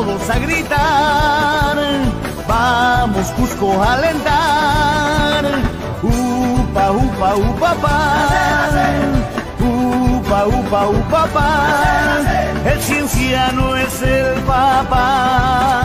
todos 0.00 0.30
a 0.30 0.38
gritar, 0.38 1.76
vamos 2.48 3.26
Cusco 3.36 3.82
a 3.82 3.92
alentar. 3.94 5.44
Upa, 6.02 6.90
upa, 6.90 7.34
upa, 7.34 7.74
pa. 7.82 7.98
Upa, 9.60 10.46
upa, 10.46 10.88
upa, 10.88 11.26
pa. 11.34 11.50
El 12.64 12.80
cienciano 12.80 13.76
es 13.76 14.02
el 14.02 14.40
papá. 14.44 15.82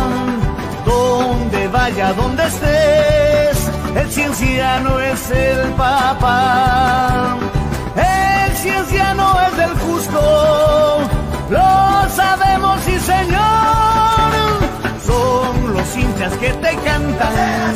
Donde 0.86 1.68
vaya, 1.68 2.14
donde 2.14 2.46
estés, 2.46 3.58
el 3.96 4.12
cienciano 4.12 5.00
es 5.00 5.32
el 5.32 5.74
papá. 5.74 7.38
El 7.98 8.56
cienciano 8.56 9.26
es 9.48 9.58
del 9.58 9.74
Cusco, 9.84 11.02
lo 11.50 12.10
sabemos, 12.16 12.80
sí 12.86 12.98
señor. 13.00 13.85
Hinchas 16.16 16.38
que 16.38 16.48
te 16.48 16.76
cantan, 16.78 17.76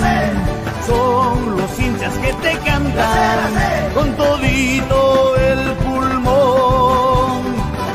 son 0.88 1.58
los 1.58 1.78
hinchas 1.78 2.18
que 2.20 2.32
te 2.36 2.58
cantan 2.59 3.52
con 3.94 4.16
todito 4.16 5.36
el 5.36 5.73
pulmón. 5.73 7.42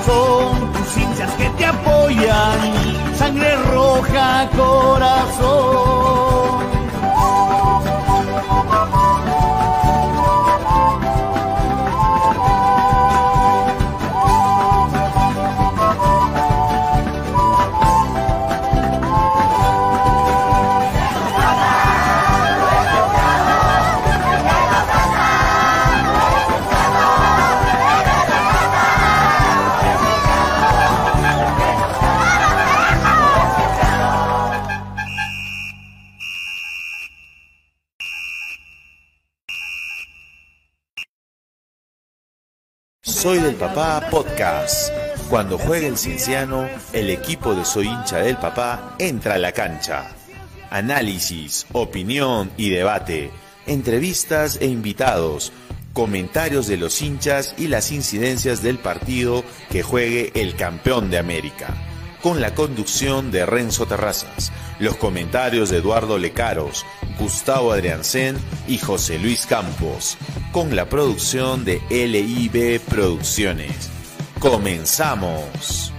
Son 0.05 0.71
tus 0.75 0.97
hinchas 0.99 1.31
que 1.39 1.49
te 1.49 1.65
apoyan, 1.65 2.59
sangre 3.17 3.57
roja, 3.73 4.51
corazón. 4.55 6.64
Papá 43.75 44.09
Podcast. 44.09 44.93
Cuando 45.29 45.59
juega 45.59 45.89
el 45.89 45.99
Cienciano, 45.99 46.69
el 46.93 47.11
equipo 47.11 47.57
de 47.57 47.65
Soy 47.65 47.89
hincha 47.89 48.19
del 48.19 48.37
Papá 48.37 48.95
entra 49.01 49.35
a 49.35 49.39
la 49.39 49.51
cancha. 49.51 50.13
Análisis, 50.71 51.67
opinión 51.73 52.53
y 52.57 52.71
debate, 52.71 53.33
entrevistas 53.67 54.59
e 54.61 54.67
invitados, 54.67 55.53
comentarios 55.93 56.69
de 56.69 56.77
los 56.77 57.03
hinchas 57.03 57.57
y 57.59 57.67
las 57.67 57.91
incidencias 57.91 58.63
del 58.63 58.79
partido 58.79 59.43
que 59.71 59.83
juegue 59.83 60.31
el 60.37 60.55
campeón 60.55 61.11
de 61.11 61.19
América. 61.19 61.94
Con 62.25 62.41
la 62.41 62.55
conducción 62.55 63.31
de 63.31 63.45
Renzo 63.45 63.85
Terrazas, 63.85 64.51
los 64.79 64.97
comentarios 64.97 65.69
de 65.69 65.77
Eduardo 65.77 66.17
Lecaros, 66.17 66.87
Gustavo 67.19 67.71
Adriancén 67.71 68.39
y 68.67 68.79
José 68.79 69.19
Luis 69.19 69.45
Campos, 69.45 70.17
con 70.51 70.75
la 70.75 70.89
producción 70.89 71.67
de 71.67 71.83
LIB 71.91 72.81
Producciones. 72.81 73.91
Comenzamos. 74.41 75.93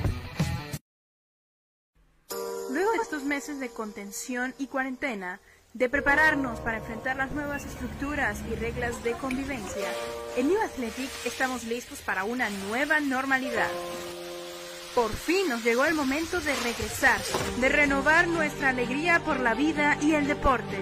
Luego 2.72 2.92
de 2.94 2.98
estos 3.04 3.24
meses 3.24 3.60
de 3.60 3.70
contención 3.70 4.56
y 4.58 4.66
cuarentena, 4.66 5.40
de 5.76 5.90
prepararnos 5.90 6.60
para 6.62 6.78
enfrentar 6.78 7.18
las 7.18 7.34
nuevas 7.34 7.66
estructuras 7.66 8.40
y 8.52 8.56
reglas 8.56 9.04
de 9.04 9.12
convivencia, 9.12 9.88
en 10.38 10.48
New 10.48 10.60
Athletic 10.60 11.12
estamos 11.24 11.66
listos 11.66 12.00
para 12.00 12.24
una 12.24 12.50
nueva 12.50 13.00
normalidad. 13.00 13.70
Por 14.96 15.12
fin 15.12 15.50
nos 15.50 15.62
llegó 15.62 15.84
el 15.84 15.94
momento 15.94 16.40
de 16.40 16.56
regresar, 16.56 17.20
de 17.60 17.68
renovar 17.68 18.30
nuestra 18.30 18.70
alegría 18.70 19.20
por 19.20 19.42
la 19.42 19.54
vida 19.54 19.98
y 20.02 20.14
el 20.14 20.26
deporte. 20.26 20.80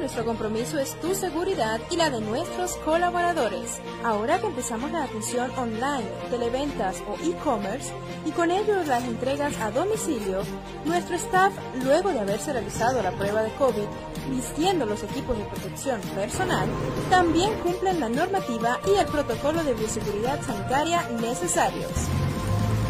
Nuestro 0.00 0.24
compromiso 0.24 0.80
es 0.80 0.98
tu 0.98 1.14
seguridad 1.14 1.78
y 1.90 1.96
la 1.96 2.10
de 2.10 2.20
nuestros 2.20 2.74
colaboradores. 2.78 3.80
Ahora 4.02 4.40
que 4.40 4.46
empezamos 4.46 4.90
la 4.90 5.04
atención 5.04 5.48
online, 5.56 6.08
televentas 6.28 7.00
o 7.06 7.14
e-commerce 7.22 7.92
y 8.26 8.32
con 8.32 8.50
ello 8.50 8.82
las 8.82 9.04
entregas 9.04 9.56
a 9.60 9.70
domicilio, 9.70 10.42
nuestro 10.84 11.14
staff, 11.16 11.52
luego 11.84 12.10
de 12.10 12.18
haberse 12.18 12.52
realizado 12.52 13.00
la 13.00 13.12
prueba 13.12 13.42
de 13.42 13.54
COVID, 13.54 13.86
vistiendo 14.28 14.86
los 14.86 15.04
equipos 15.04 15.38
de 15.38 15.44
protección 15.44 16.00
personal, 16.16 16.68
también 17.10 17.54
cumplen 17.60 18.00
la 18.00 18.08
normativa 18.08 18.80
y 18.88 18.98
el 18.98 19.06
protocolo 19.06 19.62
de 19.62 19.74
bioseguridad 19.74 20.42
sanitaria 20.42 21.08
necesarios 21.20 21.92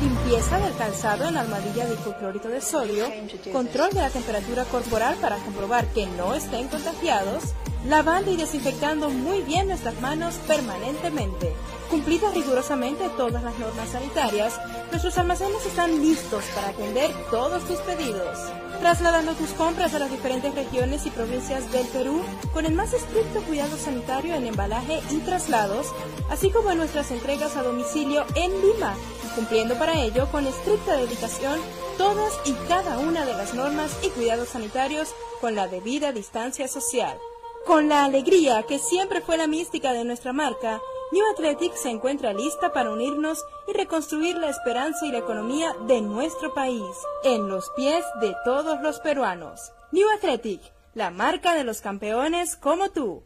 limpieza 0.01 0.59
del 0.59 0.75
calzado 0.77 1.29
en 1.29 1.37
armadilla 1.37 1.87
de 1.87 1.95
hipoclorito 1.95 2.49
de 2.49 2.61
sodio, 2.61 3.07
control 3.53 3.91
de 3.91 4.01
la 4.01 4.11
temperatura 4.11 4.65
corporal 4.65 5.17
para 5.21 5.37
comprobar 5.37 5.87
que 5.89 6.07
no 6.07 6.35
estén 6.35 6.69
contagiados, 6.69 7.55
lavando 7.87 8.31
y 8.31 8.37
desinfectando 8.37 9.11
muy 9.11 9.43
bien 9.43 9.69
nuestras 9.69 10.01
manos 10.01 10.37
permanentemente. 10.47 11.55
Cumplidas 11.91 12.35
rigurosamente 12.35 13.11
todas 13.17 13.43
las 13.43 13.59
normas 13.59 13.91
sanitarias, 13.91 14.59
nuestros 14.91 15.19
almacenes 15.19 15.67
están 15.67 16.01
listos 16.01 16.45
para 16.55 16.69
atender 16.69 17.11
todos 17.31 17.63
tus 17.65 17.79
pedidos. 17.81 18.39
Trasladando 18.81 19.35
tus 19.35 19.51
compras 19.51 19.93
a 19.93 19.99
las 19.99 20.11
diferentes 20.11 20.55
regiones 20.55 21.05
y 21.05 21.11
provincias 21.11 21.71
del 21.71 21.87
Perú 21.89 22.23
con 22.55 22.65
el 22.65 22.73
más 22.73 22.95
estricto 22.95 23.43
cuidado 23.43 23.77
sanitario 23.77 24.35
en 24.35 24.47
embalaje 24.47 25.01
y 25.11 25.19
traslados, 25.19 25.87
así 26.31 26.51
como 26.51 26.71
en 26.71 26.79
nuestras 26.79 27.11
entregas 27.11 27.59
a 27.59 27.63
domicilio 27.63 28.25
en 28.35 28.51
Lima, 28.63 28.95
cumpliendo 29.35 29.75
para 29.79 30.01
ello 30.01 30.31
con 30.33 30.47
estricta 30.47 30.97
dedicación 30.97 31.61
todas 31.99 32.33
y 32.47 32.53
cada 32.69 32.99
una 32.99 33.27
de 33.27 33.35
las 33.35 33.53
normas 33.53 33.95
y 34.03 34.09
cuidados 34.09 34.49
sanitarios 34.49 35.15
con 35.43 35.55
la 35.55 35.69
debida 35.69 36.13
distancia 36.13 36.67
social. 36.67 37.19
Con 37.67 37.91
la 37.91 38.07
alegría 38.07 38.63
que 38.63 38.79
siempre 38.79 39.21
fue 39.21 39.37
la 39.37 39.47
mística 39.47 39.93
de 39.93 40.07
nuestra 40.07 40.33
marca, 40.33 40.81
New 41.13 41.25
Athletic 41.33 41.75
se 41.75 41.91
encuentra 41.91 42.33
lista 42.33 42.73
para 42.73 42.93
unirnos 42.93 43.45
y 43.67 43.73
reconstruir 43.73 44.37
la 44.37 44.49
esperanza 44.49 45.07
y 45.07 45.11
la 45.11 45.19
economía 45.19 45.75
de 45.89 46.01
nuestro 46.01 46.55
país, 46.55 46.85
en 47.25 47.49
los 47.49 47.69
pies 47.75 48.05
de 48.21 48.37
todos 48.45 48.81
los 48.81 49.01
peruanos. 49.01 49.73
New 49.91 50.09
Athletic, 50.17 50.61
la 50.95 51.11
marca 51.11 51.57
de 51.57 51.65
los 51.65 51.81
campeones 51.81 52.55
como 52.55 52.91
tú. 52.91 53.25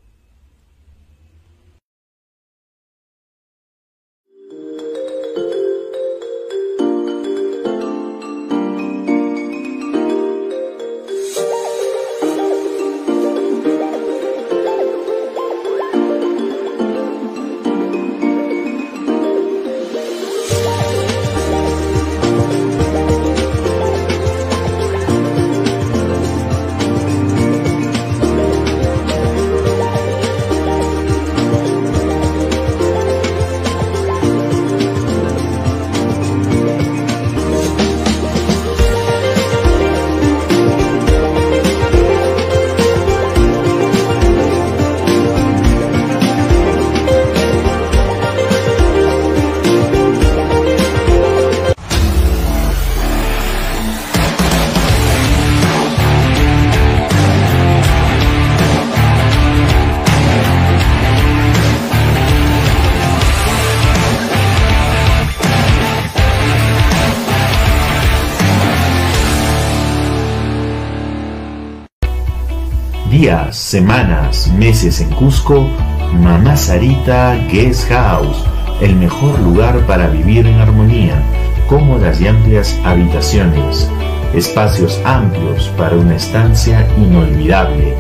Semanas, 73.74 74.46
meses 74.56 75.00
en 75.00 75.10
Cusco, 75.10 75.68
Mamá 76.12 76.56
Sarita 76.56 77.34
Guest 77.50 77.88
House, 77.88 78.44
el 78.80 78.94
mejor 78.94 79.40
lugar 79.40 79.80
para 79.80 80.06
vivir 80.06 80.46
en 80.46 80.60
armonía, 80.60 81.20
cómodas 81.68 82.20
y 82.20 82.28
amplias 82.28 82.78
habitaciones, 82.84 83.90
espacios 84.32 85.00
amplios 85.04 85.72
para 85.76 85.96
una 85.96 86.14
estancia 86.14 86.86
inolvidable. 86.96 87.96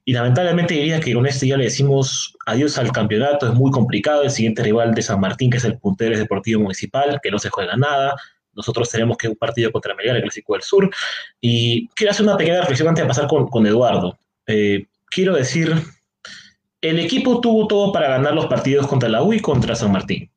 Y 0.06 0.14
lamentablemente 0.14 0.72
diría 0.72 0.99
que 0.99 1.12
con 1.12 1.26
este 1.26 1.46
ya 1.46 1.58
le 1.58 1.64
decimos 1.64 2.34
adiós 2.46 2.78
al 2.78 2.90
campeonato, 2.90 3.46
es 3.46 3.52
muy 3.52 3.70
complicado. 3.70 4.22
El 4.22 4.31
siguiente 4.31 4.62
rival 4.62 4.94
de 4.94 5.02
San 5.02 5.20
Martín, 5.20 5.50
que 5.50 5.58
es 5.58 5.64
el 5.66 5.76
puntero 5.76 6.16
Deportivo 6.16 6.62
Municipal, 6.62 7.20
que 7.22 7.31
no 7.31 7.38
se 7.38 7.50
juega 7.50 7.76
nada. 7.76 8.16
Nosotros 8.55 8.88
tenemos 8.88 9.19
que 9.19 9.28
un 9.28 9.37
partido 9.37 9.70
contra 9.70 9.94
Melgar, 9.94 10.16
el 10.16 10.22
Clásico 10.22 10.55
del 10.55 10.62
Sur. 10.62 10.90
Y 11.38 11.87
quiero 11.88 12.12
hacer 12.12 12.25
una 12.25 12.38
pequeña 12.38 12.60
reflexión 12.60 12.88
antes 12.88 13.05
de 13.05 13.08
pasar 13.08 13.26
con, 13.26 13.48
con 13.48 13.66
Eduardo. 13.66 14.19
Eh, 14.46 14.87
quiero 15.10 15.34
decir, 15.34 15.75
el 16.81 16.98
equipo 16.98 17.43
tuvo 17.43 17.66
todo 17.66 17.93
para 17.93 18.08
ganar 18.08 18.32
los 18.32 18.46
partidos 18.46 18.87
contra 18.87 19.10
la 19.10 19.22
U 19.22 19.34
y 19.34 19.40
contra 19.40 19.75
San 19.75 19.93
Martín 19.93 20.31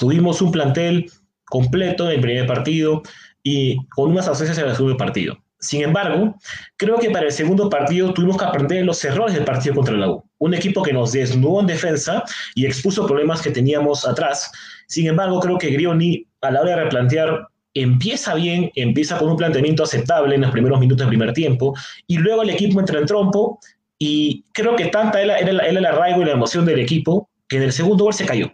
Tuvimos 0.00 0.40
un 0.40 0.50
plantel 0.50 1.12
completo 1.44 2.06
en 2.06 2.12
el 2.16 2.20
primer 2.22 2.46
partido 2.46 3.02
y 3.42 3.76
con 3.88 4.12
unas 4.12 4.26
ausencias 4.28 4.56
en 4.56 4.66
el 4.66 4.74
segundo 4.74 4.96
partido. 4.96 5.36
Sin 5.58 5.82
embargo, 5.82 6.36
creo 6.78 6.98
que 6.98 7.10
para 7.10 7.26
el 7.26 7.32
segundo 7.32 7.68
partido 7.68 8.14
tuvimos 8.14 8.38
que 8.38 8.46
aprender 8.46 8.86
los 8.86 9.04
errores 9.04 9.34
del 9.34 9.44
partido 9.44 9.74
contra 9.74 9.94
la 9.94 10.08
U. 10.08 10.24
Un 10.38 10.54
equipo 10.54 10.82
que 10.82 10.94
nos 10.94 11.12
desnudó 11.12 11.60
en 11.60 11.66
defensa 11.66 12.24
y 12.54 12.64
expuso 12.64 13.06
problemas 13.06 13.42
que 13.42 13.50
teníamos 13.50 14.08
atrás. 14.08 14.50
Sin 14.86 15.06
embargo, 15.06 15.38
creo 15.38 15.58
que 15.58 15.68
Grioni, 15.68 16.26
a 16.40 16.50
la 16.50 16.62
hora 16.62 16.76
de 16.76 16.84
replantear, 16.84 17.48
empieza 17.74 18.34
bien, 18.36 18.70
empieza 18.76 19.18
con 19.18 19.28
un 19.28 19.36
planteamiento 19.36 19.82
aceptable 19.82 20.34
en 20.34 20.40
los 20.40 20.50
primeros 20.50 20.80
minutos 20.80 21.00
del 21.00 21.08
primer 21.08 21.34
tiempo 21.34 21.74
y 22.06 22.16
luego 22.16 22.40
el 22.40 22.48
equipo 22.48 22.80
entra 22.80 22.98
en 22.98 23.04
trompo 23.04 23.60
y 23.98 24.46
creo 24.52 24.76
que 24.76 24.86
tanta 24.86 25.20
era, 25.20 25.36
era 25.36 25.66
el 25.66 25.84
arraigo 25.84 26.22
y 26.22 26.24
la 26.24 26.32
emoción 26.32 26.64
del 26.64 26.78
equipo 26.78 27.28
que 27.46 27.58
en 27.58 27.64
el 27.64 27.72
segundo 27.72 28.04
gol 28.04 28.14
se 28.14 28.24
cayó. 28.24 28.50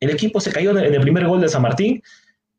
El 0.00 0.10
equipo 0.10 0.40
se 0.40 0.52
cayó 0.52 0.76
en 0.76 0.94
el 0.94 1.00
primer 1.00 1.26
gol 1.26 1.40
de 1.40 1.48
San 1.48 1.62
Martín 1.62 2.02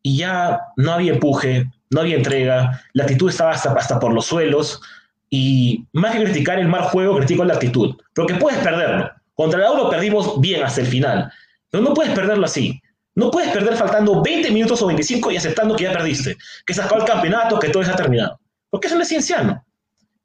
y 0.02 0.18
ya 0.18 0.60
no 0.78 0.92
había 0.92 1.14
empuje, 1.14 1.70
no 1.90 2.02
había 2.02 2.16
entrega, 2.16 2.82
la 2.94 3.04
actitud 3.04 3.30
estaba 3.30 3.52
hasta, 3.52 3.74
hasta 3.74 4.00
por 4.00 4.14
los 4.14 4.26
suelos 4.26 4.82
y 5.30 5.86
más 5.94 6.16
que 6.16 6.24
criticar 6.24 6.60
el 6.60 6.68
mal 6.68 6.84
juego, 6.84 7.18
critico 7.18 7.44
la 7.44 7.54
actitud, 7.56 7.96
porque 8.16 8.36
puedes 8.36 8.60
perderlo. 8.60 9.12
Contra 9.36 9.60
el 9.60 9.66
Auro 9.68 9.90
perdimos 9.90 10.40
bien 10.42 10.64
hasta 10.64 10.82
el 10.82 10.88
final, 10.88 11.32
pero 11.70 11.84
no 11.84 11.94
puedes 11.94 12.14
perderlo 12.14 12.46
así. 12.46 12.82
No 13.16 13.32
puedes 13.32 13.52
perder 13.52 13.76
faltando 13.76 14.22
20 14.22 14.52
minutos 14.52 14.82
o 14.82 14.88
25 14.88 15.32
y 15.32 15.38
aceptando 15.38 15.76
que 15.76 15.84
ya 15.84 15.92
perdiste, 15.92 16.38
que 16.66 16.74
se 16.74 16.82
acabó 16.82 17.02
el 17.02 17.08
campeonato, 17.08 17.60
que 17.60 17.70
todo 17.70 17.84
está 17.84 17.96
terminado. 17.96 18.40
Porque 18.70 18.88
eso 18.88 18.96
no 18.96 19.02
es 19.02 19.10
cienciano. 19.10 19.64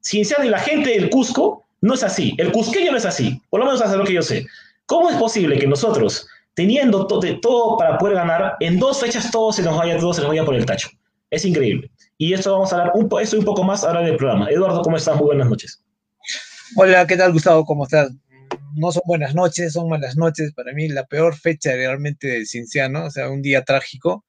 Cienciano 0.01 0.45
y 0.45 0.49
la 0.49 0.59
gente 0.59 0.91
del 0.91 1.09
Cusco 1.09 1.65
no 1.81 1.93
es 1.93 2.03
así. 2.03 2.33
El 2.37 2.51
cusqueño 2.51 2.91
no 2.91 2.97
es 2.97 3.05
así, 3.05 3.41
por 3.49 3.59
lo 3.59 3.65
menos 3.65 3.81
hasta 3.81 3.97
lo 3.97 4.05
que 4.05 4.13
yo 4.13 4.21
sé. 4.21 4.47
¿Cómo 4.85 5.09
es 5.09 5.17
posible 5.17 5.57
que 5.59 5.67
nosotros 5.67 6.27
teniendo 6.55 7.05
todo 7.05 7.77
para 7.77 7.97
poder 7.97 8.15
ganar, 8.15 8.55
en 8.59 8.79
dos 8.79 8.99
fechas 8.99 9.29
todo 9.29 9.51
se 9.51 9.61
nos 9.61 9.77
vaya, 9.77 9.99
todo 9.99 10.13
se 10.13 10.21
nos 10.21 10.29
vaya 10.29 10.45
por 10.45 10.55
el 10.55 10.65
tacho. 10.65 10.89
Es 11.29 11.43
increíble. 11.45 11.91
Y 12.17 12.33
esto 12.33 12.53
vamos 12.53 12.71
a 12.71 12.77
hablar 12.77 12.93
un, 12.95 13.09
eso 13.21 13.35
y 13.35 13.39
un 13.39 13.45
poco 13.45 13.63
más 13.63 13.83
ahora 13.83 14.01
del 14.01 14.15
programa. 14.15 14.49
Eduardo, 14.49 14.81
¿cómo 14.81 14.95
estás? 14.95 15.17
Muy 15.17 15.25
buenas 15.25 15.49
noches. 15.49 15.83
Hola, 16.77 17.05
¿qué 17.05 17.17
tal 17.17 17.33
Gustavo? 17.33 17.65
¿Cómo 17.65 17.83
estás? 17.83 18.11
No 18.75 18.91
son 18.91 19.03
buenas 19.05 19.35
noches, 19.35 19.73
son 19.73 19.89
malas 19.89 20.15
noches. 20.15 20.53
Para 20.53 20.71
mí 20.73 20.87
la 20.87 21.05
peor 21.05 21.35
fecha 21.35 21.73
realmente 21.73 22.27
del 22.27 22.47
Cinciano, 22.47 23.05
o 23.05 23.11
sea, 23.11 23.29
un 23.29 23.41
día 23.41 23.63
trágico. 23.63 24.25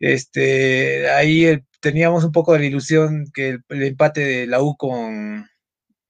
Este, 0.00 1.10
ahí 1.10 1.44
eh, 1.44 1.64
teníamos 1.80 2.24
un 2.24 2.32
poco 2.32 2.54
de 2.54 2.60
la 2.60 2.66
ilusión 2.66 3.26
que 3.34 3.50
el, 3.50 3.64
el 3.68 3.82
empate 3.82 4.24
de 4.24 4.46
la 4.46 4.62
U 4.62 4.74
con, 4.76 5.46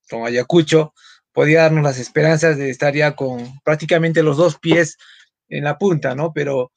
con 0.08 0.24
Ayacucho 0.24 0.94
podía 1.32 1.62
darnos 1.62 1.84
las 1.84 1.98
esperanzas 1.98 2.58
de 2.58 2.70
estar 2.70 2.94
ya 2.94 3.16
con 3.16 3.60
prácticamente 3.64 4.22
los 4.22 4.36
dos 4.36 4.58
pies 4.58 4.98
en 5.48 5.64
la 5.64 5.78
punta, 5.78 6.14
¿no? 6.14 6.32
Pero 6.32 6.72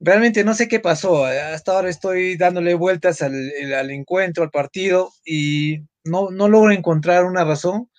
realmente 0.00 0.44
no 0.44 0.54
sé 0.54 0.68
qué 0.68 0.80
pasó. 0.80 1.24
Hasta 1.24 1.72
ahora 1.72 1.88
estoy 1.90 2.36
dándole 2.36 2.74
vueltas 2.74 3.22
al, 3.22 3.34
encuentro, 3.90 4.44
al 4.44 4.50
partido, 4.50 5.10
y 5.24 5.80
no, 6.04 6.30
no 6.30 6.48
logro 6.48 6.72
encontrar 6.72 7.24
una 7.24 7.44
razón. 7.44 7.90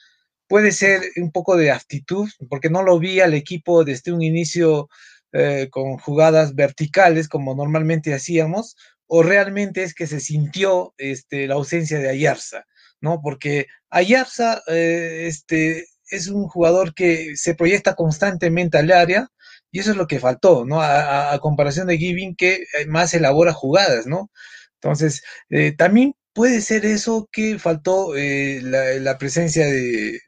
Puede 0.48 0.72
ser 0.72 1.01
un 1.17 1.32
poco 1.32 1.58
de 1.58 1.72
actitud, 1.72 2.29
porque 2.50 2.70
no 2.70 2.84
lo 2.84 3.00
vi 3.00 3.20
al 3.20 3.34
equipo 3.34 3.84
desde 3.84 4.12
un 4.12 4.22
inicio 4.22 4.89
eh, 5.34 5.70
con 5.72 5.98
jugadas 5.98 6.55
verticales 6.55 7.27
como 7.27 7.55
normalmente 7.55 8.13
hacíamos, 8.13 8.75
o 9.08 9.24
realmente 9.24 9.84
es 9.84 9.94
que 9.94 10.08
se 10.08 10.20
sintió 10.20 10.94
este, 10.98 11.48
la 11.48 11.55
ausencia 11.55 12.00
de 12.00 12.10
Ayarza, 12.10 12.65
¿no? 13.01 13.22
Porque 13.22 13.67
Ayarza 13.89 14.62
eh, 14.67 15.25
este, 15.27 15.86
es 16.10 16.27
un 16.27 16.48
jugador 16.48 16.94
que 16.94 17.36
se 17.36 17.55
proyecta 17.55 17.96
constantemente 17.96 18.77
al 18.77 18.91
área, 18.91 19.29
y 19.75 19.79
eso 19.79 19.91
es 19.91 19.98
lo 19.98 20.08
que 20.08 20.22
faltó, 20.22 20.63
¿no? 20.65 20.82
A, 20.82 21.38
comparación 21.41 21.88
de 21.88 21.98
Giving, 21.98 22.38
que 22.38 22.63
eh, 22.79 22.86
más 22.88 23.13
elabora 23.13 23.51
jugadas, 23.51 24.08
¿no? 24.08 24.32
Entonces, 24.75 25.22
eh, 25.50 25.74
también 25.74 26.15
puede 26.32 26.62
ser 26.62 26.86
eso 26.86 27.27
que 27.29 27.60
faltó 27.60 28.15
eh, 28.15 28.62
la, 28.63 29.17
presencia 29.17 29.65
de, 29.65 30.22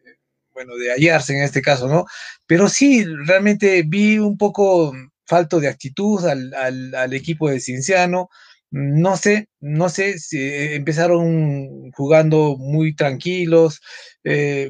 bueno, 0.53 0.75
de 0.75 0.91
Ayarse 0.91 1.33
en 1.37 1.43
este 1.43 1.61
caso, 1.61 1.87
¿no? 1.87 2.05
Pero 2.45 2.67
sí, 2.67 3.05
realmente 3.25 3.83
vi 3.87 4.19
un 4.19 4.37
poco 4.37 4.93
falto 5.25 5.61
de 5.61 5.69
actitud 5.69 6.25
al, 6.25 6.53
al, 6.93 7.13
equipo 7.13 7.49
de 7.49 7.61
Cienciano. 7.61 8.27
No 8.69 9.15
sé, 9.15 9.47
no 9.61 9.87
sé 9.87 10.19
si 10.19 10.39
empezaron 10.73 11.89
jugando 11.93 12.57
muy 12.57 12.95
tranquilos, 12.95 13.79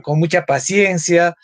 con 0.03 0.19
mucha 0.19 0.45
paciencia, 0.45 1.35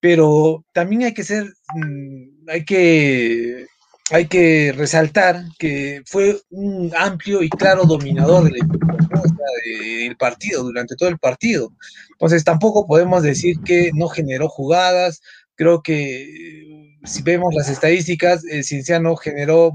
pero 0.00 0.64
también 0.72 1.04
hay 1.04 1.14
que 1.14 1.24
ser, 1.24 1.44
mm, 1.74 2.31
hay 2.48 2.64
que, 2.64 3.66
hay 4.10 4.26
que 4.26 4.72
resaltar 4.76 5.44
que 5.58 6.02
fue 6.06 6.40
un 6.50 6.92
amplio 6.96 7.42
y 7.42 7.48
claro 7.48 7.84
dominador 7.84 8.50
del 8.50 10.16
partido, 10.16 10.64
durante 10.64 10.96
todo 10.96 11.08
el 11.08 11.18
partido. 11.18 11.72
Entonces 12.12 12.44
tampoco 12.44 12.86
podemos 12.86 13.22
decir 13.22 13.56
que 13.64 13.90
no 13.94 14.08
generó 14.08 14.48
jugadas. 14.48 15.20
Creo 15.54 15.82
que 15.82 16.96
si 17.04 17.22
vemos 17.22 17.54
las 17.54 17.68
estadísticas, 17.68 18.44
el 18.44 18.64
Cienciano 18.64 19.16
generó 19.16 19.72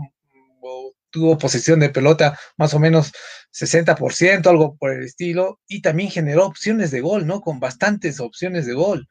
o 0.62 0.93
tuvo 1.09 1.38
posesión 1.38 1.79
de 1.79 1.89
pelota 1.89 2.38
más 2.57 2.74
o 2.74 2.79
menos 2.79 3.12
60%, 3.53 4.47
algo 4.47 4.75
por 4.77 4.91
el 4.91 5.03
estilo, 5.03 5.59
y 5.67 5.81
también 5.81 6.09
generó 6.09 6.45
opciones 6.45 6.91
de 6.91 7.01
gol, 7.01 7.25
¿no? 7.25 7.41
Con 7.41 7.59
bastantes 7.59 8.19
opciones 8.19 8.65
de 8.65 8.74
gol. 8.74 9.07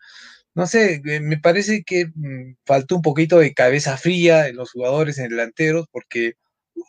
No 0.56 0.66
sé, 0.66 1.02
eh, 1.06 1.20
me 1.20 1.38
parece 1.38 1.84
que 1.84 2.06
mm, 2.06 2.56
faltó 2.66 2.96
un 2.96 3.02
poquito 3.02 3.38
de 3.38 3.54
cabeza 3.54 3.96
fría 3.96 4.48
en 4.48 4.56
los 4.56 4.72
jugadores, 4.72 5.18
en 5.18 5.28
delanteros, 5.30 5.86
porque 5.92 6.34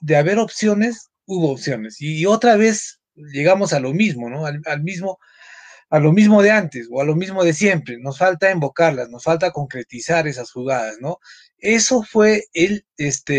de 0.02 0.18
haber 0.18 0.40
opciones, 0.40 1.10
hubo 1.26 1.52
opciones. 1.52 2.02
Y, 2.02 2.26
otra 2.26 2.58
vez 2.58 3.00
llegamos 3.16 3.74
a 3.74 3.80
lo 3.80 3.94
mismo, 3.94 4.30
¿no? 4.30 4.46
al 4.46 4.84
mismo 4.84 5.20
a 5.90 6.00
lo 6.00 6.12
mismo 6.12 6.42
de 6.42 6.52
antes 6.52 6.88
o 6.92 7.02
a 7.02 7.06
lo 7.06 7.16
mismo 7.16 7.44
de 7.44 7.54
siempre. 7.54 7.98
Nos 8.00 8.18
falta 8.18 8.52
invocarlas, 8.52 9.10
nos 9.10 9.24
falta 9.24 9.52
concretizar 9.52 10.28
esas 10.28 10.52
jugadas, 10.52 10.98
¿no? 11.02 11.20
Eso 11.60 12.04
fue 12.04 12.46
el, 12.54 12.86
este, 12.98 13.34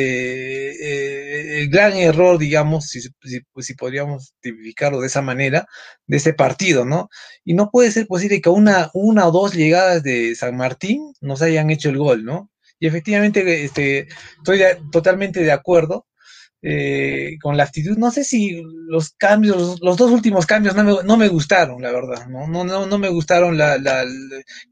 eh, 0.71 1.63
el 1.63 1.69
gran 1.71 1.95
error, 1.97 2.39
digamos, 2.39 2.87
si, 2.87 3.01
si, 3.01 3.75
podríamos 3.75 4.35
tipificarlo 4.41 5.01
de 5.01 5.07
esa 5.07 5.23
manera, 5.23 5.67
de 6.07 6.17
ese 6.17 6.35
partido, 6.35 6.85
¿no? 6.85 7.09
Y 7.45 7.55
no 7.55 7.71
puede 7.71 7.93
ser 7.93 8.07
posible 8.09 8.41
que 8.41 8.51
una, 8.51 8.91
una 8.93 9.27
o 9.29 9.31
dos 9.31 9.55
llegadas 9.55 10.03
de 10.03 10.35
San 10.35 10.57
Martín 10.57 11.13
nos 11.21 11.43
hayan 11.43 11.71
hecho 11.71 11.91
el 11.91 11.99
gol, 11.99 12.25
¿no? 12.25 12.51
Y 12.81 12.87
efectivamente, 12.89 13.65
este, 13.65 14.09
estoy 14.39 14.61
totalmente 14.91 15.41
de 15.43 15.53
acuerdo 15.53 16.07
eh, 16.63 17.37
con 17.41 17.57
la 17.57 17.65
actitud. 17.65 17.97
No 17.97 18.11
sé 18.11 18.25
si 18.25 18.61
los 18.89 19.11
cambios, 19.11 19.81
los 19.81 19.97
dos 19.97 20.11
últimos 20.11 20.47
cambios 20.47 20.75
no 20.75 20.85
me, 20.85 21.05
no 21.05 21.17
me 21.17 21.29
gustaron, 21.29 21.83
la 21.83 21.93
verdad. 21.93 22.27
No, 22.29 22.47
no, 22.49 22.65
no, 22.65 22.87
no 22.87 22.99
me 22.99 23.09
gustaron 23.09 23.57
la, 23.57 23.79
la, 23.79 24.05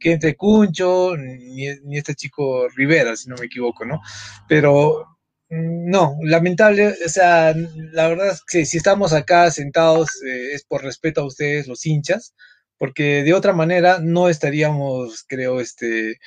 que 0.01 0.13
entre 0.13 0.35
Cuncho 0.37 1.17
ni, 1.17 1.69
este 1.97 2.15
chico 2.15 2.69
Rivera, 2.69 3.17
si 3.17 3.29
no 3.29 3.37
me 3.37 3.47
equivoco, 3.47 3.85
¿no? 3.85 4.01
Pero 4.49 5.07
mm, 5.51 5.91
no, 5.91 6.17
lamentable, 6.23 6.95
o 7.05 7.09
sea, 7.09 7.55
la 7.93 8.09
verdad 8.09 8.31
es 8.31 8.43
que 8.45 8.67
si 8.67 8.79
estamos 8.79 9.13
acá 9.13 9.51
sentados 9.51 10.11
eh, 10.25 10.55
es 10.55 10.65
por 10.65 10.83
respeto 10.83 11.21
a 11.23 11.27
ustedes, 11.27 11.69
los 11.69 11.87
hinchas, 11.87 12.35
porque 12.79 13.23
de 13.23 13.35
otra 13.35 13.53
manera 13.53 14.01
no 14.03 14.29
estaríamos, 14.29 15.25
creo, 15.29 15.61
este 15.61 16.19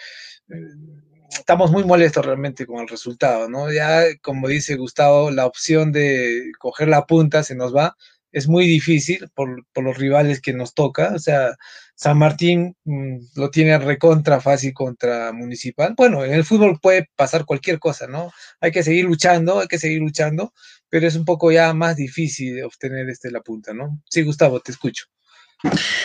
estamos 1.32 1.72
muy 1.72 1.84
molestos 1.84 2.26
realmente 2.26 2.66
con 2.66 2.80
el 2.80 2.88
resultado, 2.88 3.50
¿no? 3.50 3.72
Ya, 3.72 4.04
como 4.22 4.48
dice 4.48 4.76
Gustavo, 4.76 5.32
la 5.32 5.46
opción 5.46 5.92
de 5.92 6.52
coger 6.60 6.88
la 6.88 7.06
punta 7.06 7.44
se 7.44 7.56
nos 7.56 7.76
va. 7.76 7.96
Es 8.32 8.48
muy 8.48 8.68
difícil 8.68 9.28
por, 9.34 9.66
los 9.76 9.98
rivales 9.98 10.40
que 10.42 10.54
nos 10.54 10.76
toca. 10.76 11.14
O 11.16 11.20
sea, 11.20 11.56
San 11.96 12.18
Martín 12.18 12.76
mm, 12.84 13.18
lo 13.36 13.50
tiene 13.50 13.78
recontra 13.80 14.40
fácil 14.40 14.74
contra 14.74 15.32
Municipal. 15.34 15.94
Bueno, 15.98 16.24
en 16.24 16.34
el 16.34 16.46
fútbol 16.46 16.80
puede 16.80 17.10
pasar 17.16 17.46
cualquier 17.46 17.80
cosa, 17.80 18.08
¿no? 18.08 18.32
Hay 18.62 18.72
que 18.72 18.84
seguir 18.84 19.06
luchando, 19.06 19.60
hay 19.60 19.68
que 19.68 19.80
seguir 19.80 20.00
luchando, 20.00 20.54
pero 20.90 21.08
es 21.08 21.16
un 21.16 21.26
poco 21.26 21.52
ya 21.52 21.74
más 21.74 21.96
difícil 21.96 22.64
obtener 22.64 23.10
este 23.10 23.32
la 23.32 23.42
punta, 23.42 23.74
¿no? 23.74 24.00
Sí, 24.10 24.22
Gustavo, 24.22 24.60
te 24.60 24.72
escucho. 24.72 25.06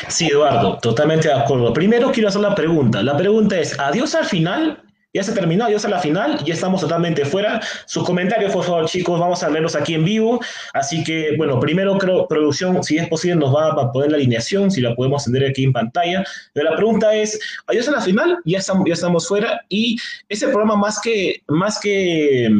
Sí, 0.08 0.26
Eduardo, 0.26 0.78
totalmente 0.78 1.28
de 1.28 1.34
acuerdo. 1.34 1.72
Primero 1.72 2.10
quiero 2.10 2.28
hacer 2.28 2.40
la 2.40 2.54
pregunta. 2.54 3.02
La 3.02 3.16
pregunta 3.16 3.58
es, 3.58 3.78
¿adiós 3.78 4.14
al 4.14 4.24
final 4.24 4.82
ya 5.14 5.22
se 5.22 5.32
terminó, 5.32 5.70
ya 5.70 5.76
a 5.76 5.88
la 5.88 6.00
final, 6.00 6.44
ya 6.44 6.54
estamos 6.54 6.80
totalmente 6.80 7.24
fuera. 7.24 7.60
Sus 7.86 8.04
comentarios, 8.04 8.52
por 8.52 8.64
favor, 8.64 8.86
chicos, 8.86 9.20
vamos 9.20 9.42
a 9.44 9.48
leerlos 9.48 9.76
aquí 9.76 9.94
en 9.94 10.04
vivo. 10.04 10.40
Así 10.72 11.04
que, 11.04 11.36
bueno, 11.36 11.60
primero 11.60 11.96
creo, 11.98 12.26
producción, 12.26 12.82
si 12.82 12.98
es 12.98 13.08
posible, 13.08 13.36
nos 13.36 13.54
va 13.54 13.68
a 13.70 13.92
poner 13.92 14.10
la 14.10 14.16
alineación, 14.16 14.72
si 14.72 14.80
la 14.80 14.94
podemos 14.96 15.24
tener 15.24 15.48
aquí 15.48 15.64
en 15.64 15.72
pantalla. 15.72 16.24
Pero 16.52 16.70
la 16.70 16.76
pregunta 16.76 17.14
es, 17.14 17.38
adiós 17.68 17.86
a 17.88 17.92
la 17.92 18.00
final, 18.00 18.38
ya 18.44 18.58
estamos, 18.58 18.84
ya 18.88 18.94
estamos 18.94 19.28
fuera. 19.28 19.60
Y 19.68 19.96
ese 20.28 20.48
programa 20.48 20.76
más 20.76 21.00
que, 21.00 21.40
más 21.46 21.78
que 21.78 22.50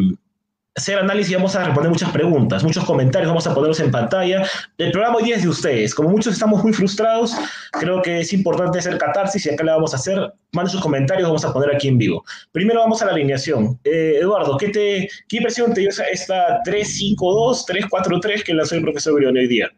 hacer 0.76 0.98
análisis 0.98 1.32
y 1.32 1.34
vamos 1.36 1.54
a 1.54 1.64
responder 1.64 1.90
muchas 1.90 2.10
preguntas, 2.10 2.64
muchos 2.64 2.84
comentarios, 2.84 3.28
vamos 3.28 3.46
a 3.46 3.54
ponerlos 3.54 3.78
en 3.80 3.90
pantalla. 3.90 4.44
El 4.76 4.90
programa 4.90 5.18
hoy 5.18 5.24
día 5.24 5.36
es 5.36 5.42
de 5.42 5.48
ustedes. 5.48 5.94
Como 5.94 6.08
muchos 6.08 6.32
estamos 6.32 6.62
muy 6.64 6.72
frustrados, 6.72 7.34
creo 7.72 8.02
que 8.02 8.20
es 8.20 8.32
importante 8.32 8.78
hacer 8.78 8.98
catarsis 8.98 9.46
y 9.46 9.50
acá 9.50 9.62
le 9.62 9.70
vamos 9.70 9.92
a 9.92 9.96
hacer. 9.96 10.32
Manden 10.52 10.72
sus 10.72 10.80
comentarios, 10.80 11.28
vamos 11.28 11.44
a 11.44 11.52
poner 11.52 11.74
aquí 11.74 11.88
en 11.88 11.98
vivo. 11.98 12.24
Primero 12.52 12.80
vamos 12.80 13.00
a 13.02 13.06
la 13.06 13.12
alineación. 13.12 13.78
Eh, 13.84 14.18
Eduardo, 14.20 14.56
¿qué, 14.56 14.68
te, 14.68 15.08
¿qué 15.28 15.36
impresión 15.36 15.72
te 15.74 15.82
dio 15.82 15.90
esta 15.90 16.60
3-5-2, 16.64 17.64
3-4-3 17.66 18.42
que 18.42 18.54
lanzó 18.54 18.74
el 18.74 18.82
profesor 18.82 19.14
Brión 19.14 19.36
hoy 19.36 19.46
día? 19.46 19.70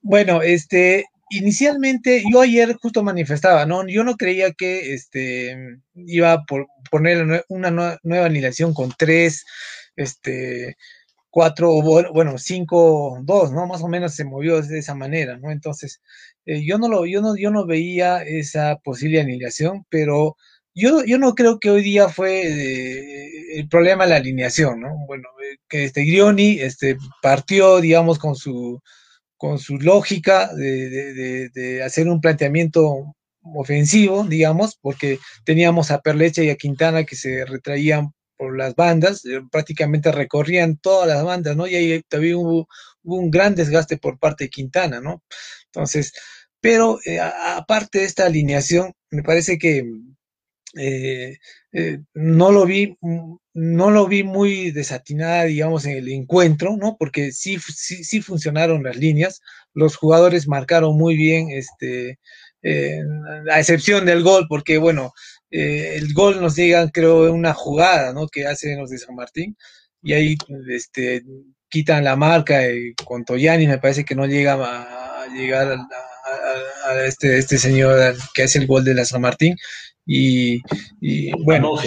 Bueno, 0.00 0.40
este, 0.40 1.04
inicialmente, 1.30 2.22
yo 2.32 2.40
ayer 2.40 2.74
justo 2.80 3.02
manifestaba, 3.02 3.66
¿no? 3.66 3.86
Yo 3.86 4.04
no 4.04 4.16
creía 4.16 4.52
que 4.52 4.94
este, 4.94 5.80
iba 5.94 6.32
a 6.32 6.44
poner 6.90 7.44
una 7.48 7.98
nueva 8.02 8.26
alineación 8.26 8.72
con 8.72 8.92
tres 8.96 9.44
este, 9.98 10.76
cuatro, 11.30 11.82
bueno, 11.82 12.38
cinco, 12.38 13.18
dos, 13.22 13.52
¿no? 13.52 13.66
Más 13.66 13.82
o 13.82 13.88
menos 13.88 14.14
se 14.14 14.24
movió 14.24 14.60
de 14.62 14.78
esa 14.78 14.94
manera, 14.94 15.38
¿no? 15.38 15.50
Entonces, 15.50 16.00
eh, 16.46 16.64
yo, 16.64 16.78
no 16.78 16.88
lo, 16.88 17.06
yo, 17.06 17.20
no, 17.20 17.36
yo 17.36 17.50
no 17.50 17.66
veía 17.66 18.22
esa 18.22 18.76
posible 18.76 19.20
alineación, 19.20 19.84
pero 19.90 20.36
yo, 20.74 21.04
yo 21.04 21.18
no 21.18 21.34
creo 21.34 21.58
que 21.60 21.70
hoy 21.70 21.82
día 21.82 22.08
fue 22.08 22.42
eh, 22.46 23.58
el 23.58 23.68
problema 23.68 24.06
la 24.06 24.16
alineación, 24.16 24.80
¿no? 24.80 24.96
Bueno, 25.06 25.24
eh, 25.42 25.58
que 25.68 25.84
este 25.84 26.04
Grioni 26.04 26.60
este, 26.60 26.96
partió, 27.22 27.80
digamos, 27.80 28.18
con 28.18 28.36
su, 28.36 28.80
con 29.36 29.58
su 29.58 29.78
lógica 29.78 30.54
de, 30.54 30.90
de, 30.90 31.48
de 31.50 31.82
hacer 31.82 32.08
un 32.08 32.20
planteamiento 32.20 33.14
ofensivo, 33.54 34.24
digamos, 34.24 34.78
porque 34.80 35.18
teníamos 35.44 35.90
a 35.90 36.00
Perlecha 36.00 36.42
y 36.42 36.50
a 36.50 36.56
Quintana 36.56 37.04
que 37.04 37.16
se 37.16 37.44
retraían 37.44 38.12
por 38.38 38.56
las 38.56 38.74
bandas, 38.76 39.24
eh, 39.26 39.42
prácticamente 39.50 40.12
recorrían 40.12 40.78
todas 40.78 41.08
las 41.08 41.24
bandas, 41.24 41.56
¿no? 41.56 41.66
Y 41.66 41.74
ahí 41.74 42.02
todavía 42.08 42.38
hubo, 42.38 42.68
un 43.02 43.30
gran 43.30 43.54
desgaste 43.54 43.96
por 43.98 44.18
parte 44.18 44.44
de 44.44 44.50
Quintana, 44.50 45.00
¿no? 45.00 45.22
Entonces, 45.66 46.12
pero 46.60 46.98
eh, 47.04 47.20
aparte 47.20 48.00
de 48.00 48.04
esta 48.04 48.26
alineación, 48.26 48.92
me 49.10 49.22
parece 49.22 49.58
que 49.58 49.84
eh, 50.76 51.38
no 52.14 52.52
lo 52.52 52.66
vi, 52.66 52.96
no 53.54 53.90
lo 53.90 54.06
vi 54.06 54.22
muy 54.24 54.70
desatinada, 54.70 55.44
digamos, 55.44 55.86
en 55.86 55.96
el 55.96 56.08
encuentro, 56.08 56.76
¿no? 56.76 56.96
Porque 56.98 57.32
sí, 57.32 57.58
sí, 57.58 58.04
sí 58.04 58.20
funcionaron 58.20 58.82
las 58.84 58.96
líneas, 58.96 59.40
los 59.74 59.96
jugadores 59.96 60.48
marcaron 60.48 60.96
muy 60.96 61.16
bien, 61.16 61.50
este, 61.50 62.18
a 63.50 63.58
excepción 63.60 64.04
del 64.04 64.22
gol, 64.22 64.46
porque 64.48 64.78
bueno, 64.78 65.12
eh, 65.50 65.96
el 65.96 66.12
gol 66.12 66.40
nos 66.40 66.56
llega, 66.56 66.88
creo, 66.90 67.32
una 67.32 67.54
jugada, 67.54 68.12
¿no? 68.12 68.28
Que 68.28 68.46
hacen 68.46 68.78
los 68.78 68.90
de 68.90 68.98
San 68.98 69.14
Martín, 69.14 69.56
y 70.02 70.12
ahí 70.12 70.36
este, 70.70 71.24
quitan 71.68 72.04
la 72.04 72.16
marca 72.16 72.70
y 72.70 72.94
con 73.04 73.24
Toyani 73.24 73.66
me 73.66 73.78
parece 73.78 74.04
que 74.04 74.14
no 74.14 74.26
llega 74.26 74.54
a, 74.54 75.26
llegar 75.28 75.78
a, 76.84 77.04
este, 77.04 77.38
este 77.38 77.58
señor 77.58 78.16
que 78.34 78.44
hace 78.44 78.58
el 78.58 78.66
gol 78.66 78.84
de 78.84 78.94
la 78.94 79.04
San 79.04 79.20
Martín. 79.20 79.56
Y, 80.10 80.62
bueno, 81.44 81.78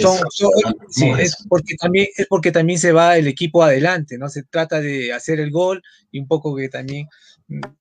es 1.18 1.36
porque 1.48 1.74
también 1.74 2.06
es 2.16 2.26
porque 2.28 2.52
también 2.52 2.78
se 2.78 2.92
va 2.92 3.16
el 3.16 3.26
equipo 3.26 3.64
adelante, 3.64 4.16
¿no? 4.16 4.28
Se 4.28 4.44
trata 4.44 4.80
de 4.80 5.12
hacer 5.12 5.40
el 5.40 5.50
gol 5.50 5.82
y 6.12 6.20
un 6.20 6.28
poco 6.28 6.54
que 6.54 6.68
también 6.68 7.08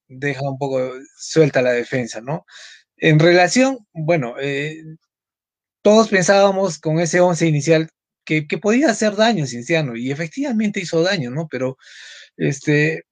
deja 0.07 0.41
un 0.41 0.57
poco 0.57 0.93
suelta 1.15 1.61
la 1.61 1.73
defensa, 1.73 2.21
¿no? 2.21 2.45
En 2.97 3.19
relación, 3.19 3.85
bueno, 3.93 4.33
eh, 4.41 4.81
todos 5.81 6.09
pensábamos 6.09 6.79
con 6.79 6.99
ese 6.99 7.19
11 7.19 7.47
inicial 7.47 7.89
que, 8.23 8.43
podía 8.61 8.89
hacer 8.89 9.15
daño 9.15 9.45
Cienciano 9.45 9.95
y 9.95 10.11
efectivamente 10.11 10.79
hizo 10.79 11.01
daño, 11.03 11.31
¿no? 11.31 11.47
Pero 11.49 11.77
este, 12.37 13.03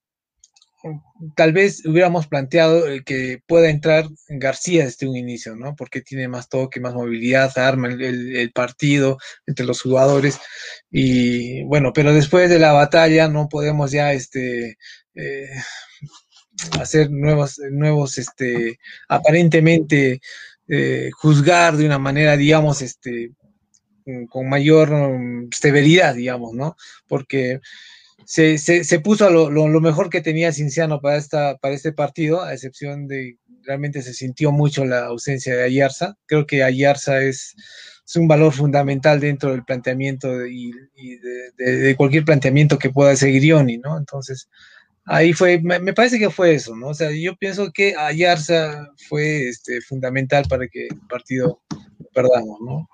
tal 1.36 1.52
vez 1.52 1.86
hubiéramos 1.86 2.28
planteado 2.28 2.86
que 3.06 3.42
pueda 3.48 3.70
entrar 3.70 4.06
García 4.30 4.86
desde 4.86 5.08
un 5.08 5.18
inicio, 5.18 5.56
¿no? 5.56 5.76
Porque 5.76 6.02
tiene 6.02 6.28
más 6.28 6.48
toque, 6.48 6.80
más 6.80 6.94
movilidad, 6.94 7.58
arma 7.58 7.90
el, 7.90 8.52
partido 8.54 9.18
entre 9.46 9.66
los 9.66 9.82
jugadores. 9.82 10.40
Y 10.90 11.64
bueno, 11.64 11.92
pero 11.94 12.14
después 12.14 12.50
de 12.50 12.60
la 12.60 12.72
batalla 12.72 13.28
no 13.28 13.50
podemos 13.50 13.92
ya 13.92 14.14
este, 14.14 14.78
eh, 15.16 15.50
hacer 16.80 17.12
nuevos, 17.12 17.60
nuevos, 17.72 18.18
este, 18.18 18.80
aparentemente 19.10 20.22
eh, 20.70 21.10
juzgar 21.14 21.78
de 21.78 21.86
una 21.86 22.00
manera, 22.00 22.38
digamos, 22.38 22.82
este, 22.82 23.32
mm, 24.06 24.26
con 24.26 24.48
mayor 24.48 24.92
mm, 24.92 25.50
severidad, 25.52 26.16
digamos, 26.16 26.54
¿no? 26.54 26.76
Porque 27.08 27.60
se, 28.26 28.60
se, 28.60 29.00
puso 29.00 29.30
lo, 29.32 29.50
lo, 29.50 29.82
mejor 29.82 30.10
que 30.10 30.22
tenía 30.22 30.54
Cinciano 30.54 31.02
para, 31.02 31.18
esta, 31.18 31.58
para 31.58 31.74
este 31.74 31.94
partido, 31.94 32.44
a 32.44 32.54
excepción 32.54 33.08
de 33.08 33.38
realmente 33.64 34.02
se 34.04 34.14
sintió 34.14 34.52
mucho 34.52 34.86
la 34.86 35.06
ausencia 35.06 35.56
de 35.56 35.64
Ayarza. 35.64 36.16
Creo 36.28 36.46
que 36.46 36.64
Ayarza 36.64 37.22
es, 37.22 37.56
es 38.06 38.16
un 38.16 38.28
valor 38.28 38.54
fundamental 38.54 39.20
dentro 39.20 39.52
del 39.52 39.64
planteamiento 39.64 40.46
y, 40.46 40.72
de, 41.58 41.66
de, 41.66 41.96
cualquier 41.96 42.26
planteamiento 42.26 42.78
que 42.78 42.90
pueda 42.90 43.16
seguir 43.16 43.44
Ioni, 43.44 43.78
¿no? 43.78 43.98
Entonces, 43.98 44.50
ahí 45.10 45.34
fue, 45.34 45.60
me, 45.60 45.94
parece 45.94 46.20
que 46.20 46.30
fue 46.30 46.54
eso, 46.54 46.76
¿no? 46.76 46.90
O 46.90 46.94
sea, 46.94 47.10
yo 47.12 47.36
pienso 47.36 47.72
que 47.74 47.96
Ayarza 47.98 48.90
fue 49.10 49.50
este, 49.50 49.82
fundamental 49.82 50.46
para 50.48 50.68
que 50.68 50.88
el 50.88 51.00
partido 51.10 51.60
perdamos, 52.14 52.60
¿no? 52.62 52.88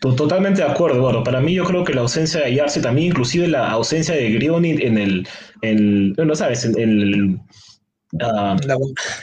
Totalmente 0.00 0.62
de 0.62 0.68
acuerdo, 0.68 0.96
Eduardo. 0.96 1.22
Para 1.24 1.40
mí 1.40 1.54
yo 1.54 1.64
creo 1.64 1.84
que 1.84 1.92
la 1.92 2.00
ausencia 2.00 2.40
de 2.40 2.46
Ayarza, 2.46 2.80
también 2.80 3.08
inclusive 3.08 3.46
la 3.48 3.70
ausencia 3.70 4.14
de 4.14 4.30
Grioni 4.30 4.70
en 4.70 4.98
el, 4.98 5.28
en, 5.62 6.12
no 6.12 6.34
sabes, 6.34 6.64
en, 6.64 6.78
el... 6.78 7.40
Ah, 8.22 8.56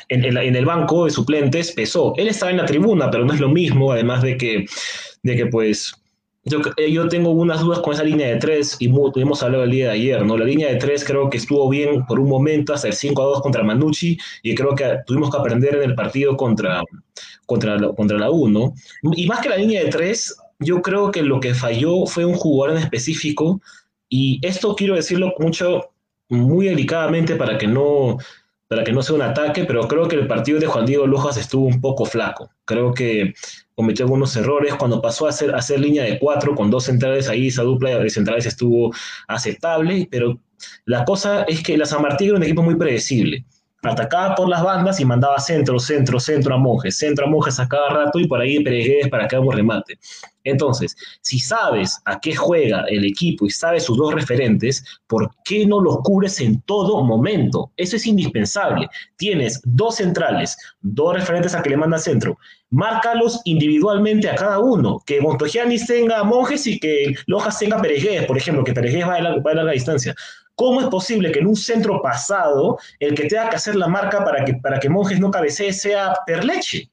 en, 0.09 0.23
en, 0.23 0.55
el 0.55 0.65
banco 0.65 1.05
de 1.05 1.11
suplentes 1.11 1.71
pesó. 1.71 2.13
Él 2.17 2.27
estaba 2.27 2.51
en 2.51 2.57
la 2.57 2.65
tribuna, 2.65 3.09
pero 3.09 3.25
no 3.25 3.33
es 3.33 3.39
lo 3.39 3.49
mismo, 3.49 3.91
además 3.91 4.21
de 4.21 4.37
que, 4.37 4.65
de 5.23 5.35
que 5.35 5.47
pues 5.47 5.95
yo, 6.45 6.59
eh, 6.77 6.91
yo 6.91 7.07
tengo 7.07 7.31
unas 7.31 7.61
dudas 7.61 7.79
con 7.79 7.93
esa 7.93 8.03
línea 8.03 8.27
de 8.27 8.37
tres 8.37 8.77
y 8.79 8.85
hemos 8.85 9.41
hablado 9.41 9.63
el 9.63 9.71
día 9.71 9.85
de 9.87 9.91
ayer, 9.93 10.23
¿no? 10.23 10.37
La 10.37 10.45
línea 10.45 10.69
de 10.69 10.75
tres 10.75 11.03
creo 11.03 11.27
que 11.29 11.37
estuvo 11.37 11.67
bien 11.69 12.05
por 12.05 12.19
un 12.19 12.29
momento 12.29 12.73
hasta 12.73 12.87
el 12.87 12.93
5 12.93 13.21
a 13.21 13.25
2 13.25 13.41
contra 13.41 13.63
Manucci 13.63 14.17
y 14.43 14.53
creo 14.53 14.75
que 14.75 14.99
tuvimos 15.07 15.31
que 15.31 15.37
aprender 15.37 15.75
en 15.75 15.89
el 15.89 15.95
partido 15.95 16.37
contra, 16.37 16.83
contra, 17.47 17.77
contra 17.95 18.19
la 18.19 18.29
U, 18.29 18.47
¿no? 18.47 18.75
Y 19.01 19.25
más 19.25 19.41
que 19.41 19.49
la 19.49 19.57
línea 19.57 19.83
de 19.83 19.89
tres, 19.89 20.37
yo 20.59 20.83
creo 20.83 21.09
que 21.11 21.23
lo 21.23 21.39
que 21.39 21.55
falló 21.55 22.05
fue 22.05 22.25
un 22.25 22.35
jugador 22.35 22.77
en 22.77 22.83
específico 22.83 23.59
y 24.07 24.39
esto 24.43 24.75
quiero 24.75 24.95
decirlo 24.95 25.33
mucho, 25.39 25.89
muy 26.29 26.67
delicadamente 26.67 27.35
para 27.35 27.57
que 27.57 27.67
no 27.67 28.17
para 28.67 28.83
que 28.83 28.91
no 28.91 29.01
sea 29.01 29.15
un 29.15 29.21
ataque, 29.21 29.65
pero 29.65 29.87
creo 29.87 30.07
que 30.07 30.15
el 30.15 30.27
partido 30.27 30.59
de 30.59 30.67
Juan 30.67 30.85
Diego 30.85 31.05
Lojas 31.05 31.37
estuvo 31.37 31.65
un 31.65 31.81
poco 31.81 32.05
flaco. 32.05 32.49
Creo 32.65 32.93
que 32.93 33.33
cometió 33.75 34.05
algunos 34.05 34.35
errores. 34.35 34.73
Cuando 34.75 35.01
pasó 35.01 35.27
a 35.27 35.29
hacer, 35.29 35.53
a 35.53 35.77
línea 35.77 36.03
de 36.03 36.17
cuatro 36.19 36.55
con 36.55 36.71
dos 36.71 36.85
centrales, 36.85 37.29
ahí 37.29 37.47
esa 37.47 37.63
dupla 37.63 37.99
de 37.99 38.09
centrales 38.09 38.45
estuvo 38.45 38.93
aceptable, 39.27 40.07
pero 40.09 40.39
la 40.85 41.05
cosa 41.05 41.43
es 41.43 41.61
que 41.61 41.77
la 41.77 41.85
San 41.85 42.01
Martín 42.01 42.29
era 42.29 42.37
un 42.37 42.43
equipo 42.43 42.63
muy 42.63 42.75
predecible 42.75 43.45
atacaba 43.91 44.35
por 44.35 44.49
las 44.49 44.63
bandas 44.63 44.99
y 44.99 45.05
mandaba 45.05 45.39
centro, 45.39 45.79
centro, 45.79 46.19
centro 46.19 46.55
a 46.55 46.57
Monjes, 46.57 46.97
centro 46.97 47.25
a 47.25 47.29
Monjes 47.29 47.59
a 47.59 47.67
cada 47.67 47.89
rato 47.89 48.19
y 48.19 48.27
por 48.27 48.41
ahí 48.41 48.63
Peregués 48.63 49.09
para 49.09 49.27
que 49.27 49.35
hagamos 49.35 49.55
remate. 49.55 49.97
Entonces, 50.45 50.95
si 51.21 51.39
sabes 51.39 51.99
a 52.05 52.19
qué 52.19 52.35
juega 52.35 52.85
el 52.87 53.03
equipo 53.03 53.45
y 53.45 53.49
sabes 53.49 53.83
sus 53.83 53.97
dos 53.97 54.13
referentes, 54.13 54.85
¿por 55.07 55.29
qué 55.43 55.65
no 55.65 55.81
los 55.81 55.97
cubres 56.03 56.39
en 56.39 56.61
todo 56.61 57.03
momento? 57.03 57.71
Eso 57.77 57.95
es 57.95 58.05
indispensable. 58.05 58.87
Tienes 59.17 59.59
dos 59.65 59.95
centrales, 59.95 60.55
dos 60.81 61.15
referentes 61.15 61.55
a 61.55 61.63
que 61.63 61.71
le 61.71 61.77
manda 61.77 61.97
centro. 61.97 62.37
Márcalos 62.69 63.41
individualmente 63.45 64.29
a 64.29 64.35
cada 64.35 64.59
uno. 64.59 65.01
Que 65.05 65.19
Montogianis 65.19 65.87
tenga 65.87 66.23
Monjes 66.23 66.67
y 66.67 66.79
que 66.79 67.15
Lojas 67.25 67.57
tenga 67.57 67.81
Peregués, 67.81 68.25
por 68.25 68.37
ejemplo, 68.37 68.63
que 68.63 68.73
Peregués 68.73 69.03
a, 69.03 69.09
va 69.09 69.51
a 69.51 69.55
larga 69.55 69.71
distancia. 69.71 70.15
¿Cómo 70.55 70.81
es 70.81 70.87
posible 70.87 71.31
que 71.31 71.39
en 71.39 71.47
un 71.47 71.55
centro 71.55 72.01
pasado 72.01 72.77
el 72.99 73.13
que 73.13 73.27
tenga 73.27 73.49
que 73.49 73.57
hacer 73.57 73.75
la 73.75 73.87
marca 73.87 74.23
para 74.23 74.45
que, 74.45 74.53
para 74.55 74.79
que 74.79 74.89
Monjes 74.89 75.19
no 75.19 75.29
cabecee 75.29 75.73
sea 75.73 76.15
Perleche? 76.25 76.89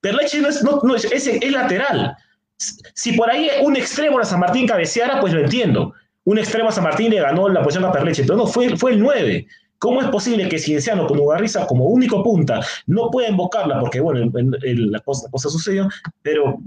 Perleche 0.00 0.40
no 0.40 0.94
es, 0.94 1.04
es, 1.04 1.50
lateral. 1.50 2.16
Si 2.56 3.12
por 3.12 3.30
ahí 3.30 3.50
un 3.62 3.76
extremo 3.76 4.18
a 4.18 4.24
San 4.24 4.40
Martín 4.40 4.66
cabeceara, 4.66 5.20
pues 5.20 5.32
lo 5.32 5.40
entiendo. 5.40 5.92
Un 6.24 6.38
extremo 6.38 6.68
a 6.68 6.72
San 6.72 6.84
Martín 6.84 7.10
le 7.10 7.20
ganó 7.20 7.48
la 7.48 7.62
posición 7.62 7.84
a 7.84 7.92
Perleche, 7.92 8.22
pero 8.22 8.36
no, 8.36 8.46
fue, 8.46 8.76
fue 8.76 8.92
el 8.92 9.00
9. 9.00 9.46
¿Cómo 9.78 10.02
es 10.02 10.08
posible 10.08 10.48
que 10.48 10.58
Cienciano 10.58 11.06
con 11.06 11.18
Ugarriza 11.18 11.66
como 11.66 11.86
único 11.86 12.22
punta 12.22 12.60
no 12.86 13.10
pueda 13.10 13.30
invocarla? 13.30 13.80
Porque, 13.80 13.98
bueno, 14.00 14.30
la, 14.30 15.00
cosa, 15.00 15.24
la 15.24 15.30
cosa 15.30 15.48
sucedió, 15.48 15.88
pero 16.22 16.58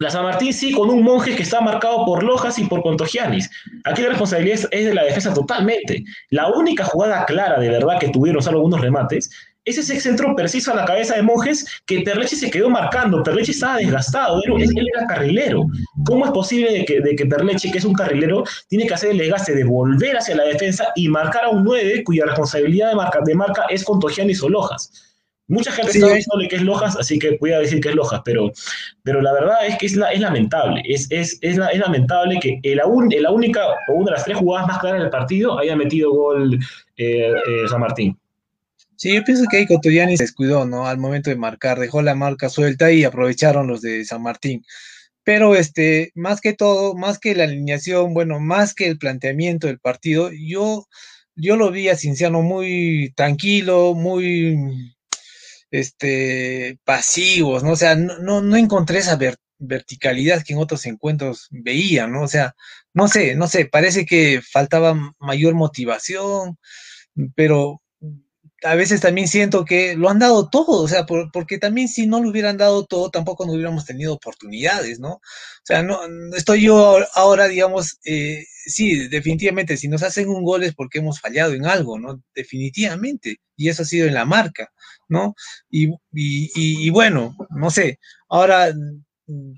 la 0.00 0.08
San 0.08 0.24
Martín 0.24 0.54
sí, 0.54 0.72
con 0.72 0.88
un 0.88 1.02
monje 1.02 1.36
que 1.36 1.42
está 1.42 1.60
marcado 1.60 2.06
por 2.06 2.22
Lojas 2.22 2.58
y 2.58 2.64
por 2.64 2.82
Contogianis. 2.82 3.50
Aquí 3.84 4.00
la 4.00 4.08
responsabilidad 4.08 4.60
es 4.70 4.86
de 4.86 4.94
la 4.94 5.04
defensa 5.04 5.34
totalmente. 5.34 6.02
La 6.30 6.48
única 6.48 6.84
jugada 6.84 7.26
clara 7.26 7.60
de 7.60 7.68
verdad 7.68 7.98
que 8.00 8.08
tuvieron, 8.08 8.42
salvo 8.42 8.60
algunos 8.60 8.80
remates, 8.80 9.30
es 9.66 9.76
ese 9.76 10.00
centro 10.00 10.34
preciso 10.34 10.72
a 10.72 10.76
la 10.76 10.86
cabeza 10.86 11.16
de 11.16 11.22
Monjes 11.22 11.66
que 11.84 12.00
Perleche 12.00 12.34
se 12.34 12.50
quedó 12.50 12.70
marcando. 12.70 13.22
Perleche 13.22 13.52
estaba 13.52 13.76
desgastado, 13.76 14.40
él, 14.42 14.88
era 14.94 15.06
carrilero. 15.06 15.66
¿Cómo 16.06 16.24
es 16.24 16.30
posible 16.30 16.72
de 16.72 16.84
que, 16.86 17.26
Perleche, 17.26 17.70
que 17.70 17.76
es 17.76 17.84
un 17.84 17.92
carrilero, 17.92 18.44
tiene 18.68 18.86
que 18.86 18.94
hacer 18.94 19.10
el 19.10 19.18
desgaste 19.18 19.54
de 19.54 19.64
volver 19.64 20.16
hacia 20.16 20.34
la 20.34 20.44
defensa 20.44 20.88
y 20.96 21.08
marcar 21.08 21.44
a 21.44 21.50
un 21.50 21.62
9 21.62 22.04
cuya 22.04 22.24
responsabilidad 22.24 22.88
de 22.88 22.96
marca, 22.96 23.20
de 23.22 23.34
marca 23.34 23.66
es 23.68 23.84
Contogianis 23.84 24.42
o 24.42 24.48
Lojas? 24.48 25.09
Mucha 25.50 25.72
gente 25.72 25.90
está 25.90 26.06
diciéndole 26.06 26.48
que 26.48 26.56
es 26.56 26.62
Lojas, 26.62 26.96
así 26.96 27.18
que 27.18 27.36
voy 27.40 27.50
a 27.50 27.58
decir 27.58 27.80
que 27.80 27.88
es 27.88 27.96
Lojas, 27.96 28.22
pero, 28.24 28.52
pero 29.02 29.20
la 29.20 29.32
verdad 29.32 29.66
es 29.66 29.76
que 29.78 29.86
es, 29.86 29.98
es 30.12 30.20
lamentable. 30.20 30.80
Es, 30.84 31.08
es, 31.10 31.38
es, 31.40 31.56
lamentable 31.56 32.38
que 32.40 32.60
la, 32.76 32.84
la 32.84 33.30
única 33.32 33.60
o 33.88 33.94
una 33.94 34.12
de 34.12 34.16
las 34.16 34.24
tres 34.24 34.38
jugadas 34.38 34.68
más 34.68 34.78
claras 34.78 35.00
del 35.00 35.10
partido 35.10 35.58
haya 35.58 35.74
metido 35.74 36.12
gol 36.12 36.54
eh, 36.96 37.32
eh, 37.32 37.68
San 37.68 37.80
Martín. 37.80 38.16
Sí, 38.94 39.12
yo 39.12 39.24
pienso 39.24 39.46
que 39.50 39.56
ahí 39.56 39.66
Cotoyani 39.66 40.16
se 40.16 40.22
descuidó, 40.22 40.66
¿no? 40.66 40.86
Al 40.86 40.98
momento 40.98 41.30
de 41.30 41.36
marcar, 41.36 41.80
dejó 41.80 42.00
la 42.00 42.14
marca 42.14 42.48
suelta 42.48 42.92
y 42.92 43.02
aprovecharon 43.02 43.66
los 43.66 43.80
de 43.80 44.04
San 44.04 44.22
Martín. 44.22 44.64
Pero 45.24 45.56
este, 45.56 46.12
más 46.14 46.40
que 46.40 46.52
todo, 46.52 46.94
más 46.94 47.18
que 47.18 47.34
la 47.34 47.44
alineación, 47.44 48.14
bueno, 48.14 48.38
más 48.38 48.72
que 48.72 48.86
el 48.86 48.98
planteamiento 48.98 49.66
del 49.66 49.80
partido, 49.80 50.30
yo, 50.32 50.86
yo 51.34 51.56
lo 51.56 51.72
vi 51.72 51.88
a 51.88 51.96
Cinciano 51.96 52.40
muy 52.40 53.12
tranquilo, 53.16 53.94
muy 53.94 54.94
este, 55.70 56.78
pasivos, 56.84 57.62
¿no? 57.62 57.72
O 57.72 57.76
sea, 57.76 57.94
no, 57.94 58.40
no, 58.40 58.56
encontré 58.56 58.98
esa 58.98 59.18
verticalidad 59.58 60.42
que 60.44 60.54
en 60.54 60.58
otros 60.58 60.86
encuentros 60.86 61.48
veía, 61.50 62.06
¿no? 62.06 62.22
O 62.22 62.28
sea, 62.28 62.54
no 62.94 63.08
sé, 63.08 63.34
no 63.36 63.46
sé, 63.48 63.66
parece 63.66 64.06
que 64.06 64.40
faltaba 64.42 64.94
mayor 65.18 65.54
motivación, 65.54 66.58
pero 67.36 67.80
a 68.62 68.74
veces 68.74 69.00
también 69.00 69.28
siento 69.28 69.64
que 69.64 69.96
lo 69.96 70.10
han 70.10 70.18
dado 70.18 70.48
todo, 70.50 70.82
o 70.82 70.88
sea, 70.88 71.06
porque 71.06 71.58
también 71.58 71.88
si 71.88 72.06
no 72.06 72.20
lo 72.20 72.28
hubieran 72.30 72.58
dado 72.58 72.84
todo, 72.84 73.10
tampoco 73.10 73.46
no 73.46 73.52
hubiéramos 73.52 73.86
tenido 73.86 74.12
oportunidades, 74.14 75.00
¿no? 75.00 75.14
O 75.14 75.20
sea, 75.64 75.82
no, 75.82 76.00
estoy 76.36 76.62
yo 76.62 76.98
ahora, 77.14 77.48
digamos, 77.48 77.98
eh, 78.04 78.44
sí, 78.66 79.08
definitivamente, 79.08 79.76
si 79.76 79.88
nos 79.88 80.02
hacen 80.02 80.28
un 80.28 80.44
gol 80.44 80.64
es 80.64 80.74
porque 80.74 80.98
hemos 80.98 81.20
fallado 81.20 81.52
en 81.54 81.66
algo, 81.66 81.98
¿no? 81.98 82.22
Definitivamente, 82.34 83.38
y 83.56 83.68
eso 83.68 83.82
ha 83.82 83.86
sido 83.86 84.06
en 84.08 84.14
la 84.14 84.24
marca, 84.24 84.70
¿no? 85.08 85.34
Y, 85.70 86.90
bueno, 86.90 87.36
no 87.50 87.70
sé, 87.70 87.98
ahora 88.28 88.72
mm, 89.26 89.52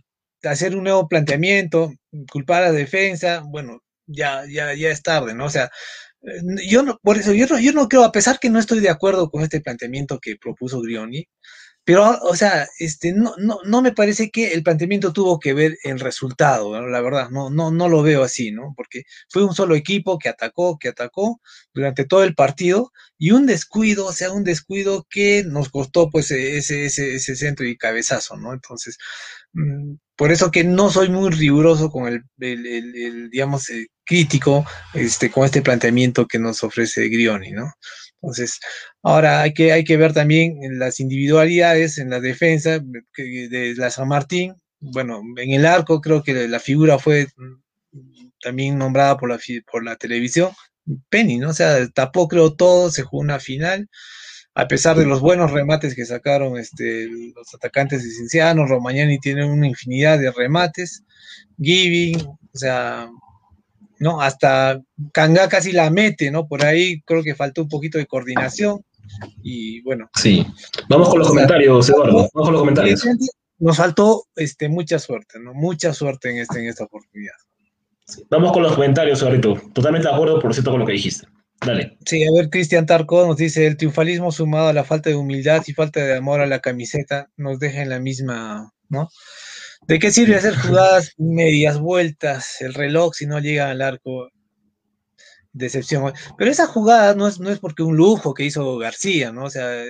hacer 0.44 0.76
un 0.76 0.84
nuevo 0.84 1.08
planteamiento, 1.08 1.92
culpar 2.30 2.64
a 2.64 2.66
la 2.66 2.72
defensa, 2.72 3.42
bueno, 3.46 3.80
ya, 4.06 4.44
ya, 4.46 4.74
ya 4.74 4.90
es 4.90 5.02
tarde, 5.02 5.34
¿no? 5.34 5.46
O 5.46 5.50
sea, 5.50 5.70
yo 6.68 6.82
no, 6.82 6.98
por 7.02 7.18
eso, 7.18 7.32
yo 7.32 7.46
no, 7.46 7.58
yo 7.58 7.72
no 7.72 7.88
creo, 7.88 8.04
a 8.04 8.12
pesar 8.12 8.38
que 8.38 8.50
no 8.50 8.58
estoy 8.58 8.80
de 8.80 8.90
acuerdo 8.90 9.30
con 9.30 9.42
este 9.42 9.60
planteamiento 9.60 10.18
que 10.20 10.36
propuso 10.36 10.80
Grioni, 10.80 11.26
pero, 11.84 12.18
o 12.22 12.36
sea, 12.36 12.68
este, 12.78 13.12
no, 13.12 13.34
no, 13.38 13.58
no 13.64 13.82
me 13.82 13.92
parece 13.92 14.30
que 14.30 14.52
el 14.52 14.62
planteamiento 14.62 15.12
tuvo 15.12 15.40
que 15.40 15.52
ver 15.52 15.78
en 15.82 15.98
resultado, 15.98 16.80
la 16.86 17.00
verdad, 17.00 17.30
no, 17.30 17.50
no, 17.50 17.72
no 17.72 17.88
lo 17.88 18.02
veo 18.02 18.22
así, 18.22 18.52
¿no? 18.52 18.72
Porque 18.76 19.02
fue 19.28 19.44
un 19.44 19.54
solo 19.54 19.74
equipo 19.74 20.18
que 20.18 20.28
atacó, 20.28 20.78
que 20.78 20.88
atacó 20.88 21.40
durante 21.74 22.04
todo 22.04 22.22
el 22.22 22.34
partido 22.34 22.92
y 23.18 23.32
un 23.32 23.46
descuido, 23.46 24.06
o 24.06 24.12
sea, 24.12 24.30
un 24.30 24.44
descuido 24.44 25.06
que 25.10 25.44
nos 25.44 25.70
costó 25.70 26.08
pues 26.10 26.30
ese, 26.30 26.86
ese, 26.86 27.16
ese 27.16 27.36
centro 27.36 27.66
y 27.66 27.76
cabezazo, 27.76 28.36
¿no? 28.36 28.52
Entonces, 28.52 28.96
mm, 29.52 29.94
por 30.16 30.30
eso 30.30 30.50
que 30.50 30.64
no 30.64 30.90
soy 30.90 31.08
muy 31.08 31.30
riguroso 31.30 31.90
con 31.90 32.06
el, 32.06 32.22
el, 32.38 33.30
digamos, 33.30 33.68
eh, 33.70 33.88
crítico 34.04 34.64
este, 34.94 35.30
con 35.30 35.44
este 35.44 35.62
planteamiento 35.62 36.26
que 36.26 36.38
nos 36.38 36.62
ofrece 36.62 37.08
Grioni, 37.08 37.50
¿no? 37.52 37.72
Entonces, 38.22 38.60
ahora 39.02 39.42
hay 39.42 39.52
que, 39.52 39.72
hay 39.72 39.84
que 39.84 39.96
ver 39.96 40.12
también 40.12 40.56
las 40.78 41.00
individualidades 41.00 41.98
en 41.98 42.10
la 42.10 42.20
defensa 42.20 42.78
de 42.78 43.74
la 43.76 43.90
San 43.90 44.08
Martín. 44.08 44.54
Bueno, 44.80 45.22
en 45.36 45.50
el 45.50 45.66
arco 45.66 46.00
creo 46.00 46.22
que 46.22 46.48
la 46.48 46.60
figura 46.60 46.98
fue 46.98 47.26
también 48.40 48.78
nombrada 48.78 49.16
por 49.16 49.28
la, 49.28 49.38
por 49.70 49.84
la 49.84 49.96
televisión, 49.96 50.52
Penny, 51.10 51.38
¿no? 51.38 51.50
O 51.50 51.54
sea, 51.54 51.86
tapó 51.88 52.28
creo 52.28 52.54
todo, 52.54 52.90
se 52.90 53.02
jugó 53.02 53.22
una 53.22 53.38
final 53.38 53.88
a 54.54 54.68
pesar 54.68 54.96
de 54.96 55.06
los 55.06 55.20
buenos 55.20 55.50
remates 55.50 55.94
que 55.94 56.04
sacaron 56.04 56.58
este, 56.58 57.08
los 57.34 57.54
atacantes 57.54 58.04
de 58.04 58.10
Cinciano, 58.10 58.66
Romagnani 58.66 59.18
tiene 59.18 59.44
una 59.46 59.66
infinidad 59.66 60.18
de 60.18 60.30
remates, 60.30 61.04
Giving, 61.58 62.20
o 62.20 62.38
sea, 62.58 63.08
¿no? 64.02 64.20
Hasta 64.20 64.82
Kanga 65.12 65.48
casi 65.48 65.70
la 65.70 65.88
mete, 65.88 66.32
¿no? 66.32 66.48
Por 66.48 66.64
ahí 66.64 67.00
creo 67.02 67.22
que 67.22 67.36
faltó 67.36 67.62
un 67.62 67.68
poquito 67.68 67.98
de 67.98 68.06
coordinación 68.06 68.84
y 69.44 69.80
bueno. 69.82 70.10
Sí, 70.16 70.44
vamos 70.88 71.08
con 71.08 71.20
los 71.20 71.28
comentarios, 71.28 71.88
Eduardo, 71.88 72.16
vamos 72.16 72.30
con 72.32 72.52
los 72.52 72.62
comentarios. 72.62 73.06
Nos 73.60 73.76
faltó 73.76 74.24
este, 74.34 74.68
mucha 74.68 74.98
suerte, 74.98 75.38
¿no? 75.38 75.54
Mucha 75.54 75.94
suerte 75.94 76.30
en, 76.30 76.38
este, 76.38 76.58
en 76.58 76.66
esta 76.66 76.82
oportunidad. 76.82 77.34
Vamos 78.28 78.50
con 78.50 78.64
los 78.64 78.74
comentarios, 78.74 79.22
Eduardo. 79.22 79.54
Totalmente 79.72 80.08
de 80.08 80.14
acuerdo, 80.14 80.40
por 80.40 80.52
cierto, 80.52 80.72
con 80.72 80.80
lo 80.80 80.86
que 80.86 80.94
dijiste. 80.94 81.28
Dale. 81.64 81.96
Sí, 82.04 82.24
a 82.24 82.32
ver, 82.32 82.50
Cristian 82.50 82.86
Tarco 82.86 83.24
nos 83.24 83.36
dice, 83.36 83.68
el 83.68 83.76
triunfalismo 83.76 84.32
sumado 84.32 84.66
a 84.66 84.72
la 84.72 84.82
falta 84.82 85.10
de 85.10 85.16
humildad 85.16 85.62
y 85.64 85.74
falta 85.74 86.04
de 86.04 86.16
amor 86.16 86.40
a 86.40 86.46
la 86.46 86.58
camiseta 86.58 87.30
nos 87.36 87.60
deja 87.60 87.82
en 87.82 87.90
la 87.90 88.00
misma, 88.00 88.72
¿no? 88.88 89.10
¿De 89.86 89.98
qué 89.98 90.10
sirve 90.10 90.36
hacer 90.36 90.56
jugadas 90.56 91.12
medias 91.18 91.78
vueltas 91.78 92.60
el 92.60 92.74
reloj 92.74 93.14
si 93.14 93.26
no 93.26 93.38
llega 93.40 93.70
al 93.70 93.82
arco? 93.82 94.30
decepción. 95.52 96.12
Pero 96.38 96.50
esa 96.50 96.66
jugada 96.66 97.14
no 97.14 97.28
es, 97.28 97.38
no 97.38 97.50
es 97.50 97.58
porque 97.58 97.82
un 97.82 97.96
lujo 97.96 98.34
que 98.34 98.44
hizo 98.44 98.78
García, 98.78 99.32
¿no? 99.32 99.44
O 99.44 99.50
sea, 99.50 99.84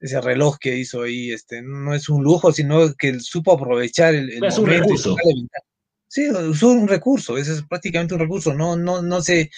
ese 0.00 0.20
reloj 0.20 0.58
que 0.58 0.76
hizo 0.76 1.02
ahí, 1.02 1.32
este, 1.32 1.62
no 1.62 1.94
es 1.94 2.08
un 2.08 2.22
lujo, 2.22 2.52
sino 2.52 2.94
que 2.94 3.18
supo 3.20 3.52
aprovechar 3.52 4.14
el, 4.14 4.30
el 4.30 4.44
es 4.44 4.58
un 4.58 4.66
recurso. 4.66 5.16
Sí, 6.06 6.24
es 6.24 6.62
un 6.62 6.88
recurso, 6.88 7.36
ese 7.36 7.52
es 7.52 7.62
prácticamente 7.62 8.14
un 8.14 8.20
recurso, 8.20 8.54
no, 8.54 8.76
no, 8.76 9.02
no 9.02 9.20
sé, 9.20 9.50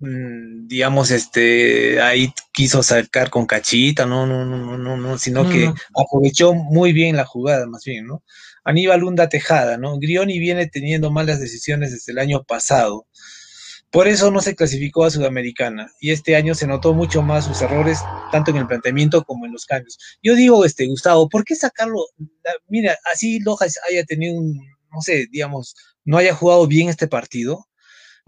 mm, 0.00 0.66
digamos, 0.66 1.10
este, 1.10 1.98
ahí 1.98 2.30
quiso 2.52 2.82
sacar 2.82 3.30
con 3.30 3.46
cachita, 3.46 4.04
no, 4.04 4.26
no, 4.26 4.44
no, 4.44 4.76
no, 4.76 4.96
no, 4.98 5.16
sino 5.16 5.48
que 5.48 5.72
aprovechó 5.96 6.52
muy 6.52 6.92
bien 6.92 7.16
la 7.16 7.24
jugada, 7.24 7.66
más 7.66 7.84
bien, 7.84 8.06
¿no? 8.06 8.22
Aníbal 8.64 9.00
Lunda 9.00 9.28
Tejada, 9.28 9.76
¿no? 9.76 9.98
Grioni 9.98 10.38
viene 10.38 10.66
teniendo 10.66 11.10
malas 11.10 11.40
decisiones 11.40 11.92
desde 11.92 12.12
el 12.12 12.18
año 12.18 12.44
pasado. 12.44 13.06
Por 13.90 14.08
eso 14.08 14.30
no 14.30 14.40
se 14.40 14.56
clasificó 14.56 15.04
a 15.04 15.10
Sudamericana 15.10 15.92
y 16.00 16.12
este 16.12 16.34
año 16.34 16.54
se 16.54 16.66
notó 16.66 16.94
mucho 16.94 17.20
más 17.20 17.44
sus 17.44 17.60
errores, 17.60 17.98
tanto 18.32 18.50
en 18.50 18.56
el 18.56 18.66
planteamiento 18.66 19.22
como 19.22 19.44
en 19.44 19.52
los 19.52 19.66
cambios. 19.66 19.98
Yo 20.22 20.34
digo, 20.34 20.64
este, 20.64 20.86
Gustavo, 20.86 21.28
¿por 21.28 21.44
qué 21.44 21.54
sacarlo? 21.54 21.98
Mira, 22.68 22.96
así 23.12 23.38
Lojas 23.40 23.78
haya 23.90 24.02
tenido 24.04 24.34
un, 24.34 24.58
no 24.90 25.02
sé, 25.02 25.26
digamos, 25.30 25.74
no 26.06 26.16
haya 26.16 26.34
jugado 26.34 26.66
bien 26.66 26.88
este 26.88 27.06
partido, 27.06 27.66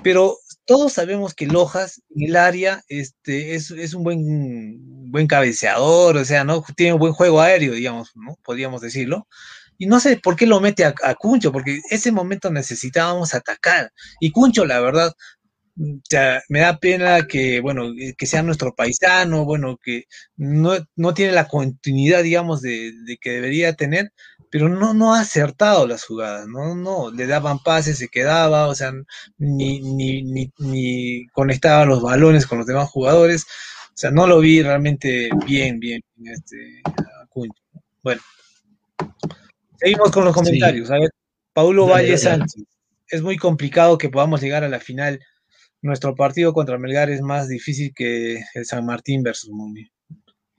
pero 0.03 0.37
todos 0.67 0.93
sabemos 0.93 1.35
que 1.35 1.47
Lojas 1.47 2.03
en 2.15 2.29
el 2.29 2.37
área 2.37 2.83
este, 2.89 3.55
es, 3.55 3.71
es 3.71 3.95
un 3.95 4.05
buen, 4.05 5.11
buen 5.11 5.27
cabeceador, 5.27 6.19
o 6.19 6.25
sea, 6.25 6.45
¿no? 6.45 6.63
Tiene 6.77 6.95
un 6.95 6.99
buen 6.99 7.13
juego 7.13 7.41
aéreo, 7.41 7.73
digamos, 7.73 8.11
¿no? 8.15 8.37
Podríamos 8.45 8.81
decirlo. 8.83 9.29
Y 9.79 9.87
no 9.87 10.01
sé 10.01 10.19
por 10.19 10.37
qué 10.37 10.47
lo 10.47 10.61
mete 10.61 10.85
a, 10.85 10.95
a 11.03 11.15
Cuncho, 11.15 11.53
porque 11.53 11.81
ese 11.91 12.13
momento 12.13 12.51
necesitábamos 12.51 13.35
atacar. 13.35 13.93
Y 14.21 14.31
Cuncho, 14.31 14.65
la 14.65 14.81
verdad, 14.81 15.13
o 15.81 16.01
sea, 16.09 16.41
me 16.49 16.61
da 16.61 16.79
pena 16.79 17.27
que, 17.27 17.61
bueno, 17.61 17.89
eh, 17.99 18.15
que 18.17 18.27
sea 18.27 18.43
nuestro 18.43 18.75
paisano, 18.75 19.45
bueno, 19.45 19.77
que 19.83 20.05
no, 20.37 20.75
no 20.97 21.15
tiene 21.15 21.33
la 21.33 21.49
continuidad, 21.49 22.23
digamos, 22.23 22.63
de, 22.63 22.93
que 23.21 23.31
debería 23.31 23.75
tener, 23.75 24.13
pero 24.51 24.69
no, 24.69 24.95
no 24.95 25.15
ha 25.15 25.21
acertado 25.21 25.87
las 25.87 26.05
jugadas, 26.05 26.47
no, 26.47 26.77
no, 26.77 27.11
le 27.11 27.27
daban 27.27 27.59
pases, 27.59 27.99
se 27.99 28.09
quedaba, 28.09 28.69
o 28.69 28.75
sea, 28.75 28.93
ni, 29.39 29.81
ni, 29.81 30.23
ni, 30.23 30.53
ni 30.59 31.27
conectaba 31.29 31.85
los 31.85 32.03
balones 32.03 32.47
con 32.47 32.59
los 32.59 32.67
demás 32.67 32.89
jugadores, 32.91 33.45
o 33.89 33.97
sea, 33.97 34.11
no 34.11 34.27
lo 34.27 34.41
vi 34.41 34.63
realmente 34.63 35.29
bien, 35.47 35.81
bien, 35.81 36.03
este, 36.25 36.83
Bueno, 38.03 38.23
seguimos 39.85 40.11
con 40.11 40.25
los 40.25 40.35
comentarios, 40.35 40.89
sí. 40.89 40.95
a 40.95 40.99
ver, 40.99 41.11
Paulo 41.53 41.87
Valle 41.87 42.17
Sánchez, 42.17 42.65
es 43.09 43.23
muy 43.23 43.37
complicado 43.37 43.99
que 43.99 44.09
podamos 44.09 44.41
llegar 44.41 44.65
a 44.65 44.69
la 44.69 44.81
final 44.81 45.21
nuestro 45.85 46.15
partido 46.15 46.55
contra 46.55 46.79
Melgar 46.79 47.11
es 47.11 47.21
más 47.21 47.47
difícil 47.47 47.93
que 47.95 48.43
el 48.55 48.65
San 48.65 48.87
Martín 48.87 49.23
versus 49.23 49.51
Muni. 49.51 49.87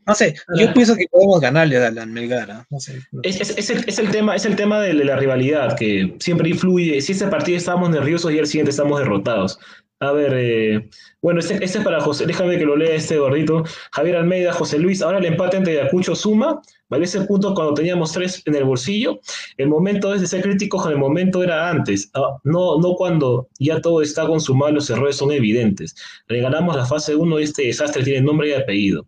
No 0.05 0.13
sé, 0.13 0.35
yo 0.55 0.71
pienso 0.71 0.95
que 0.95 1.07
podemos 1.09 1.41
ganarle 1.41 1.77
a 1.77 1.89
la 1.89 2.05
Melgar. 2.05 2.47
¿eh? 2.47 2.63
No 2.69 2.79
sé, 2.79 3.01
no 3.11 3.21
sé. 3.23 3.29
Es, 3.29 3.41
es, 3.41 3.57
es, 3.57 3.69
el, 3.71 3.89
es, 3.89 3.97
el, 3.97 4.11
tema, 4.11 4.35
es 4.35 4.45
el 4.45 4.55
tema 4.55 4.79
de 4.81 4.93
la 4.93 5.15
rivalidad 5.15 5.75
que 5.75 6.15
siempre 6.19 6.49
influye. 6.49 7.01
Si 7.01 7.13
este 7.13 7.25
partido 7.25 7.57
estábamos 7.57 7.89
nerviosos 7.89 8.31
y 8.31 8.37
el 8.37 8.45
siguiente 8.45 8.69
estamos 8.69 8.99
derrotados. 8.99 9.57
A 10.01 10.11
ver, 10.11 10.33
eh, 10.35 10.89
bueno, 11.21 11.39
este, 11.39 11.63
este, 11.63 11.77
es 11.77 11.83
para 11.83 12.01
José, 12.01 12.25
déjame 12.25 12.57
que 12.57 12.65
lo 12.65 12.75
lea 12.75 12.95
este 12.95 13.17
gordito. 13.17 13.63
Javier 13.93 14.17
Almeida, 14.17 14.51
José 14.51 14.77
Luis, 14.77 15.01
ahora 15.01 15.19
el 15.19 15.25
empate 15.25 15.55
entre 15.55 15.79
Ayacucho 15.79 16.15
suma, 16.15 16.61
¿vale? 16.89 17.05
Ese 17.05 17.21
punto 17.21 17.53
cuando 17.53 17.73
teníamos 17.73 18.11
tres 18.11 18.43
en 18.45 18.55
el 18.55 18.65
bolsillo, 18.65 19.21
el 19.55 19.69
momento 19.69 20.13
es 20.13 20.19
de 20.19 20.27
ser 20.27 20.41
críticos, 20.41 20.85
el 20.87 20.97
momento 20.97 21.41
era 21.43 21.69
antes, 21.69 22.11
ah, 22.13 22.37
no, 22.43 22.77
no 22.79 22.95
cuando 22.95 23.47
ya 23.57 23.79
todo 23.79 24.01
está 24.01 24.27
consumado, 24.27 24.73
los 24.73 24.89
errores 24.89 25.15
son 25.15 25.31
evidentes. 25.31 25.95
Regalamos 26.27 26.75
la 26.75 26.85
fase 26.85 27.15
1 27.15 27.39
y 27.39 27.43
este 27.43 27.63
desastre 27.67 28.03
tiene 28.03 28.21
nombre 28.21 28.49
y 28.49 28.53
apellido. 28.53 29.05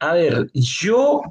A 0.00 0.12
ver, 0.12 0.50
yo 0.52 1.22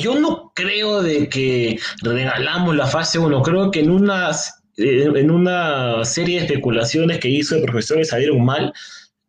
yo 0.00 0.18
no 0.18 0.52
creo 0.54 1.02
de 1.02 1.28
que 1.28 1.78
regalamos 2.02 2.74
la 2.74 2.86
fase 2.86 3.18
1, 3.18 3.42
creo 3.42 3.70
que 3.70 3.80
en 3.80 3.90
unas 3.90 4.55
en 4.76 5.30
una 5.30 6.04
serie 6.04 6.40
de 6.40 6.46
especulaciones 6.46 7.18
que 7.18 7.28
hizo 7.28 7.56
el 7.56 7.62
profesor 7.62 8.04
salieron 8.04 8.44
mal 8.44 8.72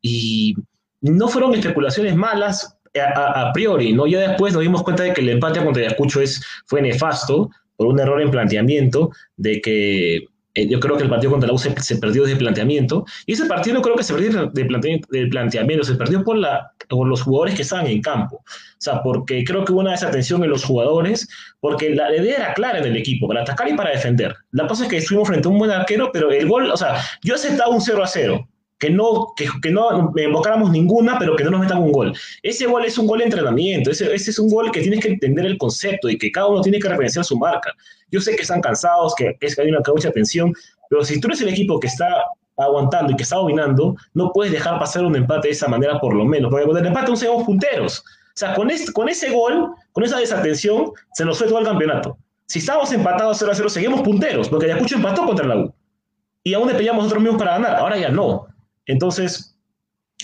y 0.02 0.56
no 1.02 1.28
fueron 1.28 1.54
especulaciones 1.56 2.16
malas 2.16 2.78
a, 3.00 3.48
a, 3.50 3.54
priori, 3.54 3.94
¿no? 3.94 4.08
Ya 4.08 4.20
después 4.30 4.54
nos 4.54 4.64
dimos 4.64 4.84
cuenta 4.84 5.04
de 5.04 5.14
que 5.14 5.22
el 5.22 5.30
empate 5.30 5.64
contra 5.64 5.84
Ayacucho 5.84 6.22
es, 6.22 6.44
fue 6.66 6.82
nefasto 6.82 7.50
por 7.76 7.88
un 7.88 8.00
error 8.00 8.22
en 8.22 8.32
planteamiento, 8.32 9.12
de 9.38 9.62
que 9.62 10.26
eh, 10.58 10.68
yo 10.68 10.80
creo 10.80 10.98
que 10.98 11.04
el 11.04 11.10
partido 11.10 11.32
contra 11.32 11.48
la 11.48 11.54
U 11.54 11.60
se, 11.60 11.80
se, 11.82 11.98
perdió 11.98 12.24
desde 12.24 12.36
planteamiento, 12.36 13.06
y 13.28 13.34
ese 13.34 13.46
partido 13.46 13.80
creo 13.80 13.96
que 13.96 14.04
se 14.04 14.12
perdió 14.12 14.48
de 14.48 14.66
planteamiento, 14.66 15.08
del 15.12 15.30
planteamiento, 15.30 15.84
se 15.86 15.94
perdió 15.94 16.24
por, 16.24 16.36
la, 16.36 16.72
por 16.90 17.08
los 17.08 17.22
jugadores 17.22 17.54
que 17.54 17.62
estaban 17.62 17.86
en 17.86 18.02
campo. 18.02 18.38
O 18.38 18.80
sea, 18.80 19.04
porque 19.04 19.44
creo 19.44 19.64
que 19.64 19.72
hubo 19.72 19.82
una 19.82 19.92
desatención 19.92 20.44
en 20.44 20.50
los 20.50 20.66
jugadores, 20.66 21.28
porque 21.60 21.94
la 21.94 22.16
idea 22.16 22.38
era 22.38 22.54
clara 22.56 22.80
en 22.80 22.86
el 22.86 22.98
equipo, 22.98 23.28
para 23.28 23.44
atacar 23.44 23.70
y 23.70 23.76
para 23.76 23.92
defender. 23.92 24.36
La 24.50 24.66
cosa 24.66 24.86
es 24.86 24.90
que 24.90 24.98
estuvimos 24.98 25.28
frente 25.28 25.48
a 25.48 25.52
un 25.52 25.60
buen 25.60 25.70
arquero, 25.70 26.10
pero 26.12 26.32
el 26.32 26.48
gol, 26.48 26.72
o 26.72 26.78
sea, 26.78 26.96
yo 27.22 27.36
aceptaba 27.36 27.70
un 27.70 27.82
0 27.82 28.04
a 28.04 28.08
0, 28.08 28.50
que 28.80 28.90
no, 28.90 29.34
que, 29.36 29.48
que 29.62 29.72
no 29.72 30.14
invocáramos 30.16 30.72
ninguna, 30.72 31.18
pero 31.18 31.36
que 31.36 31.44
no 31.44 31.52
nos 31.52 31.62
metan 31.62 31.80
un 31.80 31.92
gol. 31.92 32.14
Ese 32.44 32.68
gol 32.68 32.86
es 32.86 32.98
un 32.98 33.08
gol 33.08 33.20
de 33.20 33.26
entrenamiento, 33.26 33.92
ese, 33.92 34.14
ese, 34.14 34.32
es 34.32 34.40
un 34.40 34.50
gol 34.50 34.72
que 34.72 34.82
tienes 34.82 35.00
que 35.00 35.10
entender 35.10 35.46
el 35.46 35.58
concepto 35.58 36.10
y 36.10 36.18
que 36.18 36.32
cada 36.32 36.48
uno 36.48 36.62
tiene 36.62 36.80
que 36.80 36.88
referenciar 36.88 37.26
su 37.26 37.38
marca. 37.38 37.74
Yo 38.12 38.22
sé 38.22 38.36
que 38.36 38.44
están 38.44 38.62
cansados, 38.62 39.16
que, 39.16 39.36
es 39.40 39.56
que 39.56 39.62
hay 39.62 39.70
una 39.70 39.82
mucha 39.88 40.12
tensión, 40.12 40.54
pero 40.90 41.04
si 41.04 41.20
tú 41.20 41.28
eres 41.28 41.42
el 41.42 41.50
equipo 41.50 41.80
que 41.80 41.88
está 41.88 42.26
aguantando 42.58 43.12
y 43.12 43.16
que 43.16 43.24
está 43.24 43.38
dominando, 43.38 43.96
no 44.14 44.32
puedes 44.32 44.52
dejar 44.52 44.80
pasar 44.80 45.06
un 45.06 45.16
empate 45.16 45.48
de 45.48 45.54
esa 45.54 45.68
manera 45.68 46.00
por 46.00 46.14
lo 46.14 46.26
menos, 46.26 46.50
porque 46.50 46.66
con 46.66 46.78
el 46.78 46.86
empate 46.86 47.10
no 47.10 47.16
seamos 47.16 47.44
punteros. 47.44 48.00
O 48.00 48.40
sea, 48.40 48.54
con, 48.54 48.70
este, 48.70 48.92
con 48.92 49.10
ese 49.10 49.32
gol, 49.32 49.72
con 49.92 50.04
esa 50.04 50.20
desatención, 50.20 50.92
se 51.14 51.26
nos 51.26 51.40
fue 51.40 51.48
todo 51.48 51.60
el 51.60 51.66
campeonato. 51.66 52.18
Si 52.46 52.60
estábamos 52.60 52.92
empatados 52.94 53.38
0 53.40 53.52
a 53.52 53.56
0, 53.56 53.70
seguimos 53.70 54.02
punteros, 54.02 54.48
porque 54.48 54.68
Ayacucho 54.68 54.96
empató 54.96 55.26
contra 55.26 55.48
la 55.48 55.58
U. 55.58 55.74
Y 56.44 56.54
aún 56.54 56.68
le 56.68 56.76
peleamos 56.76 57.04
nosotros 57.04 57.24
mismos 57.24 57.42
para 57.42 57.54
ganar, 57.54 57.76
ahora 57.76 57.98
ya 57.98 58.10
no. 58.10 58.48
Entonces, 58.88 59.56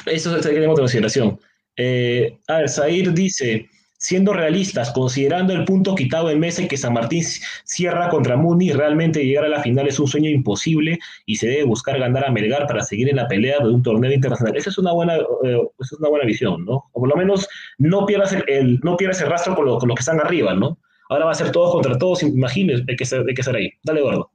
eso 0.05 0.41
se 0.41 0.49
tiene 0.49 0.65
en 0.65 0.73
consideración. 0.73 1.39
Eh, 1.77 2.37
a 2.47 2.57
ver, 2.57 2.69
Zair 2.69 3.13
dice, 3.13 3.69
siendo 4.03 4.33
realistas, 4.33 4.91
considerando 4.91 5.53
el 5.53 5.63
punto 5.63 5.95
quitado 5.95 6.29
en 6.29 6.39
mesa 6.39 6.61
y 6.61 6.67
que 6.67 6.75
San 6.75 6.93
Martín 6.93 7.23
cierra 7.63 8.09
contra 8.09 8.35
Muni, 8.35 8.73
realmente 8.73 9.23
llegar 9.23 9.45
a 9.45 9.49
la 9.49 9.63
final 9.63 9.87
es 9.87 9.97
un 9.97 10.07
sueño 10.07 10.29
imposible 10.29 10.99
y 11.25 11.37
se 11.37 11.47
debe 11.47 11.63
buscar 11.63 11.97
ganar 11.97 12.25
a 12.25 12.31
Melgar 12.31 12.67
para 12.67 12.83
seguir 12.83 13.09
en 13.09 13.15
la 13.15 13.29
pelea 13.29 13.59
de 13.59 13.69
un 13.69 13.81
torneo 13.81 14.11
internacional. 14.11 14.57
Esa 14.57 14.71
es 14.71 14.77
una 14.77 14.91
buena, 14.91 15.15
eh, 15.15 15.61
esa 15.79 15.95
es 15.95 15.99
una 15.99 16.09
buena 16.09 16.25
visión, 16.25 16.65
¿no? 16.65 16.83
O 16.91 16.99
por 16.99 17.07
lo 17.07 17.15
menos 17.15 17.47
no 17.77 18.05
pierdas 18.05 18.33
el, 18.33 18.43
el 18.47 18.79
no 18.81 18.97
pierdas 18.97 19.21
el 19.21 19.29
rastro 19.29 19.55
con, 19.55 19.65
lo, 19.65 19.77
con 19.77 19.87
los 19.87 19.95
que 19.95 20.01
están 20.01 20.19
arriba, 20.19 20.53
¿no? 20.53 20.77
Ahora 21.09 21.25
va 21.25 21.31
a 21.31 21.35
ser 21.35 21.51
todos 21.51 21.71
contra 21.71 21.97
todos, 21.97 22.23
imagínense, 22.23 22.83
hay 22.89 22.95
que, 22.97 23.05
hay 23.15 23.33
que 23.33 23.43
ser 23.43 23.55
ahí. 23.55 23.71
Dale, 23.83 24.01
Eduardo. 24.01 24.32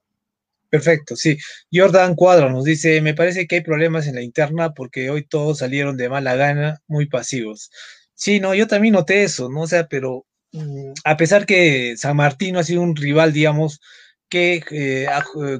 Perfecto, 0.71 1.17
sí. 1.17 1.39
Jordan 1.73 2.15
Cuadro 2.15 2.51
nos 2.51 2.65
dice, 2.65 3.01
me 3.01 3.15
parece 3.15 3.47
que 3.47 3.57
hay 3.57 3.61
problemas 3.63 4.07
en 4.07 4.17
la 4.17 4.23
interna 4.23 4.75
porque 4.75 5.09
hoy 5.11 5.25
todos 5.27 5.59
salieron 5.59 5.97
de 5.97 6.11
mala 6.11 6.35
gana, 6.37 6.79
muy 6.87 7.07
pasivos. 7.07 7.71
Sí, 8.15 8.41
no, 8.41 8.55
yo 8.55 8.67
también 8.67 8.93
noté 8.95 9.23
eso, 9.23 9.49
¿no? 9.49 9.63
O 9.63 9.67
sea, 9.67 9.87
pero 9.89 10.27
mm, 10.53 10.93
a 11.05 11.17
pesar 11.17 11.47
que 11.47 11.97
San 11.97 12.17
Martín 12.17 12.57
ha 12.57 12.65
sido 12.65 12.83
un 12.83 12.97
rival, 12.97 13.33
digamos, 13.33 13.81
que 14.29 14.63
eh, 14.71 15.07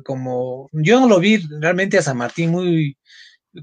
como 0.05 0.69
yo 0.73 1.01
no 1.01 1.09
lo 1.09 1.21
vi 1.21 1.39
realmente 1.61 1.99
a 1.99 2.03
San 2.03 2.19
Martín 2.19 2.51
muy 2.51 2.98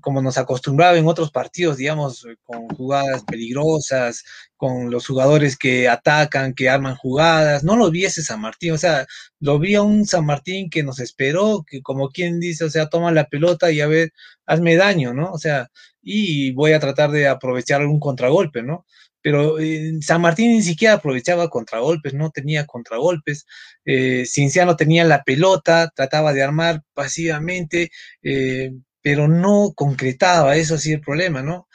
como 0.01 0.21
nos 0.21 0.37
acostumbraba 0.37 0.97
en 0.97 1.07
otros 1.07 1.31
partidos, 1.31 1.77
digamos, 1.77 2.25
con 2.43 2.67
jugadas 2.69 3.23
peligrosas, 3.23 4.23
con 4.57 4.89
los 4.91 5.07
jugadores 5.07 5.57
que 5.57 5.87
atacan, 5.89 6.53
que 6.53 6.69
arman 6.69 6.95
jugadas, 6.95 7.63
no 7.63 7.75
lo 7.75 7.91
vi 7.91 8.05
ese 8.05 8.23
San 8.23 8.41
Martín, 8.41 8.73
o 8.73 8.77
sea, 8.77 9.05
lo 9.39 9.59
vi 9.59 9.75
a 9.75 9.81
un 9.81 10.05
San 10.05 10.25
Martín 10.25 10.69
que 10.69 10.83
nos 10.83 10.99
esperó, 10.99 11.63
que 11.67 11.81
como 11.81 12.09
quien 12.09 12.39
dice, 12.39 12.65
o 12.65 12.69
sea, 12.69 12.87
toma 12.89 13.11
la 13.11 13.25
pelota 13.25 13.71
y 13.71 13.81
a 13.81 13.87
ver, 13.87 14.11
hazme 14.45 14.75
daño, 14.75 15.13
¿no? 15.13 15.31
O 15.31 15.37
sea, 15.37 15.69
y 16.01 16.51
voy 16.53 16.73
a 16.73 16.79
tratar 16.79 17.11
de 17.11 17.27
aprovechar 17.27 17.81
algún 17.81 17.99
contragolpe, 17.99 18.63
¿no? 18.63 18.85
Pero 19.21 19.59
eh, 19.59 19.93
San 20.01 20.21
Martín 20.21 20.51
ni 20.51 20.61
siquiera 20.61 20.95
aprovechaba 20.95 21.49
contragolpes, 21.49 22.13
no 22.13 22.29
tenía 22.29 22.65
contragolpes, 22.67 23.47
eh, 23.83 24.23
Cinciano 24.27 24.75
tenía 24.75 25.03
la 25.03 25.23
pelota, 25.23 25.91
trataba 25.95 26.31
de 26.31 26.43
armar 26.43 26.83
pasivamente, 26.93 27.89
eh, 28.21 28.71
pero 29.05 29.27
no 29.27 29.71
concretaba, 29.75 30.55
eso 30.55 30.79
sí 30.79 30.91
el 30.91 30.99
problema, 30.99 31.43
¿no? 31.43 31.67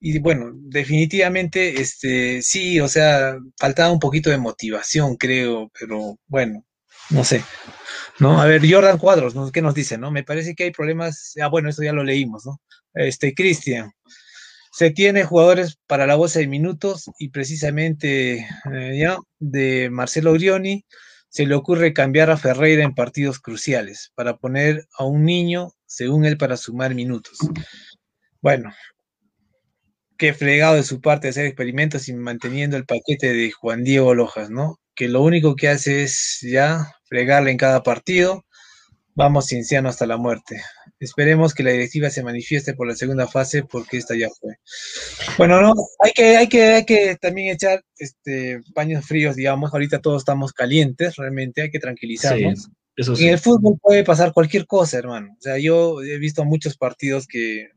Y 0.00 0.18
bueno, 0.18 0.50
definitivamente, 0.54 1.80
este, 1.80 2.42
sí, 2.42 2.78
o 2.78 2.88
sea, 2.88 3.38
faltaba 3.58 3.90
un 3.90 3.98
poquito 3.98 4.28
de 4.28 4.36
motivación, 4.36 5.16
creo, 5.16 5.70
pero 5.80 6.18
bueno, 6.26 6.62
no 7.08 7.24
sé. 7.24 7.42
¿No? 8.18 8.38
A 8.38 8.44
ver, 8.44 8.60
Jordan 8.70 8.98
Cuadros, 8.98 9.34
¿no? 9.34 9.50
¿qué 9.50 9.62
nos 9.62 9.74
dice, 9.74 9.96
no? 9.96 10.10
Me 10.10 10.24
parece 10.24 10.54
que 10.54 10.64
hay 10.64 10.72
problemas, 10.72 11.32
ah, 11.42 11.48
bueno, 11.48 11.70
eso 11.70 11.82
ya 11.82 11.94
lo 11.94 12.04
leímos, 12.04 12.44
¿no? 12.44 12.60
Este, 12.92 13.32
Cristian, 13.32 13.90
se 14.70 14.90
tiene 14.90 15.24
jugadores 15.24 15.78
para 15.86 16.06
la 16.06 16.16
bolsa 16.16 16.40
de 16.40 16.48
minutos 16.48 17.10
y 17.18 17.30
precisamente, 17.30 18.46
eh, 18.74 18.98
ya, 18.98 19.16
de 19.38 19.88
Marcelo 19.90 20.34
Grioni, 20.34 20.84
se 21.34 21.46
le 21.46 21.56
ocurre 21.56 21.92
cambiar 21.92 22.30
a 22.30 22.36
Ferreira 22.36 22.84
en 22.84 22.94
partidos 22.94 23.40
cruciales 23.40 24.12
para 24.14 24.36
poner 24.36 24.86
a 24.96 25.04
un 25.04 25.24
niño 25.24 25.72
según 25.84 26.24
él, 26.26 26.38
para 26.38 26.56
sumar 26.56 26.94
minutos. 26.94 27.36
bueno, 28.40 28.72
qué 30.16 30.32
fregado 30.32 30.76
de 30.76 30.84
su 30.84 31.00
parte 31.00 31.26
hacer 31.26 31.46
experimentos 31.46 32.08
y 32.08 32.14
manteniendo 32.14 32.76
el 32.76 32.86
paquete 32.86 33.32
de 33.32 33.50
Juan 33.50 33.82
Diego 33.82 34.14
Lojas, 34.14 34.48
¿no? 34.48 34.78
Que 34.94 35.08
lo 35.08 35.22
único 35.22 35.56
que 35.56 35.68
hace 35.68 36.04
es 36.04 36.38
ya 36.40 36.86
fregarle 37.06 37.50
en 37.50 37.56
cada 37.56 37.82
partido. 37.82 38.44
Vamos 39.16 39.48
Cienciano 39.48 39.88
hasta 39.88 40.06
la 40.06 40.16
muerte. 40.16 40.62
Esperemos 41.00 41.54
que 41.54 41.62
la 41.62 41.72
directiva 41.72 42.08
se 42.08 42.22
manifieste 42.22 42.74
por 42.74 42.86
la 42.86 42.94
segunda 42.94 43.26
fase 43.26 43.64
porque 43.64 43.96
esta 43.96 44.16
ya 44.16 44.28
fue. 44.30 44.56
Bueno, 45.36 45.60
no, 45.60 45.74
hay 46.00 46.12
que, 46.12 46.36
hay 46.36 46.48
que, 46.48 46.64
hay 46.64 46.84
que 46.84 47.16
también 47.16 47.52
echar 47.52 47.84
este 47.98 48.60
paños 48.74 49.04
fríos, 49.04 49.36
digamos. 49.36 49.72
Ahorita 49.72 50.00
todos 50.00 50.22
estamos 50.22 50.52
calientes, 50.52 51.16
realmente, 51.16 51.62
hay 51.62 51.70
que 51.70 51.80
tranquilizarnos. 51.80 52.68
eso 52.96 53.16
sí. 53.16 53.26
En 53.26 53.34
el 53.34 53.38
fútbol 53.38 53.78
puede 53.82 54.04
pasar 54.04 54.32
cualquier 54.32 54.66
cosa, 54.66 54.98
hermano. 54.98 55.34
O 55.38 55.42
sea, 55.42 55.58
yo 55.58 56.00
he 56.02 56.18
visto 56.18 56.44
muchos 56.44 56.76
partidos 56.76 57.26
que 57.26 57.70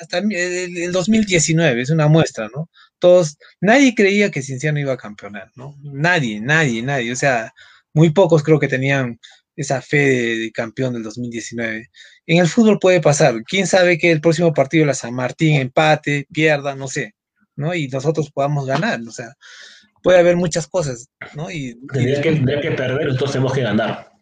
hasta 0.00 0.18
el, 0.18 0.32
el 0.32 0.92
2019 0.92 1.82
es 1.82 1.90
una 1.90 2.08
muestra, 2.08 2.48
¿no? 2.54 2.70
Todos, 2.98 3.36
nadie 3.60 3.94
creía 3.94 4.30
que 4.30 4.42
Cienciano 4.42 4.78
iba 4.78 4.94
a 4.94 4.98
campeonar, 4.98 5.50
¿no? 5.56 5.76
Nadie, 5.82 6.40
nadie, 6.40 6.82
nadie. 6.82 7.12
O 7.12 7.16
sea, 7.16 7.52
muy 7.92 8.10
pocos 8.10 8.42
creo 8.42 8.58
que 8.58 8.68
tenían 8.68 9.18
esa 9.56 9.82
fe 9.82 9.98
de, 9.98 10.38
de, 10.38 10.52
campeón 10.52 10.94
del 10.94 11.02
2019. 11.02 11.90
En 12.26 12.38
el 12.38 12.48
fútbol 12.48 12.78
puede 12.78 13.00
pasar. 13.00 13.42
¿Quién 13.44 13.66
sabe 13.66 13.98
que 13.98 14.10
el 14.12 14.20
próximo 14.20 14.52
partido 14.52 14.82
de 14.82 14.88
la 14.88 14.94
San 14.94 15.14
Martín 15.14 15.56
empate, 15.56 16.26
pierda, 16.32 16.74
no 16.74 16.88
sé, 16.88 17.14
¿no? 17.56 17.74
Y 17.74 17.88
nosotros 17.88 18.30
podamos 18.30 18.66
ganar, 18.66 19.00
o 19.06 19.10
sea, 19.10 19.34
puede 20.02 20.18
haber 20.18 20.36
muchas 20.36 20.66
cosas, 20.66 21.08
¿no? 21.34 21.50
Y, 21.50 21.78
y, 21.94 22.20
que, 22.20 22.42
que 22.62 22.70
perder, 22.72 23.08
entonces 23.08 23.32
tenemos 23.32 23.52
que 23.52 23.62
ganar. 23.62 24.12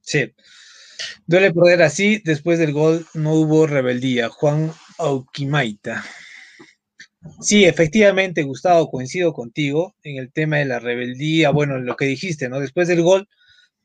Sí. 0.00 0.32
Duele 1.26 1.52
perder 1.52 1.82
así, 1.82 2.20
después 2.24 2.58
del 2.58 2.72
gol 2.72 3.06
no 3.14 3.34
hubo 3.34 3.66
rebeldía. 3.66 4.28
Juan 4.28 4.72
Auquimaita. 4.98 6.04
Sí, 7.40 7.64
efectivamente, 7.64 8.42
Gustavo, 8.42 8.90
coincido 8.90 9.32
contigo 9.32 9.94
en 10.02 10.16
el 10.16 10.32
tema 10.32 10.56
de 10.56 10.64
la 10.64 10.78
rebeldía, 10.78 11.50
bueno, 11.50 11.78
lo 11.78 11.96
que 11.96 12.06
dijiste, 12.06 12.48
¿no? 12.48 12.60
Después 12.60 12.88
del 12.88 13.02
gol, 13.02 13.28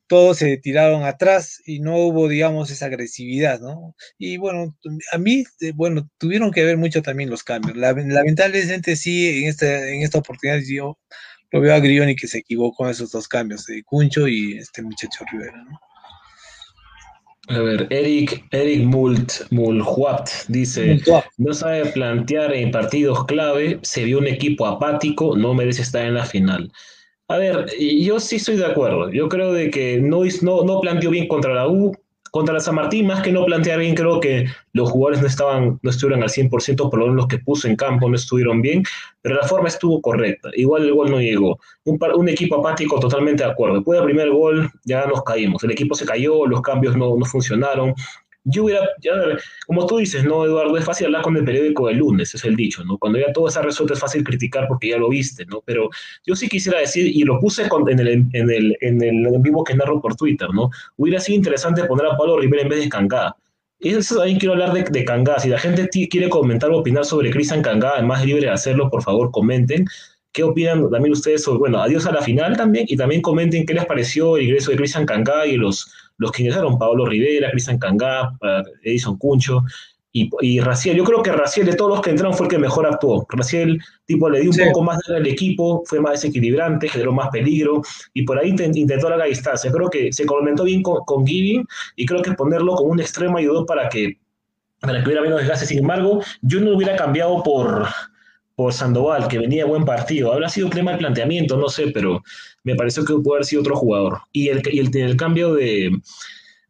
todos 0.08 0.38
se 0.38 0.58
tiraron 0.58 1.04
atrás 1.04 1.62
y 1.66 1.80
no 1.80 1.98
hubo, 1.98 2.28
digamos, 2.28 2.70
esa 2.72 2.86
agresividad, 2.86 3.60
¿no? 3.60 3.96
Y 4.18 4.38
bueno, 4.38 4.76
a 5.12 5.18
mí, 5.18 5.44
bueno, 5.76 6.10
tuvieron 6.18 6.52
que 6.52 6.64
ver 6.64 6.78
mucho 6.78 7.02
también 7.02 7.30
los 7.30 7.44
cambios. 7.44 7.78
Lamentablemente 7.78 8.96
sí, 8.96 9.44
en 9.44 9.50
esta, 9.50 9.90
en 9.90 10.02
esta 10.02 10.20
oportunidad 10.20 10.60
yo 10.68 10.98
lo 11.52 11.62
veo 11.62 11.74
a 11.74 11.80
Grioni 11.80 12.16
que 12.16 12.28
se 12.28 12.40
equivocó 12.40 12.86
en 12.86 12.92
esos 12.92 13.12
dos 13.12 13.28
cambios, 13.28 13.66
de 13.66 13.84
Cuncho 13.84 14.28
y 14.28 14.58
este 14.58 14.82
muchacho 14.82 15.24
Rivera, 15.32 15.64
¿no? 15.64 15.80
A 17.50 17.60
ver, 17.60 17.88
Eric, 17.90 18.46
Eric 18.52 18.86
Mult, 18.86 19.52
Mulhuat 19.52 20.30
dice, 20.48 21.02
no 21.38 21.54
sabe 21.54 21.88
plantear 21.88 22.54
en 22.54 22.72
partidos 22.72 23.26
clave, 23.26 23.80
se 23.82 24.06
vio 24.06 24.20
un 24.20 24.28
equipo 24.28 24.66
apático, 24.66 25.36
no 25.36 25.54
merece 25.54 25.82
estar 25.82 26.06
en 26.06 26.14
la 26.14 26.26
final. 26.26 26.72
A 27.30 27.38
ver, 27.38 27.66
yo 27.80 28.20
sí 28.20 28.36
estoy 28.36 28.58
de 28.58 28.66
acuerdo. 28.66 29.10
Yo 29.10 29.30
creo 29.30 29.54
de 29.54 29.70
que 29.70 30.00
no, 30.00 30.24
no, 30.42 30.82
planteó 30.82 31.10
bien 31.10 31.28
contra 31.28 31.54
la 31.54 31.68
U, 31.68 31.96
contra 32.32 32.54
la 32.54 32.60
San 32.60 32.76
Martín, 32.76 33.08
más 33.08 33.22
que 33.22 33.32
no 33.32 33.46
plantear 33.46 33.80
bien, 33.80 33.96
creo 33.96 34.20
que 34.20 34.46
los 34.74 34.90
jugadores 34.90 35.22
no 35.22 35.28
estaban, 35.28 35.80
no 35.82 35.90
estuvieron 35.90 36.24
al 36.24 36.30
100%, 36.30 36.90
por 36.90 37.00
lo 37.00 37.06
menos 37.06 37.16
los 37.16 37.28
que 37.28 37.38
puso 37.38 37.68
en 37.68 37.76
campo 37.76 38.10
no 38.10 38.16
estuvieron 38.16 38.62
bien, 38.62 38.84
pero 39.22 39.36
la 39.36 39.48
forma 39.48 39.70
estuvo 39.70 40.02
correcta. 40.02 40.50
Igual 40.56 40.84
el 40.84 40.94
gol 40.94 41.12
no 41.12 41.22
llegó. 41.22 41.60
Un, 41.86 42.00
un 42.16 42.30
equipo 42.30 42.56
apático 42.56 43.00
totalmente 43.00 43.44
de 43.44 43.52
acuerdo. 43.52 43.76
Después 43.76 44.00
del 44.00 44.06
primer 44.06 44.32
gol 44.32 44.70
ya 44.84 45.06
nos 45.06 45.24
caímos. 45.24 45.64
El 45.64 45.72
equipo 45.72 45.96
se 45.96 46.06
cayó, 46.06 46.46
los 46.46 46.62
cambios 46.62 46.98
no, 46.98 47.16
no 47.16 47.26
funcionaron. 47.26 47.94
Yo 48.46 48.66
hubiera, 48.66 48.82
ya, 49.02 49.12
como 49.66 49.88
tú 49.88 49.98
dices, 49.98 50.26
¿no, 50.26 50.44
Eduardo? 50.46 50.78
Es 50.78 50.84
fácil 50.84 51.06
hablar 51.08 51.22
con 51.22 51.38
el 51.38 51.46
periódico 51.46 51.88
del 51.88 51.98
lunes, 51.98 52.36
es 52.36 52.44
el 52.44 52.56
dicho, 52.58 52.84
¿no? 52.84 52.98
Cuando 52.98 53.18
ya 53.20 53.32
todo 53.32 53.48
está 53.48 53.62
resuelto 53.62 53.94
es 53.94 54.00
fácil 54.02 54.24
criticar 54.24 54.68
porque 54.68 54.90
ya 54.90 54.98
lo 54.98 55.08
viste, 55.08 55.46
¿no? 55.46 55.62
Pero 55.66 55.90
yo 56.26 56.36
sí 56.36 56.50
quisiera 56.50 56.80
decir, 56.80 57.08
y 57.08 57.24
lo 57.24 57.40
puse 57.40 57.70
con, 57.70 57.90
en, 57.90 58.00
el, 58.00 58.08
en, 58.34 58.50
el, 58.50 58.78
en 58.82 59.02
el 59.02 59.28
en 59.28 59.42
vivo 59.42 59.64
que 59.64 59.76
narro 59.76 60.02
por 60.02 60.16
Twitter, 60.16 60.50
¿no? 60.54 60.70
Hubiera 60.98 61.22
sido 61.22 61.38
interesante 61.38 61.86
poner 61.86 62.08
a 62.08 62.18
Pablo 62.18 62.38
Rivera 62.38 62.64
en 62.64 62.70
vez 62.70 62.80
de 62.84 62.90
Cangá. 62.90 63.36
Eso 63.80 64.18
también 64.18 64.40
quiero 64.40 64.54
hablar 64.54 64.74
de, 64.74 64.84
de 64.84 65.06
Cangá. 65.06 65.40
Si 65.40 65.50
la 65.50 65.60
gente 65.60 65.88
quiere 65.90 66.30
comentar 66.30 66.70
o 66.72 66.80
opinar 66.80 67.06
sobre 67.06 67.32
Cristian 67.32 67.62
Cangá, 67.62 67.94
además 67.96 68.26
libre 68.26 68.44
de 68.44 68.50
hacerlo, 68.50 68.90
por 68.90 69.04
favor, 69.04 69.32
comenten. 69.32 69.86
¿Qué 70.34 70.42
opinan 70.42 70.90
también 70.90 71.14
ustedes 71.14 71.44
sobre, 71.44 71.60
bueno, 71.60 71.80
adiós 71.80 72.08
a 72.08 72.12
la 72.12 72.22
final 72.22 72.58
también? 72.58 72.86
Y 72.90 72.98
también 72.98 73.22
comenten 73.22 73.66
qué 73.66 73.74
les 73.74 73.86
pareció 73.86 74.36
el 74.36 74.46
ingreso 74.46 74.72
de 74.72 74.78
Cristian 74.78 75.06
Cangá 75.06 75.46
y 75.46 75.58
los 75.58 75.94
los 76.18 76.32
que 76.32 76.44
ingresaron, 76.44 76.78
Pablo 76.78 77.06
Rivera, 77.06 77.52
Cristian 77.52 77.78
Cangá, 77.78 78.34
Edison 78.84 79.18
Cuncho 79.18 79.64
y, 80.12 80.30
y, 80.42 80.60
Raciel. 80.60 80.96
Yo 80.96 81.04
creo 81.04 81.24
que 81.24 81.32
Raciel, 81.32 81.66
de 81.66 81.76
todos 81.76 81.90
los 81.90 82.02
que 82.02 82.12
entraron, 82.12 82.36
fue 82.36 82.46
el 82.46 82.52
que 82.52 82.60
mejor 82.60 82.86
actuó. 82.86 83.26
Raciel, 83.30 83.80
tipo, 84.06 84.30
le 84.30 84.42
dio 84.42 84.52
un 84.52 84.56
sí. 84.56 84.64
poco 84.66 84.84
más 84.84 85.00
al 85.10 85.26
equipo, 85.26 85.84
fue 85.86 86.00
más 86.00 86.14
desequilibrante, 86.14 86.88
generó 86.88 87.12
más 87.12 87.30
peligro 87.30 87.82
y 88.14 88.24
por 88.24 88.38
ahí 88.38 88.50
intentó, 88.50 88.78
intentó 88.78 89.10
larga 89.10 89.26
distancia. 89.26 89.72
Creo 89.72 89.90
que 89.90 90.14
se 90.14 90.26
complementó 90.26 90.66
bien 90.66 90.84
con, 90.84 91.04
con 91.06 91.26
Giving 91.26 91.66
y 91.96 92.06
creo 92.06 92.22
que 92.22 92.32
ponerlo 92.34 92.76
como 92.76 92.92
un 92.92 93.00
extremo 93.00 93.40
ayudó 93.40 93.66
para 93.66 93.90
que, 93.90 94.20
para 94.80 95.00
que 95.00 95.06
hubiera 95.06 95.24
menos 95.24 95.40
desgaste. 95.40 95.66
Sin 95.66 95.80
embargo, 95.80 96.22
yo 96.44 96.60
no 96.60 96.70
lo 96.70 96.78
hubiera 96.78 96.96
cambiado 96.96 97.42
por, 97.42 97.88
por 98.56 98.74
Sandoval, 98.74 99.28
que 99.28 99.40
venía 99.40 99.66
buen 99.66 99.86
partido. 99.86 100.32
Habrá 100.32 100.50
sido 100.50 100.70
problema 100.70 100.92
de 100.92 101.00
planteamiento, 101.00 101.58
no 101.58 101.70
sé, 101.70 101.88
pero 101.88 102.24
me 102.64 102.76
pareció 102.76 103.04
que 103.04 103.16
puede 103.16 103.38
haber 103.38 103.46
sido 103.46 103.62
otro 103.62 103.76
jugador. 103.76 104.20
Y 104.32 104.50
el, 104.50 104.62
y 104.72 104.80
el, 104.80 104.96
el 104.96 105.18
cambio 105.18 105.54
de, 105.54 105.92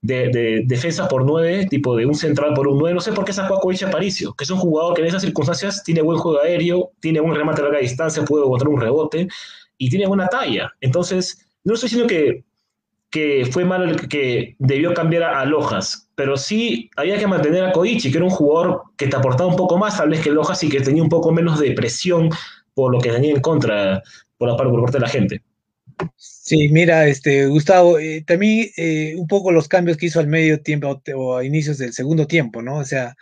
de, 0.04 0.30
de, 0.30 0.64
defensa 0.66 1.08
por 1.08 1.26
nueve, 1.26 1.66
tipo 1.70 1.96
de 1.96 2.06
un 2.06 2.14
central 2.14 2.54
por 2.54 2.68
un 2.68 2.78
nueve, 2.78 2.94
no 2.94 3.02
sé 3.02 3.14
por 3.14 3.26
qué 3.26 3.34
sacó 3.34 3.56
a 3.56 3.92
Paricio, 3.92 4.34
que 4.34 4.44
es 4.44 4.50
un 4.50 4.60
jugador 4.60 4.94
que 4.94 5.02
en 5.02 5.08
esas 5.08 5.22
circunstancias 5.22 5.84
tiene 5.84 6.02
buen 6.02 6.20
juego 6.20 6.42
aéreo, 6.42 6.92
tiene 7.00 7.22
un 7.22 7.34
remate 7.34 7.62
a 7.62 7.66
larga 7.66 7.80
distancia, 7.80 8.24
puede 8.26 8.46
botar 8.46 8.68
un 8.68 8.82
rebote 8.82 9.28
y 9.78 9.90
tiene 9.90 10.06
buena 10.06 10.28
talla. 10.28 10.72
Entonces, 10.82 11.46
no 11.64 11.74
estoy 11.74 11.88
diciendo 11.88 12.08
que, 12.08 12.44
que 13.14 13.48
fue 13.52 13.64
malo 13.64 13.86
el 13.86 14.10
que 14.10 14.56
debió 14.58 14.92
cambiar 14.96 15.22
a, 15.22 15.46
Lojas, 15.46 16.10
pero 16.16 16.36
sí 16.36 16.90
había 16.96 17.20
que 17.20 17.28
mantener 17.28 17.64
a 17.64 17.72
Koichi, 17.72 18.10
que 18.10 18.18
era 18.18 18.26
un 18.26 18.32
jugador 18.32 18.82
que 18.98 19.06
te 19.06 19.16
aportaba 19.16 19.52
un 19.52 19.56
poco 19.56 19.78
más, 19.78 19.98
tal 19.98 20.10
vez 20.10 20.22
que 20.22 20.32
Lojas 20.32 20.64
y 20.64 20.70
que 20.70 20.82
tenía 20.82 21.04
un 21.04 21.10
poco 21.10 21.32
menos 21.32 21.60
de 21.60 21.74
presión 21.74 22.32
por 22.74 22.92
lo 22.92 23.00
que 23.00 23.12
tenía 23.12 23.32
en 23.32 23.40
contra 23.40 24.02
por 24.36 24.50
la 24.50 24.58
parte 24.58 24.94
de 24.94 25.00
la 25.00 25.08
gente. 25.08 25.44
Sí, 26.18 26.70
mira, 26.70 27.06
este 27.06 27.46
Gustavo, 27.46 28.00
eh, 28.00 28.24
también 28.26 28.70
eh, 28.78 29.14
un 29.16 29.28
poco 29.28 29.52
los 29.52 29.68
cambios 29.68 29.96
que 29.96 30.08
hizo 30.08 30.20
al 30.20 30.26
medio 30.26 30.64
tiempo 30.64 31.00
o 31.16 31.38
a 31.38 31.46
inicios 31.46 31.78
del 31.78 31.94
segundo 31.94 32.26
tiempo, 32.26 32.64
¿no? 32.64 32.78
O 32.78 32.84
sea, 32.84 33.16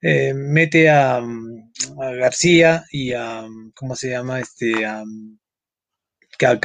eh, 0.00 0.34
mete 0.34 0.88
a, 0.88 1.16
a, 1.16 2.10
García 2.14 2.84
y 2.92 3.12
a, 3.12 3.44
¿cómo 3.74 3.96
se 3.96 4.10
llama? 4.10 4.38
Este, 4.38 4.86
a 4.86 5.02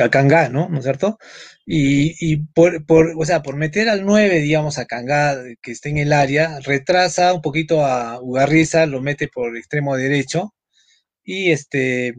Cangá, 0.09 0.49
¿no? 0.49 0.69
¿No 0.69 0.77
es 0.79 0.83
cierto? 0.83 1.17
Y, 1.65 2.15
y 2.19 2.37
por, 2.37 2.85
por, 2.85 3.13
o 3.17 3.25
sea, 3.25 3.43
por 3.43 3.55
meter 3.57 3.89
al 3.89 4.05
9, 4.05 4.39
digamos, 4.41 4.77
a 4.77 4.85
Cangá, 4.85 5.37
que 5.61 5.71
esté 5.71 5.89
en 5.89 5.97
el 5.97 6.13
área, 6.13 6.59
retrasa 6.61 7.33
un 7.33 7.41
poquito 7.41 7.85
a 7.85 8.21
Ugarriza, 8.21 8.85
lo 8.85 9.01
mete 9.01 9.27
por 9.27 9.55
extremo 9.57 9.95
derecho, 9.97 10.53
y 11.23 11.51
este, 11.51 12.13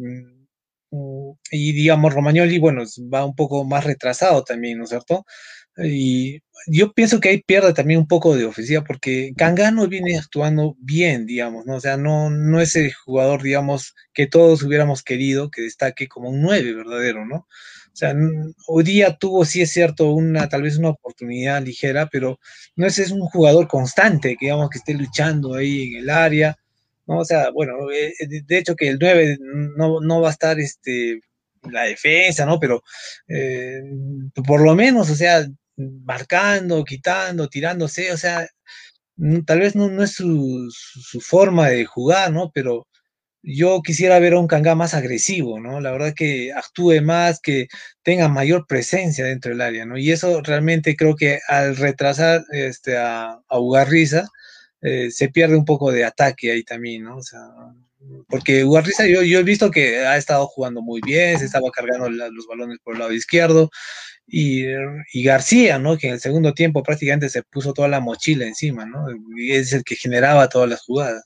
y 1.50 1.72
digamos, 1.72 2.14
Romagnoli, 2.14 2.58
bueno, 2.58 2.84
va 3.12 3.24
un 3.24 3.34
poco 3.34 3.64
más 3.64 3.84
retrasado 3.84 4.44
también, 4.44 4.78
¿no 4.78 4.84
es 4.84 4.90
cierto? 4.90 5.24
Y 5.76 6.40
yo 6.66 6.92
pienso 6.92 7.20
que 7.20 7.28
ahí 7.30 7.42
pierde 7.42 7.72
también 7.72 8.00
un 8.00 8.08
poco 8.08 8.36
de 8.36 8.44
ofensiva 8.44 8.84
porque 8.84 9.32
Cangano 9.36 9.86
viene 9.88 10.18
actuando 10.18 10.76
bien, 10.78 11.26
digamos, 11.26 11.66
¿no? 11.66 11.76
O 11.76 11.80
sea, 11.80 11.96
no, 11.96 12.30
no 12.30 12.60
es 12.60 12.76
el 12.76 12.92
jugador, 12.92 13.42
digamos, 13.42 13.94
que 14.12 14.26
todos 14.26 14.62
hubiéramos 14.62 15.02
querido 15.02 15.50
que 15.50 15.62
destaque 15.62 16.08
como 16.08 16.30
un 16.30 16.42
9 16.42 16.74
verdadero, 16.74 17.24
¿no? 17.26 17.36
O 17.36 17.96
sea, 17.98 18.14
hoy 18.68 18.84
día 18.84 19.16
tuvo, 19.16 19.44
sí 19.44 19.60
es 19.62 19.72
cierto, 19.72 20.12
una, 20.12 20.48
tal 20.48 20.62
vez 20.62 20.78
una 20.78 20.90
oportunidad 20.90 21.62
ligera, 21.62 22.08
pero 22.10 22.38
no 22.76 22.86
es, 22.86 22.98
es 22.98 23.10
un 23.10 23.20
jugador 23.22 23.66
constante, 23.66 24.36
que 24.36 24.46
digamos, 24.46 24.70
que 24.70 24.78
esté 24.78 24.94
luchando 24.94 25.54
ahí 25.54 25.94
en 25.94 26.02
el 26.02 26.10
área, 26.10 26.56
¿no? 27.06 27.18
O 27.18 27.24
sea, 27.24 27.50
bueno, 27.50 27.90
eh, 27.90 28.12
de 28.46 28.58
hecho 28.58 28.76
que 28.76 28.88
el 28.88 28.98
9 29.00 29.38
no, 29.76 30.00
no 30.00 30.20
va 30.20 30.28
a 30.28 30.32
estar, 30.32 30.60
este, 30.60 31.20
la 31.70 31.82
defensa, 31.84 32.46
¿no? 32.46 32.58
Pero 32.60 32.82
eh, 33.28 33.82
por 34.46 34.62
lo 34.62 34.74
menos, 34.74 35.10
o 35.10 35.14
sea, 35.14 35.46
marcando, 35.78 36.84
quitando, 36.84 37.48
tirándose, 37.48 38.12
o 38.12 38.16
sea, 38.16 38.46
tal 39.46 39.60
vez 39.60 39.74
no, 39.76 39.88
no 39.88 40.02
es 40.02 40.12
su, 40.12 40.68
su, 40.72 41.00
su, 41.00 41.20
forma 41.20 41.68
de 41.68 41.84
jugar, 41.86 42.32
¿no? 42.32 42.50
Pero 42.54 42.86
yo 43.42 43.82
quisiera 43.82 44.18
ver 44.18 44.34
a 44.34 44.40
un 44.40 44.48
Kangá 44.48 44.74
más 44.74 44.94
agresivo, 44.94 45.60
¿no? 45.60 45.80
La 45.80 45.92
verdad 45.92 46.14
que 46.14 46.52
actúe 46.52 47.00
más, 47.02 47.40
que 47.40 47.68
tenga 48.02 48.28
mayor 48.28 48.66
presencia 48.66 49.24
dentro 49.24 49.50
del 49.50 49.60
área, 49.60 49.86
¿no? 49.86 49.96
Y 49.98 50.10
eso 50.12 50.42
realmente 50.42 50.96
creo 50.96 51.16
que 51.16 51.40
al 51.48 51.76
retrasar 51.76 52.44
este, 52.52 52.96
a, 52.98 53.40
a 53.48 53.58
Ugarriza, 53.60 54.28
eh, 54.80 55.10
se 55.10 55.28
pierde 55.28 55.56
un 55.56 55.64
poco 55.64 55.90
de 55.92 56.04
ataque 56.04 56.52
ahí 56.52 56.62
también, 56.64 57.04
¿no? 57.04 57.16
O 57.18 57.22
sea, 57.22 57.40
porque 58.28 58.64
Ugarriza 58.64 59.06
yo, 59.06 59.22
yo 59.22 59.40
he 59.40 59.42
visto 59.42 59.70
que 59.70 59.98
ha 60.06 60.16
estado 60.16 60.46
jugando 60.46 60.82
muy 60.82 61.00
bien, 61.04 61.38
se 61.38 61.46
estaba 61.46 61.70
cargando 61.70 62.08
la, 62.10 62.28
los 62.28 62.46
balones 62.46 62.78
por 62.82 62.94
el 62.94 63.00
lado 63.00 63.12
izquierdo, 63.12 63.70
y, 64.28 64.64
y, 65.12 65.22
García, 65.22 65.78
¿no? 65.78 65.96
Que 65.96 66.08
en 66.08 66.14
el 66.14 66.20
segundo 66.20 66.52
tiempo 66.52 66.82
prácticamente 66.82 67.28
se 67.28 67.42
puso 67.42 67.72
toda 67.72 67.88
la 67.88 68.00
mochila 68.00 68.46
encima, 68.46 68.84
¿no? 68.84 69.06
Y 69.36 69.52
es 69.52 69.72
el 69.72 69.82
que 69.84 69.96
generaba 69.96 70.48
todas 70.48 70.68
las 70.68 70.82
jugadas. 70.82 71.24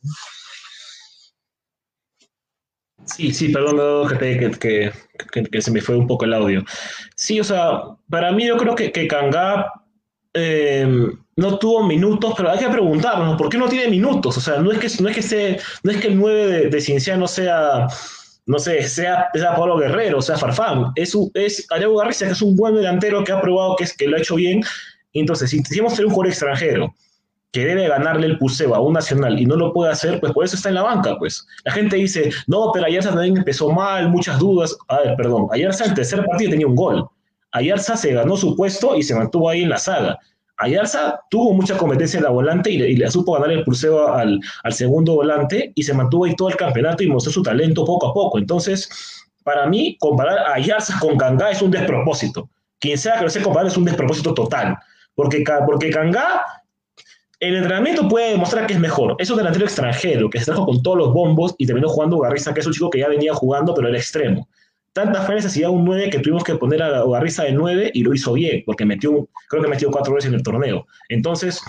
Sí, 3.05 3.33
sí, 3.33 3.49
perdón 3.49 4.17
que, 4.59 4.93
se 5.61 5.71
me 5.71 5.81
fue 5.81 5.97
un 5.97 6.07
poco 6.07 6.25
el 6.25 6.35
audio. 6.35 6.65
Sí, 7.17 7.41
o 7.41 7.45
sea, 7.45 7.83
para 8.09 8.33
mí 8.33 8.47
yo 8.47 8.57
creo 8.57 8.75
que, 8.75 8.93
que 8.93 9.09
Kanga 9.09 9.73
eh, 10.35 10.87
no 11.37 11.59
tuvo 11.59 11.85
minutos, 11.85 12.35
pero 12.37 12.51
hay 12.51 12.59
que 12.59 12.69
preguntarnos, 12.69 13.37
¿por 13.37 13.49
qué 13.49 13.59
no 13.59 13.69
tiene 13.69 13.89
minutos? 13.89 14.37
O 14.37 14.41
sea, 14.41 14.59
no 14.59 14.71
es 14.71 14.79
que, 14.79 15.03
no 15.03 15.09
es 15.09 15.17
que, 15.17 15.23
se, 15.23 15.61
no 15.83 15.91
es 15.91 15.99
que 15.99 16.09
el 16.09 16.19
9 16.19 16.47
de, 16.47 16.69
de 16.69 16.81
Cienciano 16.81 17.27
sea, 17.27 17.89
no 18.47 18.59
sé, 18.59 18.83
sea, 18.89 19.29
sea 19.35 19.55
Pablo 19.55 19.77
Guerrero, 19.79 20.21
sea 20.21 20.37
Farfán. 20.37 20.93
Es, 20.97 21.17
es 21.35 21.67
Ariel 21.71 21.97
García, 21.97 22.29
que 22.29 22.33
es 22.33 22.43
un 22.43 22.57
buen 22.57 22.75
delantero 22.75 23.23
que 23.25 23.33
ha 23.33 23.41
probado 23.41 23.77
que, 23.77 23.85
es, 23.85 23.97
que 23.97 24.09
lo 24.09 24.17
ha 24.17 24.21
hecho 24.21 24.37
bien. 24.37 24.63
Entonces, 25.13 25.51
si 25.51 25.59
decimos 25.59 25.95
ser 25.95 26.07
un 26.07 26.13
jugador 26.13 26.29
extranjero 26.33 26.95
que 27.53 27.67
debe 27.67 27.87
ganarle 27.87 28.27
el 28.27 28.39
puseo 28.39 28.75
a 28.75 28.81
un 28.81 28.95
nacional 28.95 29.39
y 29.39 29.45
no 29.45 29.57
lo 29.57 29.73
puede 29.75 29.93
hacer, 29.93 30.19
pues 30.21 30.33
por 30.33 30.45
eso 30.45 30.57
está 30.57 30.71
en 30.71 30.77
la 30.77 30.83
banca, 30.83 31.17
pues. 31.19 31.47
La 31.65 31.73
gente 31.73 31.97
dice, 31.97 32.31
no, 32.47 32.71
pero 32.73 32.87
Ayarza 32.87 33.11
también 33.11 33.37
empezó 33.37 33.71
mal, 33.71 34.09
muchas 34.09 34.39
dudas. 34.39 34.77
A 34.89 35.01
ver, 35.01 35.17
perdón, 35.17 35.49
Ayarza 35.53 35.85
el 35.85 35.95
tercer 35.95 36.25
partido 36.25 36.51
tenía 36.51 36.67
un 36.67 36.75
gol. 36.75 37.07
Ayarza 37.53 37.97
se 37.97 38.15
ganó 38.15 38.37
su 38.39 38.57
puesto 38.57 38.97
y 38.97 39.03
se 39.03 39.15
mantuvo 39.15 39.51
ahí 39.51 39.63
en 39.63 39.69
la 39.69 39.79
saga. 39.79 40.19
Ayarza 40.63 41.21
tuvo 41.31 41.53
mucha 41.53 41.77
competencia 41.77 42.19
en 42.19 42.25
la 42.25 42.31
volante 42.31 42.71
y 42.71 42.97
le, 42.97 43.11
supo 43.11 43.35
ganar 43.35 43.51
el 43.51 43.65
pulseo 43.65 44.13
al, 44.13 44.41
al, 44.63 44.73
segundo 44.73 45.15
volante 45.15 45.73
y 45.75 45.83
se 45.83 45.95
mantuvo 45.95 46.25
ahí 46.25 46.37
todo 46.37 46.49
el 46.49 46.57
campeonato 46.57 47.03
y 47.03 47.09
mostró 47.09 47.33
su 47.33 47.43
talento 47.43 47.85
poco 47.85 48.09
a 48.09 48.15
poco. 48.15 48.39
Entonces, 48.39 48.89
para 49.45 49.67
mí, 49.67 49.97
comparar 49.99 50.39
a 50.39 50.55
Ayarza 50.55 50.99
con 51.01 51.17
Kangá 51.17 51.51
es 51.51 51.63
un 51.63 51.71
despropósito. 51.71 52.49
Quien 52.79 52.99
sea 52.99 53.19
que 53.19 53.25
lo 53.25 53.31
sea 53.31 53.43
comparar 53.43 53.69
es 53.69 53.77
un 53.77 53.85
despropósito 53.85 54.35
total. 54.35 54.77
Porque, 55.15 55.45
porque 55.67 55.91
Kangá 55.91 56.45
el 57.43 57.57
entrenamiento 57.57 58.09
puede 58.09 58.31
demostrar 58.31 58.69
que 58.69 58.75
es 58.75 58.79
mejor. 58.79 59.17
Es 59.19 59.29
un 59.29 59.37
delantero 59.37 59.65
extranjero 59.65 60.31
que 60.31 60.39
se 60.39 60.45
trajo 60.45 60.65
con 60.65 60.81
todos 60.81 60.97
los 60.97 61.13
bombos 61.13 61.57
y 61.59 61.67
terminó 61.67 61.89
jugando 61.89 62.21
Garriza, 62.21 62.55
que 62.55 62.61
es 62.61 62.67
un 62.67 62.73
chico 62.73 62.89
que 62.89 63.01
ya 63.01 63.09
venía 63.09 63.35
jugando, 63.35 63.75
pero 63.75 63.89
era 63.89 63.99
extremo. 63.99 64.49
Tanta 64.93 65.23
fue 65.23 65.37
necesidad 65.37 65.71
un 65.71 65.85
9 65.85 66.11
que 66.11 66.19
tuvimos 66.19 66.45
que 66.45 66.55
poner 66.55 66.83
a 66.83 67.05
Garriza 67.05 67.45
de 67.45 67.53
9 67.53 67.93
y 67.95 68.03
lo 68.03 68.13
hizo 68.13 68.35
bien, 68.35 68.63
porque 68.67 68.85
metió, 68.85 69.29
creo 69.49 69.63
que 69.63 69.69
metió 69.69 69.91
cuatro 69.91 70.15
veces 70.15 70.29
en 70.29 70.35
el 70.35 70.43
torneo. 70.43 70.87
Entonces, 71.09 71.61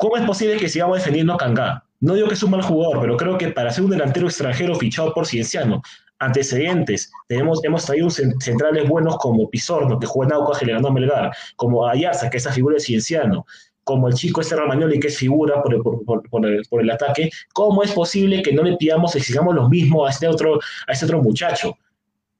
¿cómo 0.00 0.16
es 0.16 0.24
posible 0.24 0.56
que 0.56 0.68
sigamos 0.68 0.98
defendiendo 0.98 1.34
a 1.34 1.36
Kangá? 1.36 1.84
No 2.00 2.14
digo 2.14 2.28
que 2.28 2.34
es 2.34 2.42
un 2.42 2.52
mal 2.52 2.62
jugador, 2.62 3.00
pero 3.02 3.16
creo 3.18 3.36
que 3.36 3.48
para 3.48 3.70
ser 3.70 3.84
un 3.84 3.90
delantero 3.90 4.26
extranjero 4.26 4.74
fichado 4.74 5.12
por 5.12 5.26
Cienciano, 5.26 5.82
antecedentes, 6.18 7.12
tenemos, 7.28 7.62
hemos 7.62 7.84
traído 7.84 8.08
centrales 8.08 8.88
buenos 8.88 9.18
como 9.18 9.50
Pizorno, 9.50 9.98
que 9.98 10.06
juega 10.06 10.34
en 10.34 10.40
Aucas 10.40 10.62
y 10.62 10.66
le 10.66 10.80
Melgar, 10.80 11.32
como 11.56 11.86
Ayarza, 11.86 12.30
que 12.30 12.38
es 12.38 12.44
esa 12.46 12.54
figura 12.54 12.74
de 12.74 12.80
Cienciano, 12.80 13.44
como 13.84 14.08
el 14.08 14.14
chico 14.14 14.40
este 14.40 14.56
Romagnoli 14.56 14.98
que 14.98 15.08
es 15.08 15.18
figura 15.18 15.62
por 15.62 15.74
el, 15.74 15.82
por, 15.82 16.04
por, 16.04 16.46
el, 16.46 16.62
por 16.70 16.80
el, 16.80 16.90
ataque, 16.90 17.30
¿cómo 17.52 17.82
es 17.82 17.92
posible 17.92 18.42
que 18.42 18.52
no 18.52 18.62
le 18.62 18.76
pidamos, 18.76 19.14
exigamos 19.16 19.54
lo 19.54 19.68
mismo 19.68 20.06
a 20.06 20.10
este 20.10 20.26
otro, 20.26 20.58
a 20.86 20.92
este 20.92 21.04
otro 21.04 21.22
muchacho? 21.22 21.76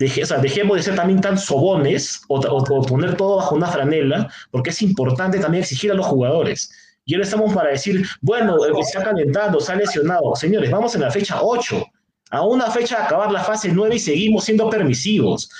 Dejemos 0.00 0.78
de 0.78 0.82
ser 0.82 0.94
también 0.94 1.20
tan 1.20 1.36
sobones 1.36 2.22
o, 2.28 2.40
o, 2.40 2.82
poner 2.86 3.16
todo 3.16 3.36
bajo 3.36 3.54
una 3.54 3.66
franela, 3.66 4.32
porque 4.50 4.70
es 4.70 4.80
importante 4.80 5.38
también 5.38 5.62
exigir 5.62 5.92
a 5.92 5.94
los 5.94 6.06
jugadores. 6.06 6.72
Y 7.04 7.14
ahora 7.14 7.24
estamos 7.24 7.52
para 7.52 7.68
decir, 7.68 8.06
bueno, 8.22 8.56
se 8.60 8.80
está 8.80 9.04
calentando, 9.04 9.60
se 9.60 9.72
ha 9.72 9.76
lesionado. 9.76 10.34
Señores, 10.36 10.70
vamos 10.70 10.94
en 10.94 11.02
la 11.02 11.10
fecha 11.10 11.42
8, 11.42 11.86
a 12.30 12.46
una 12.46 12.70
fecha 12.70 12.96
de 12.96 13.04
acabar 13.04 13.30
la 13.30 13.44
fase 13.44 13.68
9 13.70 13.96
y 13.96 13.98
seguimos 13.98 14.44
siendo 14.44 14.70
permisivos. 14.70 15.50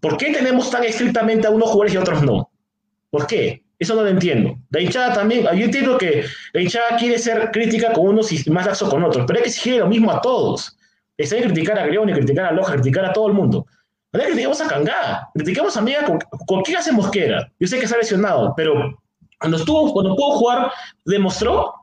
¿Por 0.00 0.16
qué 0.16 0.32
tenemos 0.32 0.70
tan 0.70 0.82
estrictamente 0.84 1.46
a 1.46 1.50
unos 1.50 1.68
jugadores 1.68 1.92
y 1.92 1.96
a 1.98 2.00
otros 2.00 2.22
no? 2.22 2.50
¿Por 3.10 3.26
qué? 3.26 3.62
Eso 3.78 3.94
no 3.94 4.04
lo 4.04 4.08
entiendo. 4.08 4.56
La 4.70 4.80
hinchada 4.80 5.12
también, 5.12 5.42
yo 5.42 5.64
entiendo 5.64 5.98
que 5.98 6.24
la 6.54 6.62
hinchada 6.62 6.96
quiere 6.98 7.18
ser 7.18 7.50
crítica 7.50 7.92
con 7.92 8.08
unos 8.08 8.32
y 8.32 8.50
más 8.50 8.64
laxo 8.64 8.88
con 8.88 9.04
otros, 9.04 9.26
pero 9.26 9.38
hay 9.38 9.42
que 9.42 9.50
exigir 9.50 9.80
lo 9.80 9.86
mismo 9.86 10.10
a 10.10 10.22
todos. 10.22 10.75
Está 11.16 11.36
bien 11.36 11.48
criticar 11.50 11.78
a 11.78 11.86
Grioni, 11.86 12.12
criticar 12.12 12.46
a 12.46 12.52
Loja, 12.52 12.74
criticar 12.74 13.04
a 13.04 13.12
todo 13.12 13.28
el 13.28 13.34
mundo. 13.34 13.66
No 14.12 14.20
que 14.20 14.26
criticamos 14.26 14.60
a 14.60 14.68
Cangá, 14.68 15.28
criticamos 15.34 15.76
a 15.76 15.82
Mía 15.82 16.04
con, 16.04 16.18
con 16.46 16.62
qué 16.62 16.76
hace 16.76 16.92
Mosquera. 16.92 17.50
Yo 17.58 17.66
sé 17.66 17.78
que 17.78 17.84
está 17.84 17.96
lesionado, 17.96 18.54
pero 18.56 18.96
cuando, 19.38 19.56
estuvo, 19.58 19.92
cuando 19.92 20.16
pudo 20.16 20.38
jugar, 20.38 20.72
demostró, 21.04 21.74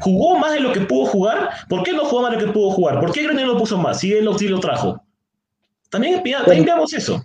jugó 0.00 0.38
más 0.38 0.52
de 0.52 0.60
lo 0.60 0.72
que 0.72 0.80
pudo 0.80 1.06
jugar. 1.06 1.50
¿Por 1.68 1.82
qué 1.82 1.92
no 1.92 2.04
jugó 2.04 2.22
más 2.22 2.30
de 2.32 2.40
lo 2.40 2.46
que 2.46 2.52
pudo 2.52 2.70
jugar? 2.70 3.00
¿Por 3.00 3.12
qué 3.12 3.22
Grioni 3.22 3.42
no 3.42 3.54
lo 3.54 3.58
puso 3.58 3.76
más? 3.78 4.00
Si 4.00 4.12
él 4.12 4.24
lo, 4.24 4.32
lo 4.38 4.60
trajo. 4.60 5.02
También, 5.90 6.22
también 6.22 6.64
veamos 6.64 6.92
eso. 6.92 7.22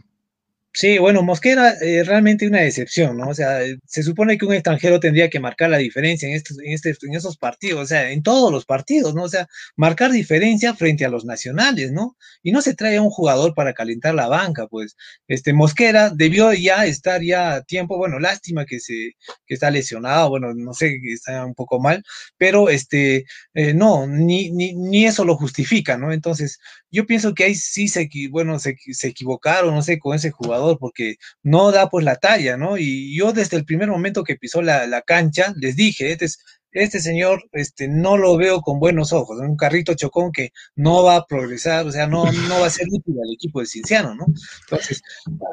Sí, 0.74 1.00
bueno, 1.00 1.22
Mosquera 1.22 1.74
eh, 1.82 2.02
realmente 2.06 2.48
una 2.48 2.62
decepción, 2.62 3.18
¿no? 3.18 3.28
O 3.28 3.34
sea, 3.34 3.60
se 3.86 4.04
supone 4.04 4.38
que 4.38 4.46
un 4.46 4.54
extranjero 4.54 5.02
tendría 5.02 5.30
que 5.30 5.42
marcar 5.42 5.70
la 5.70 5.78
diferencia 5.78 6.30
en 6.30 6.34
estos, 6.36 6.58
en, 6.64 6.72
este, 6.72 6.96
en 7.02 7.14
esos 7.14 7.38
partidos, 7.38 7.82
o 7.82 7.86
sea, 7.86 8.10
en 8.12 8.24
todos 8.24 8.54
los 8.54 8.66
partidos, 8.66 9.14
¿no? 9.14 9.24
O 9.24 9.30
sea, 9.30 9.48
marcar 9.76 10.12
diferencia 10.14 10.74
frente 10.74 11.04
a 11.04 11.10
los 11.10 11.26
nacionales, 11.26 11.92
¿no? 11.92 12.16
Y 12.42 12.54
no 12.54 12.62
se 12.62 12.74
trae 12.74 12.96
a 12.96 13.02
un 13.02 13.10
jugador 13.10 13.54
para 13.54 13.74
calentar 13.74 14.16
la 14.16 14.30
banca, 14.30 14.66
pues. 14.68 14.96
Este 15.28 15.52
Mosquera 15.52 16.10
debió 16.10 16.54
ya 16.54 16.86
estar 16.86 17.22
ya 17.22 17.56
a 17.56 17.64
tiempo, 17.64 17.98
bueno, 17.98 18.18
lástima 18.20 18.66
que 18.66 18.80
se 18.80 19.16
que 19.46 19.56
está 19.56 19.72
lesionado, 19.72 20.30
bueno, 20.30 20.54
no 20.54 20.74
sé, 20.74 21.00
que 21.04 21.12
está 21.14 21.46
un 21.46 21.54
poco 21.54 21.82
mal, 21.82 22.02
pero 22.38 22.70
este, 22.70 23.26
eh, 23.54 23.74
no, 23.74 24.08
ni, 24.08 24.50
ni, 24.52 24.74
ni 24.74 25.06
eso 25.06 25.26
lo 25.26 25.36
justifica, 25.36 25.98
¿no? 25.98 26.14
Entonces, 26.14 26.60
yo 26.92 27.06
pienso 27.06 27.34
que 27.34 27.44
ahí 27.46 27.56
sí 27.56 27.88
se, 27.90 28.10
bueno, 28.30 28.58
se, 28.60 28.76
se 28.94 29.08
equivocaron, 29.10 29.76
no 29.76 29.82
sé, 29.82 30.00
con 30.00 30.16
ese 30.16 30.32
jugador, 30.32 30.61
porque 30.80 31.15
no 31.43 31.71
da 31.71 31.89
pues 31.89 32.06
la 32.06 32.15
talla, 32.15 32.58
¿no? 32.58 32.78
Y 32.78 33.15
yo 33.17 33.34
desde 33.34 33.58
el 33.58 33.65
primer 33.65 33.89
momento 33.89 34.24
que 34.24 34.36
pisó 34.36 34.62
la, 34.62 34.88
la 34.88 35.02
cancha, 35.02 35.54
les 35.58 35.76
dije, 35.76 36.12
este, 36.12 36.28
este 36.71 37.00
señor 37.00 37.43
este, 37.52 37.88
no 37.88 38.17
lo 38.17 38.38
veo 38.38 38.62
con 38.62 38.80
buenos 38.80 39.13
ojos, 39.13 39.39
un 39.39 39.58
carrito 39.58 39.93
chocón 39.93 40.32
que 40.32 40.52
no 40.76 41.04
va 41.04 41.17
a 41.17 41.26
progresar, 41.26 41.86
o 41.86 41.91
sea, 41.91 42.08
no, 42.08 42.32
no 42.32 42.60
va 42.60 42.67
a 42.67 42.69
ser 42.69 42.88
útil 42.91 43.15
al 43.24 43.34
equipo 43.34 43.60
de 43.60 43.65
Cinciano, 43.65 44.15
¿no? 44.15 44.26
Entonces, 44.62 45.02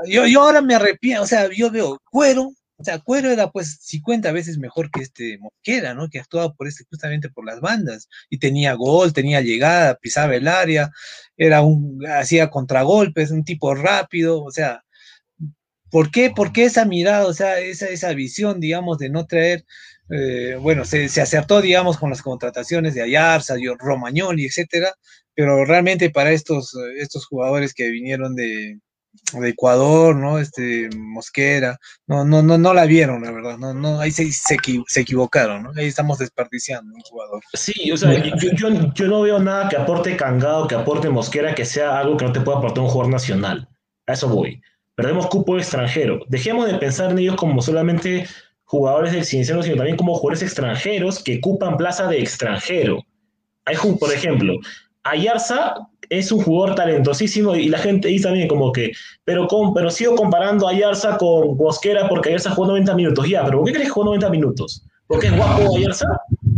yo, 0.07 0.27
yo 0.27 0.43
ahora 0.43 0.63
me 0.63 0.75
arrepiento, 0.75 1.23
o 1.23 1.27
sea, 1.27 1.49
yo 1.53 1.71
veo 1.71 2.01
cuero, 2.11 2.53
o 2.81 2.85
sea, 2.85 3.01
Cuero 3.01 3.31
era 3.31 3.51
pues 3.51 3.79
50 3.83 4.31
veces 4.31 4.57
mejor 4.59 4.91
que 4.93 5.01
este 5.03 5.37
Mosquera, 5.39 5.95
¿no? 5.95 6.09
Que 6.09 6.21
actuaba 6.21 6.55
por 6.55 6.69
este, 6.69 6.85
justamente 6.89 7.29
por 7.29 7.45
las 7.45 7.61
bandas. 7.61 8.09
Y 8.31 8.39
tenía 8.39 8.75
gol, 8.75 9.13
tenía 9.13 9.41
llegada, 9.41 9.97
pisaba 9.97 10.37
el 10.37 10.47
área, 10.47 10.93
era 11.37 11.63
un, 11.63 12.01
hacía 12.07 12.51
contragolpes, 12.51 13.33
un 13.33 13.43
tipo 13.45 13.75
rápido, 13.75 14.45
o 14.45 14.53
sea, 14.53 14.85
¿por 15.91 16.11
qué, 16.11 16.31
por 16.31 16.53
qué 16.53 16.65
esa 16.65 16.85
mirada, 16.85 17.27
o 17.27 17.33
sea, 17.33 17.59
esa, 17.61 17.87
esa 17.89 18.13
visión, 18.13 18.61
digamos, 18.61 18.99
de 18.99 19.11
no 19.11 19.27
traer, 19.27 19.65
eh, 20.11 20.57
bueno, 20.61 20.85
se, 20.85 21.09
se, 21.09 21.21
acertó, 21.21 21.61
digamos, 21.61 21.99
con 21.99 22.11
las 22.11 22.23
contrataciones 22.23 22.95
de 22.95 23.03
Ayarza, 23.03 23.55
Romagnoli, 23.79 24.47
etcétera, 24.47 24.95
pero 25.35 25.65
realmente 25.65 26.11
para 26.11 26.33
estos, 26.33 26.75
estos 26.99 27.27
jugadores 27.27 27.75
que 27.75 27.91
vinieron 27.91 28.35
de, 28.35 28.81
de 29.33 29.49
Ecuador, 29.49 30.17
¿no? 30.17 30.39
Este, 30.39 30.89
Mosquera, 30.97 31.79
no, 32.07 32.25
no, 32.25 32.43
no, 32.43 32.59
no 32.59 32.75
la 32.75 32.87
vieron, 32.87 33.23
la 33.23 33.31
verdad, 33.31 33.59
no, 33.59 33.75
no, 33.75 34.01
ahí 34.01 34.11
se, 34.11 34.31
se, 34.33 34.57
se 34.87 35.01
equivocaron, 35.01 35.65
¿no? 35.65 35.73
Ahí 35.77 35.87
estamos 35.87 36.19
desperdiciando 36.19 36.95
un 36.95 37.03
jugador. 37.03 37.43
Sí, 37.53 37.91
o 37.91 37.97
sea, 37.97 38.15
yo, 38.15 38.51
yo, 38.57 38.93
yo, 38.95 39.07
no 39.07 39.23
veo 39.23 39.39
nada 39.39 39.69
que 39.69 39.77
aporte 39.77 40.17
Cangado, 40.17 40.67
que 40.67 40.75
aporte 40.75 41.09
Mosquera, 41.09 41.55
que 41.55 41.65
sea 41.65 41.99
algo 41.99 42.17
que 42.17 42.25
no 42.25 42.33
te 42.33 42.41
pueda 42.41 42.59
aportar 42.59 42.85
un 42.85 42.91
jugador 42.91 43.13
nacional. 43.13 43.69
A 44.07 44.15
eso 44.15 44.29
voy. 44.29 44.61
Perdemos 44.99 45.29
cupo 45.29 45.57
extranjero. 45.57 46.19
Dejemos 46.27 46.67
de 46.67 46.75
pensar 46.75 47.13
en 47.13 47.21
ellos 47.21 47.37
como 47.37 47.63
solamente 47.63 48.27
jugadores 48.65 49.13
del 49.13 49.25
Cienciano, 49.25 49.63
sino 49.63 49.77
también 49.77 49.97
como 49.97 50.13
jugadores 50.15 50.43
extranjeros 50.43 51.23
que 51.23 51.39
ocupan 51.39 51.77
plaza 51.77 52.09
de 52.09 52.19
extranjero. 52.19 53.05
Hay, 53.65 53.77
por 53.77 54.13
ejemplo, 54.13 54.55
Ayarza 55.05 55.77
es 56.11 56.33
un 56.33 56.43
jugador 56.43 56.75
talentosísimo 56.75 57.55
y 57.55 57.69
la 57.69 57.79
gente 57.79 58.09
dice 58.09 58.25
también 58.25 58.49
como 58.49 58.73
que, 58.73 58.91
pero, 59.23 59.47
con, 59.47 59.73
pero 59.73 59.89
sigo 59.89 60.17
comparando 60.17 60.67
a 60.67 60.73
Ayarza 60.73 61.17
con 61.17 61.57
Mosquera 61.57 62.09
porque 62.09 62.31
Ayarza 62.31 62.51
jugó 62.51 62.67
90 62.67 62.97
minutos. 62.97 63.29
Ya, 63.29 63.45
pero 63.45 63.59
¿por 63.59 63.67
qué 63.69 63.75
crees 63.75 63.87
que 63.87 63.93
jugó 63.93 64.07
90 64.07 64.31
minutos? 64.31 64.85
¿Porque 65.07 65.29
es 65.29 65.37
guapo 65.37 65.77
Ayarza? 65.77 66.07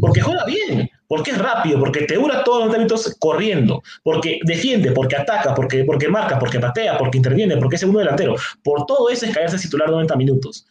Porque 0.00 0.20
juega 0.20 0.44
bien, 0.44 0.90
porque 1.06 1.32
es 1.32 1.38
rápido, 1.38 1.78
porque 1.78 2.02
te 2.02 2.14
dura 2.14 2.42
todos 2.44 2.60
los 2.60 2.68
90 2.68 2.78
minutos 2.78 3.16
corriendo, 3.18 3.82
porque 4.02 4.40
defiende, 4.44 4.92
porque 4.92 5.16
ataca, 5.16 5.54
porque, 5.54 5.84
porque 5.84 6.08
marca, 6.08 6.38
porque 6.38 6.58
patea, 6.58 6.96
porque 6.96 7.18
interviene, 7.18 7.56
porque 7.56 7.76
es 7.76 7.80
segundo 7.80 7.98
delantero. 7.98 8.36
Por 8.62 8.86
todo 8.86 9.10
eso 9.10 9.26
es 9.26 9.36
es 9.36 9.62
titular 9.62 9.90
90 9.90 10.16
minutos. 10.16 10.66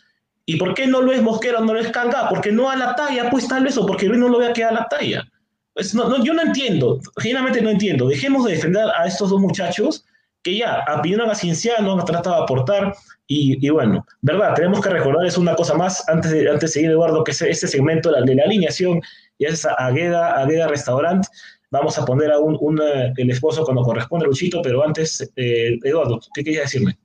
¿Y 0.46 0.58
por 0.58 0.74
qué 0.74 0.88
no 0.88 1.02
lo 1.02 1.12
es 1.12 1.22
Mosquera, 1.22 1.60
no 1.60 1.74
lo 1.74 1.80
es 1.80 1.92
Canga? 1.92 2.28
Porque 2.28 2.52
no 2.52 2.70
a 2.72 2.76
la 2.76 2.96
talla, 2.96 3.30
pues 3.30 3.48
tal 3.48 3.64
vez, 3.64 3.78
o 3.78 3.86
porque 3.86 4.08
Luis 4.08 4.20
no 4.20 4.30
lo 4.30 4.40
vea 4.40 4.52
que 4.52 4.64
a 4.64 4.72
la 4.72 4.88
talla. 4.88 5.28
Pues 5.74 5.94
no, 5.94 6.24
yo 6.24 6.34
no 6.34 6.42
entiendo, 6.42 7.00
genuinamente 7.18 7.62
no 7.62 7.70
entiendo. 7.70 8.08
Dejemos 8.08 8.46
de 8.46 8.54
defender 8.54 8.86
a 8.98 9.06
estos 9.06 9.30
dos 9.30 9.40
muchachos 9.40 10.06
que 10.44 10.58
ya 10.58 10.86
opinaron 10.98 11.30
a 11.30 11.36
Cienciano, 11.36 12.00
han 12.00 12.06
tratado 12.06 12.38
de 12.38 12.44
aportar, 12.44 12.94
y, 13.32 13.70
bueno, 13.70 14.06
verdad, 14.22 14.56
tenemos 14.56 14.82
que 14.82 14.90
recordarles 14.90 15.38
una 15.38 15.54
cosa 15.54 15.76
más 15.76 16.08
antes 16.10 16.32
de, 16.32 16.50
antes 16.50 16.62
de 16.62 16.68
seguir, 16.68 16.90
Eduardo, 16.90 17.24
que 17.24 17.32
es 17.32 17.42
este 17.44 17.68
segmento 17.68 18.12
de 18.12 18.36
la, 18.36 18.44
alineación, 18.44 19.02
y 19.38 19.46
es 19.46 19.68
Agueda, 19.78 20.42
Agueda 20.42 20.68
Restaurant. 20.68 21.24
Vamos 21.70 22.00
a 22.00 22.06
poner 22.06 22.32
a 22.32 22.40
un, 22.40 22.58
un, 22.60 22.82
el 23.16 23.30
esposo 23.30 23.64
cuando 23.64 23.84
corresponde, 23.84 24.26
Luchito, 24.26 24.62
pero 24.64 24.84
antes, 24.84 25.32
eh, 25.36 25.78
Eduardo, 25.84 26.20
¿qué 26.34 26.44
querías 26.44 26.64
decirme? 26.64 26.98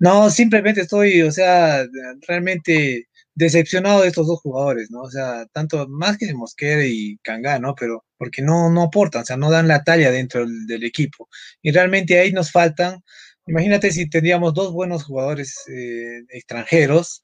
No, 0.00 0.28
simplemente 0.30 0.80
estoy, 0.80 1.22
o 1.22 1.30
sea, 1.30 1.86
realmente 2.26 3.06
decepcionado 3.36 4.02
de 4.02 4.08
estos 4.08 4.26
dos 4.26 4.40
jugadores, 4.40 4.90
¿no? 4.90 5.02
O 5.02 5.10
sea, 5.10 5.46
tanto 5.52 5.86
más 5.88 6.18
que 6.18 6.32
Mosquera 6.34 6.84
y 6.84 7.18
Kanga, 7.22 7.58
¿no? 7.58 7.74
Pero 7.74 8.04
porque 8.18 8.42
no, 8.42 8.70
no 8.70 8.82
aportan, 8.84 9.22
o 9.22 9.24
sea, 9.26 9.36
no 9.36 9.50
dan 9.50 9.68
la 9.68 9.84
talla 9.84 10.10
dentro 10.10 10.46
del, 10.46 10.84
equipo. 10.84 11.28
Y 11.62 11.70
realmente 11.70 12.18
ahí 12.18 12.32
nos 12.32 12.50
faltan, 12.50 13.02
imagínate 13.46 13.92
si 13.92 14.08
tendríamos 14.08 14.54
dos 14.54 14.72
buenos 14.72 15.04
jugadores 15.04 15.54
eh, 15.68 16.22
extranjeros, 16.30 17.22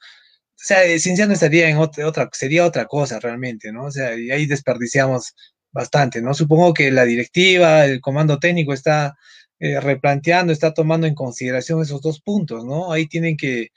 o 0.63 0.65
sea, 0.65 0.79
Cienciano 0.99 1.33
estaría 1.33 1.69
en 1.69 1.79
otra, 1.79 2.07
otra, 2.07 2.29
sería 2.33 2.67
otra 2.67 2.87
cosa 2.87 3.19
realmente, 3.19 3.73
¿no? 3.73 3.87
O 3.87 3.91
sea, 3.91 4.17
y 4.17 4.31
ahí 4.31 4.47
desperdiciamos 4.47 5.35
bastante, 5.73 6.23
¿no? 6.23 6.35
Supongo 6.35 6.75
que 6.75 6.91
la 6.93 7.05
directiva, 7.05 7.87
el 7.87 8.01
comando 8.01 8.39
técnico 8.39 8.73
está 8.75 9.17
eh, 9.61 9.81
replanteando, 9.81 10.53
está 10.53 10.75
tomando 10.75 11.07
en 11.07 11.15
consideración 11.15 11.83
esos 11.83 12.03
dos 12.03 12.21
puntos, 12.21 12.65
¿no? 12.65 12.93
Ahí 12.93 13.07
tienen 13.09 13.37
que 13.37 13.71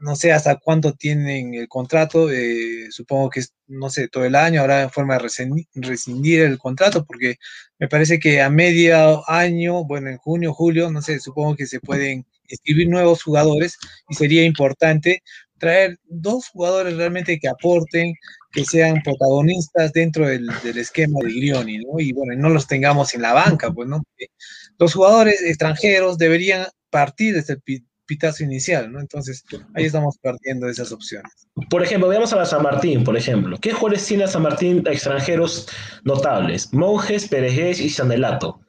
no 0.00 0.16
sé 0.16 0.32
hasta 0.32 0.56
cuánto 0.56 0.92
tienen 0.94 1.54
el 1.54 1.68
contrato, 1.68 2.30
eh, 2.30 2.88
supongo 2.90 3.30
que 3.30 3.42
no 3.68 3.90
sé, 3.90 4.08
todo 4.08 4.24
el 4.24 4.34
año, 4.34 4.60
habrá 4.60 4.88
forma 4.88 5.18
de 5.18 5.20
rescindir, 5.74 6.40
el 6.40 6.58
contrato, 6.58 7.04
porque 7.04 7.36
me 7.78 7.88
parece 7.88 8.18
que 8.18 8.40
a 8.40 8.50
medio 8.50 9.28
año, 9.28 9.84
bueno, 9.84 10.08
en 10.08 10.18
junio, 10.18 10.54
julio, 10.54 10.90
no 10.90 11.02
sé, 11.02 11.20
supongo 11.20 11.56
que 11.56 11.66
se 11.66 11.80
pueden 11.80 12.26
escribir 12.48 12.88
nuevos 12.88 13.22
jugadores 13.22 13.76
y 14.08 14.14
sería 14.14 14.44
importante 14.44 15.22
traer 15.58 15.98
dos 16.04 16.48
jugadores 16.48 16.96
realmente 16.96 17.38
que 17.38 17.48
aporten, 17.48 18.14
que 18.52 18.64
sean 18.64 19.02
protagonistas 19.02 19.92
dentro 19.92 20.26
del, 20.26 20.48
esquema 20.78 21.18
de 21.22 21.32
Grioni, 21.34 21.78
¿no? 21.78 22.00
Y 22.00 22.12
bueno, 22.12 22.34
no 22.40 22.48
los 22.48 22.66
tengamos 22.66 23.14
en 23.14 23.22
la 23.22 23.34
banca, 23.34 23.70
pues, 23.72 23.88
¿no? 23.88 24.02
los 24.78 24.94
jugadores 24.94 25.42
extranjeros 25.42 26.18
deberían 26.18 26.66
partir 26.90 27.34
desde 27.34 27.54
el 27.54 27.60
pitazo 28.08 28.42
inicial, 28.42 28.90
¿no? 28.90 28.98
Entonces, 28.98 29.44
ahí 29.74 29.84
estamos 29.84 30.18
perdiendo 30.18 30.68
esas 30.68 30.90
opciones. 30.90 31.46
Por 31.70 31.82
ejemplo, 31.84 32.08
veamos 32.08 32.32
a 32.32 32.36
la 32.36 32.46
San 32.46 32.62
Martín, 32.62 33.04
por 33.04 33.16
ejemplo. 33.16 33.56
¿Qué 33.60 33.72
jugadores 33.72 34.04
tiene 34.06 34.24
la 34.24 34.30
San 34.30 34.42
Martín 34.42 34.82
extranjeros 34.86 35.68
notables? 36.02 36.72
Monjes, 36.72 37.28
Perejés 37.28 37.78
y 37.78 37.90
Sanelato. 37.90 38.60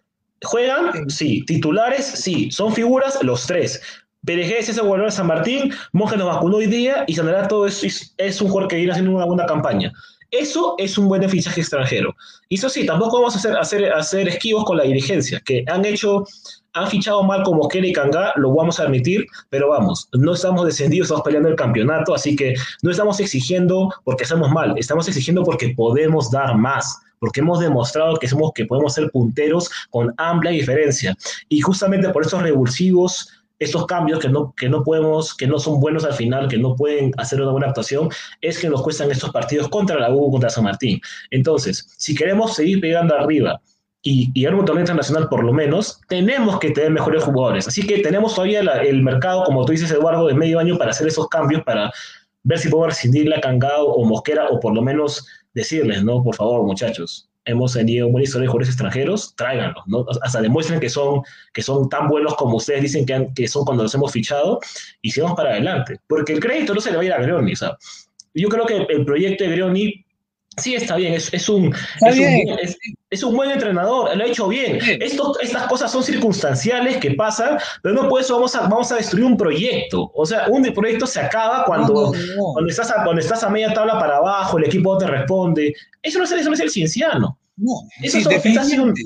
¿Juegan? 0.43 1.09
Sí. 1.09 1.43
¿Titulares? 1.45 2.05
Sí. 2.05 2.51
¿Son 2.51 2.73
figuras? 2.73 3.17
Los 3.23 3.47
tres. 3.47 3.81
Perejés 4.25 4.69
es 4.69 4.77
el 4.77 4.83
jugador 4.83 5.05
de 5.05 5.11
San 5.11 5.27
Martín, 5.27 5.73
Monjes 5.93 6.19
nos 6.19 6.27
vacunó 6.27 6.57
hoy 6.57 6.67
día 6.67 7.05
y 7.07 7.13
Sanelato 7.15 7.65
es, 7.65 8.13
es, 8.17 8.41
un 8.41 8.49
jugador 8.49 8.69
que 8.69 8.75
viene 8.75 8.91
haciendo 8.91 9.15
una 9.15 9.25
buena 9.25 9.45
campaña. 9.45 9.93
Eso 10.31 10.75
es 10.77 10.97
un 10.97 11.07
buen 11.07 11.27
fichaje 11.27 11.61
extranjero. 11.61 12.15
Y 12.49 12.55
eso 12.55 12.69
sí, 12.69 12.85
tampoco 12.85 13.17
vamos 13.17 13.35
a 13.35 13.39
hacer, 13.39 13.57
hacer, 13.57 13.91
hacer 13.91 14.27
esquivos 14.27 14.63
con 14.65 14.77
la 14.77 14.83
dirigencia, 14.83 15.41
que 15.43 15.63
han 15.67 15.85
hecho 15.85 16.25
han 16.73 16.87
fichado 16.87 17.23
mal 17.23 17.43
como 17.43 17.67
Kelly 17.67 17.93
Kanga, 17.93 18.31
lo 18.35 18.53
vamos 18.53 18.79
a 18.79 18.83
admitir, 18.83 19.25
pero 19.49 19.69
vamos, 19.69 20.07
no 20.13 20.33
estamos 20.33 20.65
descendidos, 20.65 21.07
estamos 21.07 21.23
peleando 21.23 21.49
el 21.49 21.55
campeonato, 21.55 22.13
así 22.13 22.35
que 22.35 22.53
no 22.83 22.91
estamos 22.91 23.19
exigiendo 23.19 23.93
porque 24.03 24.23
estamos 24.23 24.51
mal, 24.51 24.75
estamos 24.77 25.07
exigiendo 25.07 25.43
porque 25.43 25.73
podemos 25.75 26.31
dar 26.31 26.55
más 26.55 27.01
porque 27.19 27.41
hemos 27.41 27.59
demostrado 27.59 28.15
que 28.15 28.27
somos 28.27 28.53
que 28.53 28.65
podemos 28.65 28.93
ser 28.93 29.11
punteros 29.11 29.69
con 29.89 30.13
amplia 30.17 30.51
diferencia. 30.51 31.17
Y 31.49 31.59
justamente 31.59 32.09
por 32.09 32.23
estos 32.23 32.41
revulsivos, 32.41 33.29
estos 33.59 33.85
cambios 33.85 34.19
que 34.19 34.29
no, 34.29 34.53
que 34.55 34.69
no 34.69 34.83
podemos, 34.83 35.35
que 35.35 35.47
no 35.47 35.59
son 35.59 35.79
buenos 35.79 36.05
al 36.05 36.13
final, 36.13 36.47
que 36.47 36.57
no 36.57 36.75
pueden 36.75 37.11
hacer 37.17 37.41
una 37.41 37.51
buena 37.51 37.67
actuación, 37.67 38.09
es 38.41 38.57
que 38.57 38.69
nos 38.69 38.81
cuestan 38.81 39.11
estos 39.11 39.31
partidos 39.31 39.67
contra 39.67 39.99
la 39.99 40.11
U, 40.11 40.31
contra 40.31 40.49
San 40.49 40.63
Martín. 40.63 40.99
Entonces, 41.29 41.93
si 41.97 42.15
queremos 42.15 42.55
seguir 42.55 42.79
pegando 42.81 43.15
arriba, 43.15 43.61
y, 44.01 44.31
y 44.33 44.45
un 44.47 44.63
torneo 44.65 44.81
internacional 44.81 45.27
por 45.27 45.43
lo 45.43 45.51
menos, 45.51 45.99
tenemos 46.07 46.57
que 46.59 46.71
tener 46.71 46.91
mejores 46.91 47.23
jugadores. 47.23 47.67
Así 47.67 47.85
que 47.85 47.99
tenemos 47.99 48.33
todavía 48.33 48.61
el 48.61 49.03
mercado, 49.03 49.43
como 49.43 49.65
tú 49.65 49.73
dices, 49.73 49.91
Eduardo, 49.91 50.27
de 50.27 50.33
medio 50.33 50.59
año 50.59 50.77
para 50.77 50.91
hacer 50.91 51.07
esos 51.07 51.27
cambios, 51.27 51.63
para 51.63 51.91
ver 52.43 52.59
si 52.59 52.69
podemos 52.69 52.89
rescindirle 52.89 53.35
a 53.35 53.41
Cangado 53.41 53.87
o 53.87 54.05
Mosquera, 54.05 54.47
o 54.49 54.59
por 54.59 54.73
lo 54.73 54.81
menos 54.81 55.27
decirles, 55.53 56.03
¿no? 56.03 56.23
Por 56.23 56.35
favor, 56.35 56.63
muchachos, 56.63 57.28
hemos 57.49 57.73
tenido 57.73 58.09
buena 58.09 58.23
historia 58.23 58.43
de 58.43 58.47
jugadores 58.47 58.69
extranjeros, 58.69 59.35
tráiganlos, 59.35 59.83
¿no? 59.87 60.05
Hasta 60.21 60.41
demuestren 60.41 60.79
que 60.79 60.89
son, 60.89 61.21
que 61.53 61.61
son 61.61 61.89
tan 61.89 62.07
buenos 62.07 62.35
como 62.35 62.57
ustedes 62.57 62.81
dicen 62.81 63.05
que, 63.05 63.29
que 63.35 63.47
son 63.47 63.65
cuando 63.65 63.83
los 63.83 63.93
hemos 63.95 64.11
fichado, 64.11 64.59
y 65.01 65.11
sigamos 65.11 65.35
para 65.35 65.51
adelante. 65.51 65.99
Porque 66.07 66.33
el 66.33 66.39
crédito 66.39 66.73
no 66.73 66.81
se 66.81 66.91
le 66.91 66.97
va 66.97 67.03
a 67.03 67.05
ir 67.05 67.13
a 67.13 67.21
Greoni, 67.21 67.55
¿sabes? 67.55 68.09
Yo 68.33 68.47
creo 68.47 68.65
que 68.65 68.85
el 68.89 69.05
proyecto 69.05 69.43
de 69.43 69.49
Greoni 69.51 70.05
Sí, 70.59 70.75
está 70.75 70.95
bien, 70.95 71.13
es, 71.13 71.33
es 71.33 71.47
un, 71.47 71.73
es, 73.09 73.23
Un, 73.23 73.35
buen 73.35 73.51
entrenador, 73.51 74.15
lo 74.15 74.23
ha 74.23 74.27
hecho 74.27 74.47
bien. 74.47 74.79
estas 74.81 75.67
cosas 75.67 75.91
son 75.91 76.03
circunstanciales 76.03 76.97
que 76.97 77.11
pasan, 77.11 77.57
pero 77.81 77.95
no 77.95 78.09
por 78.09 78.21
eso 78.21 78.35
vamos 78.35 78.55
a, 78.55 78.61
vamos 78.61 78.91
a 78.91 78.95
destruir 78.95 79.25
un 79.25 79.37
proyecto. 79.37 80.11
O 80.13 80.25
sea, 80.25 80.47
un 80.49 80.63
proyecto 80.73 81.07
se 81.07 81.21
acaba 81.21 81.63
cuando, 81.65 82.13
cuando, 82.53 82.69
estás 82.69 82.91
a, 82.91 83.03
cuando 83.03 83.21
estás 83.21 83.43
a 83.43 83.49
media 83.49 83.73
tabla 83.73 83.97
para 83.99 84.17
abajo, 84.17 84.57
el 84.57 84.65
equipo 84.65 84.97
te 84.97 85.07
responde. 85.07 85.73
Eso 86.01 86.19
no 86.19 86.25
es, 86.25 86.31
eso 86.31 86.49
no 86.49 86.55
es 86.55 86.61
el 86.61 86.69
cienciano. 86.69 87.38
No, 87.59 87.87
eso 88.01 88.17
es, 88.17 88.25
definitivamente. 88.27 89.03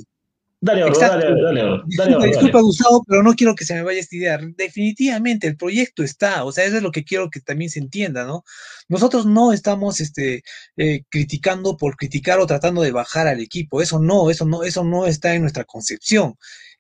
Dale, 0.66 0.80
dale, 0.98 1.26
dale, 1.42 1.84
dale, 1.98 2.28
Disculpa, 2.28 2.62
Gustavo, 2.62 3.04
pero 3.06 3.22
no 3.22 3.34
quiero 3.34 3.54
que 3.54 3.66
se 3.66 3.74
me 3.74 3.84
vaya 3.84 4.00
esta 4.00 4.16
idea. 4.16 4.40
Definitivamente, 4.56 5.46
el 5.46 5.58
proyecto 5.58 6.04
está, 6.04 6.46
o 6.46 6.54
sea, 6.54 6.64
eso 6.64 6.78
es 6.78 6.84
lo 6.84 6.92
que 6.92 7.04
quiero 7.04 7.30
que 7.30 7.42
también 7.42 7.70
se 7.70 7.80
entienda, 7.80 8.24
¿no? 8.24 8.46
Nosotros 8.88 9.26
no 9.26 9.52
estamos 9.52 10.00
este, 10.00 10.42
eh, 10.78 11.04
criticando 11.10 11.76
por 11.76 11.98
criticar 11.98 12.40
o 12.40 12.48
tratando 12.48 12.82
de 12.82 12.94
bajar 12.94 13.28
al 13.28 13.42
equipo. 13.42 13.82
Eso 13.82 14.00
no, 14.00 14.30
eso 14.30 14.46
no, 14.46 14.64
eso 14.64 14.86
no 14.86 15.06
está 15.06 15.34
en 15.36 15.42
nuestra 15.42 15.66
concepción. 15.66 16.36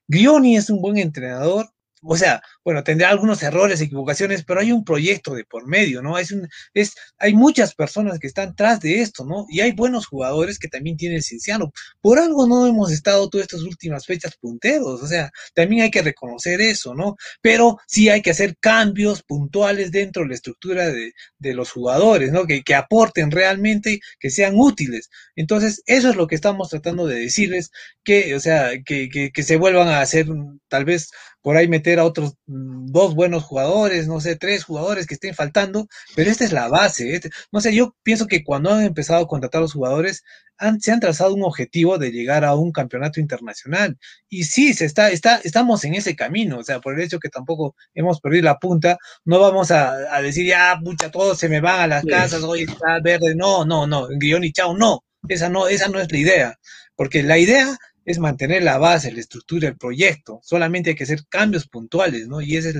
Grioni 0.07 0.55
es 0.55 0.69
un 0.69 0.81
buen 0.81 0.97
entrenador, 0.97 1.69
o 2.03 2.17
sea, 2.17 2.41
bueno, 2.63 2.83
tendrá 2.83 3.09
algunos 3.09 3.41
errores, 3.43 3.81
equivocaciones, 3.81 4.43
pero 4.43 4.59
hay 4.59 4.71
un 4.71 4.83
proyecto 4.83 5.33
de 5.33 5.45
por 5.45 5.67
medio, 5.67 6.01
¿no? 6.01 6.17
Es 6.17 6.31
un, 6.31 6.47
es, 6.73 6.93
hay 7.17 7.33
muchas 7.33 7.75
personas 7.75 8.19
que 8.19 8.27
están 8.27 8.55
tras 8.55 8.79
de 8.79 9.01
esto, 9.01 9.25
¿no? 9.25 9.45
Y 9.49 9.61
hay 9.61 9.71
buenos 9.71 10.07
jugadores 10.07 10.59
que 10.59 10.67
también 10.67 10.97
tiene 10.97 11.15
el 11.15 11.23
Cinciano. 11.23 11.71
Por 12.01 12.19
algo 12.19 12.47
no 12.47 12.67
hemos 12.67 12.91
estado 12.91 13.29
todas 13.29 13.45
estas 13.45 13.61
últimas 13.61 14.05
fechas 14.05 14.35
punteros, 14.39 15.01
o 15.01 15.07
sea, 15.07 15.31
también 15.53 15.83
hay 15.83 15.91
que 15.91 16.01
reconocer 16.01 16.61
eso, 16.61 16.93
¿no? 16.93 17.15
Pero 17.41 17.77
sí 17.87 18.09
hay 18.09 18.21
que 18.21 18.31
hacer 18.31 18.55
cambios 18.59 19.23
puntuales 19.23 19.91
dentro 19.91 20.23
de 20.23 20.29
la 20.29 20.35
estructura 20.35 20.87
de, 20.87 21.13
de 21.39 21.53
los 21.53 21.71
jugadores, 21.71 22.31
¿no? 22.31 22.45
Que, 22.45 22.63
que 22.63 22.75
aporten 22.75 23.31
realmente, 23.31 23.99
que 24.19 24.29
sean 24.29 24.53
útiles. 24.55 25.09
Entonces, 25.35 25.81
eso 25.85 26.09
es 26.09 26.15
lo 26.15 26.27
que 26.27 26.35
estamos 26.35 26.69
tratando 26.69 27.07
de 27.07 27.19
decirles, 27.19 27.71
que, 28.03 28.35
o 28.35 28.39
sea, 28.39 28.71
que, 28.85 29.09
que, 29.09 29.31
que 29.31 29.43
se 29.43 29.57
vuelvan 29.57 29.87
a 29.87 30.01
hacer 30.01 30.27
tal 30.67 30.85
vez 30.85 31.09
por 31.43 31.57
ahí 31.57 31.67
meter 31.67 31.99
a 31.99 32.05
otros 32.05 32.35
mm, 32.47 32.87
dos 32.87 33.13
buenos 33.13 33.43
jugadores, 33.43 34.07
no 34.07 34.19
sé, 34.21 34.37
tres 34.37 34.63
jugadores 34.63 35.05
que 35.05 35.13
estén 35.13 35.35
faltando, 35.35 35.87
pero 36.15 36.31
esta 36.31 36.45
es 36.45 36.53
la 36.53 36.69
base. 36.69 37.13
Este, 37.15 37.29
no 37.51 37.61
sé, 37.61 37.75
yo 37.75 37.95
pienso 38.01 38.27
que 38.27 38.43
cuando 38.43 38.71
han 38.71 38.83
empezado 38.83 39.23
a 39.23 39.27
contratar 39.27 39.59
a 39.59 39.63
los 39.63 39.73
jugadores, 39.73 40.23
han, 40.57 40.79
se 40.79 40.91
han 40.91 41.01
trazado 41.01 41.33
un 41.33 41.43
objetivo 41.43 41.97
de 41.97 42.11
llegar 42.11 42.45
a 42.45 42.55
un 42.55 42.71
campeonato 42.71 43.19
internacional. 43.19 43.97
Y 44.29 44.45
sí, 44.45 44.73
se 44.73 44.85
está, 44.85 45.11
está, 45.11 45.41
estamos 45.43 45.83
en 45.83 45.95
ese 45.95 46.15
camino, 46.15 46.59
o 46.59 46.63
sea, 46.63 46.79
por 46.79 46.93
el 46.95 47.01
hecho 47.01 47.19
que 47.19 47.29
tampoco 47.29 47.75
hemos 47.93 48.21
perdido 48.21 48.45
la 48.45 48.59
punta, 48.59 48.97
no 49.25 49.39
vamos 49.39 49.69
a, 49.71 50.21
decir, 50.21 50.47
ya, 50.47 50.79
pucha, 50.81 51.11
todos 51.11 51.37
se 51.37 51.49
me 51.49 51.59
van 51.59 51.81
a 51.81 51.87
las 51.87 52.05
casas, 52.05 52.43
hoy 52.43 52.63
está 52.63 52.99
verde, 53.03 53.35
no, 53.35 53.65
no, 53.65 53.85
no, 53.85 54.07
guion 54.17 54.45
y 54.45 54.53
chao, 54.53 54.77
no, 54.77 55.03
esa 55.27 55.49
no, 55.49 55.67
esa 55.67 55.89
no 55.89 55.99
es 55.99 56.09
la 56.11 56.17
idea, 56.17 56.59
porque 56.95 57.21
la 57.21 57.37
idea 57.37 57.77
es 58.05 58.19
mantener 58.19 58.63
la 58.63 58.77
base, 58.77 59.11
la 59.11 59.19
estructura, 59.19 59.67
el 59.67 59.77
proyecto. 59.77 60.39
Solamente 60.43 60.91
hay 60.91 60.95
que 60.95 61.03
hacer 61.03 61.25
cambios 61.29 61.67
puntuales, 61.67 62.27
¿no? 62.27 62.41
Y 62.41 62.57
ese 62.57 62.69
es 62.69 62.75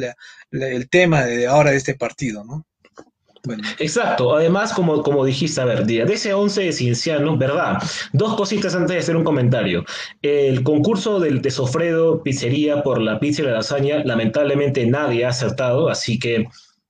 el 0.52 0.90
tema 0.90 1.24
de 1.24 1.48
ahora 1.48 1.72
de 1.72 1.78
este 1.78 1.96
partido, 1.96 2.44
¿no? 2.44 2.66
Exacto, 3.78 4.34
además, 4.38 4.72
como, 4.72 5.04
como 5.04 5.26
dijiste, 5.26 5.60
a 5.60 5.66
ver, 5.66 5.86
de 5.86 6.02
ese 6.04 6.34
11 6.34 6.62
de 6.62 6.72
Cienciano, 6.72 7.38
¿verdad? 7.38 7.78
Dos 8.14 8.38
cositas 8.38 8.74
antes 8.74 8.92
de 8.92 9.00
hacer 9.00 9.18
un 9.18 9.26
comentario. 9.26 9.84
El 10.22 10.64
concurso 10.64 11.20
del 11.20 11.42
de 11.42 11.52
Sofredo 11.52 12.24
Pizzería 12.24 12.84
por 12.84 13.02
la 13.02 13.20
pizza 13.20 13.42
y 13.42 13.46
la 13.46 13.52
lasaña, 13.52 14.02
lamentablemente 14.06 14.86
nadie 14.86 15.26
ha 15.26 15.30
acertado, 15.30 15.90
así 15.90 16.18
que 16.20 16.46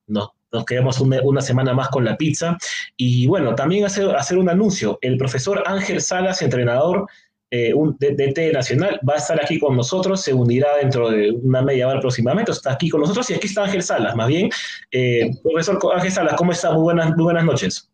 no, 0.05 0.35
nos 0.51 0.65
quedamos 0.65 0.99
una, 1.01 1.41
semana 1.41 1.73
más 1.73 1.89
con 1.89 2.05
la 2.05 2.17
pizza. 2.17 2.55
Y 2.95 3.25
bueno, 3.25 3.55
también 3.55 3.85
hacer, 3.85 4.15
hacer 4.15 4.37
un 4.37 4.47
anuncio. 4.47 4.99
El 5.01 5.17
profesor 5.17 5.63
Ángel 5.65 6.01
Salas, 6.01 6.43
entrenador 6.43 7.07
eh, 7.55 7.71
un 7.71 7.95
DT 7.99 8.51
nacional, 8.51 8.99
va 9.07 9.13
a 9.13 9.17
estar 9.17 9.39
aquí 9.39 9.59
con 9.59 9.75
nosotros, 9.75 10.19
se 10.21 10.33
unirá 10.33 10.69
dentro 10.81 11.11
de 11.11 11.29
una 11.29 11.61
media 11.61 11.87
hora 11.87 11.99
aproximadamente, 11.99 12.51
está 12.51 12.73
aquí 12.73 12.89
con 12.89 13.01
nosotros 13.01 13.29
y 13.29 13.35
aquí 13.35 13.45
está 13.45 13.65
Ángel 13.65 13.83
Salas, 13.83 14.15
más 14.15 14.27
bien. 14.27 14.49
Eh, 14.91 15.29
profesor 15.43 15.77
Ángel 15.93 16.11
Salas, 16.11 16.33
¿cómo 16.35 16.51
está? 16.51 16.71
Muy 16.71 16.81
buenas, 16.81 17.15
buenas 17.15 17.45
noches. 17.45 17.91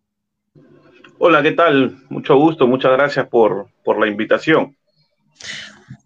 Hola, 1.18 1.44
¿qué 1.44 1.52
tal? 1.52 1.98
Mucho 2.08 2.38
gusto, 2.38 2.68
muchas 2.68 2.94
gracias 2.94 3.28
por, 3.28 3.68
por 3.84 4.00
la 4.00 4.08
invitación. 4.08 4.78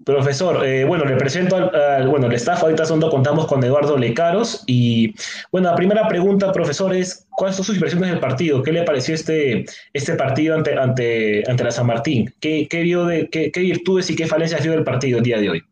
Profesor, 0.06 0.66
eh, 0.66 0.84
bueno, 0.84 1.06
le 1.06 1.16
presento 1.16 1.56
al, 1.56 2.08
bueno, 2.08 2.28
el 2.28 2.34
staff, 2.34 2.64
ahorita 2.64 2.86
son 2.86 3.00
contamos 3.02 3.48
con 3.48 3.64
Eduardo 3.64 3.98
Lecaros 3.98 4.64
y, 4.68 5.14
bueno, 5.52 5.70
la 5.70 5.76
primera 5.76 6.08
pregunta, 6.08 6.52
profesor, 6.52 6.94
es 6.94 7.26
¿cuáles 7.32 7.56
son 7.56 7.64
sus 7.66 7.76
impresiones 7.76 8.10
del 8.10 8.20
partido? 8.20 8.62
¿Qué 8.64 8.74
le 8.74 8.84
pareció 8.84 9.16
este, 9.16 9.66
este 9.94 10.16
partido 10.16 10.56
ante, 10.56 10.78
ante, 10.78 11.44
ante 11.50 11.64
la 11.64 11.72
San 11.72 11.88
Martín? 11.88 12.34
¿Qué, 12.42 12.68
qué, 12.70 12.82
vio 12.82 13.06
de, 13.06 13.30
qué, 13.30 13.52
virtudes 13.56 14.10
y 14.10 14.16
qué 14.16 14.28
falencias 14.28 14.62
vio 14.62 14.74
del 14.74 14.84
partido 14.84 15.20
el 15.20 15.24
día 15.24 15.40
de 15.40 15.50
hoy? 15.50 15.64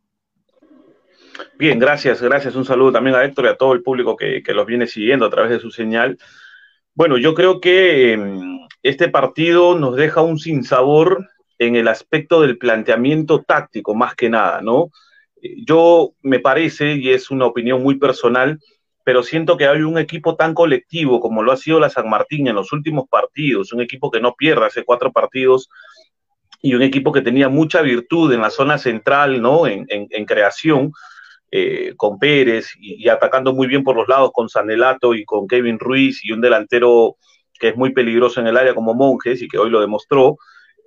Bien, 1.58 1.78
gracias, 1.78 2.22
gracias. 2.22 2.56
Un 2.56 2.66
saludo 2.66 2.94
también 2.94 3.16
a 3.16 3.26
Héctor 3.26 3.46
y 3.46 3.50
a 3.50 3.56
todo 3.56 3.74
el 3.74 3.84
público 3.84 4.16
que, 4.16 4.42
que 4.44 4.54
los 4.54 4.66
viene 4.66 4.88
siguiendo 4.88 5.26
a 5.26 5.30
través 5.30 5.52
de 5.52 5.60
su 5.60 5.72
señal. 5.72 6.18
Bueno, 6.94 7.18
yo 7.18 7.34
creo 7.34 7.60
que 7.60 8.14
em, 8.14 8.60
este 8.84 9.10
partido 9.10 9.78
nos 9.78 9.96
deja 9.96 10.22
un 10.22 10.40
sinsabor 10.40 11.28
en 11.62 11.76
el 11.76 11.88
aspecto 11.88 12.42
del 12.42 12.58
planteamiento 12.58 13.44
táctico, 13.44 13.94
más 13.94 14.16
que 14.16 14.30
nada, 14.30 14.62
¿no? 14.62 14.90
Yo 15.64 16.14
me 16.24 16.40
parece, 16.40 16.94
y 16.94 17.12
es 17.12 17.30
una 17.30 17.46
opinión 17.46 17.84
muy 17.84 18.00
personal, 18.00 18.60
pero 19.04 19.22
siento 19.22 19.58
que 19.58 19.68
hay 19.68 19.84
un 19.84 20.00
equipo 20.00 20.36
tan 20.36 20.56
colectivo 20.56 21.20
como 21.20 21.44
lo 21.44 21.52
ha 21.52 21.58
sido 21.58 21.80
la 21.80 21.92
San 21.92 22.10
Martín 22.10 22.48
en 22.48 22.56
los 22.56 22.74
últimos 22.74 23.08
partidos, 23.08 23.74
un 23.74 23.82
equipo 23.82 24.10
que 24.10 24.20
no 24.20 24.34
pierde 24.34 24.66
hace 24.66 24.84
cuatro 24.84 25.12
partidos 25.12 25.70
y 26.64 26.74
un 26.74 26.82
equipo 26.82 27.12
que 27.12 27.22
tenía 27.22 27.48
mucha 27.48 27.84
virtud 27.84 28.34
en 28.34 28.42
la 28.42 28.50
zona 28.50 28.80
central, 28.80 29.40
¿no? 29.40 29.68
En, 29.68 29.86
creación, 30.26 30.92
eh, 31.52 31.94
con 31.96 32.18
Pérez 32.18 32.72
y, 32.80 33.08
atacando 33.08 33.54
muy 33.54 33.68
bien 33.68 33.84
por 33.84 33.96
los 33.96 34.08
lados 34.08 34.32
con 34.34 34.50
Sanelato 34.50 35.14
y 35.14 35.26
con 35.26 35.48
Kevin 35.48 35.78
Ruiz 35.78 36.26
y 36.26 36.32
un 36.32 36.42
delantero 36.42 37.18
que 37.60 37.68
es 37.70 37.78
muy 37.78 37.94
peligroso 37.94 38.42
en 38.42 38.48
el 38.48 38.58
área 38.58 38.74
como 38.74 38.96
Monjes 38.96 39.44
y 39.44 39.48
que 39.48 39.60
hoy 39.60 39.70
lo 39.70 39.80
demostró, 39.80 40.38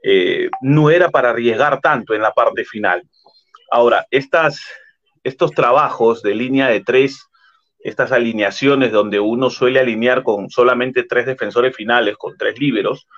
eh, 0.07 0.51
no 0.61 0.91
era 0.91 1.09
para 1.09 1.31
arriesgar 1.31 1.81
tanto 1.81 2.13
en 2.13 2.21
la 2.21 2.33
parte 2.33 2.67
final. 2.67 3.03
Ahora, 3.71 4.07
estas, 4.11 4.61
estos 5.25 5.53
trabajos 5.53 6.21
de 6.23 6.35
línea 6.35 6.69
de 6.69 6.81
tres, 6.81 7.27
estas 7.79 8.13
alineaciones 8.13 8.93
donde 8.93 9.19
uno 9.19 9.49
suele 9.49 9.81
alinear 9.81 10.23
con 10.23 10.51
solamente 10.51 11.05
tres 11.05 11.25
defensores 11.25 11.75
finales, 11.75 12.19
con 12.19 12.37
tres 12.37 12.59
líberos, 12.59 13.09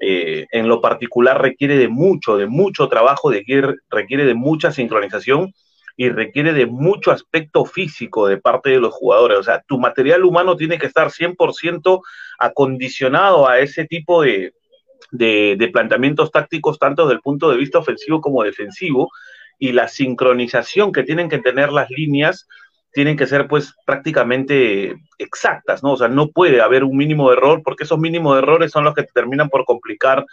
eh, 0.00 0.46
en 0.50 0.66
lo 0.66 0.80
particular 0.80 1.42
requiere 1.42 1.76
de 1.76 1.88
mucho, 1.88 2.38
de 2.38 2.46
mucho 2.46 2.88
trabajo, 2.88 3.30
de, 3.30 3.44
requiere 3.90 4.24
de 4.24 4.34
mucha 4.34 4.72
sincronización 4.72 5.52
y 5.94 6.08
requiere 6.08 6.54
de 6.54 6.64
mucho 6.64 7.10
aspecto 7.10 7.66
físico 7.66 8.28
de 8.28 8.38
parte 8.38 8.70
de 8.70 8.80
los 8.80 8.94
jugadores. 8.94 9.38
O 9.38 9.42
sea, 9.42 9.62
tu 9.68 9.78
material 9.78 10.24
humano 10.24 10.56
tiene 10.56 10.78
que 10.78 10.86
estar 10.86 11.10
100% 11.10 12.00
acondicionado 12.38 13.46
a 13.46 13.58
ese 13.58 13.84
tipo 13.84 14.22
de, 14.22 14.54
de, 15.14 15.70
planteamientos 15.72 16.30
tácticos, 16.30 16.78
tanto 16.78 17.04
desde 17.04 17.14
el 17.14 17.20
punto 17.20 17.50
de 17.50 17.56
vista 17.56 17.78
ofensivo 17.78 18.20
como 18.20 18.42
defensivo, 18.42 19.10
y 19.58 19.72
la 19.72 19.88
sincronización 19.88 20.92
que 20.92 21.04
tienen 21.04 21.28
que 21.28 21.38
tener 21.38 21.72
las 21.72 21.88
líneas 21.90 22.48
tienen 22.92 23.16
que 23.16 23.26
ser 23.26 23.48
pues 23.48 23.74
prácticamente 23.86 24.96
exactas, 25.18 25.82
¿no? 25.82 25.92
O 25.92 25.96
sea, 25.96 26.08
no 26.08 26.28
puede 26.28 26.60
haber 26.60 26.84
un 26.84 26.96
mínimo 26.96 27.28
de 27.30 27.36
error 27.36 27.62
porque 27.64 27.84
esos 27.84 27.98
mínimos 27.98 28.34
de 28.34 28.42
errores 28.42 28.70
son 28.70 28.84
los 28.84 28.94
que 28.94 29.04
terminan 29.04 29.48
por 29.48 29.64
complicar 29.64 30.24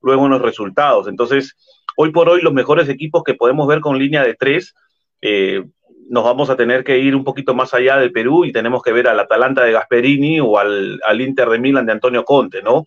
luego 0.00 0.28
los 0.28 0.40
resultados. 0.40 1.08
Entonces, 1.08 1.56
hoy 1.96 2.12
por 2.12 2.28
hoy 2.28 2.42
los 2.42 2.52
mejores 2.52 2.88
equipos 2.88 3.22
que 3.22 3.34
podemos 3.34 3.66
ver 3.66 3.80
con 3.80 3.98
línea 3.98 4.22
de 4.22 4.34
tres, 4.34 4.74
eh, 5.20 5.62
nos 6.08 6.24
vamos 6.24 6.48
a 6.50 6.56
tener 6.56 6.84
que 6.84 6.98
ir 6.98 7.16
un 7.16 7.24
poquito 7.24 7.54
más 7.54 7.74
allá 7.74 7.96
del 7.96 8.12
Perú 8.12 8.44
y 8.44 8.52
tenemos 8.52 8.82
que 8.82 8.92
ver 8.92 9.08
al 9.08 9.20
Atalanta 9.20 9.64
de 9.64 9.72
Gasperini 9.72 10.40
o 10.40 10.58
al, 10.58 11.00
al 11.04 11.20
Inter 11.20 11.48
de 11.48 11.58
Milan 11.58 11.86
de 11.86 11.92
Antonio 11.92 12.24
Conte, 12.24 12.62
¿no? 12.62 12.86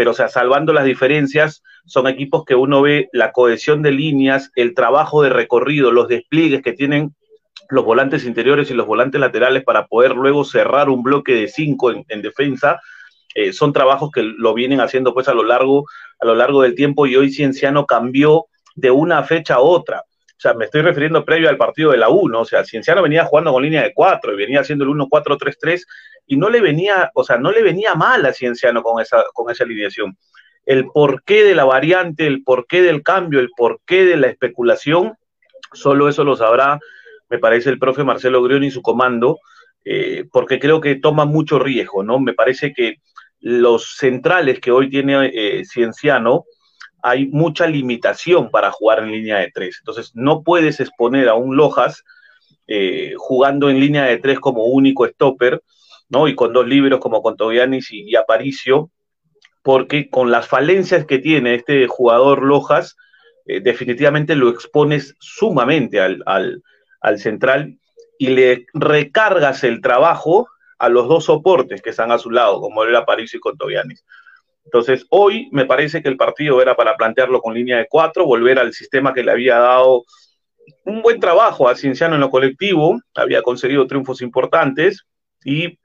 Pero, 0.00 0.12
o 0.12 0.14
sea, 0.14 0.28
salvando 0.28 0.72
las 0.72 0.86
diferencias, 0.86 1.62
son 1.84 2.06
equipos 2.06 2.46
que 2.46 2.54
uno 2.54 2.80
ve 2.80 3.10
la 3.12 3.32
cohesión 3.32 3.82
de 3.82 3.92
líneas, 3.92 4.50
el 4.54 4.72
trabajo 4.72 5.22
de 5.22 5.28
recorrido, 5.28 5.92
los 5.92 6.08
despliegues 6.08 6.62
que 6.62 6.72
tienen 6.72 7.14
los 7.68 7.84
volantes 7.84 8.24
interiores 8.24 8.70
y 8.70 8.72
los 8.72 8.86
volantes 8.86 9.20
laterales 9.20 9.62
para 9.62 9.88
poder 9.88 10.12
luego 10.12 10.46
cerrar 10.46 10.88
un 10.88 11.02
bloque 11.02 11.34
de 11.34 11.48
cinco 11.48 11.92
en, 11.92 12.22
defensa. 12.22 12.80
Eh, 13.34 13.52
son 13.52 13.74
trabajos 13.74 14.10
que 14.10 14.22
lo 14.22 14.54
vienen 14.54 14.80
haciendo 14.80 15.12
pues 15.12 15.28
a 15.28 15.34
lo 15.34 15.42
largo, 15.42 15.84
a 16.18 16.24
lo 16.24 16.34
largo 16.34 16.62
del 16.62 16.74
tiempo 16.74 17.04
y 17.06 17.16
hoy 17.16 17.30
Cienciano 17.30 17.84
cambió 17.84 18.46
de 18.74 18.90
una 18.90 19.22
fecha 19.22 19.56
a 19.56 19.60
otra. 19.60 20.04
O 20.40 20.42
sea, 20.42 20.54
me 20.54 20.64
estoy 20.64 20.80
refiriendo 20.80 21.22
previo 21.22 21.50
al 21.50 21.58
partido 21.58 21.90
de 21.90 21.98
la 21.98 22.08
1, 22.08 22.40
o 22.40 22.44
sea, 22.46 22.64
Cienciano 22.64 23.02
venía 23.02 23.26
jugando 23.26 23.52
con 23.52 23.62
línea 23.62 23.82
de 23.82 23.92
4 23.92 24.32
y 24.32 24.36
venía 24.36 24.60
haciendo 24.60 24.84
el 24.84 24.90
1-4-3-3 24.90 25.84
y 26.26 26.38
no 26.38 26.48
le 26.48 26.62
venía, 26.62 27.10
o 27.14 27.22
sea, 27.24 27.36
no 27.36 27.52
le 27.52 27.62
venía 27.62 27.94
mal 27.94 28.24
a 28.24 28.32
Cienciano 28.32 28.82
con 28.82 29.02
esa, 29.02 29.22
con 29.34 29.50
esa 29.50 29.64
alineación. 29.64 30.16
El 30.64 30.86
porqué 30.86 31.44
de 31.44 31.54
la 31.54 31.64
variante, 31.64 32.26
el 32.26 32.42
porqué 32.42 32.80
del 32.80 33.02
cambio, 33.02 33.38
el 33.38 33.50
porqué 33.54 34.06
de 34.06 34.16
la 34.16 34.28
especulación, 34.28 35.14
solo 35.72 36.08
eso 36.08 36.24
lo 36.24 36.36
sabrá 36.36 36.80
me 37.30 37.38
parece 37.38 37.70
el 37.70 37.78
profe 37.78 38.04
Marcelo 38.04 38.42
Grioni 38.42 38.66
y 38.66 38.70
su 38.72 38.82
comando, 38.82 39.38
eh, 39.84 40.26
porque 40.30 40.58
creo 40.58 40.80
que 40.80 40.96
toma 40.96 41.24
mucho 41.24 41.58
riesgo, 41.58 42.02
¿no? 42.02 42.18
Me 42.18 42.34
parece 42.34 42.74
que 42.74 42.96
los 43.38 43.94
centrales 43.96 44.60
que 44.60 44.72
hoy 44.72 44.90
tiene 44.90 45.30
eh, 45.32 45.64
Cienciano, 45.64 46.44
hay 47.02 47.26
mucha 47.26 47.66
limitación 47.66 48.50
para 48.50 48.70
jugar 48.70 49.00
en 49.00 49.12
línea 49.12 49.38
de 49.38 49.50
tres. 49.52 49.78
Entonces, 49.80 50.12
no 50.14 50.42
puedes 50.42 50.80
exponer 50.80 51.28
a 51.28 51.34
un 51.34 51.56
Lojas 51.56 52.04
eh, 52.66 53.14
jugando 53.16 53.70
en 53.70 53.80
línea 53.80 54.04
de 54.04 54.18
tres 54.18 54.40
como 54.40 54.66
único 54.66 55.06
stopper, 55.06 55.62
¿no? 56.08 56.28
Y 56.28 56.34
con 56.34 56.52
dos 56.52 56.66
libros 56.66 57.00
como 57.00 57.22
con 57.22 57.36
y, 57.40 58.16
Aparicio, 58.16 58.90
porque 59.62 60.08
con 60.08 60.30
las 60.30 60.48
falencias 60.48 61.06
que 61.06 61.18
tiene 61.18 61.54
este 61.54 61.86
jugador 61.86 62.42
Lojas, 62.42 62.96
definitivamente 63.46 64.36
lo 64.36 64.48
expones 64.48 65.16
sumamente 65.18 66.00
al, 66.00 66.22
al 67.00 67.18
central 67.18 67.78
y 68.18 68.28
le 68.28 68.66
recargas 68.74 69.64
el 69.64 69.80
trabajo 69.80 70.46
a 70.78 70.88
los 70.88 71.08
dos 71.08 71.24
soportes 71.24 71.82
que 71.82 71.90
están 71.90 72.12
a 72.12 72.18
su 72.18 72.30
lado, 72.30 72.60
como 72.60 72.84
era 72.84 73.06
París 73.06 73.34
y 73.34 73.38
Contovianis. 73.38 74.04
Entonces, 74.64 75.06
hoy 75.10 75.48
me 75.52 75.64
parece 75.64 76.02
que 76.02 76.08
el 76.08 76.16
partido 76.16 76.60
era 76.62 76.76
para 76.76 76.96
plantearlo 76.96 77.40
con 77.40 77.54
línea 77.54 77.78
de 77.78 77.86
cuatro, 77.88 78.26
volver 78.26 78.58
al 78.58 78.72
sistema 78.72 79.12
que 79.12 79.24
le 79.24 79.32
había 79.32 79.58
dado 79.58 80.04
un 80.84 81.02
buen 81.02 81.20
trabajo 81.20 81.68
a 81.68 81.76
Cienciano 81.76 82.14
en 82.14 82.20
lo 82.20 82.30
colectivo, 82.30 83.00
había 83.14 83.42
conseguido 83.42 83.86
triunfos 83.86 84.22
importantes 84.22 85.04
y, 85.44 85.78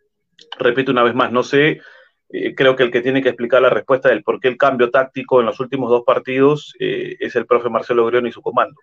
repito 0.59 0.91
una 0.91 1.03
vez 1.03 1.15
más, 1.15 1.32
no 1.32 1.43
sé, 1.43 1.82
eh, 2.30 2.55
creo 2.55 2.76
que 2.76 2.84
el 2.84 2.91
que 2.91 3.01
tiene 3.01 3.21
que 3.21 3.30
explicar 3.30 3.61
la 3.61 3.69
respuesta 3.69 4.09
del 4.09 4.23
por 4.23 4.39
qué 4.39 4.47
el 4.47 4.57
cambio 4.57 4.89
táctico 4.89 5.39
en 5.39 5.45
los 5.45 5.59
últimos 5.59 5.89
dos 5.89 6.03
partidos 6.05 6.73
eh, 6.80 7.15
es 7.19 7.36
el 7.36 7.45
profe 7.45 7.69
Marcelo 7.69 8.05
Grión 8.05 8.28
y 8.28 8.32
su 8.32 8.41
comando. 8.41 8.76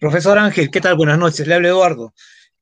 Profesor 0.00 0.38
Ángel, 0.38 0.70
¿qué 0.70 0.80
tal? 0.80 0.94
Buenas 0.94 1.18
noches. 1.18 1.46
Le 1.46 1.54
hablo 1.54 1.68
Eduardo. 1.68 2.12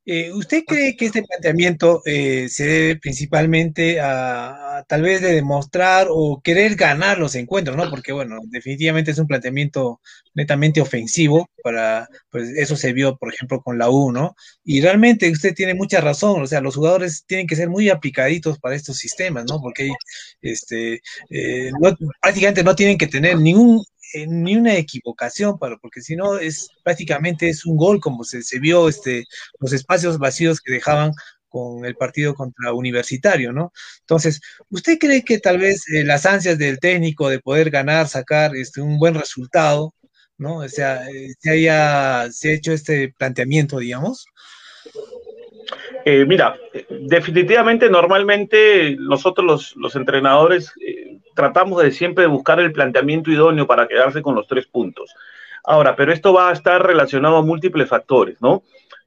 Eh, 0.09 0.31
¿Usted 0.31 0.63
cree 0.65 0.95
que 0.95 1.07
este 1.07 1.21
planteamiento 1.21 2.01
eh, 2.05 2.47
se 2.47 2.65
debe 2.65 2.95
principalmente 2.95 3.99
a, 3.99 4.85
tal 4.87 5.01
vez 5.01 5.21
de 5.21 5.33
demostrar 5.33 6.07
o 6.09 6.39
querer 6.41 6.75
ganar 6.75 7.17
los 7.19 7.35
encuentros, 7.35 7.75
¿no? 7.75 7.89
Porque, 7.89 8.13
bueno, 8.13 8.37
definitivamente 8.45 9.11
es 9.11 9.19
un 9.19 9.27
planteamiento 9.27 9.99
netamente 10.33 10.79
ofensivo, 10.79 11.49
para, 11.61 12.07
pues 12.29 12.47
eso 12.55 12.77
se 12.77 12.93
vio, 12.93 13.17
por 13.17 13.33
ejemplo, 13.33 13.61
con 13.61 13.77
la 13.77 13.89
U, 13.89 14.13
¿no? 14.13 14.33
Y 14.63 14.79
realmente 14.79 15.29
usted 15.29 15.53
tiene 15.53 15.73
mucha 15.73 15.99
razón, 15.99 16.41
o 16.41 16.47
sea, 16.47 16.61
los 16.61 16.75
jugadores 16.75 17.25
tienen 17.27 17.45
que 17.45 17.57
ser 17.57 17.69
muy 17.69 17.89
aplicaditos 17.89 18.59
para 18.59 18.75
estos 18.75 18.97
sistemas, 18.97 19.43
¿no? 19.49 19.59
Porque 19.59 19.91
este, 20.41 21.01
eh, 21.29 21.71
prácticamente 22.21 22.63
no 22.63 22.75
tienen 22.77 22.97
que 22.97 23.07
tener 23.07 23.37
ningún 23.37 23.83
ni 24.27 24.55
una 24.55 24.75
equivocación, 24.75 25.57
porque 25.59 26.01
si 26.01 26.15
no 26.15 26.37
es 26.37 26.69
prácticamente 26.83 27.49
es 27.49 27.65
un 27.65 27.77
gol 27.77 27.99
como 27.99 28.23
se, 28.23 28.41
se 28.41 28.59
vio 28.59 28.89
este, 28.89 29.25
los 29.59 29.73
espacios 29.73 30.17
vacíos 30.17 30.61
que 30.61 30.73
dejaban 30.73 31.11
con 31.49 31.85
el 31.85 31.95
partido 31.95 32.35
contra 32.35 32.73
Universitario, 32.73 33.51
¿no? 33.53 33.71
Entonces, 34.01 34.41
¿usted 34.69 34.97
cree 34.99 35.23
que 35.23 35.39
tal 35.39 35.57
vez 35.57 35.87
eh, 35.89 36.03
las 36.03 36.25
ansias 36.25 36.57
del 36.57 36.79
técnico 36.79 37.29
de 37.29 37.39
poder 37.39 37.69
ganar, 37.69 38.07
sacar 38.07 38.55
este, 38.55 38.81
un 38.81 38.99
buen 38.99 39.15
resultado, 39.15 39.93
¿no? 40.37 40.57
O 40.57 40.69
sea, 40.69 41.07
eh, 41.09 41.33
se 41.39 41.49
haya 41.49 42.31
se 42.31 42.49
ha 42.49 42.53
hecho 42.53 42.73
este 42.73 43.13
planteamiento, 43.17 43.79
digamos. 43.79 44.25
Eh, 46.05 46.25
mira, 46.25 46.57
definitivamente, 46.89 47.89
normalmente 47.89 48.95
nosotros 48.99 49.45
los, 49.45 49.75
los 49.75 49.95
entrenadores 49.95 50.71
tratamos 51.37 51.83
de 51.83 51.91
siempre 51.91 52.25
buscar 52.25 52.59
el 52.59 52.71
planteamiento 52.71 53.31
idóneo 53.31 53.67
para 53.67 53.87
quedarse 53.87 54.23
con 54.23 54.33
los 54.33 54.47
tres 54.47 54.65
puntos. 54.65 55.13
Ahora, 55.63 55.95
pero 55.95 56.11
esto 56.11 56.33
va 56.33 56.49
a 56.49 56.53
estar 56.53 56.83
relacionado 56.83 57.37
a 57.37 57.43
múltiples 57.43 57.87
factores, 57.87 58.41
¿no? 58.41 58.63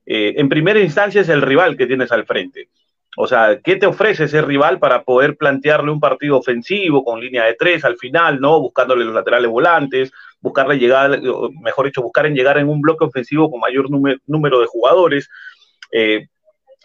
Eh, 0.06 0.34
en 0.36 0.48
primera 0.48 0.78
instancia 0.78 1.22
es 1.22 1.28
el 1.28 1.42
rival 1.42 1.76
que 1.76 1.88
tienes 1.88 2.12
al 2.12 2.24
frente. 2.26 2.68
O 3.16 3.26
sea, 3.26 3.58
¿qué 3.64 3.74
te 3.74 3.86
ofrece 3.86 4.24
ese 4.24 4.42
rival 4.42 4.78
para 4.78 5.02
poder 5.02 5.36
plantearle 5.36 5.90
un 5.90 5.98
partido 5.98 6.38
ofensivo 6.38 7.02
con 7.02 7.20
línea 7.20 7.46
de 7.46 7.54
tres 7.54 7.84
al 7.84 7.96
final, 7.96 8.40
¿no? 8.40 8.60
Buscándole 8.60 9.04
los 9.04 9.14
laterales 9.14 9.50
volantes, 9.50 10.12
buscarle 10.40 10.78
llegar, 10.78 11.20
mejor 11.60 11.86
dicho, 11.86 12.00
buscar 12.00 12.26
en 12.26 12.36
llegar 12.36 12.58
en 12.58 12.68
un 12.68 12.80
bloque 12.80 13.04
ofensivo 13.06 13.50
con 13.50 13.58
mayor 13.58 13.90
número, 13.90 14.60
de 14.60 14.66
jugadores. 14.66 15.28
Eh, 15.90 16.28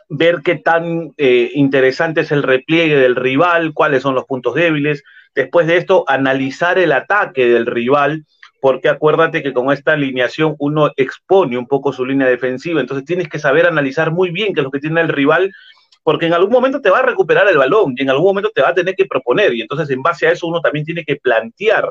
ver 0.10 0.42
qué 0.44 0.56
tan 0.56 1.14
eh, 1.18 1.52
interesante 1.54 2.22
es 2.22 2.32
el 2.32 2.42
repliegue 2.42 2.98
del 2.98 3.16
rival, 3.16 3.74
cuáles 3.74 4.02
son 4.02 4.16
los 4.16 4.26
puntos 4.26 4.56
débiles, 4.56 5.04
Después 5.36 5.68
de 5.68 5.78
esto, 5.78 6.06
analizar 6.08 6.80
el 6.80 6.94
ataque 6.94 7.46
del 7.46 7.66
rival, 7.66 8.26
porque 8.62 8.90
acuérdate 8.90 9.44
que 9.44 9.54
con 9.54 9.72
esta 9.72 9.94
alineación 9.94 10.56
uno 10.60 10.92
expone 10.96 11.58
un 11.58 11.68
poco 11.68 11.94
su 11.94 12.06
línea 12.06 12.28
defensiva, 12.28 12.80
entonces 12.80 13.06
tienes 13.06 13.28
que 13.28 13.38
saber 13.38 13.68
analizar 13.68 14.12
muy 14.12 14.32
bien 14.32 14.54
qué 14.54 14.62
es 14.62 14.64
lo 14.64 14.72
que 14.72 14.80
tiene 14.80 15.02
el 15.02 15.10
rival, 15.10 15.52
porque 16.04 16.28
en 16.28 16.34
algún 16.34 16.52
momento 16.52 16.82
te 16.82 16.90
va 16.90 17.00
a 17.00 17.06
recuperar 17.06 17.48
el 17.50 17.58
balón 17.58 17.94
y 17.98 18.02
en 18.04 18.10
algún 18.10 18.28
momento 18.28 18.50
te 18.56 18.62
va 18.62 18.70
a 18.70 18.74
tener 18.74 18.96
que 18.96 19.06
proponer, 19.06 19.54
y 19.54 19.62
entonces 19.62 19.90
en 19.90 20.02
base 20.02 20.26
a 20.26 20.32
eso 20.32 20.48
uno 20.48 20.62
también 20.62 20.86
tiene 20.86 21.04
que 21.04 21.18
plantear 21.18 21.90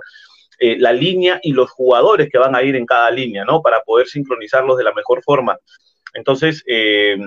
eh, 0.58 0.76
la 0.78 0.92
línea 0.92 1.38
y 1.42 1.52
los 1.52 1.70
jugadores 1.70 2.28
que 2.30 2.38
van 2.38 2.54
a 2.54 2.62
ir 2.62 2.76
en 2.76 2.86
cada 2.86 3.10
línea, 3.10 3.44
¿no? 3.44 3.60
Para 3.60 3.80
poder 3.82 4.06
sincronizarlos 4.06 4.78
de 4.78 4.84
la 4.84 4.94
mejor 4.94 5.22
forma. 5.22 5.58
Entonces, 6.14 6.62
eh, 6.66 7.18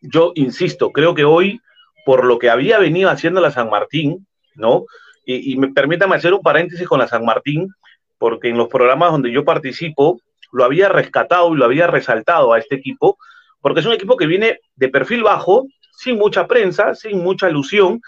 yo 0.00 0.32
insisto, 0.34 0.90
creo 0.90 1.14
que 1.14 1.24
hoy 1.24 1.60
por 2.04 2.24
lo 2.24 2.38
que 2.38 2.50
había 2.50 2.78
venido 2.78 3.10
haciendo 3.10 3.40
la 3.40 3.50
San 3.50 3.68
Martín, 3.68 4.26
¿no? 4.54 4.86
Y, 5.28 5.56
me 5.56 5.72
permítame 5.72 6.14
hacer 6.14 6.32
un 6.32 6.40
paréntesis 6.40 6.86
con 6.86 7.00
la 7.00 7.08
San 7.08 7.24
Martín, 7.24 7.68
porque 8.16 8.48
en 8.48 8.56
los 8.56 8.68
programas 8.68 9.10
donde 9.10 9.32
yo 9.32 9.44
participo, 9.44 10.20
lo 10.52 10.64
había 10.64 10.88
rescatado 10.88 11.52
y 11.52 11.58
lo 11.58 11.64
había 11.64 11.88
resaltado 11.88 12.52
a 12.52 12.58
este 12.58 12.76
equipo, 12.76 13.18
porque 13.60 13.80
es 13.80 13.86
un 13.86 13.92
equipo 13.92 14.16
que 14.16 14.26
viene 14.26 14.60
de 14.76 14.88
perfil 14.88 15.24
bajo, 15.24 15.66
sin 15.98 16.16
mucha 16.16 16.46
prensa, 16.46 16.94
sin 16.94 17.22
mucha 17.22 17.48
alusión, 17.48 18.00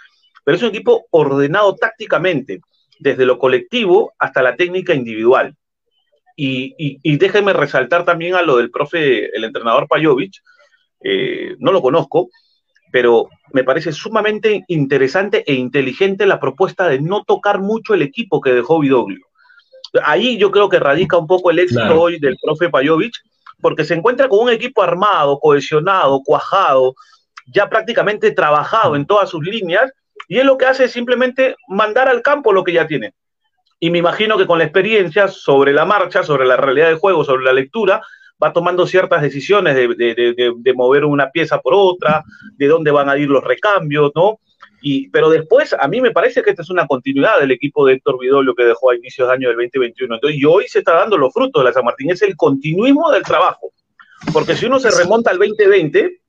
pero 0.44 0.56
es 0.56 0.62
un 0.62 0.68
equipo 0.68 1.06
ordenado 1.10 1.74
tácticamente, 1.74 2.60
desde 3.00 3.26
lo 3.26 3.38
colectivo 3.38 4.12
hasta 4.18 4.40
la 4.40 4.54
técnica 4.54 4.94
individual. 4.94 5.56
Y, 6.36 7.16
déjenme 7.16 7.52
resaltar 7.52 8.04
también 8.04 8.36
a 8.36 8.42
lo 8.42 8.58
del 8.58 8.70
profe, 8.70 9.36
el 9.36 9.42
entrenador 9.42 9.88
Pajovic, 9.88 10.34
eh, 11.02 11.56
no 11.58 11.72
lo 11.72 11.82
conozco, 11.82 12.28
pero 12.91 13.28
me 13.53 13.64
parece 13.64 13.93
sumamente 13.93 14.64
interesante 14.68 15.45
e 15.47 15.55
inteligente 15.55 16.26
la 16.26 16.41
propuesta 16.41 16.89
de 16.89 17.01
no 17.01 17.24
tocar 17.24 17.61
mucho 17.61 17.95
el 17.95 18.03
equipo 18.03 18.41
que 18.41 18.53
dejó 18.53 18.80
Vidoglio. 18.80 19.24
Ahí 20.05 20.36
yo 20.39 20.51
creo 20.51 20.68
que 20.68 20.78
radica 20.78 21.16
un 21.16 21.26
poco 21.26 21.51
el 21.51 21.59
éxito 21.59 22.01
hoy 22.01 22.18
del 22.18 22.36
profe 22.43 22.68
Pajovic, 22.68 23.14
porque 23.61 23.84
se 23.84 23.95
encuentra 23.95 24.28
con 24.28 24.41
un 24.41 24.51
equipo 24.51 24.82
armado, 24.82 25.39
cohesionado, 25.41 26.22
cuajado, 26.22 26.95
ya 27.47 27.68
prácticamente 27.68 28.30
trabajado 28.30 28.95
en 28.97 29.07
todas 29.07 29.30
sus 29.30 29.45
líneas, 29.45 29.91
y 30.28 30.39
él 30.39 30.47
lo 30.47 30.59
que 30.59 30.66
hace 30.66 30.84
es 30.84 30.93
simplemente 30.93 31.57
mandar 31.68 32.09
al 32.09 32.22
campo 32.22 32.53
lo 32.53 32.64
que 32.64 32.72
ya 32.72 32.86
tiene. 32.86 33.14
Y 33.80 33.91
me 33.91 33.99
imagino 33.99 34.36
que 34.36 34.47
con 34.47 34.59
la 34.59 34.64
experiencia 34.64 35.28
sobre 35.28 35.72
la 35.72 35.84
marcha, 35.84 36.22
sobre 36.22 36.47
la 36.47 36.57
realidad 36.57 36.89
del 36.89 36.99
juego, 36.99 37.24
sobre 37.24 37.45
la 37.45 37.53
lectura, 37.53 38.03
va 38.43 38.53
tomando 38.53 38.86
ciertas 38.86 39.22
decisiones 39.22 39.74
de, 39.74 39.89
de, 39.89 40.53
de, 40.57 40.74
mover 40.74 41.05
una 41.05 41.30
pieza 41.30 41.61
por 41.61 41.74
otra, 41.74 42.24
de 42.57 42.68
dónde 42.68 42.91
van 42.91 43.09
a 43.09 43.16
ir 43.16 43.28
los 43.28 43.43
recambios, 43.43 44.12
¿no? 44.14 44.41
Y, 44.80 45.09
pero 45.09 45.28
después, 45.28 45.74
a 45.78 45.89
mí 45.89 46.01
me 46.01 46.12
parece 46.12 46.43
que 46.43 46.51
esta 46.51 46.62
es 46.62 46.70
una 46.70 46.86
continuidad 46.86 47.41
del 47.41 47.51
equipo 47.51 47.84
de 47.84 47.95
Héctor 47.95 48.18
Vidolio 48.20 48.55
que 48.55 48.64
dejó 48.64 48.91
a 48.91 48.97
inicios 48.97 49.26
de 49.26 49.34
año 49.34 49.49
del 49.49 49.57
2021. 49.57 50.14
Entonces, 50.14 50.41
y 50.41 50.45
hoy 50.45 50.68
se 50.68 50.78
está 50.80 50.95
dando 50.95 51.18
los 51.18 51.32
frutos 51.32 51.61
de 51.61 51.68
la 51.68 51.72
San 51.72 51.84
Martín, 51.84 52.11
es 52.11 52.22
el 52.22 52.36
continuismo 52.36 53.11
del 53.11 53.24
trabajo. 53.24 53.72
Porque 54.32 54.55
si 54.55 54.66
uno 54.66 54.78
se 54.78 54.91
remonta 54.91 55.30
al 55.30 55.39
2020 55.39 56.20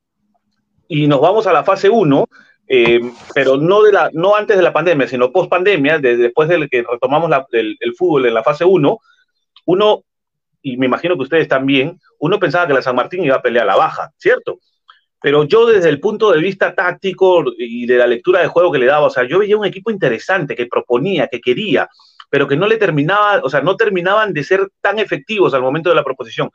y 0.87 1.07
nos 1.07 1.21
vamos 1.21 1.45
a 1.45 1.53
la 1.53 1.63
fase 1.63 1.89
1, 1.89 2.27
eh, 2.71 3.01
pero 3.33 3.57
no, 3.57 3.81
de 3.81 3.91
la, 3.91 4.09
no 4.13 4.35
antes 4.35 4.55
de 4.55 4.63
la 4.63 4.73
pandemia, 4.73 5.07
sino 5.07 5.31
post 5.31 5.49
pandemia, 5.49 5.97
después 5.97 6.47
de 6.49 6.67
que 6.69 6.83
retomamos 6.89 7.31
el, 7.51 7.77
fútbol 7.97 8.27
en 8.27 8.33
la 8.35 8.43
fase 8.43 8.63
1, 8.63 8.99
uno, 9.65 10.03
y 10.61 10.77
me 10.77 10.85
imagino 10.85 11.15
que 11.15 11.23
ustedes 11.23 11.47
también, 11.47 11.99
uno 12.19 12.39
pensaba 12.39 12.67
que 12.67 12.73
la 12.73 12.81
San 12.81 12.95
Martín 12.95 13.23
iba 13.23 13.35
a 13.35 13.41
pelear 13.41 13.63
a 13.63 13.71
la 13.71 13.75
baja, 13.75 14.11
¿cierto? 14.17 14.59
Pero 15.21 15.43
yo 15.43 15.65
desde 15.65 15.89
el 15.89 15.99
punto 15.99 16.31
de 16.31 16.39
vista 16.39 16.73
táctico 16.73 17.43
y 17.57 17.85
de 17.85 17.97
la 17.97 18.07
lectura 18.07 18.41
de 18.41 18.47
juego 18.47 18.71
que 18.71 18.79
le 18.79 18.85
daba, 18.85 19.07
o 19.07 19.09
sea, 19.09 19.27
yo 19.27 19.39
veía 19.39 19.57
un 19.57 19.65
equipo 19.65 19.91
interesante 19.91 20.55
que 20.55 20.67
proponía, 20.67 21.27
que 21.27 21.41
quería, 21.41 21.89
pero 22.29 22.47
que 22.47 22.55
no 22.55 22.67
le 22.67 22.77
terminaba, 22.77 23.41
o 23.43 23.49
sea, 23.49 23.61
no 23.61 23.75
terminaban 23.75 24.33
de 24.33 24.43
ser 24.43 24.69
tan 24.81 24.99
efectivos 24.99 25.53
al 25.53 25.61
momento 25.61 25.89
de 25.89 25.95
la 25.95 26.03
proposición. 26.03 26.49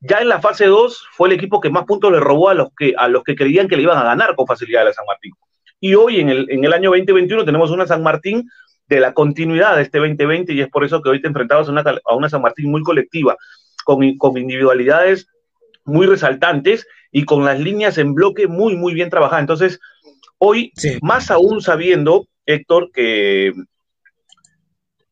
Ya 0.00 0.18
en 0.18 0.28
la 0.28 0.40
fase 0.40 0.66
2 0.66 1.06
fue 1.12 1.28
el 1.28 1.34
equipo 1.34 1.60
que 1.60 1.70
más 1.70 1.84
puntos 1.84 2.10
le 2.10 2.20
robó 2.20 2.48
a 2.48 2.54
los 2.54 2.68
que, 2.76 2.94
a 2.96 3.06
los 3.06 3.22
que 3.22 3.36
creían 3.36 3.68
que 3.68 3.76
le 3.76 3.82
iban 3.82 3.98
a 3.98 4.04
ganar 4.04 4.34
con 4.34 4.46
facilidad 4.46 4.82
a 4.82 4.86
la 4.86 4.92
San 4.92 5.04
Martín. 5.06 5.34
Y 5.78 5.94
hoy, 5.94 6.20
en 6.20 6.30
el, 6.30 6.50
en 6.50 6.64
el 6.64 6.72
año 6.72 6.90
2021, 6.90 7.44
tenemos 7.44 7.70
una 7.70 7.86
San 7.86 8.02
Martín 8.02 8.48
de 8.90 9.00
la 9.00 9.14
continuidad 9.14 9.76
de 9.76 9.82
este 9.82 9.98
2020 9.98 10.52
y 10.52 10.60
es 10.60 10.68
por 10.68 10.84
eso 10.84 11.00
que 11.00 11.08
hoy 11.08 11.22
te 11.22 11.28
enfrentabas 11.28 11.68
a 11.68 11.70
una, 11.70 11.84
a 12.04 12.14
una 12.14 12.28
San 12.28 12.42
Martín 12.42 12.70
muy 12.70 12.82
colectiva, 12.82 13.36
con, 13.84 14.18
con 14.18 14.36
individualidades 14.36 15.28
muy 15.84 16.06
resaltantes 16.06 16.86
y 17.12 17.24
con 17.24 17.44
las 17.44 17.58
líneas 17.58 17.98
en 17.98 18.14
bloque 18.14 18.48
muy, 18.48 18.76
muy 18.76 18.92
bien 18.92 19.08
trabajadas. 19.08 19.42
Entonces, 19.42 19.80
hoy, 20.38 20.72
más 21.02 21.30
aún 21.30 21.62
sabiendo, 21.62 22.26
Héctor, 22.46 22.90
que 22.92 23.52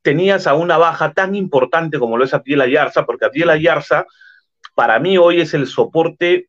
tenías 0.02 0.48
a 0.48 0.54
una 0.54 0.76
baja 0.76 1.12
tan 1.12 1.36
importante 1.36 2.00
como 2.00 2.16
lo 2.16 2.24
es 2.24 2.34
Abdiel 2.34 2.62
Ayarza, 2.62 3.06
porque 3.06 3.26
Abdiel 3.26 3.50
Ayarza, 3.50 4.06
para 4.74 4.98
mí 4.98 5.18
hoy 5.18 5.40
es 5.40 5.54
el 5.54 5.68
soporte 5.68 6.48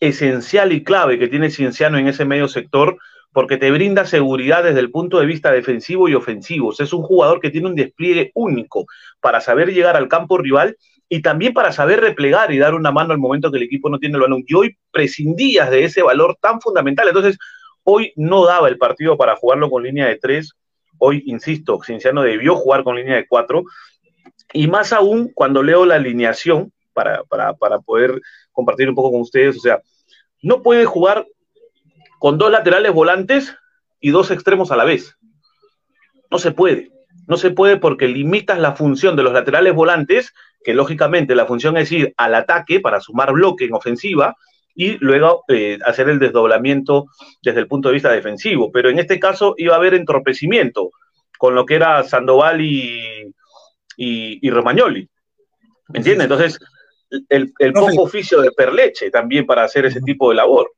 esencial 0.00 0.72
y 0.72 0.82
clave 0.82 1.20
que 1.20 1.28
tiene 1.28 1.50
Cienciano 1.50 1.98
en 1.98 2.08
ese 2.08 2.24
medio 2.24 2.48
sector, 2.48 2.98
porque 3.34 3.56
te 3.56 3.72
brinda 3.72 4.06
seguridad 4.06 4.62
desde 4.62 4.78
el 4.78 4.92
punto 4.92 5.18
de 5.18 5.26
vista 5.26 5.50
defensivo 5.50 6.08
y 6.08 6.14
ofensivo. 6.14 6.72
es 6.78 6.92
un 6.92 7.02
jugador 7.02 7.40
que 7.40 7.50
tiene 7.50 7.66
un 7.66 7.74
despliegue 7.74 8.30
único 8.32 8.86
para 9.20 9.40
saber 9.40 9.74
llegar 9.74 9.96
al 9.96 10.06
campo 10.06 10.38
rival 10.38 10.76
y 11.08 11.20
también 11.20 11.52
para 11.52 11.72
saber 11.72 12.00
replegar 12.00 12.52
y 12.52 12.58
dar 12.58 12.74
una 12.74 12.92
mano 12.92 13.12
al 13.12 13.18
momento 13.18 13.50
que 13.50 13.56
el 13.56 13.64
equipo 13.64 13.90
no 13.90 13.98
tiene 13.98 14.14
el 14.14 14.22
balón. 14.22 14.44
Y 14.46 14.54
hoy 14.54 14.78
prescindías 14.92 15.68
de 15.68 15.84
ese 15.84 16.02
valor 16.02 16.38
tan 16.40 16.60
fundamental. 16.60 17.08
Entonces, 17.08 17.36
hoy 17.82 18.12
no 18.14 18.46
daba 18.46 18.68
el 18.68 18.78
partido 18.78 19.18
para 19.18 19.34
jugarlo 19.34 19.68
con 19.68 19.82
línea 19.82 20.06
de 20.06 20.16
tres. 20.16 20.52
Hoy, 20.98 21.24
insisto, 21.26 21.80
Cinciano 21.84 22.22
debió 22.22 22.54
jugar 22.54 22.84
con 22.84 22.94
línea 22.94 23.16
de 23.16 23.26
cuatro. 23.26 23.64
Y 24.52 24.68
más 24.68 24.92
aún 24.92 25.32
cuando 25.34 25.60
leo 25.60 25.84
la 25.84 25.96
alineación, 25.96 26.72
para 26.92 27.24
poder 27.84 28.22
compartir 28.52 28.88
un 28.88 28.94
poco 28.94 29.10
con 29.10 29.22
ustedes, 29.22 29.56
o 29.56 29.60
sea, 29.60 29.82
no 30.40 30.62
puede 30.62 30.84
jugar 30.84 31.26
con 32.24 32.38
dos 32.38 32.50
laterales 32.50 32.90
volantes 32.90 33.54
y 34.00 34.08
dos 34.08 34.30
extremos 34.30 34.72
a 34.72 34.76
la 34.76 34.84
vez. 34.84 35.18
No 36.30 36.38
se 36.38 36.52
puede. 36.52 36.90
No 37.28 37.36
se 37.36 37.50
puede 37.50 37.76
porque 37.76 38.08
limitas 38.08 38.58
la 38.58 38.74
función 38.74 39.14
de 39.14 39.22
los 39.22 39.34
laterales 39.34 39.74
volantes, 39.74 40.32
que 40.64 40.72
lógicamente 40.72 41.34
la 41.34 41.44
función 41.44 41.76
es 41.76 41.92
ir 41.92 42.14
al 42.16 42.34
ataque 42.34 42.80
para 42.80 43.02
sumar 43.02 43.34
bloque 43.34 43.66
en 43.66 43.74
ofensiva 43.74 44.36
y 44.74 44.96
luego 45.04 45.44
eh, 45.48 45.78
hacer 45.84 46.08
el 46.08 46.18
desdoblamiento 46.18 47.08
desde 47.42 47.60
el 47.60 47.68
punto 47.68 47.90
de 47.90 47.92
vista 47.92 48.10
defensivo. 48.10 48.72
Pero 48.72 48.88
en 48.88 49.00
este 49.00 49.20
caso 49.20 49.54
iba 49.58 49.74
a 49.74 49.76
haber 49.76 49.92
entorpecimiento 49.92 50.92
con 51.36 51.54
lo 51.54 51.66
que 51.66 51.74
era 51.74 52.02
Sandoval 52.04 52.62
y, 52.62 53.34
y, 53.98 54.48
Romagnoli. 54.48 55.06
¿Me 55.88 55.98
entiendes? 55.98 56.24
Entonces, 56.24 56.58
el, 57.28 57.52
el 57.58 57.72
poco 57.74 58.04
oficio 58.04 58.40
de 58.40 58.50
Perleche 58.50 59.10
también 59.10 59.44
para 59.44 59.64
hacer 59.64 59.84
ese 59.84 60.00
tipo 60.00 60.30
de 60.30 60.36
labor. 60.36 60.70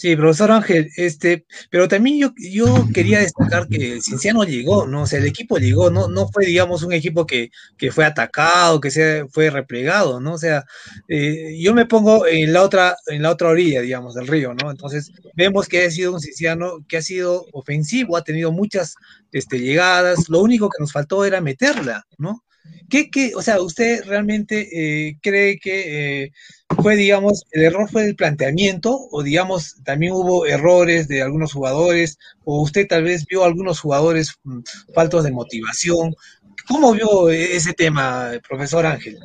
Sí, 0.00 0.16
profesor 0.16 0.50
Ángel, 0.50 0.88
este, 0.96 1.44
pero 1.68 1.86
también 1.86 2.18
yo, 2.18 2.32
yo 2.38 2.88
quería 2.94 3.18
destacar 3.18 3.68
que 3.68 3.92
el 3.92 4.02
Cienciano 4.02 4.44
llegó, 4.44 4.86
¿no? 4.86 5.02
O 5.02 5.06
sea, 5.06 5.18
el 5.18 5.26
equipo 5.26 5.58
llegó, 5.58 5.90
no, 5.90 6.08
no 6.08 6.26
fue, 6.28 6.46
digamos, 6.46 6.82
un 6.82 6.94
equipo 6.94 7.26
que, 7.26 7.50
que 7.76 7.92
fue 7.92 8.06
atacado, 8.06 8.80
que 8.80 8.90
se 8.90 9.26
fue 9.28 9.50
replegado, 9.50 10.18
¿no? 10.18 10.32
O 10.32 10.38
sea, 10.38 10.64
eh, 11.06 11.54
yo 11.60 11.74
me 11.74 11.84
pongo 11.84 12.26
en 12.26 12.50
la 12.54 12.62
otra, 12.62 12.96
en 13.08 13.20
la 13.20 13.30
otra 13.30 13.50
orilla, 13.50 13.82
digamos, 13.82 14.14
del 14.14 14.26
río, 14.26 14.54
¿no? 14.54 14.70
Entonces, 14.70 15.12
vemos 15.34 15.68
que 15.68 15.84
ha 15.84 15.90
sido 15.90 16.14
un 16.14 16.20
Cienciano 16.20 16.78
que 16.88 16.96
ha 16.96 17.02
sido 17.02 17.44
ofensivo, 17.52 18.16
ha 18.16 18.24
tenido 18.24 18.52
muchas 18.52 18.94
este, 19.32 19.58
llegadas, 19.58 20.30
lo 20.30 20.40
único 20.40 20.70
que 20.70 20.80
nos 20.80 20.92
faltó 20.92 21.26
era 21.26 21.42
meterla, 21.42 22.06
¿no? 22.16 22.42
¿Qué, 22.88 23.10
qué, 23.10 23.32
o 23.36 23.42
sea, 23.42 23.60
usted 23.60 24.02
realmente 24.06 24.68
eh, 24.72 25.18
cree 25.22 25.58
que 25.58 26.22
eh, 26.24 26.32
fue, 26.76 26.96
digamos, 26.96 27.44
el 27.52 27.62
error 27.64 27.88
fue 27.90 28.06
el 28.06 28.16
planteamiento 28.16 28.96
o, 29.10 29.22
digamos, 29.22 29.76
también 29.84 30.12
hubo 30.12 30.46
errores 30.46 31.08
de 31.08 31.22
algunos 31.22 31.52
jugadores 31.52 32.18
o 32.44 32.62
usted 32.62 32.86
tal 32.86 33.04
vez 33.04 33.26
vio 33.26 33.44
algunos 33.44 33.80
jugadores 33.80 34.34
mm, 34.44 34.60
faltos 34.94 35.24
de 35.24 35.32
motivación? 35.32 36.14
¿Cómo 36.68 36.92
vio 36.92 37.30
ese 37.30 37.72
tema, 37.72 38.32
profesor 38.48 38.86
Ángel? 38.86 39.18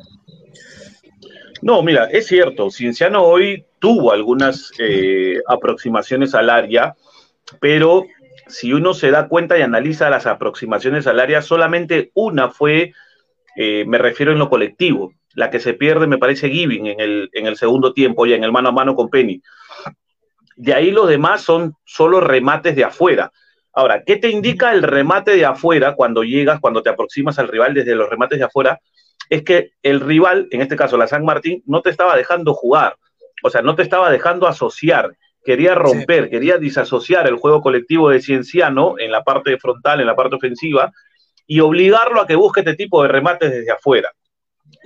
No, 1.62 1.82
mira, 1.82 2.06
es 2.06 2.26
cierto, 2.26 2.70
Cienciano 2.70 3.22
hoy 3.22 3.64
tuvo 3.78 4.12
algunas 4.12 4.70
eh, 4.78 5.40
aproximaciones 5.48 6.34
al 6.34 6.50
área, 6.50 6.94
pero 7.60 8.06
si 8.48 8.72
uno 8.72 8.94
se 8.94 9.10
da 9.10 9.28
cuenta 9.28 9.58
y 9.58 9.62
analiza 9.62 10.10
las 10.10 10.26
aproximaciones 10.26 11.06
al 11.06 11.20
área, 11.20 11.42
solamente 11.42 12.10
una 12.14 12.50
fue 12.50 12.92
eh, 13.56 13.86
me 13.86 13.98
refiero 13.98 14.32
en 14.32 14.38
lo 14.38 14.50
colectivo. 14.50 15.12
La 15.36 15.50
que 15.50 15.60
se 15.60 15.74
pierde 15.74 16.08
me 16.08 16.18
parece 16.18 16.48
Giving 16.48 16.86
en 16.86 16.98
el, 16.98 17.30
en 17.32 17.46
el 17.46 17.56
segundo 17.56 17.92
tiempo, 17.92 18.26
y 18.26 18.32
en 18.32 18.42
el 18.42 18.50
mano 18.50 18.70
a 18.70 18.72
mano 18.72 18.96
con 18.96 19.08
Penny. 19.08 19.40
De 20.56 20.74
ahí 20.74 20.90
los 20.90 21.08
demás 21.08 21.42
son 21.42 21.74
solo 21.84 22.20
remates 22.20 22.74
de 22.74 22.84
afuera. 22.84 23.30
Ahora, 23.72 24.02
¿qué 24.04 24.16
te 24.16 24.30
indica 24.30 24.72
el 24.72 24.82
remate 24.82 25.36
de 25.36 25.44
afuera 25.44 25.94
cuando 25.94 26.24
llegas, 26.24 26.58
cuando 26.60 26.82
te 26.82 26.88
aproximas 26.88 27.38
al 27.38 27.48
rival 27.48 27.74
desde 27.74 27.94
los 27.94 28.08
remates 28.08 28.38
de 28.38 28.46
afuera? 28.46 28.80
Es 29.28 29.42
que 29.42 29.72
el 29.82 30.00
rival, 30.00 30.48
en 30.50 30.62
este 30.62 30.76
caso 30.76 30.96
la 30.96 31.06
San 31.06 31.24
Martín, 31.24 31.62
no 31.66 31.82
te 31.82 31.90
estaba 31.90 32.16
dejando 32.16 32.54
jugar, 32.54 32.96
o 33.42 33.50
sea, 33.50 33.60
no 33.60 33.74
te 33.74 33.82
estaba 33.82 34.10
dejando 34.10 34.46
asociar, 34.46 35.14
quería 35.44 35.74
romper, 35.74 36.30
quería 36.30 36.56
disasociar 36.56 37.26
el 37.26 37.36
juego 37.36 37.60
colectivo 37.60 38.08
de 38.08 38.22
Cienciano 38.22 38.94
en 38.98 39.12
la 39.12 39.22
parte 39.22 39.58
frontal, 39.58 40.00
en 40.00 40.06
la 40.06 40.16
parte 40.16 40.36
ofensiva, 40.36 40.90
y 41.46 41.60
obligarlo 41.60 42.20
a 42.20 42.26
que 42.26 42.34
busque 42.34 42.60
este 42.60 42.74
tipo 42.74 43.02
de 43.02 43.08
remates 43.08 43.50
desde 43.50 43.70
afuera. 43.70 44.10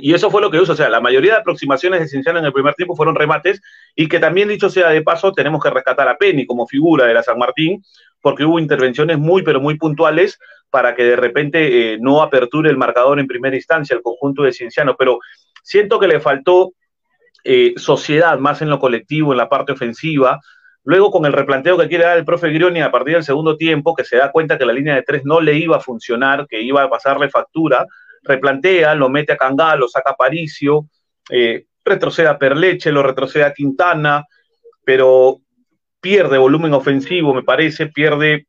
Y 0.03 0.15
eso 0.15 0.31
fue 0.31 0.41
lo 0.41 0.51
que 0.51 0.61
hizo. 0.61 0.73
O 0.73 0.77
sea, 0.77 0.89
la 0.89 1.01
mayoría 1.01 1.35
de 1.35 1.41
aproximaciones 1.41 2.01
de 2.01 2.09
Cienciano 2.09 2.39
en 2.39 2.45
el 2.45 2.53
primer 2.53 2.75
tiempo 2.75 2.97
fueron 2.97 3.15
remates 3.15 3.61
y 3.95 4.09
que 4.09 4.19
también, 4.19 4.49
dicho 4.49 4.71
sea 4.71 4.91
de 4.91 5.03
paso, 5.03 5.33
tenemos 5.33 5.63
que 5.63 5.71
rescatar 5.71 6.09
a 6.09 6.17
Penny 6.17 6.47
como 6.47 6.67
figura 6.67 7.07
de 7.07 7.15
la 7.15 7.23
San 7.23 7.39
Martín, 7.39 7.83
porque 8.21 8.45
hubo 8.45 8.59
intervenciones 8.59 9.19
muy, 9.19 9.43
pero 9.43 9.61
muy 9.61 9.77
puntuales 9.77 10.39
para 10.71 10.95
que 10.95 11.05
de 11.05 11.17
repente 11.17 11.95
eh, 11.95 11.99
no 12.01 12.23
aperture 12.23 12.71
el 12.71 12.77
marcador 12.77 13.19
en 13.19 13.27
primera 13.27 13.57
instancia 13.57 13.97
el 13.97 14.03
conjunto 14.03 14.43
de 14.43 14.53
Cienciano. 14.53 14.97
Pero 14.97 15.19
siento 15.63 15.99
que 15.99 16.09
le 16.09 16.21
faltó 16.21 16.73
eh, 17.45 17.75
sociedad 17.77 18.39
más 18.39 18.63
en 18.63 18.71
lo 18.71 18.79
colectivo, 18.79 19.33
en 19.33 19.39
la 19.39 19.49
parte 19.49 19.73
ofensiva, 19.73 20.41
Luego, 20.85 21.11
con 21.11 21.27
el 21.27 21.33
replanteo 21.33 21.77
que 21.77 21.89
quiere 21.89 22.05
dar 22.05 22.17
el 22.17 22.25
profe 22.25 22.49
Grioni 22.51 22.81
a 22.81 22.91
partir 22.91 23.15
del 23.15 23.25
segundo 23.25 23.57
tiempo, 23.57 23.95
que 23.95 24.05
se 24.05 24.17
da 24.17 24.33
cuenta 24.33 24.57
que 24.57 24.65
la 24.65 24.73
línea 24.73 24.95
de 24.95 25.03
tres 25.03 25.25
no 25.25 25.41
le 25.41 25.55
iba 25.55 25.77
a 25.77 25.81
funcionar, 25.81 26.47
que 26.49 26.63
iba 26.63 26.83
a 26.83 26.89
pasarle 26.89 27.29
factura, 27.29 27.87
replantea, 28.23 28.95
lo 28.95 29.09
mete 29.09 29.33
a 29.33 29.37
Cangá, 29.37 29.77
lo 29.77 29.89
saca 29.89 30.11
a 30.11 30.17
Paricio, 30.17 30.87
eh, 31.31 31.67
retrocede 31.85 32.29
a 32.29 32.39
Perleche, 32.39 32.93
lo 32.93 33.03
retrocede 33.03 33.45
a 33.45 33.53
Quintana, 33.53 34.25
pero 34.85 35.41
pierde 36.01 36.39
volumen 36.39 36.75
ofensivo, 36.75 37.35
me 37.35 37.43
parece, 37.43 37.87
pierde 37.87 38.47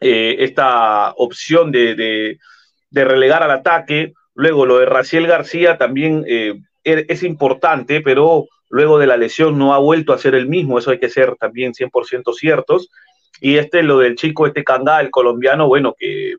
eh, 0.00 0.36
esta 0.40 1.12
opción 1.16 1.72
de, 1.72 2.38
relegar 2.92 3.42
al 3.42 3.50
ataque. 3.50 4.14
Luego 4.34 4.66
lo 4.66 4.78
de 4.78 4.86
Raciel 4.86 5.26
García 5.26 5.78
también 5.78 6.24
eh, 6.26 6.54
er, 6.84 7.06
es 7.08 7.22
importante, 7.22 8.00
pero 8.00 8.46
luego 8.68 8.98
de 8.98 9.06
la 9.06 9.16
lesión 9.16 9.58
no 9.58 9.74
ha 9.74 9.78
vuelto 9.78 10.12
a 10.12 10.18
ser 10.18 10.34
el 10.34 10.48
mismo, 10.48 10.78
eso 10.78 10.90
hay 10.90 10.98
que 10.98 11.08
ser 11.08 11.36
también 11.36 11.72
100% 11.72 12.34
ciertos. 12.34 12.90
Y 13.40 13.56
este, 13.58 13.82
lo 13.82 13.98
del 13.98 14.16
chico, 14.16 14.46
este 14.46 14.64
Cangá, 14.64 15.00
el 15.00 15.10
colombiano, 15.10 15.66
bueno, 15.66 15.94
que 15.98 16.36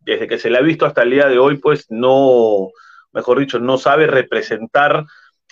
desde 0.00 0.26
que 0.26 0.38
se 0.38 0.50
le 0.50 0.58
ha 0.58 0.62
visto 0.62 0.86
hasta 0.86 1.02
el 1.02 1.10
día 1.10 1.26
de 1.26 1.38
hoy, 1.38 1.58
pues 1.58 1.86
no, 1.90 2.70
mejor 3.12 3.38
dicho, 3.38 3.58
no 3.58 3.78
sabe 3.78 4.06
representar 4.06 5.04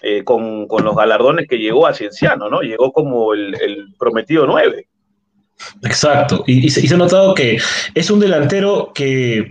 eh, 0.03 0.25
con, 0.25 0.67
los 0.69 0.97
galardones 0.97 1.49
que 1.49 1.59
llegó 1.59 1.87
a 1.87 1.95
Cienciano, 1.95 2.49
¿no? 2.49 2.61
Llegó 2.61 2.93
como 2.93 3.35
el, 3.35 3.95
prometido 3.99 4.47
9. 4.47 4.89
Exacto, 5.83 6.45
y, 6.47 6.71
se, 6.71 6.95
ha 6.95 6.97
notado 6.97 7.35
que 7.35 7.61
es 7.95 8.11
un 8.11 8.21
delantero 8.21 8.93
que 8.95 9.51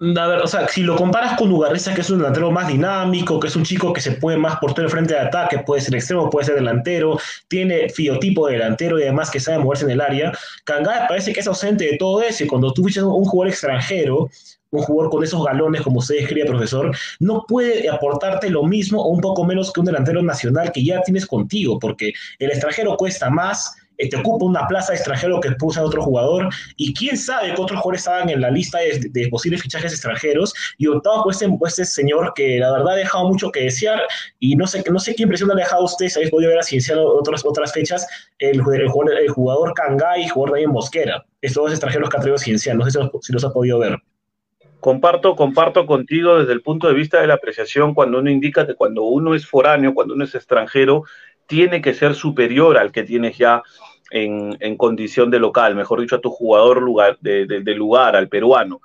a 0.00 0.26
ver, 0.26 0.38
o 0.40 0.46
sea, 0.46 0.66
si 0.68 0.82
lo 0.82 0.96
comparas 0.96 1.38
con 1.38 1.52
Ugarriza, 1.52 1.94
que 1.94 2.00
es 2.00 2.10
un 2.10 2.18
delantero 2.18 2.50
más 2.50 2.66
dinámico, 2.66 3.38
que 3.38 3.46
es 3.46 3.56
un 3.56 3.64
chico 3.64 3.92
que 3.92 4.00
se 4.00 4.12
puede 4.12 4.36
más 4.36 4.56
por 4.56 4.74
todo 4.74 4.84
el 4.84 4.90
frente 4.90 5.14
de 5.14 5.20
ataque, 5.20 5.60
puede 5.60 5.82
ser 5.82 5.94
extremo, 5.94 6.28
puede 6.28 6.46
ser 6.46 6.56
delantero, 6.56 7.18
tiene 7.48 7.88
fiotipo 7.88 8.46
de 8.46 8.54
delantero 8.54 8.98
y 8.98 9.02
además 9.02 9.30
que 9.30 9.38
sabe 9.38 9.58
moverse 9.58 9.84
en 9.84 9.92
el 9.92 10.00
área, 10.00 10.32
Kangá 10.64 11.06
parece 11.08 11.32
que 11.32 11.40
es 11.40 11.46
ausente 11.46 11.84
de 11.84 11.96
todo 11.96 12.22
eso 12.22 12.44
y 12.44 12.46
cuando 12.48 12.72
tú 12.72 12.84
fichas 12.84 13.04
un 13.04 13.24
jugador 13.24 13.52
extranjero, 13.52 14.28
un 14.70 14.82
jugador 14.82 15.10
con 15.10 15.22
esos 15.22 15.44
galones, 15.44 15.82
como 15.82 16.00
usted 16.00 16.16
escribe, 16.16 16.46
profesor, 16.46 16.94
no 17.20 17.44
puede 17.46 17.88
aportarte 17.88 18.50
lo 18.50 18.64
mismo 18.64 19.00
o 19.00 19.08
un 19.08 19.20
poco 19.20 19.44
menos 19.44 19.72
que 19.72 19.80
un 19.80 19.86
delantero 19.86 20.22
nacional 20.22 20.72
que 20.72 20.84
ya 20.84 21.00
tienes 21.02 21.26
contigo, 21.26 21.78
porque 21.78 22.12
el 22.40 22.50
extranjero 22.50 22.96
cuesta 22.96 23.30
más, 23.30 23.76
eh, 23.98 24.08
te 24.08 24.16
ocupa 24.16 24.44
una 24.44 24.66
plaza 24.66 24.92
de 24.92 24.98
extranjero 24.98 25.40
que 25.40 25.52
puso 25.52 25.80
a 25.80 25.84
otro 25.84 26.02
jugador, 26.02 26.48
y 26.76 26.92
quién 26.94 27.16
sabe 27.16 27.54
que 27.54 27.60
otros 27.60 27.80
jugadores 27.80 28.00
estaban 28.00 28.28
en 28.30 28.40
la 28.40 28.50
lista 28.50 28.78
de, 28.78 29.28
posibles 29.28 29.62
fichajes 29.62 29.92
extranjeros, 29.92 30.52
y 30.78 30.86
optaba 30.86 31.22
por 31.22 31.32
este, 31.32 31.46
este, 31.66 31.84
señor 31.84 32.32
que 32.34 32.58
la 32.58 32.72
verdad 32.72 32.94
ha 32.94 32.96
dejado 32.96 33.28
mucho 33.28 33.50
que 33.50 33.64
desear, 33.64 34.02
y 34.38 34.56
no 34.56 34.66
sé, 34.66 34.84
no 34.90 34.98
sé 34.98 35.14
qué 35.14 35.22
impresión 35.22 35.48
le 35.48 35.54
ha 35.54 35.64
dejado 35.64 35.82
a 35.82 35.84
usted, 35.84 36.08
si 36.08 36.18
habéis 36.18 36.30
podido 36.30 36.50
ver 36.50 36.58
a 36.58 36.62
Cienciano 36.62 37.04
otras, 37.04 37.44
otras 37.44 37.72
fechas, 37.72 38.06
el, 38.38 38.60
el, 38.60 38.88
jugador, 38.88 39.18
el 39.18 39.28
jugador 39.28 39.74
Kangay 39.74 40.22
y 40.22 40.24
el 40.24 40.30
jugador 40.30 40.52
Daniel 40.56 40.70
Mosquera, 40.70 41.24
estos 41.40 41.64
dos 41.64 41.72
extranjeros 41.72 42.10
que 42.10 42.16
ha 42.16 42.20
traído 42.20 42.38
Cienciano, 42.38 42.80
no 42.80 42.84
sé 42.84 42.92
si 42.92 42.98
los, 42.98 43.10
si 43.20 43.32
los 43.32 43.44
ha 43.44 43.52
podido 43.52 43.78
ver. 43.78 43.98
Comparto, 44.84 45.34
comparto 45.34 45.86
contigo 45.86 46.40
desde 46.40 46.52
el 46.52 46.60
punto 46.60 46.88
de 46.88 46.92
vista 46.92 47.18
de 47.18 47.26
la 47.26 47.34
apreciación 47.34 47.94
cuando 47.94 48.18
uno 48.18 48.30
indica 48.30 48.66
que 48.66 48.74
cuando 48.74 49.04
uno 49.04 49.34
es 49.34 49.46
foráneo, 49.46 49.94
cuando 49.94 50.12
uno 50.12 50.24
es 50.24 50.34
extranjero, 50.34 51.04
tiene 51.46 51.80
que 51.80 51.94
ser 51.94 52.14
superior 52.14 52.78
al 52.78 52.92
que 52.92 53.04
tienes 53.04 53.38
ya 53.38 53.62
en, 54.10 54.76
condición 54.76 55.30
de 55.30 55.38
local, 55.38 55.74
mejor 55.74 56.00
dicho, 56.00 56.16
a 56.16 56.20
tu 56.20 56.30
jugador 56.30 56.82
lugar, 56.82 57.18
de, 57.20 57.74
lugar, 57.74 58.16
al 58.16 58.28
peruano. 58.28 58.80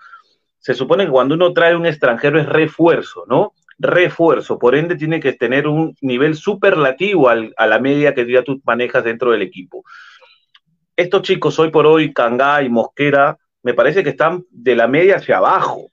Se 0.59 0.73
supone 0.73 1.05
que 1.05 1.11
cuando 1.11 1.35
uno 1.35 1.53
trae 1.53 1.75
un 1.75 1.85
extranjero 1.85 2.39
es 2.39 2.47
refuerzo, 2.47 3.25
¿no? 3.27 3.53
Refuerzo, 3.77 4.59
por 4.59 4.75
ende 4.75 4.95
tiene 4.95 5.19
que 5.19 5.33
tener 5.33 5.67
un 5.67 5.95
nivel 6.01 6.35
superlativo 6.35 7.29
a 7.29 7.67
la 7.67 7.79
media 7.79 8.13
que 8.13 8.29
ya 8.29 8.43
tú 8.43 8.61
manejas 8.65 9.03
dentro 9.03 9.31
del 9.31 9.41
equipo. 9.41 9.83
Estos 10.95 11.21
chicos 11.21 11.57
hoy 11.59 11.69
por 11.69 11.85
hoy, 11.85 12.11
Cangá 12.11 12.61
y 12.61 12.69
Mosquera, 12.69 13.37
me 13.63 13.73
parece 13.73 14.03
que 14.03 14.09
están 14.09 14.43
de 14.49 14.75
la 14.75 14.87
media 14.87 15.17
hacia 15.17 15.37
abajo. 15.37 15.91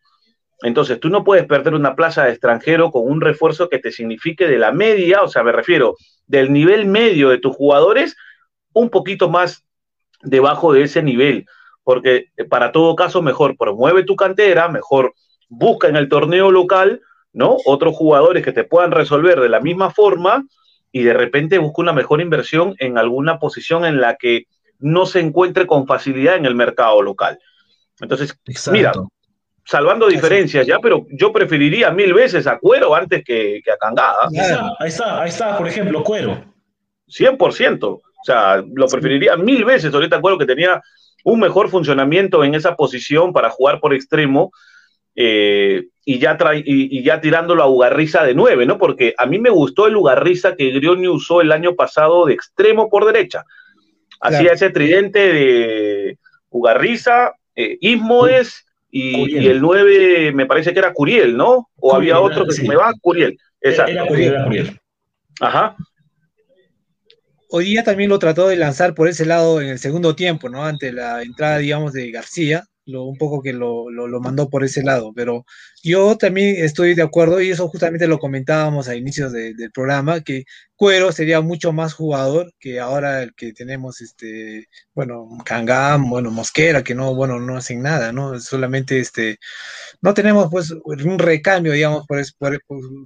Entonces, 0.63 0.99
tú 1.01 1.09
no 1.11 1.23
puedes 1.23 1.47
perder 1.47 1.75
una 1.75 1.95
plaza 1.95 2.25
de 2.25 2.31
extranjero 2.31 2.91
con 2.91 3.03
un 3.05 3.21
refuerzo 3.21 3.69
que 3.69 3.79
te 3.79 3.93
signifique 3.93 4.49
de 4.49 4.59
la 4.59 4.73
media, 4.73 5.23
o 5.23 5.29
sea, 5.29 5.43
me 5.43 5.53
refiero 5.53 5.97
del 6.27 6.53
nivel 6.53 6.87
medio 6.87 7.29
de 7.29 7.39
tus 7.39 7.55
jugadores 7.55 8.17
un 8.73 8.91
poquito 8.91 9.29
más 9.29 9.65
debajo 10.23 10.73
de 10.73 10.83
ese 10.83 11.03
nivel, 11.03 11.47
porque 11.85 12.27
eh, 12.37 12.45
para 12.45 12.73
todo 12.73 12.97
caso 12.97 13.23
mejor 13.23 13.57
promueve 13.57 14.03
tu 14.03 14.17
cantera, 14.17 14.69
mejor 14.69 15.15
busca 15.49 15.89
en 15.89 15.97
el 15.97 16.09
torneo 16.09 16.51
local, 16.51 17.01
¿no? 17.33 17.57
Otros 17.67 17.95
jugadores 17.95 18.45
que 18.45 18.53
te 18.53 18.65
puedan 18.65 18.91
resolver 18.91 19.41
de 19.41 19.49
la 19.49 19.61
misma 19.61 19.91
forma 19.91 20.45
y 20.91 21.03
de 21.03 21.13
repente 21.13 21.59
busca 21.59 21.83
una 21.83 21.93
mejor 21.93 22.21
inversión 22.21 22.75
en 22.79 22.99
alguna 22.99 23.39
posición 23.39 23.85
en 23.85 24.01
la 24.01 24.17
que 24.17 24.45
no 24.79 25.07
se 25.07 25.21
encuentre 25.21 25.67
con 25.67 25.87
facilidad 25.87 26.37
en 26.37 26.47
el 26.47 26.55
mercado 26.55 27.03
local. 27.03 27.39
Entonces, 28.01 28.39
mira, 28.71 28.93
salvando 29.67 30.07
diferencias 30.07 30.65
ya, 30.65 30.79
pero 30.79 31.07
yo 31.11 31.33
preferiría 31.33 31.91
mil 31.91 32.15
veces 32.15 32.47
a 32.47 32.59
Cuero 32.59 32.95
antes 32.95 33.25
que, 33.25 33.61
a 33.67 33.77
Cangada. 33.77 34.29
Ahí 34.79 34.89
está, 34.89 35.21
ahí 35.21 35.29
está, 35.29 35.59
por 35.59 35.67
ejemplo, 35.67 36.05
Cuero. 36.05 36.45
100%. 37.09 37.85
O 37.85 38.03
sea, 38.25 38.63
lo 38.75 38.87
preferiría 38.87 39.37
mil 39.37 39.65
veces. 39.65 39.93
Ahorita 39.93 40.17
acuerdo 40.17 40.39
que 40.39 40.47
tenía 40.47 40.81
un 41.25 41.41
mejor 41.41 41.69
funcionamiento 41.69 42.45
en 42.45 42.55
esa 42.55 42.77
posición 42.77 43.33
para 43.33 43.51
jugar 43.51 43.81
por 43.81 43.93
extremo 43.93 44.53
eh, 45.17 45.87
y, 46.05 46.21
ya 46.21 46.39
y, 46.55 47.03
ya 47.03 47.21
tirándolo 47.21 47.63
a 47.65 47.69
Ugarriza 47.69 48.23
de 48.23 48.35
nueve, 48.35 48.67
¿no? 48.67 48.79
Porque 48.79 49.15
a 49.19 49.27
mí 49.27 49.41
me 49.41 49.51
gustó 49.51 49.89
el 49.89 49.97
Ugarriza 49.97 50.55
que 50.55 50.71
Grioni 50.71 51.09
usó 51.09 51.41
el 51.41 51.51
año 51.51 51.75
pasado 51.75 52.27
de 52.27 52.35
extremo 52.35 52.89
por 52.89 53.05
derecha. 53.05 53.45
Hacía 54.21 54.53
ese 54.53 54.71
tridente 54.71 55.19
de 55.19 56.19
Ugarriza, 56.51 57.33
eh, 57.57 57.77
Ismoes 57.81 58.66
y, 58.97 59.47
el 59.47 59.61
9 59.61 60.33
me 60.33 60.47
parece 60.47 60.73
que 60.73 60.79
era 60.79 60.93
Curiel, 60.93 61.37
¿no? 61.37 61.69
O 61.77 61.95
había 61.95 62.21
otro 62.21 62.47
que 62.47 62.53
se 62.53 62.67
me 62.67 62.77
va, 62.77 62.93
Curiel. 63.01 63.37
Exacto. 63.61 63.93
Era 63.93 64.07
Curiel, 64.07 64.33
era 64.33 64.45
Curiel. 64.45 64.81
Ajá 65.41 65.77
hoy 67.51 67.65
día 67.65 67.85
también 67.85 68.11
lo 68.11 68.19
trató 68.19 68.49
de 68.49 68.57
lanzar 68.57 68.95
por 68.95 69.09
ese 69.09 69.27
lado 69.27 69.61
en 69.61 69.69
el 69.69 69.79
segundo 69.79 70.15
tiempo, 70.15 70.49
¿no? 70.49 70.65
Ante 70.65 70.93
la 70.93 71.23
entrada, 71.23 71.59
digamos, 71.59 71.93
de 71.93 72.11
García, 72.11 72.65
lo, 72.87 73.05
un 73.05 73.19
poco 73.19 73.43
que 73.43 73.53
lo, 73.53 73.91
lo, 73.91 74.21
mandó 74.21 74.49
por 74.49 74.65
ese 74.65 74.83
lado, 74.83 75.13
pero 75.15 75.45
yo 75.83 76.17
también 76.17 76.65
estoy 76.65 76.95
de 76.95 77.03
acuerdo, 77.03 77.41
y 77.41 77.51
eso 77.51 77.69
justamente 77.69 78.07
lo 78.09 78.19
comentábamos 78.19 78.89
a 78.89 78.97
inicios 78.97 79.33
del 79.33 79.71
programa, 79.73 80.23
que 80.23 80.45
Cuero 80.77 81.11
sería 81.11 81.41
mucho 81.41 81.73
más 81.73 81.95
jugador 81.95 82.53
que 82.59 82.81
ahora 82.81 83.23
el 83.23 83.35
que 83.35 83.53
tenemos, 83.53 84.01
este, 84.01 84.69
bueno, 84.95 85.27
Kangam, 85.45 86.09
bueno, 86.11 86.31
Mosquera, 86.31 86.85
que 86.85 86.95
no, 86.95 87.15
bueno, 87.15 87.41
no 87.41 87.57
hacen 87.57 87.83
nada, 87.83 88.13
¿no? 88.13 88.39
Solamente, 88.41 88.99
este, 89.01 89.39
no 90.03 90.15
tenemos, 90.15 90.49
pues, 90.51 90.71
un 90.71 91.19
recambio, 91.19 91.73
digamos, 91.73 92.07
por, 92.07 92.23
por, 92.39 92.61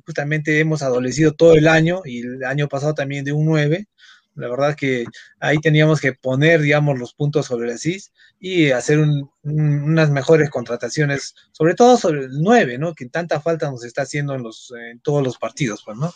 justamente 0.05 0.59
hemos 0.61 0.83
adolecido 0.83 1.33
todo 1.33 1.55
el 1.55 1.69
año, 1.69 2.03
y 2.05 2.21
el 2.21 2.45
año 2.45 2.69
pasado 2.69 2.95
también 2.95 3.25
de 3.25 3.33
un 3.33 3.47
9, 3.47 3.87
la 4.35 4.49
verdad 4.49 4.77
que 4.77 5.05
ahí 5.41 5.59
teníamos 5.59 6.01
que 6.01 6.13
poner, 6.13 6.61
digamos, 6.61 6.99
los 6.99 7.15
puntos 7.15 7.47
sobre 7.47 7.69
las 7.69 7.83
CIS 7.83 8.13
y 8.39 8.71
hacer 8.71 8.99
unas 9.43 10.11
mejores 10.11 10.51
contrataciones, 10.51 11.35
sobre 11.53 11.75
todo 11.75 11.97
sobre 11.97 12.25
el 12.25 12.41
9, 12.41 12.79
¿no? 12.79 12.95
Que 12.95 13.07
tanta 13.07 13.41
falta 13.41 13.71
nos 13.71 13.85
está 13.85 14.03
haciendo 14.03 14.35
en, 14.35 14.43
los, 14.43 14.73
en 14.91 15.01
todos 15.01 15.23
los 15.23 15.39
partidos, 15.39 15.83
pues, 15.85 15.99
¿no? 15.99 16.13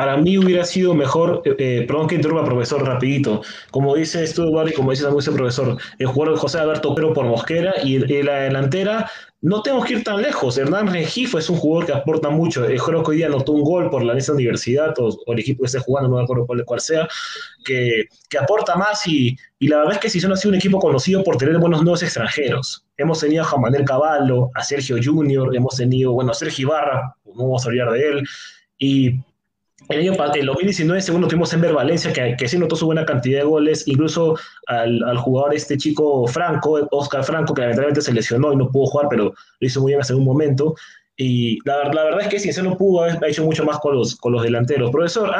Para 0.00 0.16
mí 0.16 0.38
hubiera 0.38 0.64
sido 0.64 0.94
mejor, 0.94 1.42
eh, 1.44 1.54
eh, 1.58 1.84
perdón 1.86 2.06
que 2.06 2.14
interrumpa, 2.14 2.42
profesor, 2.42 2.82
rapidito. 2.82 3.42
Como 3.70 3.94
dice 3.94 4.26
Stuart 4.26 4.70
y 4.70 4.72
como 4.72 4.92
dice 4.92 5.02
también 5.02 5.22
el 5.28 5.34
profesor, 5.34 5.76
el 5.98 6.06
jugador 6.06 6.38
José 6.38 6.58
Alberto 6.58 6.94
Pero 6.94 7.12
por 7.12 7.26
Mosquera 7.26 7.74
y, 7.84 7.98
la 8.22 8.36
delantera, 8.36 9.10
no 9.42 9.60
tenemos 9.60 9.84
que 9.84 9.92
ir 9.92 10.02
tan 10.02 10.22
lejos. 10.22 10.56
Hernán 10.56 10.86
Regifo 10.86 11.38
es 11.38 11.50
un 11.50 11.58
jugador 11.58 11.84
que 11.84 11.92
aporta 11.92 12.30
mucho. 12.30 12.64
El 12.64 12.80
creo 12.80 13.02
que 13.02 13.10
hoy 13.10 13.16
día 13.18 13.26
anotó 13.26 13.52
un 13.52 13.62
gol 13.62 13.90
por 13.90 14.02
la 14.02 14.14
misma 14.14 14.36
universidad 14.36 14.94
o, 14.98 15.14
el 15.26 15.38
equipo 15.38 15.64
que 15.64 15.66
esté 15.66 15.80
jugando, 15.80 16.08
no 16.08 16.16
me 16.16 16.22
acuerdo 16.22 16.46
cuál, 16.46 16.80
sea, 16.80 17.06
que, 17.66 18.04
que, 18.30 18.38
aporta 18.38 18.76
más 18.76 19.06
y, 19.06 19.36
y, 19.58 19.68
la 19.68 19.80
verdad 19.80 19.96
es 19.96 20.00
que 20.00 20.08
si 20.08 20.18
son 20.18 20.32
ha 20.32 20.36
sido 20.36 20.52
un 20.52 20.56
equipo 20.56 20.78
conocido 20.78 21.22
por 21.22 21.36
tener 21.36 21.58
buenos 21.58 21.82
nuevos 21.82 22.02
extranjeros. 22.02 22.86
Hemos 22.96 23.20
tenido 23.20 23.42
a 23.42 23.46
Juan 23.46 23.60
Manuel 23.60 23.84
Caballo, 23.84 24.48
a 24.54 24.62
Sergio 24.62 24.96
Junior, 25.04 25.54
hemos 25.54 25.76
tenido, 25.76 26.12
bueno, 26.12 26.30
a 26.30 26.34
Sergio 26.34 26.68
Ibarra, 26.68 27.14
no 27.26 27.34
vamos 27.34 27.66
a 27.66 27.68
olvidar 27.68 27.92
de 27.92 28.08
él, 28.08 28.22
y 28.78 29.20
el 29.90 30.00
año 30.00 30.12
el 30.34 30.46
2019, 30.46 31.00
segundo 31.00 31.26
tuvimos 31.26 31.52
Enver 31.52 31.72
Valencia, 31.72 32.12
que, 32.12 32.36
que 32.38 32.48
sí 32.48 32.56
notó 32.56 32.76
su 32.76 32.86
buena 32.86 33.04
cantidad 33.04 33.40
de 33.40 33.44
goles, 33.44 33.86
incluso 33.88 34.38
al, 34.66 35.02
al, 35.02 35.16
jugador 35.18 35.54
este 35.54 35.76
chico 35.76 36.26
Franco, 36.28 36.86
Oscar 36.92 37.24
Franco, 37.24 37.54
que 37.54 37.62
lamentablemente 37.62 38.00
se 38.00 38.12
lesionó 38.12 38.52
y 38.52 38.56
no 38.56 38.70
pudo 38.70 38.86
jugar, 38.86 39.08
pero 39.10 39.24
lo 39.24 39.66
hizo 39.66 39.80
muy 39.80 39.90
bien 39.90 40.00
hace 40.00 40.14
un 40.14 40.24
momento. 40.24 40.74
Y 41.16 41.58
la, 41.66 41.92
la, 41.92 42.04
verdad 42.04 42.20
es 42.22 42.28
que 42.28 42.38
si 42.38 42.62
no 42.62 42.78
pudo 42.78 43.02
haber 43.02 43.18
hecho 43.28 43.44
mucho 43.44 43.64
más 43.64 43.78
con 43.80 43.94
los, 43.94 44.16
con 44.16 44.32
los 44.32 44.42
delanteros. 44.42 44.90
Profesor, 44.90 45.30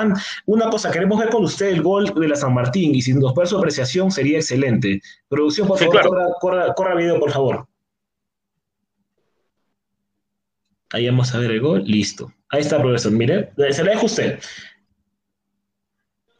una 0.47 0.69
cosa, 0.69 0.91
queremos 0.91 1.19
ver 1.19 1.31
con 1.31 1.45
usted 1.45 1.69
el 1.69 1.83
gol 1.83 2.13
de 2.15 2.29
la 2.29 2.37
San 2.37 2.53
Martín 2.53 2.95
y 2.95 3.01
si 3.01 3.15
nos 3.15 3.33
puede 3.33 3.47
su 3.47 3.57
apreciación 3.57 4.11
sería 4.11 4.39
excelente. 4.39 5.01
Producción, 5.29 5.69
por 5.69 5.79
favor, 5.79 6.03
corra, 6.03 6.27
corra, 6.41 6.75
corra 6.75 6.95
video, 6.97 7.19
por 7.19 7.31
favor. 7.31 7.67
Ahí 10.91 11.07
vamos 11.07 11.35
a 11.35 11.39
ver 11.39 11.53
el 11.53 11.61
gol, 11.61 11.85
listo. 11.87 12.33
Ahí 12.51 12.61
está, 12.61 12.81
profesor. 12.81 13.13
Mire, 13.13 13.51
se 13.71 13.85
le 13.85 13.91
dejo 13.91 14.07
usted. 14.07 14.39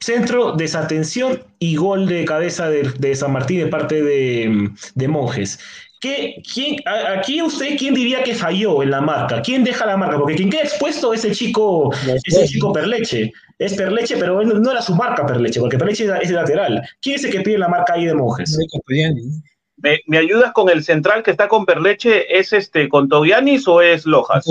centro, 0.01 0.53
desatención 0.53 1.45
y 1.59 1.77
gol 1.77 2.07
de 2.07 2.25
cabeza 2.25 2.69
de, 2.69 3.15
San 3.15 3.33
Martín 3.33 3.61
de 3.61 3.67
parte 3.67 4.03
de, 4.03 4.71
de 4.95 5.09
Monjes. 5.09 5.59
¿Qué, 6.01 6.43
quién, 6.55 6.77
aquí 6.87 7.43
usted, 7.43 7.77
¿quién 7.79 7.93
diría 7.93 8.23
que 8.23 8.35
falló 8.35 8.83
en 8.83 8.91
la 8.91 9.03
marca? 9.03 9.43
¿Quién 9.43 9.63
deja 9.63 9.85
la 9.85 9.99
marca? 9.99 10.19
Porque 10.19 10.35
quien 10.35 10.49
queda 10.49 10.63
expuesto 10.63 11.13
es 11.13 11.27
el 11.27 11.35
chico, 11.35 11.93
ese 12.25 12.47
chico 12.47 12.73
Perleche. 12.73 13.31
Es 13.59 13.75
Perleche, 13.75 14.17
pero 14.17 14.43
no 14.43 14.71
era 14.71 14.81
su 14.81 14.95
marca 14.95 15.27
Perleche, 15.27 15.61
porque 15.61 15.77
Perleche 15.77 16.09
es 16.23 16.31
lateral. 16.31 16.83
¿Quién 17.03 17.17
es 17.17 17.25
el 17.25 17.31
que 17.31 17.43
pide 17.43 17.59
la 17.59 17.69
marca 17.69 17.93
ahí 17.93 18.07
de 18.07 18.15
Monjes? 18.15 18.57
¿Me, 19.77 20.19
ayudas 20.19 20.53
con 20.53 20.71
el 20.71 20.83
central 20.83 21.23
que 21.23 21.33
está 21.33 21.49
con 21.49 21.67
Perleche? 21.67 22.39
¿Es 22.39 22.55
este 22.55 22.89
con 22.89 23.11
Togianis 23.11 23.69
o 23.69 23.83
es 23.83 24.07
Lojas? 24.07 24.47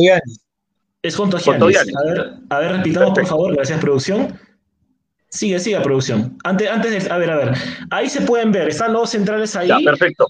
Es 1.01 1.15
con 1.15 1.29
Togianis. 1.29 1.95
A 1.95 2.03
ver, 2.03 2.33
a 2.49 2.59
ver, 2.59 2.71
repitamos 2.73 3.11
por 3.11 3.25
favor, 3.25 3.55
gracias 3.55 3.79
producción. 3.79 4.37
Sigue, 5.29 5.59
sigue 5.59 5.79
producción. 5.79 6.37
Antes, 6.43 6.69
antes 6.69 7.05
de, 7.05 7.11
a 7.11 7.17
ver, 7.17 7.31
a 7.31 7.37
ver. 7.37 7.53
Ahí 7.89 8.09
se 8.09 8.21
pueden 8.21 8.51
ver, 8.51 8.67
están 8.67 8.91
los 8.91 9.09
centrales 9.09 9.55
ahí. 9.55 9.69
Ya, 9.69 9.77
perfecto. 9.83 10.27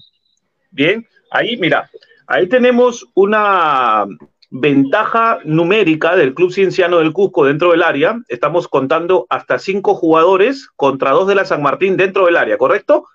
Bien, 0.70 1.04
ahí 1.32 1.56
mira, 1.56 1.90
ahí 2.28 2.48
tenemos 2.48 3.06
una 3.14 4.06
ventaja 4.50 5.38
numérica 5.44 6.14
del 6.14 6.34
Club 6.34 6.52
Cienciano 6.52 6.98
del 6.98 7.12
Cusco 7.12 7.44
dentro 7.44 7.72
del 7.72 7.82
área. 7.82 8.20
Estamos 8.28 8.68
contando 8.68 9.26
hasta 9.28 9.58
cinco 9.58 9.94
jugadores 9.94 10.68
contra 10.76 11.10
dos 11.10 11.26
de 11.26 11.34
la 11.34 11.44
San 11.44 11.62
Martín 11.62 11.96
dentro 11.96 12.26
del 12.26 12.36
área, 12.36 12.56
¿correcto? 12.58 13.06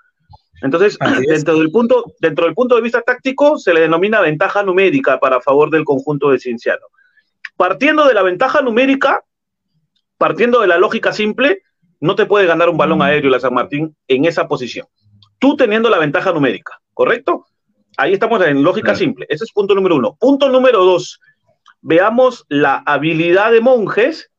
Entonces, 0.61 0.97
dentro 1.27 1.57
del, 1.57 1.71
punto, 1.71 2.15
dentro 2.19 2.45
del 2.45 2.55
punto 2.55 2.75
de 2.75 2.81
vista 2.81 3.01
táctico, 3.01 3.57
se 3.57 3.73
le 3.73 3.81
denomina 3.81 4.19
ventaja 4.19 4.63
numérica 4.63 5.19
para 5.19 5.39
favor 5.39 5.69
del 5.69 5.85
conjunto 5.85 6.31
de 6.31 6.39
Cienciano. 6.39 6.87
Partiendo 7.57 8.07
de 8.07 8.13
la 8.13 8.21
ventaja 8.21 8.61
numérica, 8.61 9.23
partiendo 10.17 10.61
de 10.61 10.67
la 10.67 10.77
lógica 10.77 11.13
simple, 11.13 11.61
no 11.99 12.15
te 12.15 12.25
puede 12.25 12.45
ganar 12.45 12.69
un 12.69 12.77
balón 12.77 13.01
aéreo 13.01 13.29
la 13.29 13.39
San 13.39 13.53
Martín 13.53 13.95
en 14.07 14.25
esa 14.25 14.47
posición. 14.47 14.87
Tú 15.39 15.55
teniendo 15.55 15.89
la 15.89 15.99
ventaja 15.99 16.31
numérica. 16.31 16.79
¿correcto? 16.95 17.45
Ahí 17.97 18.13
estamos 18.13 18.43
en 18.43 18.63
lógica 18.63 18.95
simple. 18.95 19.27
Ese 19.29 19.43
es 19.43 19.51
punto 19.51 19.75
número 19.75 19.95
uno. 19.97 20.17
Punto 20.19 20.49
número 20.49 20.83
dos. 20.83 21.19
Veamos 21.81 22.45
la 22.49 22.81
habilidad 22.87 23.51
de 23.51 23.61
monjes. 23.61 24.31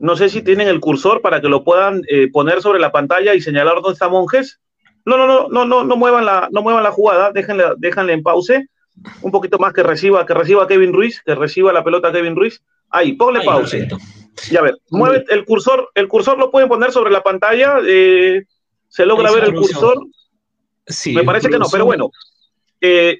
No 0.00 0.16
sé 0.16 0.28
si 0.28 0.42
tienen 0.42 0.66
el 0.68 0.80
cursor 0.80 1.22
para 1.22 1.40
que 1.40 1.48
lo 1.48 1.62
puedan 1.62 2.02
eh, 2.08 2.28
poner 2.32 2.60
sobre 2.60 2.80
la 2.80 2.90
pantalla 2.90 3.34
y 3.34 3.40
señalar 3.40 3.76
dónde 3.76 3.92
está 3.92 4.08
monjes. 4.08 4.60
No, 5.04 5.16
no, 5.16 5.26
no, 5.26 5.48
no, 5.48 5.64
no, 5.64 5.84
no 5.84 5.96
muevan 5.96 6.26
la, 6.26 6.48
no 6.50 6.62
muevan 6.62 6.82
la 6.82 6.90
jugada, 6.90 7.30
déjenle, 7.32 7.64
déjenle 7.78 8.14
en 8.14 8.22
pause. 8.22 8.68
Un 9.22 9.30
poquito 9.30 9.58
más 9.58 9.72
que 9.72 9.82
reciba, 9.82 10.26
que 10.26 10.34
reciba 10.34 10.66
Kevin 10.66 10.92
Ruiz, 10.92 11.22
que 11.24 11.34
reciba 11.34 11.72
la 11.72 11.84
pelota 11.84 12.12
Kevin 12.12 12.36
Ruiz. 12.36 12.62
Ahí, 12.90 13.12
ponle 13.12 13.42
pause. 13.44 13.88
Y 14.50 14.56
a 14.56 14.62
ver, 14.62 14.78
mueve 14.90 15.24
el 15.28 15.44
cursor, 15.44 15.90
el 15.94 16.08
cursor 16.08 16.38
lo 16.38 16.50
pueden 16.50 16.68
poner 16.68 16.92
sobre 16.92 17.10
la 17.10 17.22
pantalla. 17.22 17.78
Eh, 17.86 18.44
se 18.88 19.06
logra 19.06 19.32
ver 19.32 19.44
el 19.44 19.54
cursor. 19.54 19.98
Me 21.06 21.24
parece 21.24 21.48
que 21.48 21.58
no, 21.58 21.66
pero 21.70 21.84
bueno. 21.84 22.10
Eh, 22.80 23.18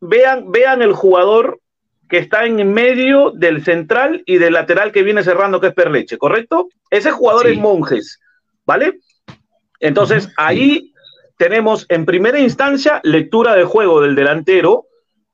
vean, 0.00 0.50
vean 0.50 0.82
el 0.82 0.92
jugador 0.92 1.60
que 2.08 2.18
está 2.18 2.44
en 2.44 2.72
medio 2.72 3.30
del 3.30 3.64
central 3.64 4.22
y 4.26 4.36
del 4.36 4.52
lateral 4.52 4.92
que 4.92 5.02
viene 5.02 5.24
cerrando, 5.24 5.60
que 5.60 5.68
es 5.68 5.74
Perleche, 5.74 6.18
¿correcto? 6.18 6.68
Ese 6.90 7.10
jugador 7.10 7.46
es 7.46 7.58
Monjes, 7.58 8.20
¿vale? 8.66 9.00
Entonces, 9.80 10.30
ahí 10.36 10.93
tenemos 11.36 11.86
en 11.88 12.04
primera 12.04 12.38
instancia 12.38 13.00
lectura 13.04 13.54
de 13.54 13.64
juego 13.64 14.00
del 14.00 14.14
delantero, 14.14 14.86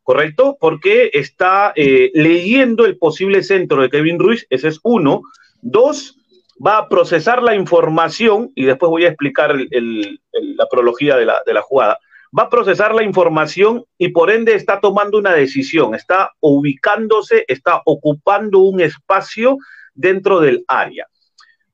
¿correcto? 0.03 0.57
Porque 0.61 1.11
está 1.13 1.73
eh, 1.77 2.11
leyendo 2.15 2.85
el 2.85 2.99
posible 2.99 3.43
centro 3.43 3.83
de 3.83 3.91
Kevin 3.91 4.19
Ruiz, 4.19 4.47
ese 4.51 4.69
es 4.69 4.81
uno. 4.83 5.23
Dos, 5.61 6.17
va 6.65 6.79
a 6.79 6.89
procesar 6.89 7.43
la 7.43 7.55
información, 7.55 8.51
y 8.55 8.65
después 8.65 8.91
voy 8.91 9.05
a 9.05 9.09
explicar 9.09 9.55
la 9.55 10.67
prología 10.71 11.17
de 11.17 11.27
la 11.27 11.63
jugada, 11.63 11.99
va 12.37 12.45
a 12.45 12.51
procesar 12.51 12.95
la 12.95 13.03
información 13.03 13.85
y 13.99 14.09
por 14.09 14.31
ende 14.31 14.55
está 14.55 14.81
tomando 14.81 15.19
una 15.19 15.35
decisión, 15.35 15.95
está 15.95 16.33
ubicándose, 16.41 17.45
está 17.49 17.83
ocupando 17.85 18.61
un 18.61 18.81
espacio 18.81 19.59
dentro 19.95 20.41
del 20.41 20.65
área. 20.69 21.07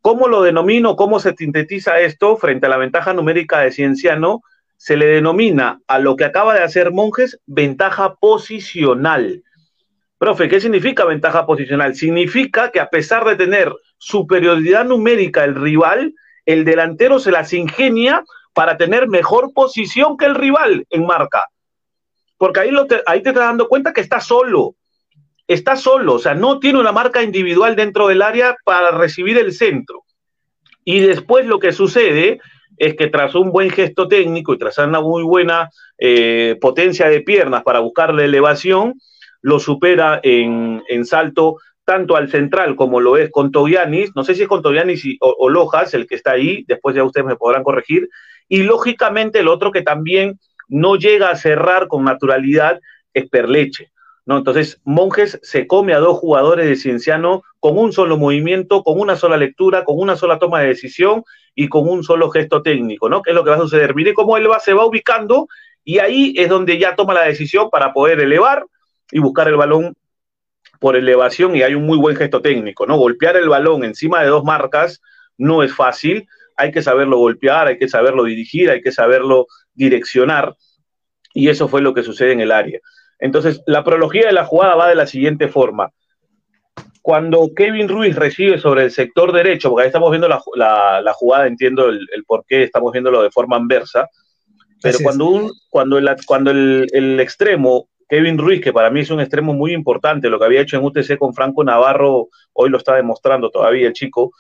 ¿Cómo 0.07 0.28
lo 0.28 0.40
denomino? 0.40 0.94
¿Cómo 0.94 1.18
se 1.18 1.34
sintetiza 1.34 1.98
esto 1.98 2.36
frente 2.36 2.66
a 2.66 2.68
la 2.68 2.76
ventaja 2.76 3.12
numérica 3.12 3.59
de 3.59 3.72
Cienciano? 3.72 4.40
Se 4.76 4.96
le 4.96 5.07
denomina 5.07 5.80
a 5.88 5.98
lo 5.98 6.14
que 6.14 6.24
acaba 6.24 6.54
de 6.54 6.62
hacer 6.62 6.92
Monjes 6.92 7.40
ventaja 7.44 8.14
posicional. 8.14 9.42
Profe, 10.16 10.48
¿qué 10.48 10.61
significa 10.61 11.04
ventaja 11.04 11.44
posicional? 11.44 11.96
Significa 11.96 12.70
que 12.70 12.78
a 12.78 12.88
pesar 12.88 13.24
de 13.24 13.34
tener 13.34 13.74
superioridad 13.98 14.84
numérica 14.84 15.42
el 15.42 15.57
rival, 15.57 16.14
el 16.44 16.64
delantero 16.64 17.18
se 17.18 17.32
las 17.32 17.52
ingenia 17.52 18.22
para 18.54 18.76
tener 18.76 19.09
mejor 19.09 19.52
posición 19.54 20.16
que 20.16 20.26
el 20.26 20.36
rival 20.36 20.86
en 20.88 21.04
marca. 21.04 21.48
Porque 22.38 22.61
ahí, 22.61 22.70
te, 22.86 23.02
ahí 23.07 23.24
te 23.24 23.30
estás 23.30 23.46
dando 23.46 23.66
cuenta 23.66 23.92
que 23.92 24.02
está 24.02 24.20
solo. 24.20 24.76
Está 25.49 25.76
solo, 25.76 26.14
o 26.14 26.18
sea, 26.18 26.34
no 26.34 26.59
tiene 26.59 26.80
una 26.80 26.92
marca 26.92 27.22
individual 27.22 27.76
dentro 27.76 28.09
del 28.09 28.22
área 28.22 28.57
para 28.64 28.90
recibir 28.90 29.38
el 29.38 29.53
centro. 29.53 30.03
Y 30.84 31.01
después 31.01 31.47
lo 31.47 31.59
que 31.59 31.72
sucede 31.72 32.40
es 32.78 32.94
que 32.94 33.07
tras 33.09 33.34
un 33.34 33.51
buen 33.51 33.70
gesto 33.70 34.09
técnico 34.09 34.55
y 34.55 34.59
tras 34.59 34.78
una 34.78 35.01
muy 35.01 35.22
buena 35.22 35.70
eh, 35.99 36.57
potencia 36.61 37.09
de 37.09 37.20
piernas 37.20 37.62
para 37.62 37.80
buscar 37.80 38.12
la 38.12 38.24
elevación, 38.24 38.94
lo 39.40 39.61
supera 39.61 40.20
en, 40.22 40.82
en 40.88 41.05
salto 41.05 41.57
tanto 41.86 42.16
al 42.16 42.28
central 42.28 42.74
como 42.74 43.01
lo 43.01 43.16
es 43.16 43.30
con 43.30 43.53
Togianis, 43.53 44.11
no 44.16 44.24
sé 44.24 44.34
si 44.34 44.42
es 44.42 44.49
con 44.49 44.61
Togianis 44.61 45.05
o, 45.20 45.49
Lojas, 45.49 45.94
el 45.94 46.07
que 46.07 46.16
está 46.16 46.32
ahí, 46.32 46.64
después 46.66 46.97
ya 46.97 47.05
ustedes 47.05 47.26
me 47.26 47.36
podrán 47.36 47.62
corregir, 47.62 48.09
y 48.49 48.64
lógicamente 48.64 49.38
el 49.38 49.49
otro 49.49 49.70
que 49.70 49.82
también 49.82 50.38
no 50.68 50.97
llega 50.97 51.30
a 51.30 51.36
cerrar 51.36 51.86
con 51.86 52.05
naturalidad 52.05 52.80
es 53.14 53.28
Perleche. 53.28 53.92
Entonces, 54.27 54.81
Monjes 54.85 55.39
se 55.43 55.68
come 55.68 55.95
a 55.95 56.01
dos 56.01 56.18
jugadores 56.18 56.66
de 56.66 56.74
Cienciano 56.74 57.45
con 57.61 57.79
un 57.79 57.93
solo 57.93 58.18
movimiento, 58.18 58.83
con 58.83 58.99
una 58.99 59.14
sola 59.14 59.37
lectura, 59.37 59.85
con 59.85 59.99
una 59.99 60.16
sola 60.16 60.41
toma 60.41 60.61
de 60.61 60.68
decisión 60.68 61.22
y 61.55 61.68
con 61.68 61.89
un 61.89 62.03
solo 62.03 62.29
gesto 62.31 62.61
técnico, 62.61 63.09
¿no? 63.09 63.22
¿Qué 63.22 63.31
es 63.31 63.37
lo 63.37 63.45
que 63.45 63.51
va 63.51 63.57
a 63.57 63.61
suceder? 63.61 63.95
Mire 63.95 64.14
cómo 64.14 64.37
él 64.37 64.49
se 64.61 64.74
va 64.74 64.85
ubicando 64.85 65.47
y 65.85 66.01
ahí 66.01 66.35
es 66.37 66.49
donde 66.49 66.77
ya 66.77 66.97
toma 66.97 67.14
la 67.14 67.24
decisión 67.24 67.70
para 67.70 67.93
poder 67.93 68.18
elevar 68.18 68.66
y 69.12 69.20
buscar 69.20 69.47
el 69.47 69.57
balón 69.57 69.95
por 70.81 70.97
elevación 70.97 71.55
y 71.55 71.62
hay 71.62 71.74
un 71.74 71.87
muy 71.87 71.97
buen 71.97 72.16
gesto 72.16 72.43
técnico, 72.43 72.85
¿no? 72.85 72.97
Golpear 72.97 73.37
el 73.37 73.49
balón 73.49 73.85
encima 73.85 74.22
de 74.22 74.29
dos 74.29 74.43
marcas 74.43 75.01
no 75.39 75.62
es 75.62 75.72
fácil, 75.72 76.27
hay 76.57 76.72
que 76.72 76.83
saberlo 76.83 77.18
golpear, 77.18 77.68
hay 77.68 77.79
que 77.79 77.89
saberlo 77.89 78.24
dirigir, 78.24 78.70
hay 78.70 78.83
que 78.83 78.91
saberlo 78.91 79.47
direccionar 79.74 80.57
y 81.33 81.49
eso 81.49 81.68
fue 81.68 81.81
lo 81.81 81.95
que 81.95 82.03
sucede 82.03 82.33
en 82.33 82.41
el 82.41 82.51
área. 82.51 82.81
Entonces, 83.19 83.62
la 83.67 83.85
prología 83.85 84.27
de 84.27 84.33
la 84.33 84.45
jugada 84.45 84.75
va 84.75 84.89
de 84.89 84.95
la 84.95 85.07
siguiente 85.07 85.49
forma. 85.49 85.91
Cuando 87.03 87.51
Kevin 87.55 87.89
Ruiz 87.89 88.17
recibe 88.17 88.59
sobre 88.59 88.85
el 88.85 88.91
sector 88.91 89.33
derecho, 89.33 89.71
porque 89.71 89.85
ahí 89.85 89.89
estamos 89.89 90.11
viendo 90.11 90.29
la, 90.29 91.12
jugada, 91.14 91.47
entiendo 91.47 91.89
el, 91.89 92.09
por 92.27 92.45
qué 92.47 92.64
estamos 92.64 92.93
viéndolo 92.93 93.23
de 93.23 93.31
forma 93.31 93.57
inversa, 93.57 94.09
pero 94.83 94.99
cuando, 95.03 95.27
un, 95.27 95.53
cuando, 95.71 95.99
el, 95.99 96.09
cuando 96.27 96.51
el 96.51 97.21
extremo 97.21 97.89
Kevin 98.09 98.39
Ruiz, 98.39 98.61
que 98.61 98.73
para 98.73 98.91
mí 98.91 99.01
es 99.01 99.11
un 99.11 99.21
extremo 99.21 99.53
muy 99.53 99.73
importante, 99.73 100.29
lo 100.29 100.39
que 100.39 100.45
había 100.45 100.61
hecho 100.61 100.77
en 100.77 100.85
UTC 100.85 101.19
con 101.19 101.35
Franco 101.35 101.64
Navarro, 101.64 102.29
hoy 102.53 102.71
lo 102.71 102.79
está 102.79 102.95
demostrando 102.95 103.51
todavía 103.51 103.89
el 103.89 103.93
chico, 103.93 104.33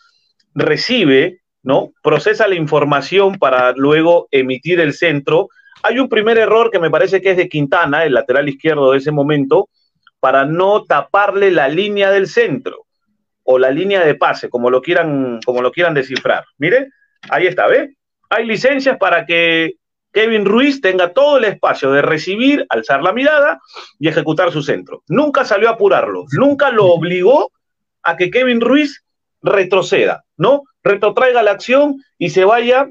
recibe, 0.54 1.40
¿no? 1.62 1.92
Procesa 2.02 2.46
la 2.46 2.54
información 2.54 3.38
para 3.38 3.72
luego 3.72 4.28
emitir 4.30 4.80
el 4.80 4.94
centro. 4.94 5.48
Hay 5.86 6.00
un 6.00 6.08
primer 6.08 6.36
error 6.36 6.72
que 6.72 6.80
me 6.80 6.90
parece 6.90 7.20
que 7.20 7.30
es 7.30 7.36
de 7.36 7.48
Quintana, 7.48 8.02
el 8.02 8.14
lateral 8.14 8.48
izquierdo 8.48 8.90
de 8.90 8.98
ese 8.98 9.12
momento, 9.12 9.68
para 10.18 10.44
no 10.44 10.84
taparle 10.84 11.52
la 11.52 11.68
línea 11.68 12.10
del 12.10 12.26
centro 12.26 12.86
o 13.44 13.56
la 13.56 13.70
línea 13.70 14.04
de 14.04 14.16
pase, 14.16 14.50
como 14.50 14.68
lo 14.68 14.82
quieran, 14.82 15.38
como 15.44 15.62
lo 15.62 15.70
quieran 15.70 15.94
descifrar. 15.94 16.44
Mire, 16.58 16.88
ahí 17.30 17.46
está, 17.46 17.68
¿ve? 17.68 17.94
Hay 18.30 18.46
licencias 18.46 18.96
para 18.98 19.26
que 19.26 19.74
Kevin 20.12 20.44
Ruiz 20.44 20.80
tenga 20.80 21.12
todo 21.12 21.38
el 21.38 21.44
espacio 21.44 21.92
de 21.92 22.02
recibir, 22.02 22.66
alzar 22.68 23.00
la 23.00 23.12
mirada 23.12 23.60
y 24.00 24.08
ejecutar 24.08 24.50
su 24.50 24.64
centro. 24.64 25.04
Nunca 25.06 25.44
salió 25.44 25.68
a 25.68 25.74
apurarlo, 25.74 26.24
nunca 26.32 26.70
lo 26.70 26.86
obligó 26.86 27.52
a 28.02 28.16
que 28.16 28.32
Kevin 28.32 28.60
Ruiz 28.60 29.04
retroceda, 29.40 30.24
¿no? 30.36 30.64
Retrotraiga 30.82 31.44
la 31.44 31.52
acción 31.52 32.02
y 32.18 32.30
se 32.30 32.44
vaya 32.44 32.88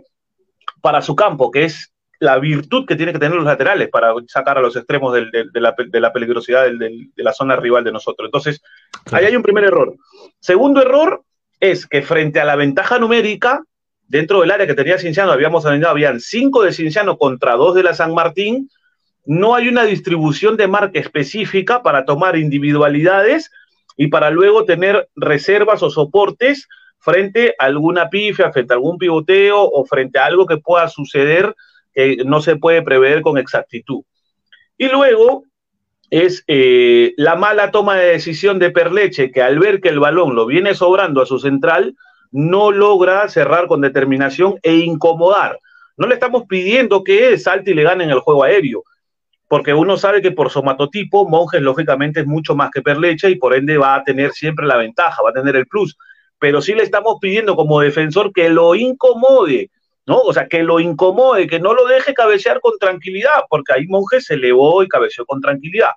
para 0.81 1.01
su 1.01 1.13
campo, 1.13 1.51
que 1.51 1.65
es 1.65 1.91
la 2.19 2.39
virtud 2.39 2.85
que 2.85 2.95
tienen 2.95 3.13
que 3.13 3.19
tener 3.19 3.35
los 3.35 3.45
laterales 3.45 3.89
para 3.89 4.13
sacar 4.27 4.57
a 4.57 4.61
los 4.61 4.75
extremos 4.75 5.13
de, 5.13 5.27
la, 5.53 6.11
peligrosidad 6.13 6.65
de 6.65 7.23
la 7.23 7.33
zona 7.33 7.55
rival 7.55 7.83
de 7.83 7.91
nosotros. 7.91 8.27
Entonces, 8.27 8.61
ahí 9.11 9.25
hay 9.25 9.35
un 9.35 9.43
primer 9.43 9.65
error. 9.65 9.95
Segundo 10.39 10.81
error 10.81 11.23
es 11.59 11.85
que 11.85 12.01
frente 12.01 12.39
a 12.39 12.45
la 12.45 12.55
ventaja 12.55 12.99
numérica, 12.99 13.63
dentro 14.07 14.41
del 14.41 14.51
área 14.51 14.67
que 14.67 14.75
tenía 14.75 14.97
Cinciano, 14.97 15.31
habíamos 15.31 15.65
analizado, 15.65 15.91
habían 15.91 16.19
cinco 16.19 16.63
de 16.63 16.73
Cinciano 16.73 17.17
contra 17.17 17.55
dos 17.55 17.75
de 17.75 17.83
la 17.83 17.93
San 17.93 18.13
Martín, 18.13 18.69
no 19.25 19.55
hay 19.55 19.67
una 19.67 19.83
distribución 19.83 20.55
de 20.55 20.67
marca 20.67 20.99
específica 20.99 21.81
para 21.81 22.05
tomar 22.05 22.37
individualidades 22.37 23.51
y 23.97 24.07
para 24.07 24.29
luego 24.29 24.65
tener 24.65 25.09
reservas 25.15 25.81
o 25.81 25.89
soportes 25.89 26.67
frente 26.99 27.55
a 27.57 27.65
alguna 27.65 28.09
pifia, 28.09 28.51
frente 28.51 28.73
a 28.73 28.75
algún 28.75 28.97
pivoteo 28.97 29.61
o 29.61 29.85
frente 29.85 30.19
a 30.19 30.25
algo 30.25 30.45
que 30.45 30.57
pueda 30.57 30.87
suceder 30.89 31.55
que 31.95 32.17
no 32.25 32.41
se 32.41 32.57
puede 32.57 32.81
prever 32.81 33.21
con 33.21 33.37
exactitud. 33.37 34.03
Y 34.77 34.89
luego 34.89 35.45
es 36.09 36.43
eh, 36.47 37.13
la 37.17 37.35
mala 37.35 37.71
toma 37.71 37.95
de 37.95 38.07
decisión 38.07 38.59
de 38.59 38.69
Perleche, 38.69 39.31
que 39.31 39.41
al 39.41 39.57
ver 39.57 39.81
que 39.81 39.89
el 39.89 39.99
balón 39.99 40.35
lo 40.35 40.45
viene 40.45 40.75
sobrando 40.75 41.21
a 41.21 41.25
su 41.25 41.39
central, 41.39 41.95
no 42.31 42.71
logra 42.71 43.27
cerrar 43.29 43.67
con 43.67 43.81
determinación 43.81 44.59
e 44.61 44.75
incomodar. 44.75 45.59
No 45.97 46.07
le 46.07 46.15
estamos 46.15 46.43
pidiendo 46.47 47.03
que 47.03 47.37
salte 47.37 47.71
y 47.71 47.73
le 47.73 47.83
gane 47.83 48.03
en 48.03 48.09
el 48.09 48.19
juego 48.19 48.43
aéreo, 48.43 48.83
porque 49.47 49.73
uno 49.73 49.97
sabe 49.97 50.21
que 50.21 50.31
por 50.31 50.49
somatotipo, 50.49 51.27
Monjes 51.27 51.61
lógicamente 51.61 52.21
es 52.21 52.27
mucho 52.27 52.55
más 52.55 52.71
que 52.71 52.81
Perleche 52.81 53.29
y 53.29 53.35
por 53.35 53.55
ende 53.55 53.77
va 53.77 53.95
a 53.95 54.03
tener 54.03 54.31
siempre 54.31 54.65
la 54.65 54.77
ventaja, 54.77 55.23
va 55.23 55.29
a 55.29 55.33
tener 55.33 55.55
el 55.55 55.67
plus. 55.67 55.97
Pero 56.39 56.61
sí 56.61 56.73
le 56.73 56.83
estamos 56.83 57.17
pidiendo 57.21 57.55
como 57.55 57.79
defensor 57.79 58.33
que 58.33 58.49
lo 58.49 58.75
incomode, 58.75 59.69
¿no? 60.05 60.19
O 60.19 60.33
sea, 60.33 60.47
que 60.47 60.63
lo 60.63 60.79
incomode, 60.79 61.47
que 61.47 61.59
no 61.59 61.73
lo 61.73 61.85
deje 61.85 62.13
cabecear 62.13 62.59
con 62.61 62.77
tranquilidad, 62.79 63.43
porque 63.49 63.73
ahí 63.73 63.87
Monjes 63.87 64.25
se 64.25 64.35
elevó 64.35 64.83
y 64.83 64.87
cabeceó 64.87 65.25
con 65.25 65.41
tranquilidad. 65.41 65.91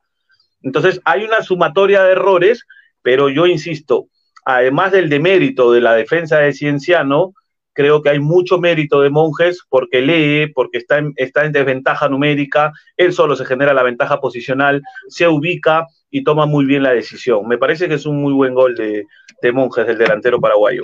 Entonces, 0.62 1.00
hay 1.04 1.24
una 1.24 1.42
sumatoria 1.42 2.02
de 2.02 2.12
errores, 2.12 2.66
pero 3.02 3.28
yo 3.28 3.46
insisto, 3.46 4.08
además 4.44 4.92
del 4.92 5.08
demérito 5.08 5.72
de 5.72 5.80
la 5.80 5.94
defensa 5.94 6.38
de 6.38 6.52
Cienciano, 6.52 7.34
creo 7.78 8.02
que 8.02 8.10
hay 8.10 8.18
mucho 8.18 8.58
mérito 8.58 9.02
de 9.02 9.10
Monjes 9.10 9.60
porque 9.68 10.00
lee, 10.00 10.52
porque 10.52 10.78
está 10.78 10.98
en, 10.98 11.12
está 11.16 11.44
en 11.44 11.52
desventaja 11.52 12.08
numérica, 12.08 12.72
él 12.96 13.12
solo 13.12 13.36
se 13.36 13.44
genera 13.44 13.72
la 13.72 13.84
ventaja 13.84 14.20
posicional, 14.20 14.82
se 15.06 15.28
ubica 15.28 15.86
y 16.10 16.24
toma 16.24 16.46
muy 16.46 16.64
bien 16.64 16.82
la 16.82 16.90
decisión. 16.90 17.46
Me 17.46 17.56
parece 17.56 17.88
que 17.88 17.94
es 17.94 18.06
un 18.06 18.20
muy 18.20 18.32
buen 18.32 18.52
gol 18.54 18.74
de, 18.74 19.04
de 19.40 19.52
Monjes, 19.52 19.86
del 19.86 19.98
delantero 19.98 20.40
paraguayo. 20.40 20.82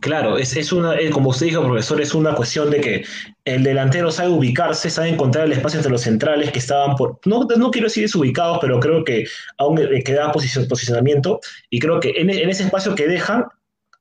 Claro, 0.00 0.38
es, 0.38 0.56
es 0.56 0.72
una, 0.72 0.94
eh, 0.96 1.10
como 1.10 1.30
usted 1.30 1.46
dijo, 1.46 1.62
profesor, 1.62 2.00
es 2.00 2.14
una 2.14 2.34
cuestión 2.34 2.70
de 2.70 2.80
que 2.80 3.04
el 3.44 3.62
delantero 3.62 4.10
sabe 4.10 4.30
ubicarse, 4.30 4.88
sabe 4.88 5.08
encontrar 5.08 5.46
el 5.46 5.52
espacio 5.52 5.78
entre 5.78 5.92
los 5.92 6.02
centrales 6.02 6.50
que 6.50 6.58
estaban 6.58 6.96
por, 6.96 7.18
no, 7.26 7.44
no 7.44 7.70
quiero 7.70 7.88
decir 7.88 8.04
desubicados, 8.04 8.58
pero 8.60 8.80
creo 8.80 9.04
que 9.04 9.26
aún 9.58 9.76
queda 10.04 10.32
posicionamiento, 10.32 11.40
y 11.68 11.78
creo 11.78 12.00
que 12.00 12.14
en, 12.16 12.30
ese 12.30 12.64
espacio 12.64 12.94
que 12.94 13.06
dejan, 13.06 13.44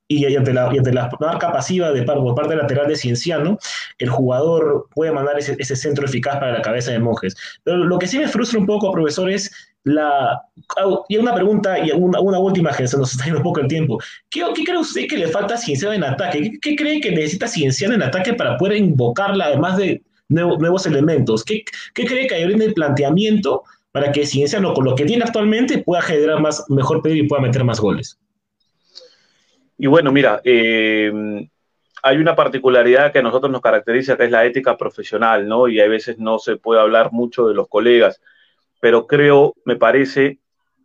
y 0.08 0.36
ante 0.36 0.54
la, 0.54 0.72
la 0.72 1.10
marca 1.20 1.52
pasiva 1.52 1.92
de 1.92 2.04
por 2.04 2.36
parte 2.36 2.56
lateral 2.56 2.88
de 2.88 2.96
Cienciano, 2.96 3.58
el 3.98 4.10
jugador 4.10 4.88
puede 4.94 5.12
mandar 5.12 5.40
ese, 5.40 5.56
ese, 5.58 5.76
centro 5.76 6.06
eficaz 6.06 6.36
para 6.36 6.54
la 6.54 6.62
cabeza 6.62 6.92
de 6.92 7.00
Monjes. 7.00 7.36
Pero 7.64 7.78
lo 7.78 7.98
que 7.98 8.06
sí 8.06 8.20
me 8.20 8.28
frustra 8.28 8.60
un 8.60 8.68
poco, 8.68 8.92
profesor, 8.92 9.32
es 9.32 9.52
la... 9.86 10.42
Y 11.08 11.18
una 11.18 11.34
pregunta 11.34 11.80
y 11.80 11.92
una, 11.92 12.20
última 12.20 12.72
que 12.72 12.88
se 12.88 12.98
nos 12.98 13.12
está 13.12 13.26
yendo 13.26 13.40
un 13.40 13.44
poco 13.44 13.62
el 13.62 13.68
tiempo. 13.68 14.00
¿Qué, 14.30 14.42
cree 14.66 14.78
usted 14.78 15.08
que 15.08 15.18
le 15.18 15.28
falta 15.28 15.54
a 15.54 15.58
Cienciano 15.58 15.94
en 15.94 16.04
ataque? 16.04 16.42
¿Qué, 16.42 16.60
¿Qué, 16.60 16.76
cree 16.76 17.00
que 17.00 17.12
necesita 17.12 17.48
Cienciano 17.48 17.94
en 17.94 18.04
ataque 18.04 18.34
para 18.34 18.58
poder 18.58 18.78
invocarla, 18.78 19.46
además 19.46 19.78
de 19.78 20.04
nuevo, 20.28 20.58
nuevos 20.58 20.86
elementos? 20.86 21.44
¿Qué, 21.44 21.64
¿Qué 21.94 22.06
cree 22.06 22.28
que 22.28 22.36
hay 22.36 22.44
en 22.44 22.62
el 22.62 22.74
planteamiento 22.74 23.64
para 23.92 24.12
que 24.12 24.26
Cienciano, 24.26 24.74
con 24.74 24.86
lo 24.86 24.96
que 24.96 25.06
tiene 25.06 25.24
actualmente, 25.24 25.78
pueda 25.78 26.02
generar 26.02 26.42
más, 26.42 26.66
mejor 26.68 27.02
pedido 27.02 27.24
y 27.24 27.28
pueda 27.28 27.44
meter 27.44 27.64
más 27.64 27.80
goles? 27.80 28.20
Y 29.78 29.88
bueno, 29.88 30.12
mira, 30.12 30.42
eh, 30.44 31.12
hay 32.02 32.18
una 32.18 32.36
particularidad 32.36 33.12
que 33.12 33.20
a 33.20 33.24
nosotros 33.24 33.52
nos 33.52 33.62
caracteriza, 33.62 34.18
que 34.18 34.26
es 34.26 34.32
la 34.32 34.46
ética 34.46 34.78
profesional, 34.78 35.48
¿no? 35.48 35.68
Y 35.68 35.80
a 35.80 35.88
veces 35.88 36.18
no 36.18 36.40
se 36.40 36.56
puede 36.56 36.82
hablar 36.82 37.12
mucho 37.12 37.48
de 37.48 37.54
los 37.54 37.68
colegas, 37.68 38.20
pero 38.86 39.08
creo, 39.08 39.56
me 39.66 39.78
parece 39.78 40.38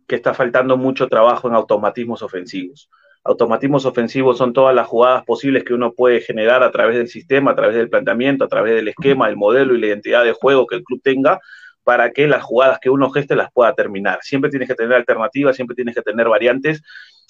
que 0.07 0.15
está 0.15 0.33
faltando 0.33 0.75
mucho 0.75 1.07
trabajo 1.07 1.47
en 1.47 1.53
automatismos 1.53 2.23
ofensivos. 2.23 2.89
Automatismos 3.23 3.85
ofensivos 3.85 4.39
son 4.39 4.53
todas 4.53 4.73
las 4.73 4.87
jugadas 4.87 5.23
posibles 5.23 5.63
que 5.63 5.75
uno 5.75 5.93
puede 5.93 6.19
generar 6.19 6.63
a 6.63 6.71
través 6.71 6.97
del 6.97 7.09
sistema, 7.09 7.51
a 7.51 7.55
través 7.55 7.75
del 7.75 7.91
planteamiento, 7.91 8.43
a 8.43 8.47
través 8.47 8.73
del 8.73 8.87
esquema, 8.87 9.29
el 9.29 9.37
modelo 9.37 9.75
y 9.75 9.79
la 9.79 9.85
identidad 9.85 10.23
de 10.23 10.31
juego 10.31 10.65
que 10.65 10.77
el 10.77 10.83
club 10.83 10.99
tenga 11.03 11.39
para 11.83 12.11
que 12.11 12.25
las 12.25 12.41
jugadas 12.41 12.79
que 12.79 12.89
uno 12.89 13.11
geste 13.11 13.35
las 13.35 13.51
pueda 13.51 13.75
terminar. 13.75 14.17
Siempre 14.23 14.49
tienes 14.49 14.67
que 14.67 14.73
tener 14.73 14.93
alternativas, 14.93 15.55
siempre 15.55 15.75
tienes 15.75 15.93
que 15.93 16.01
tener 16.01 16.27
variantes 16.27 16.81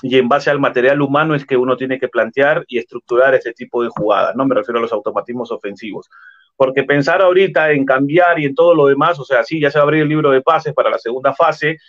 y 0.01 0.17
en 0.17 0.29
base 0.29 0.51
al 0.51 0.59
material 0.61 1.01
humano 1.01 1.35
es 1.35 1.45
que 1.45 1.57
uno 1.57 1.75
tiene 1.75 1.99
que 1.99 2.07
plantear 2.07 2.63
y 2.69 2.77
estructurar 2.77 3.35
ese 3.35 3.51
tipo 3.51 3.83
de 3.83 3.89
jugadas, 3.89 4.37
¿no? 4.37 4.45
Me 4.45 4.55
refiero 4.55 4.79
a 4.79 4.81
los 4.81 4.93
automatismos 4.93 5.51
ofensivos. 5.51 6.07
Porque 6.61 6.83
pensar 6.83 7.23
ahorita 7.23 7.71
en 7.71 7.85
cambiar 7.85 8.37
y 8.39 8.45
en 8.45 8.53
todo 8.53 8.75
lo 8.75 8.85
demás, 8.85 9.17
o 9.17 9.25
sea, 9.25 9.43
sí, 9.43 9.59
ya 9.59 9.71
se 9.71 9.79
va 9.79 9.81
a 9.81 9.85
abrir 9.85 10.03
el 10.03 10.09
libro 10.09 10.29
de 10.29 10.43
pases 10.43 10.75
para 10.75 10.91
la 10.91 10.99
segunda 10.99 11.33
fase, 11.33 11.79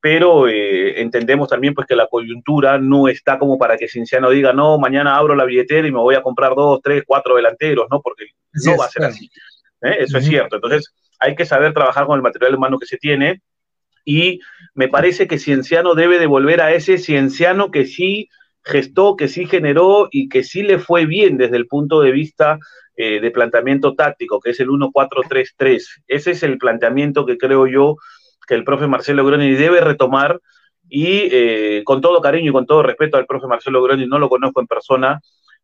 pero 0.00 0.46
eh, 0.46 1.00
entendemos 1.00 1.48
también 1.48 1.74
pues 1.74 1.88
que 1.88 1.96
la 1.96 2.06
coyuntura 2.06 2.78
no 2.78 3.08
está 3.08 3.36
como 3.36 3.58
para 3.58 3.76
que 3.76 3.88
Cinciano 3.88 4.30
diga, 4.30 4.52
no, 4.52 4.78
mañana 4.78 5.16
abro 5.16 5.34
la 5.34 5.44
billetera 5.44 5.88
y 5.88 5.90
me 5.90 5.98
voy 5.98 6.14
a 6.14 6.22
comprar 6.22 6.54
dos, 6.54 6.78
tres, 6.80 7.02
cuatro 7.04 7.34
delanteros, 7.34 7.88
¿no? 7.90 8.00
Porque 8.00 8.26
sí, 8.54 8.70
no 8.70 8.76
va 8.76 8.84
a 8.84 8.90
ser 8.90 9.00
claro. 9.00 9.12
así. 9.12 9.28
¿eh? 9.80 9.96
Eso 9.98 10.16
uh 10.16 10.20
-huh. 10.20 10.22
es 10.22 10.28
cierto. 10.28 10.54
Entonces, 10.54 10.94
hay 11.18 11.34
que 11.34 11.44
saber 11.44 11.74
trabajar 11.74 12.06
con 12.06 12.14
el 12.14 12.22
material 12.22 12.54
humano 12.54 12.78
que 12.78 12.86
se 12.86 12.98
tiene 12.98 13.42
y 14.04 14.38
me 14.72 14.86
parece 14.86 15.26
que 15.26 15.40
Cienciano 15.40 15.96
debe 15.96 16.20
devolver 16.20 16.60
a 16.60 16.72
ese 16.72 16.98
Cienciano 16.98 17.72
que 17.72 17.86
sí 17.86 18.28
gestó, 18.64 19.16
que 19.16 19.28
sí 19.28 19.46
generó 19.46 20.08
y 20.10 20.28
que 20.28 20.44
sí 20.44 20.62
le 20.62 20.78
fue 20.78 21.06
bien 21.06 21.36
desde 21.36 21.56
el 21.56 21.66
punto 21.66 22.00
de 22.00 22.12
vista 22.12 22.58
eh, 22.96 23.20
de 23.20 23.30
planteamiento 23.30 23.94
táctico, 23.94 24.40
que 24.40 24.50
es 24.50 24.60
el 24.60 24.68
1-4-3-3. 24.68 26.02
Ese 26.06 26.30
es 26.30 26.42
el 26.42 26.58
planteamiento 26.58 27.26
que 27.26 27.38
creo 27.38 27.66
yo 27.66 27.96
que 28.46 28.54
el 28.54 28.64
profe 28.64 28.86
Marcelo 28.86 29.24
Groni 29.24 29.52
debe 29.52 29.80
retomar 29.80 30.40
y 30.88 31.28
eh, 31.32 31.82
con 31.84 32.00
todo 32.00 32.20
cariño 32.20 32.50
y 32.50 32.52
con 32.52 32.66
todo 32.66 32.82
respeto 32.82 33.16
al 33.16 33.26
profe 33.26 33.46
Marcelo 33.46 33.82
Groni, 33.82 34.06
no 34.06 34.18
lo 34.18 34.28
conozco 34.28 34.60
en 34.60 34.66
persona, 34.66 35.20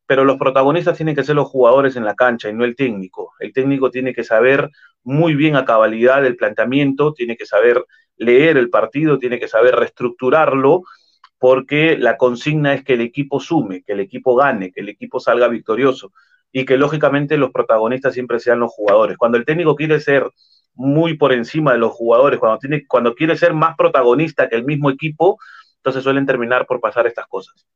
pero 0.07 0.25
los 0.25 0.39
protagonistas 0.39 0.97
tienen 0.97 1.15
que 1.15 1.23
ser 1.23 1.37
los 1.37 1.49
jugadores 1.49 1.97
en 1.97 2.05
la 2.05 2.15
cancha 2.15 2.49
y 2.49 2.55
no 2.55 2.65
el 2.65 2.75
técnico. 2.75 3.33
El 3.41 3.53
técnico 3.53 3.91
tiene 3.91 4.15
que 4.15 4.25
saber 4.25 4.71
muy 5.03 5.35
bien 5.35 5.55
a 5.55 5.67
cabalidad 5.67 6.25
el 6.25 6.37
planteamiento, 6.37 7.13
tiene 7.13 7.37
que 7.37 7.45
saber 7.45 7.85
leer 8.17 8.57
el 8.57 8.71
partido, 8.71 9.19
tiene 9.19 9.39
que 9.39 9.49
saber 9.49 9.77
reestructurarlo, 9.77 10.83
porque 11.39 11.97
la 11.97 12.17
consigna 12.17 12.75
es 12.75 12.85
que 12.85 12.95
el 12.95 13.01
equipo 13.01 13.41
sume, 13.41 13.83
que 13.83 13.93
el 13.93 14.01
equipo 14.01 14.35
gane, 14.35 14.73
que 14.73 14.81
el 14.81 14.89
equipo 14.89 15.21
salga 15.21 15.49
victorioso 15.49 16.13
y 16.53 16.65
que 16.65 16.77
lógicamente 16.77 17.37
los 17.37 17.51
protagonistas 17.51 18.15
siempre 18.15 18.41
sean 18.41 18.61
los 18.61 18.73
jugadores. 18.73 19.17
Cuando 19.17 19.39
el 19.39 19.45
técnico 19.45 19.77
quiere 19.77 20.01
ser 20.01 20.29
muy 20.75 21.17
por 21.17 21.33
encima 21.33 21.73
de 21.73 21.79
los 21.79 21.93
jugadores, 21.93 22.39
cuando, 22.39 22.59
tiene, 22.59 22.87
cuando 22.87 23.15
quiere 23.15 23.37
ser 23.37 23.53
más 23.55 23.77
protagonista 23.77 24.49
que 24.49 24.57
el 24.57 24.65
mismo 24.65 24.91
equipo, 24.91 25.39
entonces 25.77 26.03
suelen 26.03 26.27
terminar 26.27 26.67
por 26.67 26.81
pasar 26.81 27.07
estas 27.07 27.27
cosas. 27.27 27.67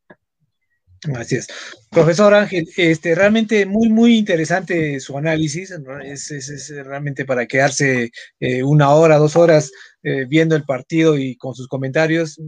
Así 1.17 1.35
es. 1.35 1.49
Profesor 1.91 2.33
Ángel, 2.33 2.69
este, 2.77 3.15
realmente 3.17 3.67
muy, 3.67 3.89
muy 3.89 4.17
interesante 4.17 5.01
su 5.01 5.19
análisis. 5.19 5.73
es, 6.05 6.73
realmente 6.85 7.25
para 7.25 7.47
quedarse 7.47 8.13
eh, 8.39 8.63
una 8.63 8.91
hora, 8.91 9.19
dos 9.19 9.35
horas 9.35 9.73
eh, 10.03 10.27
viendo 10.29 10.57
el 10.57 10.65
partido 10.65 11.17
y 11.17 11.37
con 11.37 11.55
sus 11.55 11.69
comentarios. 11.69 12.41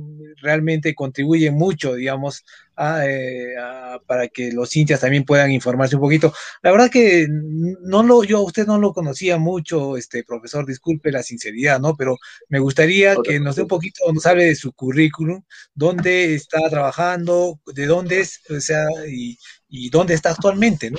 Realmente 0.43 0.95
contribuye 0.95 1.51
mucho, 1.51 1.95
digamos, 1.95 2.45
a, 2.77 3.07
eh, 3.07 3.57
a, 3.57 4.01
para 4.07 4.29
que 4.29 4.53
los 4.53 4.75
hinchas 4.77 5.01
también 5.01 5.25
puedan 5.25 5.53
informarse 5.53 5.97
un 5.97 6.03
poquito. 6.03 6.33
La 6.63 6.71
verdad 6.73 6.91
que 6.91 7.27
no 7.29 8.03
lo, 8.03 8.25
yo 8.25 8.39
a 8.39 8.43
usted 8.43 8.67
no 8.67 8.79
lo 8.79 8.93
conocía 8.93 9.39
mucho, 9.39 9.97
este 9.97 10.25
profesor, 10.25 10.67
disculpe 10.67 11.13
la 11.13 11.23
sinceridad, 11.23 11.81
¿no? 11.81 11.97
Pero 11.97 12.19
me 12.49 12.59
gustaría 12.59 13.15
que 13.23 13.39
nos 13.41 13.57
dé 13.57 13.63
un 13.63 13.69
poquito, 13.69 14.01
nos 14.13 14.27
hable 14.27 14.47
de 14.47 14.57
su 14.57 14.73
currículum, 14.73 15.43
dónde 15.75 16.35
está 16.35 16.69
trabajando, 16.69 17.61
de 17.67 17.87
dónde 17.87 18.21
es, 18.21 18.41
o 18.51 18.61
sea, 18.61 18.87
y, 19.09 19.39
y 19.69 19.91
dónde 19.91 20.15
está 20.15 20.31
actualmente, 20.31 20.91
¿no? 20.91 20.99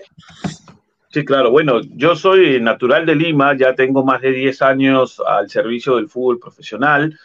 Sí, 1.15 1.23
claro. 1.23 1.49
Bueno, 1.49 1.79
yo 1.91 2.13
soy 2.13 2.59
natural 2.59 3.05
de 3.05 3.15
Lima, 3.15 3.55
ya 3.55 3.73
tengo 3.73 4.03
más 4.03 4.19
de 4.19 4.33
10 4.33 4.61
años 4.61 5.21
al 5.25 5.49
servicio 5.49 5.95
del 5.95 6.09
fútbol 6.09 6.39
profesional. 6.39 7.17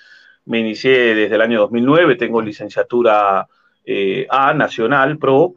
Me 0.44 0.60
inicié 0.60 1.16
desde 1.16 1.34
el 1.34 1.40
año 1.40 1.58
2009, 1.58 2.14
tengo 2.14 2.40
licenciatura 2.40 3.48
eh, 3.84 4.28
A, 4.30 4.54
Nacional, 4.54 5.18
Pro. 5.18 5.54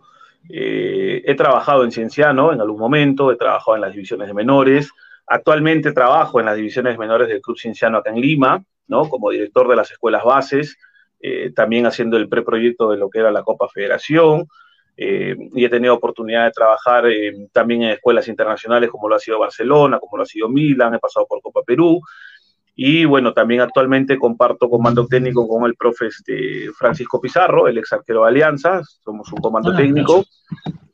Eh, 0.49 1.21
he 1.23 1.35
trabajado 1.35 1.83
en 1.83 1.91
Cienciano 1.91 2.51
en 2.51 2.59
algún 2.59 2.79
momento, 2.79 3.31
he 3.31 3.35
trabajado 3.35 3.75
en 3.75 3.81
las 3.81 3.93
divisiones 3.93 4.29
de 4.29 4.33
menores. 4.33 4.89
Actualmente 5.27 5.91
trabajo 5.91 6.39
en 6.39 6.47
las 6.47 6.55
divisiones 6.55 6.97
menores 6.97 7.27
del 7.27 7.39
Club 7.39 7.59
Cienciano 7.59 7.99
acá 7.99 8.09
en 8.09 8.19
Lima, 8.19 8.63
¿no? 8.87 9.09
Como 9.09 9.29
director 9.29 9.67
de 9.67 9.75
las 9.75 9.91
escuelas 9.91 10.23
bases, 10.23 10.75
eh, 11.19 11.51
también 11.55 11.85
haciendo 11.85 12.17
el 12.17 12.27
preproyecto 12.27 12.89
de 12.89 12.97
lo 12.97 13.11
que 13.11 13.19
era 13.19 13.31
la 13.31 13.43
Copa 13.43 13.69
Federación. 13.69 14.47
Eh, 14.95 15.35
y 15.53 15.65
he 15.65 15.69
tenido 15.69 15.95
oportunidad 15.95 16.45
de 16.45 16.51
trabajar 16.51 17.07
eh, 17.07 17.47
también 17.51 17.81
en 17.81 17.89
escuelas 17.91 18.27
internacionales 18.27 18.91
como 18.91 19.09
lo 19.09 19.15
ha 19.15 19.19
sido 19.19 19.39
Barcelona, 19.39 19.99
como 19.99 20.17
lo 20.17 20.23
ha 20.23 20.27
sido 20.27 20.49
Milan, 20.49 20.93
he 20.93 20.99
pasado 20.99 21.25
por 21.27 21.41
Copa 21.41 21.61
Perú. 21.65 21.99
Y 22.75 23.05
bueno, 23.05 23.33
también 23.33 23.61
actualmente 23.61 24.17
comparto 24.17 24.69
comando 24.69 25.05
técnico 25.05 25.47
con 25.47 25.65
el 25.65 25.75
profe 25.75 26.07
este, 26.07 26.71
Francisco 26.77 27.21
Pizarro, 27.21 27.67
el 27.67 27.77
ex 27.77 27.93
arquero 27.93 28.23
de 28.23 28.29
Alianza, 28.29 28.81
somos 29.03 29.31
un 29.31 29.39
comando 29.39 29.75
técnico, 29.75 30.23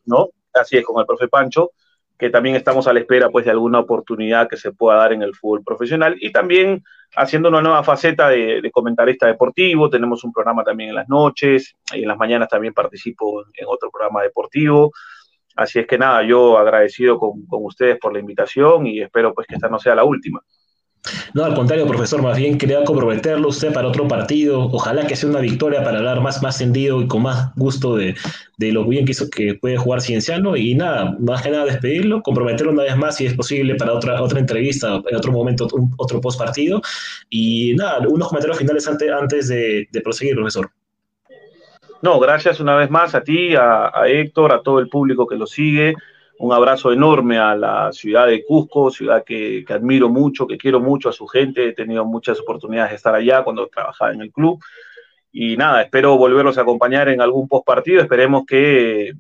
¿no? 0.06 0.30
Así 0.54 0.78
es, 0.78 0.84
con 0.84 1.00
el 1.00 1.06
profe 1.06 1.30
Pancho, 1.30 1.72
que 2.18 2.30
también 2.30 2.56
estamos 2.56 2.88
a 2.88 2.94
la 2.94 3.00
espera 3.00 3.30
pues 3.30 3.46
de 3.46 3.52
alguna 3.52 3.80
oportunidad 3.80 4.50
que 4.50 4.58
se 4.58 4.74
pueda 4.74 4.98
dar 4.98 5.14
en 5.14 5.22
el 5.22 5.34
fútbol 5.36 5.64
profesional. 5.64 6.18
Y 6.20 6.34
también 6.34 6.84
haciendo 7.16 7.50
una 7.50 7.62
nueva 7.62 7.84
faceta 7.84 8.30
de, 8.30 8.70
comentarista 8.72 9.28
deportivo. 9.28 9.90
Tenemos 9.90 10.24
un 10.24 10.32
programa 10.32 10.64
también 10.64 10.90
en 10.90 10.96
las 10.96 11.10
noches 11.10 11.76
y 11.94 12.02
en 12.02 12.08
las 12.08 12.18
mañanas 12.18 12.50
también 12.50 12.74
participo 12.74 13.44
en, 13.54 13.66
otro 13.68 13.90
programa 13.92 14.24
deportivo. 14.24 14.92
Así 15.56 15.80
es 15.80 15.88
que 15.88 15.98
nada, 15.98 16.24
yo 16.24 16.58
agradecido 16.58 17.18
con, 17.18 17.46
con 17.46 17.66
ustedes 17.66 17.98
por 18.00 18.14
la 18.14 18.20
invitación 18.20 18.88
y 18.88 19.02
espero 19.02 19.34
pues 19.34 19.48
que 19.48 19.56
esta 19.56 19.70
no 19.70 19.80
sea 19.80 19.96
la 19.96 20.04
última. 20.04 20.42
No, 21.34 21.46
al 21.46 21.56
contrario, 21.56 21.88
profesor, 21.88 22.22
más 22.22 22.38
bien 22.38 22.58
quería 22.58 22.84
comprometerlo 22.84 23.48
usted 23.48 23.74
para 23.74 23.88
otro 23.88 24.08
partido. 24.08 24.66
Ojalá 24.72 25.08
que 25.08 25.16
sea 25.16 25.30
una 25.30 25.40
victoria 25.40 25.84
para 25.84 26.00
hablar 26.00 26.22
más, 26.22 26.42
más 26.44 26.58
tendido 26.58 27.02
y 27.02 27.08
con 27.08 27.24
más 27.24 27.54
gusto 27.56 27.96
de, 27.96 28.16
lo 28.58 28.86
bien 28.86 29.06
que, 29.06 29.12
hizo, 29.12 29.30
que 29.30 29.56
puede 29.56 29.78
jugar 29.78 30.02
Cienciano. 30.02 30.58
Y 30.58 30.76
nada, 30.76 31.16
más 31.20 31.42
que 31.42 31.52
nada 31.52 31.66
despedirlo, 31.66 32.22
comprometerlo 32.22 32.74
una 32.74 32.84
vez 32.84 32.98
más 32.98 33.16
si 33.16 33.26
es 33.26 33.34
posible 33.34 33.76
para 33.76 33.94
otra, 33.94 34.22
otra 34.22 34.40
entrevista, 34.40 35.02
en 35.10 35.16
otro 35.16 35.32
momento, 35.32 35.68
otro 35.98 36.20
post 36.20 36.38
partido. 36.38 36.82
Y 37.30 37.74
nada, 37.76 38.00
unos 38.08 38.28
comentarios 38.28 38.58
finales 38.58 38.88
antes, 38.88 39.10
antes 39.10 39.48
de, 39.48 39.88
proseguir, 40.04 40.36
profesor. 40.36 40.70
No, 42.02 42.20
gracias 42.20 42.60
una 42.60 42.76
vez 42.76 42.90
más 42.90 43.16
a 43.16 43.22
ti, 43.22 43.56
a, 43.56 43.92
a 43.94 44.08
Héctor, 44.08 44.54
a 44.54 44.62
todo 44.62 44.80
el 44.80 44.88
público 44.90 45.28
que 45.28 45.36
lo 45.36 45.48
sigue 45.48 45.96
un 46.40 46.54
abrazo 46.54 46.94
enorme 46.94 47.38
a 47.38 47.54
la 47.54 47.92
ciudad 47.92 48.26
de 48.28 48.46
Cusco, 48.46 48.90
ciudad 48.92 49.26
que, 49.26 49.66
admiro 49.68 50.08
mucho, 50.08 50.48
que 50.48 50.58
quiero 50.58 50.80
mucho 50.80 51.10
a 51.10 51.14
su 51.14 51.28
gente. 51.28 51.68
He 51.68 51.74
tenido 51.74 52.06
muchas 52.06 52.40
oportunidades 52.40 52.92
de 52.92 52.96
estar 52.96 53.14
allá 53.14 53.44
cuando 53.44 53.68
trabajaba 53.68 54.14
en 54.14 54.22
el 54.22 54.32
club. 54.32 54.58
Y 55.34 55.58
nada, 55.58 55.82
espero 55.82 56.18
volverlos 56.18 56.58
a 56.58 56.62
acompañar 56.62 57.10
en 57.10 57.20
algún 57.20 57.50
post 57.50 57.66
partido. 57.66 58.02
Esperemos 58.02 58.46
que 58.48 59.12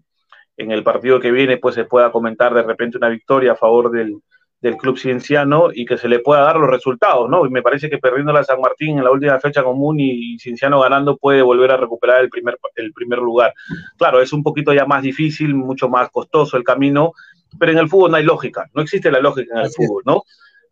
en 0.55 0.71
el 0.71 0.81
partido 0.81 1.19
que 1.19 1.31
viene 1.31 1.57
pues 1.57 1.75
se 1.75 1.83
pueda 1.83 2.09
comentar 2.09 2.53
de 2.53 2.63
repente 2.63 2.97
una 2.97 3.09
victoria 3.09 3.51
a 3.51 3.57
favor 3.57 3.91
del, 3.91 4.21
del 4.61 4.75
club 4.75 4.97
cienciano 4.97 5.69
y 5.73 5.85
que 5.85 5.97
se 5.97 6.09
le 6.09 6.19
pueda 6.19 6.41
dar 6.41 6.57
los 6.57 6.69
resultados, 6.69 7.29
¿no? 7.29 7.45
Y 7.45 7.49
me 7.49 7.61
parece 7.61 7.89
que 7.89 7.97
perdiendo 7.97 8.33
la 8.33 8.43
San 8.43 8.59
Martín 8.59 8.97
en 8.97 9.03
la 9.05 9.11
última 9.11 9.39
fecha 9.39 9.63
común 9.63 9.97
y 9.99 10.37
Cienciano 10.37 10.81
ganando 10.81 11.17
puede 11.17 11.41
volver 11.41 11.71
a 11.71 11.77
recuperar 11.77 12.21
el 12.21 12.29
primer, 12.29 12.57
el 12.75 12.91
primer 12.91 13.19
lugar. 13.19 13.53
Claro, 13.97 14.21
es 14.21 14.33
un 14.33 14.43
poquito 14.43 14.73
ya 14.73 14.85
más 14.85 15.01
difícil, 15.01 15.55
mucho 15.55 15.87
más 15.87 16.09
costoso 16.09 16.57
el 16.57 16.63
camino, 16.63 17.13
pero 17.57 17.71
en 17.71 17.77
el 17.77 17.87
fútbol 17.87 18.11
no 18.11 18.17
hay 18.17 18.23
lógica, 18.23 18.69
no 18.73 18.81
existe 18.81 19.11
la 19.11 19.19
lógica 19.19 19.55
en 19.55 19.65
el 19.65 19.71
fútbol, 19.71 20.03
¿no? 20.05 20.23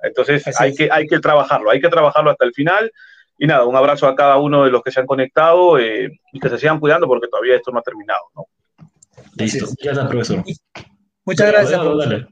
Entonces 0.02 0.46
hay 0.60 0.76
que, 0.76 0.90
hay 0.92 1.08
que 1.08 1.20
trabajarlo, 1.20 1.72
hay 1.72 1.80
que 1.80 1.90
trabajarlo 1.90 2.32
hasta 2.32 2.46
el 2.46 2.54
final. 2.54 2.92
Y 3.40 3.46
nada, 3.46 3.66
un 3.66 3.76
abrazo 3.76 4.08
a 4.08 4.16
cada 4.16 4.38
uno 4.38 4.66
de 4.66 4.72
los 4.72 4.82
que 4.82 4.92
se 4.92 5.00
han 5.00 5.06
conectado 5.06 5.78
eh, 5.78 6.10
y 6.34 6.40
que 6.40 6.50
se 6.50 6.58
sigan 6.58 6.80
cuidando 6.80 7.08
porque 7.08 7.28
todavía 7.28 7.56
esto 7.56 7.72
no 7.72 7.80
ha 7.80 7.84
terminado, 7.84 8.22
¿no? 8.36 8.46
Listo, 9.36 9.68
ya 9.82 9.92
está, 9.92 10.10
profesor. 10.10 10.44
Muchas 11.24 11.52
gracias. 11.52 12.28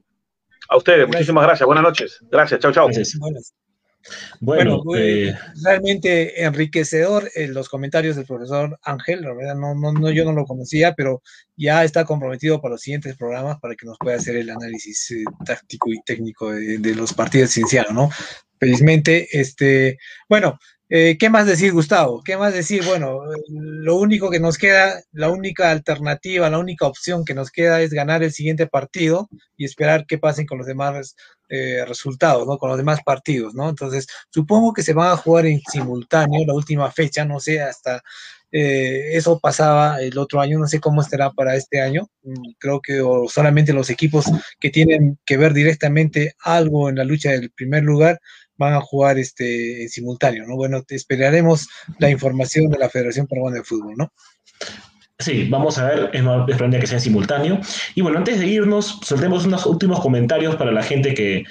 A 0.69 0.77
ustedes, 0.77 1.07
muchísimas 1.07 1.45
gracias. 1.45 1.65
Buenas 1.65 1.83
noches. 1.83 2.19
Gracias, 2.29 2.59
chao, 2.59 2.71
chao. 2.71 2.89
Bueno, 4.39 4.83
eh, 4.95 5.33
realmente 5.63 6.43
enriquecedor 6.43 7.29
eh, 7.33 7.47
los 7.47 7.69
comentarios 7.69 8.15
del 8.15 8.25
profesor 8.25 8.77
Ángel, 8.83 9.21
la 9.21 9.33
verdad, 9.33 9.55
no, 9.55 9.73
no, 9.73 10.11
yo 10.11 10.25
no 10.25 10.31
lo 10.31 10.45
conocía, 10.45 10.93
pero 10.93 11.23
ya 11.55 11.83
está 11.83 12.05
comprometido 12.05 12.61
para 12.61 12.73
los 12.73 12.81
siguientes 12.81 13.17
programas 13.17 13.59
para 13.59 13.75
que 13.75 13.87
nos 13.87 13.97
pueda 13.97 14.17
hacer 14.17 14.35
el 14.35 14.51
análisis 14.51 15.09
eh, 15.11 15.23
táctico 15.43 15.91
y 15.91 16.01
técnico 16.05 16.51
de, 16.51 16.77
de 16.77 16.95
los 16.95 17.13
partidos 17.13 17.49
ciencianos, 17.51 17.93
¿no? 17.93 18.09
Felizmente, 18.59 19.27
este, 19.31 19.97
bueno, 20.29 20.59
eh, 20.89 21.17
¿Qué 21.19 21.29
más 21.29 21.47
decir, 21.47 21.73
Gustavo? 21.73 22.21
¿Qué 22.23 22.37
más 22.37 22.53
decir? 22.53 22.83
Bueno, 22.85 23.21
lo 23.49 23.95
único 23.95 24.29
que 24.29 24.39
nos 24.39 24.57
queda, 24.57 25.01
la 25.11 25.29
única 25.29 25.71
alternativa, 25.71 26.49
la 26.49 26.59
única 26.59 26.85
opción 26.85 27.25
que 27.25 27.33
nos 27.33 27.49
queda 27.49 27.81
es 27.81 27.91
ganar 27.91 28.21
el 28.21 28.31
siguiente 28.31 28.67
partido 28.67 29.27
y 29.57 29.65
esperar 29.65 30.05
qué 30.05 30.19
pasen 30.19 30.45
con 30.45 30.59
los 30.59 30.67
demás 30.67 31.15
eh, 31.49 31.83
resultados, 31.87 32.45
¿no? 32.45 32.57
Con 32.59 32.69
los 32.69 32.77
demás 32.77 32.99
partidos, 33.03 33.55
¿no? 33.55 33.67
Entonces, 33.67 34.07
supongo 34.29 34.73
que 34.73 34.83
se 34.83 34.93
van 34.93 35.11
a 35.11 35.17
jugar 35.17 35.47
en 35.47 35.59
simultáneo 35.71 36.45
la 36.45 36.53
última 36.53 36.91
fecha, 36.91 37.25
no 37.25 37.39
sé, 37.39 37.61
hasta 37.61 38.03
eh, 38.51 39.17
eso 39.17 39.39
pasaba 39.39 40.01
el 40.01 40.17
otro 40.17 40.39
año, 40.39 40.59
no 40.59 40.67
sé 40.67 40.79
cómo 40.79 41.01
estará 41.01 41.31
para 41.31 41.55
este 41.55 41.81
año. 41.81 42.07
Mm, 42.23 42.51
creo 42.57 42.79
que 42.81 43.01
solamente 43.27 43.73
los 43.73 43.89
equipos 43.89 44.25
que 44.59 44.69
tienen 44.69 45.19
que 45.25 45.37
ver 45.37 45.53
directamente 45.53 46.35
algo 46.39 46.89
en 46.89 46.95
la 46.95 47.03
lucha 47.03 47.31
del 47.31 47.51
primer 47.51 47.83
lugar 47.83 48.19
van 48.57 48.73
a 48.73 48.81
jugar 48.81 49.17
este 49.17 49.83
en 49.83 49.89
simultáneo, 49.89 50.45
¿no? 50.47 50.55
Bueno, 50.55 50.83
te 50.83 50.95
esperaremos 50.95 51.67
la 51.99 52.09
información 52.09 52.69
de 52.69 52.79
la 52.79 52.89
Federación 52.89 53.27
Peruana 53.27 53.57
de 53.57 53.63
Fútbol, 53.63 53.95
¿no? 53.97 54.11
Sí, 55.19 55.47
vamos 55.49 55.77
a 55.77 55.87
ver, 55.87 56.09
es 56.13 56.23
más 56.23 56.45
que 56.45 56.87
sea 56.87 56.97
en 56.97 57.01
simultáneo. 57.01 57.59
Y 57.93 58.01
bueno, 58.01 58.17
antes 58.17 58.37
de 58.39 58.47
irnos, 58.47 58.99
soltemos 59.01 59.45
unos 59.45 59.65
últimos 59.65 60.01
comentarios 60.01 60.57
para 60.57 60.73
la 60.73 60.83
gente 60.83 61.13
que, 61.13 61.45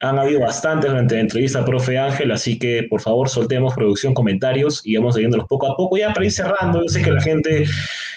han 0.00 0.18
habido 0.18 0.40
bastantes 0.40 0.90
durante 0.90 1.14
la 1.14 1.20
entrevista 1.20 1.64
profe 1.64 1.98
Ángel, 1.98 2.32
así 2.32 2.58
que 2.58 2.86
por 2.88 3.02
favor 3.02 3.28
soltemos 3.28 3.74
producción, 3.74 4.14
comentarios 4.14 4.80
y 4.84 4.96
vamos 4.96 5.14
leyéndolos 5.14 5.46
poco 5.46 5.70
a 5.70 5.76
poco 5.76 5.98
ya 5.98 6.12
para 6.12 6.24
ir 6.24 6.32
cerrando. 6.32 6.82
Yo 6.82 6.88
sé 6.88 7.02
que 7.02 7.10
la 7.10 7.20
gente 7.20 7.64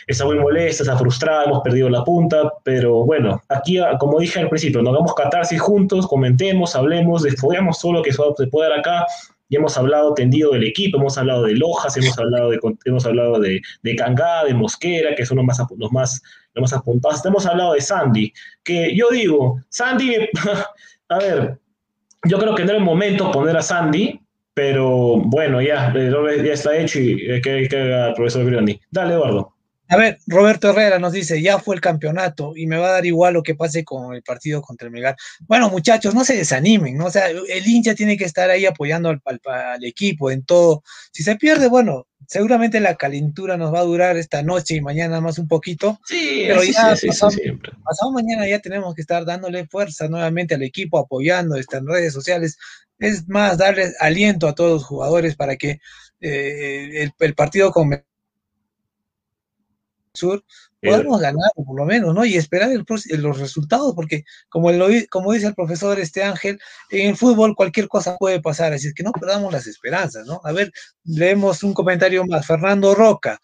está 0.08 0.26
muy 0.26 0.40
molesta, 0.40 0.84
está 0.84 0.98
frustrada, 0.98 1.44
hemos 1.44 1.62
perdido 1.62 1.90
la 1.90 2.04
punta, 2.06 2.54
pero 2.64 3.04
bueno, 3.04 3.42
aquí, 3.50 3.80
como 4.00 4.20
dije 4.20 4.40
al 4.40 4.50
principio, 4.50 4.82
nos 4.82 4.94
hagamos 4.94 5.14
catarsis 5.14 5.60
juntos, 5.60 6.08
comentemos, 6.08 6.74
hablemos, 6.76 7.24
desfoguemos 7.24 7.80
todo 7.80 7.94
lo 7.94 8.02
que 8.02 8.14
se 8.14 8.48
puede 8.50 8.70
dar 8.70 8.80
acá. 8.80 9.06
Ya 9.50 9.60
hemos 9.60 9.78
hablado 9.78 10.14
tendido 10.14 10.52
del 10.54 10.64
equipo, 10.64 10.98
hemos 10.98 11.18
hablado 11.18 11.44
de 11.44 11.54
Lojas, 11.54 11.98
hemos 11.98 12.18
hablado 12.18 12.50
de, 12.50 12.60
hemos 12.86 13.06
hablado 13.06 13.40
de, 13.40 13.62
de 13.84 13.96
Cangá, 13.96 14.46
de 14.46 14.54
Mosquera, 14.54 15.14
que 15.16 15.26
son 15.26 15.38
los 15.38 15.46
más, 15.46 15.62
los 15.78 15.92
más, 15.92 16.24
los 16.54 16.62
más 16.62 16.74
apuntados. 16.74 17.26
Hemos 17.26 17.46
hablado 17.46 17.74
de 17.74 17.82
Sandy, 17.82 18.34
que 18.64 18.96
yo 18.96 19.10
digo, 19.12 19.60
Sandy, 19.68 20.16
a 21.10 21.18
ver, 21.18 21.60
yo 22.26 22.40
creo 22.40 22.56
que 22.56 22.64
no 22.64 22.70
era 22.72 22.80
el 22.80 22.84
momento 22.84 23.32
poner 23.32 23.58
a 23.58 23.62
Sandy, 23.62 24.20
pero 24.54 25.18
bueno, 25.18 25.62
ya, 25.62 25.94
ya 25.94 26.54
está 26.54 26.78
hecho 26.78 27.00
y 27.00 27.42
que, 27.42 27.68
que 27.70 27.78
haga 27.78 28.10
el 28.10 28.14
profesor 28.14 28.46
Grioni. 28.46 28.80
Dale, 28.92 29.14
Eduardo. 29.14 29.54
A 29.90 29.98
ver, 29.98 30.18
Roberto 30.28 30.70
Herrera 30.70 30.98
nos 30.98 31.12
dice, 31.12 31.42
ya 31.42 31.60
fue 31.60 31.76
el 31.76 31.82
campeonato 31.82 32.54
y 32.56 32.66
me 32.68 32.78
va 32.78 32.88
a 32.88 32.92
dar 32.94 33.06
igual 33.06 33.34
lo 33.34 33.44
que 33.44 33.54
pase 33.54 33.84
con 33.84 34.16
el 34.16 34.24
partido 34.24 34.62
contra 34.62 34.88
el 34.88 34.92
Melgar. 34.94 35.16
Bueno, 35.42 35.70
muchachos, 35.70 36.16
no 36.16 36.24
se 36.24 36.36
desanimen, 36.36 36.98
¿no? 36.98 37.06
O 37.08 37.12
sea, 37.12 37.28
el 37.30 37.68
hincha 37.68 37.94
tiene 37.94 38.18
que 38.18 38.24
estar 38.24 38.50
ahí 38.50 38.66
apoyando 38.66 39.10
al, 39.10 39.22
al, 39.46 39.84
equipo 39.84 40.32
en 40.32 40.44
todo. 40.44 40.84
Si 41.12 41.22
se 41.22 41.36
pierde, 41.36 41.68
bueno, 41.68 42.08
seguramente 42.28 42.80
la 42.80 42.96
calentura 42.96 43.58
nos 43.58 43.74
va 43.74 43.80
a 43.80 43.84
durar 43.84 44.18
esta 44.18 44.42
noche 44.42 44.76
y 44.76 44.82
mañana 44.82 45.20
más 45.20 45.38
un 45.38 45.48
poquito. 45.48 46.00
Sí, 46.06 46.46
pero 46.48 46.64
ya 46.64 46.96
sí, 46.96 47.10
siempre. 47.12 47.74
pasado 47.84 48.12
mañana 48.12 48.48
ya 48.48 48.60
tenemos 48.60 48.96
que 48.96 49.02
estar 49.02 49.26
dándole 49.26 49.68
fuerza 49.68 50.08
nuevamente 50.08 50.56
al 50.56 50.64
equipo, 50.64 50.98
apoyando, 50.98 51.58
está 51.58 51.78
en 51.78 51.88
redes 51.88 52.14
sociales. 52.14 52.58
Es 53.00 53.28
más, 53.28 53.58
darle 53.58 53.92
aliento 54.00 54.48
a 54.48 54.56
todos 54.56 54.72
los 54.72 54.84
jugadores 54.86 55.36
para 55.36 55.58
que 55.58 55.82
eh, 56.22 57.04
el, 57.04 57.12
el 57.20 57.36
partido 57.36 57.72
con 57.72 57.90
Sur, 60.16 60.46
podemos 60.80 61.20
ganar 61.20 61.50
por 61.56 61.76
lo 61.76 61.86
menos, 61.86 62.14
¿no? 62.14 62.24
Y 62.24 62.36
esperar 62.36 62.70
los 62.70 63.40
resultados, 63.40 63.96
porque 63.96 64.24
como, 64.48 64.72
lo, 64.72 64.88
como 65.10 65.34
dice 65.34 65.48
el 65.48 65.56
profesor 65.56 66.00
este 66.00 66.24
Ángel, 66.24 66.60
en 66.92 67.10
el 67.10 67.18
fútbol 67.18 67.56
cualquier 67.56 67.88
cosa 67.88 68.18
puede 68.18 68.40
pasar, 68.40 68.74
así 68.74 68.88
es 68.88 68.94
que 68.94 69.02
no 69.02 69.12
perdamos 69.12 69.52
las 69.52 69.66
esperanzas, 69.66 70.28
¿no? 70.28 70.40
A 70.44 70.52
ver, 70.52 70.72
leemos 71.04 71.64
un 71.64 71.74
comentario 71.74 72.26
más. 72.26 72.46
Fernando 72.46 72.94
Roca, 72.94 73.42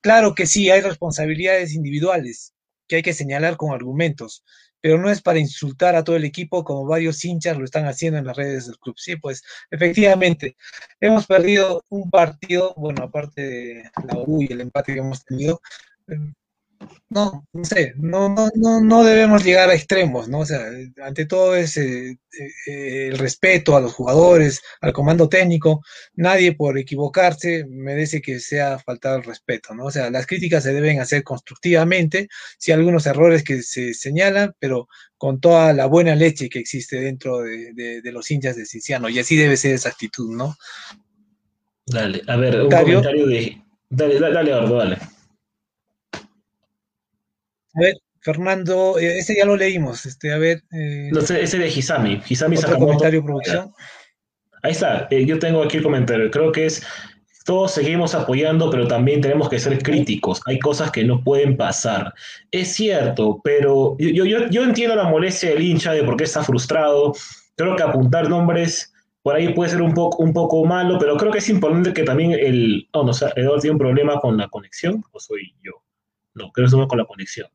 claro 0.00 0.34
que 0.34 0.46
sí, 0.46 0.68
hay 0.68 0.80
responsabilidades 0.80 1.74
individuales 1.74 2.54
que 2.88 2.96
hay 2.96 3.02
que 3.02 3.14
señalar 3.14 3.56
con 3.56 3.72
argumentos, 3.72 4.42
pero 4.80 4.98
no 4.98 5.10
es 5.10 5.22
para 5.22 5.38
insultar 5.38 5.94
a 5.94 6.02
todo 6.02 6.16
el 6.16 6.24
equipo 6.24 6.64
como 6.64 6.86
varios 6.86 7.24
hinchas 7.24 7.56
lo 7.56 7.64
están 7.64 7.86
haciendo 7.86 8.18
en 8.18 8.26
las 8.26 8.36
redes 8.36 8.66
del 8.66 8.78
club. 8.78 8.96
Sí, 8.98 9.16
pues 9.16 9.42
efectivamente, 9.70 10.56
hemos 11.00 11.26
perdido 11.26 11.84
un 11.88 12.10
partido, 12.10 12.74
bueno, 12.76 13.04
aparte 13.04 13.42
de 13.42 13.90
la 14.08 14.18
U 14.26 14.42
y 14.42 14.52
el 14.52 14.60
empate 14.60 14.94
que 14.94 15.00
hemos 15.00 15.24
tenido, 15.24 15.60
no, 17.10 17.44
no 17.52 17.64
sé, 17.64 17.92
no, 17.96 18.28
no, 18.28 18.48
no, 18.54 18.80
no 18.80 19.02
debemos 19.02 19.44
llegar 19.44 19.68
a 19.68 19.74
extremos, 19.74 20.28
¿no? 20.28 20.38
O 20.40 20.46
sea, 20.46 20.64
ante 21.02 21.26
todo 21.26 21.56
es 21.56 21.76
eh, 21.76 22.18
eh, 22.68 23.08
el 23.08 23.18
respeto 23.18 23.76
a 23.76 23.80
los 23.80 23.92
jugadores, 23.92 24.62
al 24.80 24.92
comando 24.92 25.28
técnico, 25.28 25.82
nadie 26.14 26.54
por 26.54 26.78
equivocarse 26.78 27.66
merece 27.68 28.22
que 28.22 28.38
sea 28.38 28.78
faltado 28.78 29.16
el 29.16 29.24
respeto, 29.24 29.74
¿no? 29.74 29.86
O 29.86 29.90
sea, 29.90 30.08
las 30.10 30.26
críticas 30.26 30.62
se 30.62 30.72
deben 30.72 31.00
hacer 31.00 31.24
constructivamente, 31.24 32.28
si 32.58 32.70
hay 32.70 32.78
algunos 32.78 33.06
errores 33.06 33.42
que 33.42 33.62
se 33.62 33.92
señalan, 33.92 34.54
pero 34.60 34.86
con 35.18 35.40
toda 35.40 35.72
la 35.72 35.86
buena 35.86 36.14
leche 36.14 36.48
que 36.48 36.60
existe 36.60 37.00
dentro 37.00 37.40
de, 37.40 38.00
los 38.04 38.30
hinchas 38.30 38.56
de 38.56 38.66
Cinciano, 38.66 39.08
y 39.08 39.18
así 39.18 39.36
debe 39.36 39.56
ser 39.56 39.74
esa 39.74 39.88
actitud, 39.88 40.34
¿no? 40.34 40.54
Dale, 41.86 42.22
a 42.28 42.36
ver, 42.36 42.62
un 42.62 42.70
comentario 42.70 43.26
de... 43.26 43.60
Dale, 43.88 44.20
dale, 44.20 44.50
dale, 44.50 44.74
dale. 44.74 44.98
A 47.74 47.80
ver, 47.80 47.94
Fernando, 48.20 48.98
eh, 48.98 49.18
ese 49.18 49.36
ya 49.36 49.44
lo 49.44 49.56
leímos. 49.56 50.06
Este, 50.06 50.32
a 50.32 50.38
ver. 50.38 50.62
Eh, 50.72 51.10
ese 51.12 51.58
de 51.58 51.68
Hisami. 51.68 52.22
Hisami 52.28 52.56
otro 52.56 52.78
comentario, 52.78 53.24
producción. 53.24 53.72
Ahí 54.62 54.72
está. 54.72 55.08
Eh, 55.10 55.24
yo 55.24 55.38
tengo 55.38 55.62
aquí 55.62 55.78
el 55.78 55.82
comentario. 55.82 56.30
Creo 56.30 56.52
que 56.52 56.66
es. 56.66 56.82
Todos 57.46 57.72
seguimos 57.72 58.14
apoyando, 58.14 58.70
pero 58.70 58.86
también 58.86 59.22
tenemos 59.22 59.48
que 59.48 59.58
ser 59.58 59.82
críticos. 59.82 60.40
Hay 60.46 60.58
cosas 60.58 60.90
que 60.90 61.02
no 61.04 61.24
pueden 61.24 61.56
pasar. 61.56 62.12
Es 62.50 62.74
cierto, 62.74 63.40
pero 63.42 63.96
yo, 63.98 64.24
yo, 64.26 64.46
yo 64.50 64.62
entiendo 64.62 64.94
la 64.94 65.08
molestia 65.08 65.50
del 65.50 65.62
hincha 65.62 65.92
de 65.92 66.04
por 66.04 66.16
qué 66.16 66.24
está 66.24 66.44
frustrado. 66.44 67.14
Creo 67.56 67.74
que 67.76 67.82
apuntar 67.82 68.28
nombres 68.28 68.92
por 69.22 69.36
ahí 69.36 69.52
puede 69.52 69.70
ser 69.70 69.82
un 69.82 69.92
poco, 69.92 70.22
un 70.22 70.32
poco 70.32 70.64
malo, 70.64 70.98
pero 70.98 71.16
creo 71.16 71.30
que 71.30 71.38
es 71.38 71.48
importante 71.48 71.92
que 71.92 72.04
también 72.04 72.32
el... 72.32 72.88
Oh, 72.92 73.04
no, 73.04 73.10
o 73.10 73.14
sea, 73.14 73.32
Eduardo 73.36 73.60
tiene 73.60 73.72
un 73.72 73.78
problema 73.78 74.18
con 74.18 74.36
la 74.36 74.48
conexión, 74.48 75.04
o 75.12 75.20
soy 75.20 75.54
yo. 75.62 75.72
No, 76.34 76.50
creo 76.52 76.68
que 76.68 76.76
es 76.76 76.86
con 76.86 76.98
la 76.98 77.04
conexión. 77.04 77.48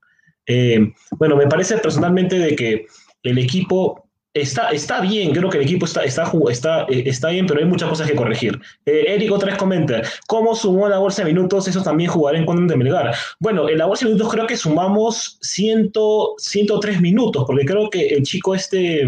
Eh, 0.47 0.93
bueno, 1.17 1.35
me 1.35 1.47
parece 1.47 1.77
personalmente 1.77 2.37
de 2.37 2.55
que 2.55 2.87
el 3.23 3.37
equipo 3.37 4.05
está, 4.35 4.69
está 4.71 5.01
bien, 5.01 5.31
creo 5.31 5.49
que 5.49 5.57
el 5.57 5.63
equipo 5.63 5.85
está, 5.85 6.03
está, 6.03 6.29
está, 6.49 6.85
eh, 6.89 7.03
está 7.05 7.29
bien, 7.29 7.47
pero 7.47 7.61
hay 7.61 7.65
muchas 7.65 7.89
cosas 7.89 8.09
que 8.09 8.15
corregir. 8.15 8.59
Eh, 8.85 9.05
Eric 9.07 9.31
otra 9.31 9.49
vez 9.49 9.57
comenta, 9.57 10.01
¿cómo 10.27 10.53
sumó 10.53 10.87
la 10.87 10.99
bolsa 10.99 11.23
de 11.23 11.33
minutos? 11.33 11.67
Eso 11.67 11.81
también 11.81 12.09
jugará 12.09 12.37
en 12.37 12.45
cuando 12.45 12.71
de 12.71 12.77
Melgar. 12.77 13.15
Bueno, 13.39 13.69
en 13.69 13.77
la 13.77 13.85
bolsa 13.85 14.05
de 14.05 14.13
minutos 14.13 14.33
creo 14.33 14.45
que 14.45 14.57
sumamos 14.57 15.39
100, 15.41 15.91
103 16.37 17.01
minutos, 17.01 17.45
porque 17.47 17.65
creo 17.65 17.89
que 17.89 18.07
el 18.07 18.23
chico 18.23 18.53
este, 18.53 19.07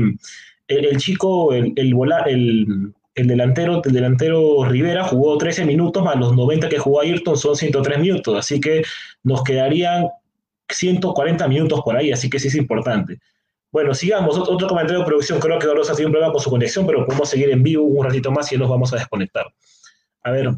el, 0.68 0.98
chico, 0.98 1.54
el, 1.54 1.74
el, 1.76 1.94
el, 2.28 2.94
el 3.16 3.28
delantero, 3.28 3.82
el 3.84 3.92
delantero 3.92 4.64
Rivera 4.66 5.04
jugó 5.04 5.38
13 5.38 5.66
minutos, 5.66 6.04
más 6.04 6.16
los 6.16 6.36
90 6.36 6.70
que 6.70 6.78
jugó 6.78 7.02
Ayrton 7.02 7.36
son 7.36 7.56
103 7.56 8.00
minutos, 8.00 8.38
así 8.38 8.62
que 8.62 8.84
nos 9.24 9.44
quedarían 9.44 10.08
140 10.70 11.48
minutos 11.48 11.82
por 11.84 11.96
ahí, 11.96 12.12
así 12.12 12.30
que 12.30 12.40
sí 12.40 12.48
es 12.48 12.56
importante. 12.56 13.20
Bueno, 13.72 13.94
sigamos. 13.94 14.38
Otro, 14.38 14.68
comentario 14.68 15.00
de 15.00 15.06
producción. 15.06 15.40
Creo 15.40 15.60
que 15.60 15.68
Orosa 15.68 15.94
tiene 15.94 16.08
un 16.08 16.14
problema 16.14 16.34
con 16.34 16.42
su 16.42 16.50
conexión, 16.50 16.86
pero 16.86 17.06
podemos 17.06 17.30
seguir 17.30 17.50
en 17.50 17.64
vivo 17.64 17.84
un 17.84 18.06
ratito 18.06 18.32
más 18.32 18.52
y 18.52 18.58
nos 18.58 18.70
vamos 18.70 18.94
a 18.94 18.98
desconectar. 18.98 19.46
A 20.24 20.32
ver, 20.32 20.52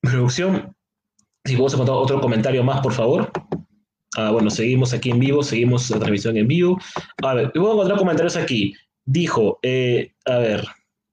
producción, 0.00 0.74
si 1.44 1.52
podemos 1.52 1.74
encontrar 1.74 1.96
otro 1.98 2.20
comentario 2.20 2.62
más, 2.62 2.80
por 2.80 2.92
favor. 2.92 3.30
Ah, 4.16 4.30
bueno, 4.30 4.50
seguimos 4.50 4.92
aquí 4.92 5.10
en 5.10 5.20
vivo, 5.20 5.42
seguimos 5.42 5.90
la 5.90 5.98
transmisión 5.98 6.36
en 6.36 6.48
vivo. 6.48 6.78
A 7.22 7.34
ver, 7.34 7.52
voy 7.54 7.70
a 7.70 7.72
encontrar 7.72 7.98
comentarios 7.98 8.36
aquí. 8.36 8.74
Dijo, 9.04 9.58
eh, 9.62 10.12
a 10.26 10.38
ver, 10.38 10.64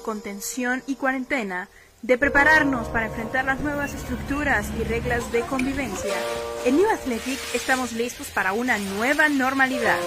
contención 0.05 0.83
y 0.85 0.95
cuarentena, 0.95 1.67
de 2.03 2.19
prepararnos 2.19 2.87
para 2.89 3.07
enfrentar 3.07 3.43
las 3.45 3.59
nuevas 3.61 3.95
estructuras 3.95 4.67
y 4.79 4.83
reglas 4.83 5.31
de 5.31 5.41
convivencia, 5.41 6.13
en 6.63 6.77
New 6.77 6.87
Athletic 6.87 7.39
estamos 7.55 7.91
listos 7.91 8.27
para 8.27 8.53
una 8.53 8.77
nueva 8.77 9.29
normalidad. 9.29 9.97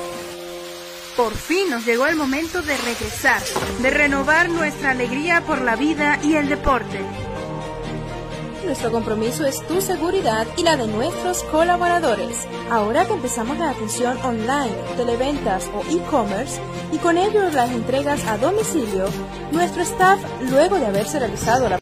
Por 1.16 1.34
fin 1.34 1.68
nos 1.68 1.84
llegó 1.84 2.06
el 2.06 2.14
momento 2.14 2.62
de 2.62 2.76
regresar, 2.76 3.42
de 3.82 3.90
renovar 3.90 4.48
nuestra 4.50 4.92
alegría 4.92 5.40
por 5.40 5.62
la 5.62 5.74
vida 5.74 6.20
y 6.22 6.36
el 6.36 6.48
deporte. 6.48 7.00
Nuestro 8.68 8.92
compromiso 8.92 9.46
es 9.46 9.66
tu 9.66 9.80
seguridad 9.80 10.46
y 10.58 10.62
la 10.62 10.76
de 10.76 10.86
nuestros 10.86 11.42
colaboradores. 11.44 12.46
Ahora 12.70 13.06
que 13.06 13.14
empezamos 13.14 13.56
la 13.56 13.70
atención 13.70 14.18
online, 14.18 14.74
televentas 14.94 15.70
o 15.74 15.80
e-commerce 15.90 16.60
y 16.92 16.98
con 16.98 17.16
ello 17.16 17.48
las 17.48 17.70
entregas 17.70 18.26
a 18.26 18.36
domicilio, 18.36 19.06
nuestro 19.52 19.80
staff, 19.80 20.20
luego 20.50 20.78
de 20.78 20.84
haberse 20.84 21.18
realizado 21.18 21.70
la 21.70 21.78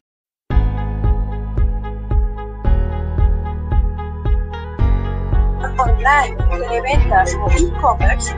online, 5.77 6.37
televentas 6.51 7.35
o 7.35 7.51
e-commerce 7.51 8.33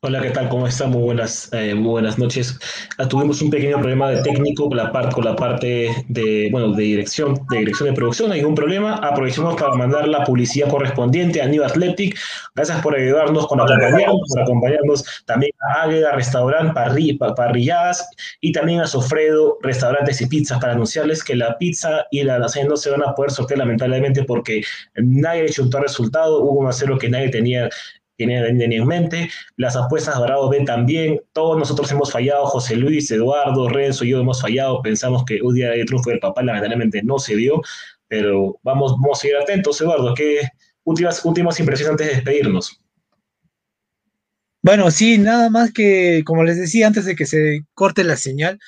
Hola, 0.00 0.22
¿qué 0.22 0.30
tal? 0.30 0.48
¿Cómo 0.48 0.64
están? 0.64 0.90
Muy 0.90 1.02
buenas, 1.02 1.52
eh, 1.52 1.74
muy 1.74 1.90
buenas 1.90 2.20
noches. 2.20 2.56
Ah, 2.98 3.08
tuvimos 3.08 3.42
un 3.42 3.50
pequeño 3.50 3.80
problema 3.80 4.08
de 4.08 4.22
técnico 4.22 4.68
con 4.68 4.76
la, 4.76 4.92
parte, 4.92 5.12
con 5.12 5.24
la 5.24 5.34
parte 5.34 5.90
de, 6.06 6.48
bueno, 6.52 6.72
de 6.72 6.84
dirección, 6.84 7.34
de 7.50 7.58
dirección 7.58 7.88
de 7.88 7.96
producción. 7.96 8.30
Hay 8.30 8.44
un 8.44 8.54
problema. 8.54 8.94
Aprovechamos 8.94 9.60
para 9.60 9.74
mandar 9.74 10.06
la 10.06 10.22
publicidad 10.22 10.68
correspondiente 10.68 11.42
a 11.42 11.48
New 11.48 11.64
Athletic. 11.64 12.16
Gracias 12.54 12.80
por 12.80 12.94
ayudarnos 12.94 13.48
con 13.48 13.60
acompañarnos, 13.60 14.20
por 14.28 14.40
acompañarnos 14.40 15.04
también 15.26 15.50
a 15.68 15.82
Águeda 15.82 16.12
Restaurant 16.12 16.72
parri, 16.74 17.14
Parrilladas 17.14 18.08
y 18.40 18.52
también 18.52 18.78
a 18.78 18.86
Sofredo 18.86 19.58
Restaurantes 19.62 20.20
y 20.20 20.26
Pizzas 20.26 20.60
para 20.60 20.74
anunciarles 20.74 21.24
que 21.24 21.34
la 21.34 21.58
pizza 21.58 22.06
y 22.12 22.22
la 22.22 22.38
lasaña 22.38 22.68
no 22.68 22.76
se 22.76 22.90
van 22.90 23.02
a 23.02 23.16
poder 23.16 23.32
sortear 23.32 23.58
lamentablemente 23.58 24.22
porque 24.22 24.62
nadie 24.94 25.40
ha 25.40 25.46
hecho 25.46 25.64
un 25.64 25.72
resultado. 25.72 26.40
Hubo 26.44 26.60
un 26.60 26.68
acero 26.68 26.96
que 26.98 27.08
nadie 27.08 27.30
tenía 27.30 27.68
tienen 28.18 28.60
en 28.60 28.86
mente. 28.86 29.30
Las 29.56 29.76
apuestas 29.76 30.20
Bravo 30.20 30.48
B 30.50 30.64
también. 30.64 31.20
Todos 31.32 31.56
nosotros 31.56 31.90
hemos 31.92 32.10
fallado. 32.10 32.46
José 32.46 32.76
Luis, 32.76 33.10
Eduardo, 33.10 33.68
Renzo 33.68 34.04
y 34.04 34.10
yo 34.10 34.20
hemos 34.20 34.42
fallado. 34.42 34.82
Pensamos 34.82 35.24
que 35.24 35.40
un 35.40 35.54
día 35.54 35.70
de 35.70 35.84
triunfo 35.84 36.10
del 36.10 36.18
papá 36.18 36.42
lamentablemente 36.42 37.00
no 37.02 37.18
se 37.18 37.36
dio. 37.36 37.62
Pero 38.08 38.58
vamos, 38.62 38.96
vamos 39.00 39.18
a 39.18 39.22
seguir 39.22 39.36
atentos, 39.36 39.80
Eduardo. 39.80 40.14
¿Qué 40.14 40.40
últimas, 40.84 41.24
últimas 41.24 41.60
impresiones 41.60 41.92
antes 41.92 42.06
de 42.08 42.14
despedirnos? 42.14 42.80
Bueno, 44.62 44.90
sí, 44.90 45.18
nada 45.18 45.48
más 45.48 45.72
que, 45.72 46.22
como 46.26 46.42
les 46.42 46.58
decía 46.58 46.88
antes 46.88 47.04
de 47.04 47.14
que 47.14 47.24
se 47.24 47.60
corte 47.74 48.02
la 48.02 48.16
señal, 48.16 48.58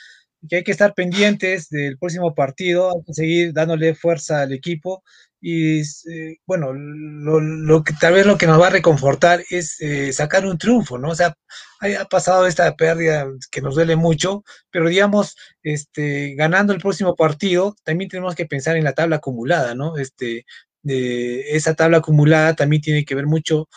que 0.48 0.56
hay 0.56 0.64
que 0.64 0.70
estar 0.70 0.94
pendientes 0.94 1.68
del 1.68 1.98
próximo 1.98 2.34
partido, 2.36 2.92
hay 2.92 3.02
que 3.04 3.14
seguir 3.14 3.52
dándole 3.52 3.96
fuerza 3.96 4.42
al 4.42 4.52
equipo 4.52 5.02
y 5.40 5.80
eh, 5.80 6.38
bueno, 6.46 6.72
lo, 6.74 7.82
que 7.82 7.94
tal 7.94 8.14
vez 8.14 8.26
lo 8.26 8.36
que 8.36 8.46
nos 8.46 8.60
va 8.60 8.66
a 8.66 8.70
reconfortar 8.70 9.42
es 9.48 9.80
eh, 9.80 10.12
sacar 10.12 10.44
un 10.44 10.58
triunfo, 10.58 10.98
¿no? 10.98 11.10
O 11.10 11.14
sea, 11.14 11.34
ha 11.80 12.04
pasado 12.06 12.46
esta 12.46 12.76
pérdida 12.76 13.26
que 13.50 13.62
nos 13.62 13.74
duele 13.74 13.96
mucho, 13.96 14.44
pero 14.70 14.88
digamos, 14.88 15.36
este, 15.62 16.34
ganando 16.34 16.74
el 16.74 16.80
próximo 16.80 17.16
partido, 17.16 17.74
también 17.84 18.10
tenemos 18.10 18.34
que 18.34 18.46
pensar 18.46 18.76
en 18.76 18.84
la 18.84 18.92
tabla 18.92 19.16
acumulada, 19.16 19.74
¿no? 19.74 19.96
Este, 19.96 20.44
de 20.82 21.56
esa 21.56 21.74
tabla 21.74 21.98
acumulada 21.98 22.54
también 22.54 22.82
tiene 22.82 23.04
que 23.04 23.14
ver 23.14 23.26
mucho 23.26 23.68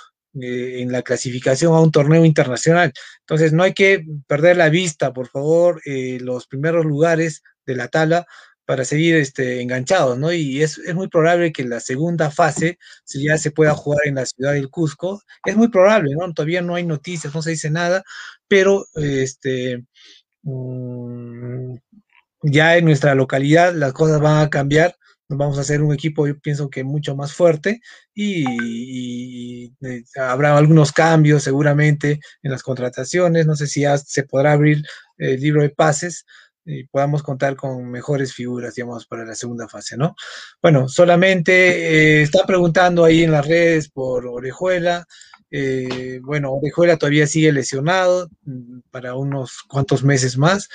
eh, 0.41 0.81
en 0.81 0.91
la 0.91 1.01
clasificación 1.01 1.73
a 1.73 1.79
un 1.79 1.91
torneo 1.91 2.25
internacional. 2.25 2.91
Entonces, 3.21 3.53
no 3.53 3.63
hay 3.63 3.73
que 3.73 4.05
perder 4.27 4.57
la 4.57 4.69
vista, 4.69 5.13
por 5.13 5.27
favor, 5.29 5.81
los 5.85 6.47
primeros 6.47 6.85
lugares 6.85 7.41
de 7.65 7.75
la 7.75 7.87
tabla, 7.87 8.25
para 8.73 8.85
seguir 8.85 9.17
este, 9.17 9.61
enganchados, 9.61 10.17
¿no? 10.17 10.33
Y 10.33 10.63
es, 10.63 10.79
es, 10.79 10.95
muy 10.95 11.07
probable 11.07 11.51
que 11.51 11.63
la 11.63 11.79
segunda 11.79 12.31
fase 12.31 12.79
si 13.03 13.23
ya 13.23 13.37
se 13.37 13.51
pueda 13.51 13.75
jugar 13.75 13.99
en 14.05 14.15
la 14.15 14.25
ciudad 14.25 14.53
del 14.53 14.71
Cusco. 14.71 15.21
Es 15.45 15.55
muy 15.55 15.67
probable, 15.67 16.15
¿no? 16.17 16.33
Todavía 16.33 16.63
no 16.63 16.73
hay 16.73 16.83
noticias, 16.83 17.35
no 17.35 17.43
se 17.43 17.51
dice 17.51 17.69
nada, 17.69 18.03
pero 18.47 18.83
este, 18.95 19.85
um, 20.41 21.77
ya 22.41 22.75
en 22.75 22.85
nuestra 22.85 23.13
localidad 23.13 23.75
las 23.75 23.93
cosas 23.93 24.19
van 24.19 24.43
a 24.43 24.49
cambiar. 24.49 24.95
Vamos 25.29 25.59
a 25.59 25.61
hacer 25.61 25.83
un 25.83 25.93
equipo, 25.93 26.25
yo 26.25 26.39
pienso 26.39 26.71
que 26.71 26.83
mucho 26.83 27.15
más 27.15 27.31
fuerte 27.31 27.79
y, 28.15 28.43
y, 29.67 29.75
habrá 30.19 30.57
algunos 30.57 30.91
cambios 30.91 31.43
seguramente 31.43 32.19
en 32.41 32.51
las 32.51 32.63
contrataciones. 32.63 33.45
No 33.45 33.55
sé 33.55 33.67
si 33.67 33.81
ya 33.81 33.99
se 33.99 34.23
podrá 34.23 34.53
abrir 34.53 34.83
el 35.19 35.39
libro 35.39 35.61
de 35.61 35.69
pases, 35.69 36.25
y 36.65 36.85
podamos 36.85 37.23
contar 37.23 37.55
con 37.55 37.89
mejores 37.89 38.33
figuras, 38.33 38.75
digamos, 38.75 39.05
para 39.05 39.25
la 39.25 39.35
segunda 39.35 39.67
fase, 39.67 39.97
¿no? 39.97 40.15
Bueno, 40.61 40.87
solamente 40.87 42.19
eh, 42.19 42.21
está 42.21 42.45
preguntando 42.45 43.03
ahí 43.03 43.23
en 43.23 43.31
las 43.31 43.47
redes 43.47 43.89
por 43.89 44.25
Orejuela. 44.27 45.05
Eh, 45.51 46.19
bueno, 46.23 46.53
Orejuela 46.53 46.97
todavía 46.97 47.27
sigue 47.27 47.51
lesionado 47.51 48.29
mm, 48.45 48.79
para 48.91 49.15
unos 49.15 49.63
cuantos 49.67 50.03
meses 50.03 50.37
más, 50.37 50.69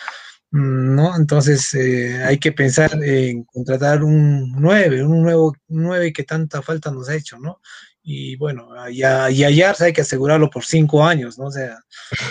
mm, 0.50 0.94
¿no? 0.94 1.16
Entonces 1.16 1.74
eh, 1.74 2.22
hay 2.24 2.38
que 2.38 2.52
pensar 2.52 3.02
en 3.02 3.44
contratar 3.44 4.04
un 4.04 4.52
9, 4.52 5.04
un 5.04 5.22
nuevo 5.22 5.54
9 5.68 6.12
que 6.12 6.24
tanta 6.24 6.62
falta 6.62 6.90
nos 6.90 7.08
ha 7.08 7.16
hecho, 7.16 7.38
¿no? 7.38 7.60
Y 8.02 8.36
bueno, 8.36 8.68
y 8.90 9.02
a, 9.02 9.30
y 9.30 9.42
hay 9.42 9.92
que 9.92 10.00
asegurarlo 10.00 10.48
por 10.48 10.64
cinco 10.64 11.04
años, 11.04 11.38
¿no? 11.38 11.46
O 11.46 11.50
sea, 11.50 11.78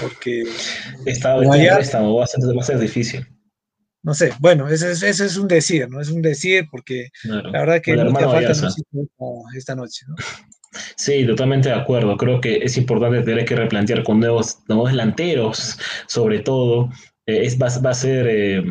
porque... 0.02 0.42
Está, 1.06 1.38
está, 1.80 2.02
va, 2.02 2.24
a 2.24 2.28
ser, 2.28 2.42
va 2.44 2.62
a 2.62 2.66
ser 2.66 2.80
difícil 2.80 3.28
no 4.04 4.14
sé, 4.14 4.32
bueno, 4.40 4.68
ese, 4.70 4.92
es 4.92 5.38
un 5.38 5.48
decir, 5.48 5.90
¿no? 5.90 6.00
Es 6.00 6.10
un 6.10 6.22
decir 6.22 6.68
porque 6.72 7.10
la 7.24 7.52
verdad 7.52 7.82
que 7.82 7.96
no 7.96 8.14
falta 8.14 8.54
esta 9.56 9.76
noche, 9.76 10.06
¿no? 10.08 10.16
Sí, 10.96 11.26
totalmente 11.26 11.70
de 11.70 11.76
acuerdo. 11.76 12.18
Creo 12.18 12.42
que 12.42 12.58
es 12.58 12.78
importante 12.78 13.22
tener 13.22 13.46
que 13.46 13.56
replantear 13.56 14.04
con 14.04 14.20
nuevos, 14.20 14.60
nuevos 14.68 14.92
delanteros, 14.92 15.80
sobre 16.08 16.40
todo. 16.40 16.90
Eh, 17.26 17.46
es, 17.46 17.60
va, 17.60 17.68
a 17.68 17.94
ser, 17.94 18.28
eh, 18.28 18.64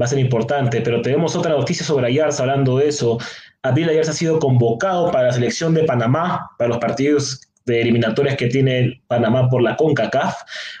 va 0.00 0.04
a 0.04 0.08
ser 0.08 0.18
importante, 0.18 0.80
pero 0.80 1.02
tenemos 1.02 1.36
otra 1.36 1.52
noticia 1.52 1.84
sobre 1.84 2.06
Ayarza 2.06 2.42
hablando 2.42 2.78
de 2.78 2.88
eso. 2.88 3.18
Abril 3.62 3.88
Ayarza 3.88 4.12
ha 4.12 4.14
sido 4.14 4.38
convocado 4.38 5.10
para 5.10 5.26
la 5.26 5.32
selección 5.32 5.74
de 5.74 5.84
Panamá, 5.84 6.50
para 6.58 6.68
los 6.68 6.78
partidos 6.78 7.40
de 7.70 7.80
eliminatorias 7.80 8.36
que 8.36 8.48
tiene 8.48 9.00
Panamá 9.06 9.48
por 9.48 9.62
la 9.62 9.76
CONCACAF. 9.76 10.34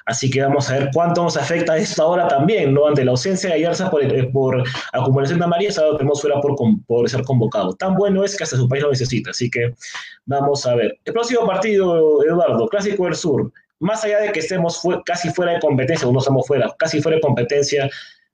Así 0.06 0.28
que 0.30 0.42
vamos 0.42 0.68
a 0.70 0.78
ver 0.78 0.90
cuánto 0.92 1.22
nos 1.22 1.36
afecta 1.36 1.76
esto 1.76 2.02
ahora 2.02 2.28
también, 2.28 2.74
¿no? 2.74 2.86
Ante 2.86 3.04
la 3.04 3.12
ausencia 3.12 3.50
de 3.50 3.56
Ayarza 3.56 3.90
por, 3.90 4.02
eh, 4.02 4.24
por 4.32 4.62
acumulación 4.92 5.38
de 5.38 5.44
amarillas, 5.44 5.78
ahora 5.78 5.98
tenemos 5.98 6.20
fuera 6.20 6.40
por, 6.40 6.56
por 6.86 7.08
ser 7.08 7.22
convocado. 7.22 7.74
Tan 7.74 7.94
bueno 7.94 8.24
es 8.24 8.36
que 8.36 8.44
hasta 8.44 8.56
su 8.56 8.68
país 8.68 8.82
lo 8.82 8.90
necesita. 8.90 9.30
Así 9.30 9.48
que 9.48 9.72
vamos 10.26 10.66
a 10.66 10.74
ver. 10.74 10.98
El 11.04 11.12
próximo 11.12 11.46
partido, 11.46 12.24
Eduardo, 12.24 12.68
Clásico 12.68 13.04
del 13.04 13.14
Sur. 13.14 13.52
Más 13.78 14.04
allá 14.04 14.20
de 14.20 14.32
que 14.32 14.40
estemos 14.40 14.82
casi 15.06 15.30
fuera 15.30 15.52
de 15.52 15.60
competencia, 15.60 16.06
o 16.06 16.12
no 16.12 16.18
estamos 16.18 16.46
fuera, 16.46 16.74
casi 16.78 17.00
fuera 17.00 17.16
de 17.16 17.22
competencia, 17.22 17.88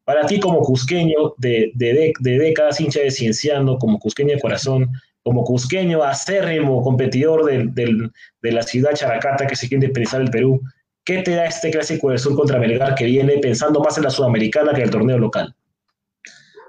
para 0.04 0.24
ti 0.26 0.40
como 0.40 0.60
cusqueño 0.60 1.34
de, 1.36 1.72
de, 1.74 2.12
de 2.20 2.38
décadas, 2.38 2.80
hincha 2.80 3.00
de 3.00 3.10
Cienciano, 3.10 3.78
como 3.78 3.98
cusqueño 3.98 4.34
de 4.34 4.40
corazón, 4.40 4.90
como 5.26 5.42
cusqueño 5.42 6.04
acérrimo 6.04 6.84
competidor 6.84 7.46
de 7.46 8.52
la 8.52 8.62
ciudad 8.62 8.94
Characata 8.94 9.44
que 9.44 9.56
se 9.56 9.66
quiere 9.66 9.86
independizar 9.86 10.20
el 10.20 10.30
Perú, 10.30 10.62
¿qué 11.04 11.20
te 11.22 11.32
da 11.32 11.46
este 11.46 11.72
clásico 11.72 12.10
del 12.10 12.20
sur 12.20 12.36
contra 12.36 12.60
Melgar 12.60 12.94
que 12.94 13.06
viene 13.06 13.36
pensando 13.38 13.80
más 13.80 13.96
en 13.96 14.04
la 14.04 14.10
sudamericana 14.10 14.70
que 14.70 14.82
en 14.82 14.84
el 14.84 14.90
torneo 14.92 15.18
local? 15.18 15.52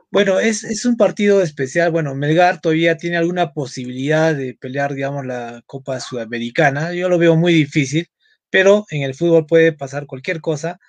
Bueno, 0.10 0.40
es, 0.40 0.64
es, 0.64 0.86
un 0.86 0.98
partido 0.98 1.44
especial. 1.44 1.92
Bueno, 1.92 2.16
Melgar 2.16 2.60
todavía 2.60 2.98
tiene 2.98 3.18
alguna 3.18 3.54
posibilidad 3.54 4.34
de 4.34 4.58
pelear, 4.60 4.96
digamos, 4.96 5.24
la 5.24 5.62
Copa 5.68 6.00
Sudamericana. 6.00 6.94
Yo 6.94 7.10
lo 7.10 7.20
veo 7.20 7.36
muy 7.36 7.54
difícil, 7.54 8.08
pero 8.50 8.88
en 8.90 9.04
el 9.04 9.14
fútbol 9.14 9.46
puede 9.46 9.72
pasar 9.72 10.08
cualquier 10.08 10.42
cosa. 10.42 10.80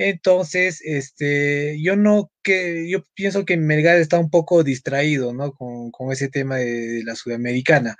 Entonces, 0.00 0.80
este, 0.84 1.76
yo 1.82 1.96
no 1.96 2.30
que 2.44 2.88
yo 2.88 3.02
pienso 3.14 3.44
que 3.44 3.56
Melgar 3.56 3.98
está 3.98 4.18
un 4.20 4.30
poco 4.30 4.62
distraído, 4.62 5.34
¿no? 5.34 5.52
Con, 5.52 5.90
con 5.90 6.12
ese 6.12 6.28
tema 6.28 6.56
de, 6.56 7.02
la 7.04 7.16
Sudamericana. 7.16 7.96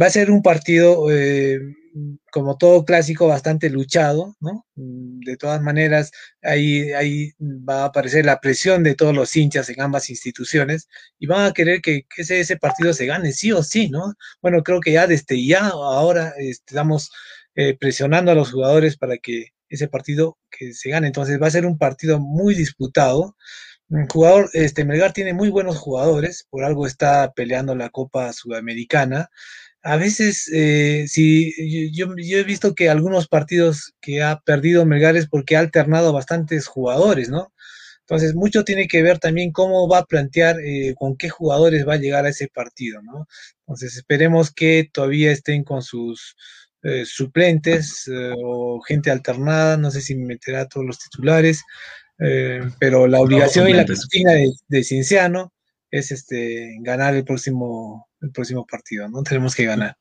Va 0.00 0.06
a 0.06 0.10
ser 0.10 0.32
un 0.32 0.42
partido, 0.42 1.06
eh, 1.12 1.60
como 2.32 2.58
todo 2.58 2.84
clásico, 2.84 3.28
bastante 3.28 3.70
luchado, 3.70 4.36
¿no? 4.40 4.66
De 4.74 5.36
todas 5.36 5.62
maneras, 5.62 6.10
ahí, 6.42 6.90
ahí 6.92 7.30
va 7.40 7.82
a 7.82 7.86
aparecer 7.86 8.26
la 8.26 8.40
presión 8.40 8.82
de 8.82 8.96
todos 8.96 9.14
los 9.14 9.36
hinchas 9.36 9.68
en 9.70 9.80
ambas 9.80 10.10
instituciones 10.10 10.88
y 11.20 11.26
van 11.28 11.46
a 11.46 11.52
querer 11.52 11.80
que, 11.82 12.06
ese, 12.16 12.40
ese, 12.40 12.56
partido 12.56 12.92
se 12.92 13.06
gane, 13.06 13.32
sí 13.32 13.52
o 13.52 13.62
sí, 13.62 13.88
¿no? 13.90 14.14
Bueno, 14.42 14.64
creo 14.64 14.80
que 14.80 14.92
ya 14.92 15.06
desde 15.06 15.44
ya 15.46 15.68
ahora 15.68 16.34
estamos 16.38 17.10
eh, 17.54 17.76
presionando 17.78 18.32
a 18.32 18.34
los 18.34 18.50
jugadores 18.50 18.96
para 18.96 19.18
que 19.18 19.52
ese 19.68 19.88
partido 19.88 20.38
que 20.50 20.72
se 20.74 20.90
gane. 20.90 21.06
Entonces 21.06 21.40
va 21.40 21.46
a 21.48 21.50
ser 21.50 21.66
un 21.66 21.78
partido 21.78 22.20
muy 22.20 22.54
disputado. 22.54 23.36
Un 23.88 24.06
jugador, 24.06 24.50
este 24.52 24.84
Melgar 24.84 25.12
tiene 25.12 25.32
muy 25.34 25.48
buenos 25.50 25.78
jugadores, 25.78 26.46
por 26.50 26.64
algo 26.64 26.86
está 26.86 27.32
peleando 27.32 27.74
la 27.74 27.90
Copa 27.90 28.32
Sudamericana. 28.32 29.30
A 29.82 29.96
veces, 29.96 30.50
eh, 30.52 31.06
yo, 31.92 32.06
yo, 32.16 32.38
he 32.38 32.44
visto 32.44 32.74
que 32.74 32.90
algunos 32.90 33.28
partidos 33.28 33.94
que 34.00 34.22
ha 34.22 34.40
perdido 34.40 34.84
Melgar 34.84 35.16
es 35.16 35.28
porque 35.28 35.56
ha 35.56 35.60
alternado 35.60 36.12
bastantes 36.12 36.66
jugadores, 36.66 37.30
¿no? 37.30 37.52
Entonces, 38.00 38.34
mucho 38.34 38.64
tiene 38.64 38.88
que 38.88 39.02
ver 39.02 39.18
también 39.18 39.52
cómo 39.52 39.88
va 39.88 39.98
a 39.98 40.04
plantear, 40.06 40.60
eh, 40.60 40.94
con 40.96 41.16
qué 41.16 41.28
jugadores 41.28 41.86
va 41.86 41.94
a 41.94 41.98
llegar 41.98 42.24
a 42.26 42.30
ese 42.30 42.48
partido, 42.48 43.02
¿no? 43.02 43.26
Entonces, 43.60 43.96
esperemos 43.96 44.50
que 44.52 44.88
todavía 44.92 45.30
estén 45.32 45.62
con 45.64 45.82
sus, 45.82 46.34
eh, 46.82 47.04
suplentes 47.04 48.08
eh, 48.08 48.32
o 48.44 48.80
gente 48.80 49.10
alternada, 49.10 49.76
no 49.76 49.90
sé 49.90 50.00
si 50.00 50.14
meterá 50.14 50.62
a 50.62 50.68
todos 50.68 50.86
los 50.86 50.98
titulares, 50.98 51.62
eh, 52.18 52.60
pero 52.78 53.06
la 53.06 53.20
obligación 53.20 53.68
y 53.68 53.72
la 53.72 53.84
disciplina 53.84 54.32
de, 54.32 54.52
de, 54.68 54.84
Cienciano 54.84 55.52
es 55.90 56.10
este 56.10 56.76
ganar 56.82 57.14
el 57.14 57.24
próximo 57.24 58.08
el 58.20 58.30
próximo 58.32 58.66
partido, 58.66 59.08
¿no? 59.08 59.22
Tenemos 59.22 59.54
que 59.54 59.64
ganar. 59.64 59.96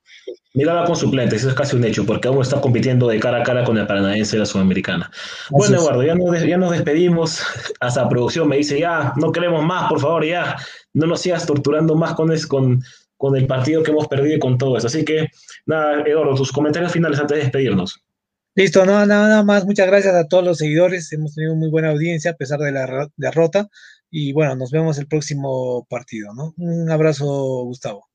Miraba 0.54 0.86
con 0.86 0.96
suplentes, 0.96 1.42
eso 1.42 1.50
es 1.50 1.56
casi 1.56 1.76
un 1.76 1.84
hecho, 1.84 2.06
porque 2.06 2.28
aún 2.28 2.42
está 2.42 2.60
compitiendo 2.60 3.08
de 3.08 3.20
cara 3.20 3.42
a 3.42 3.44
cara 3.44 3.64
con 3.64 3.78
el 3.78 3.86
Paranaense 3.86 4.36
de 4.36 4.40
la 4.40 4.46
Sudamericana. 4.46 5.12
bueno, 5.52 5.78
Eduardo, 5.78 6.04
ya 6.04 6.16
nos, 6.16 6.42
ya 6.42 6.58
nos 6.58 6.72
despedimos. 6.72 7.42
Hasta 7.80 8.10
producción 8.10 8.48
me 8.48 8.58
dice, 8.58 8.80
ya, 8.80 9.14
no 9.18 9.32
queremos 9.32 9.64
más, 9.64 9.88
por 9.90 10.00
favor, 10.00 10.26
ya, 10.26 10.58
no 10.94 11.06
nos 11.06 11.22
sigas 11.22 11.46
torturando 11.46 11.96
más 11.96 12.16
con, 12.16 12.36
con, 12.48 12.84
con 13.18 13.36
el 13.36 13.48
partido 13.48 13.84
que 13.84 13.92
hemos 13.92 14.08
perdido 14.08 14.36
y 14.36 14.40
con 14.40 14.58
todo 14.58 14.78
eso. 14.78 14.88
Así 14.88 15.04
que, 15.04 15.28
nada, 15.66 16.02
Eduardo, 16.06 16.36
tus 16.36 16.52
comentarios 16.52 16.92
finales 16.92 17.20
antes 17.20 17.38
de 17.38 17.44
despedirnos. 17.44 18.04
Listo, 18.56 18.86
nada, 18.86 19.06
nada 19.06 19.44
más. 19.44 19.66
Muchas 19.66 19.88
gracias 19.88 20.16
a 20.16 20.28
todos 20.28 20.44
los 20.44 20.58
seguidores. 20.58 21.12
Hemos 21.14 21.36
tenido 21.36 21.56
muy 21.56 21.70
buena 21.70 21.90
audiencia 21.90 22.32
a 22.32 22.36
pesar 22.36 22.60
de 22.60 22.72
la 22.72 23.10
derrota. 23.16 23.68
Y 24.10 24.34
bueno, 24.34 24.56
nos 24.56 24.72
vemos 24.72 24.98
el 24.98 25.08
próximo 25.08 25.86
partido, 25.90 26.34
¿no? 26.34 26.54
Un 26.58 26.90
abrazo, 26.90 27.26
Gustavo. 27.66 28.08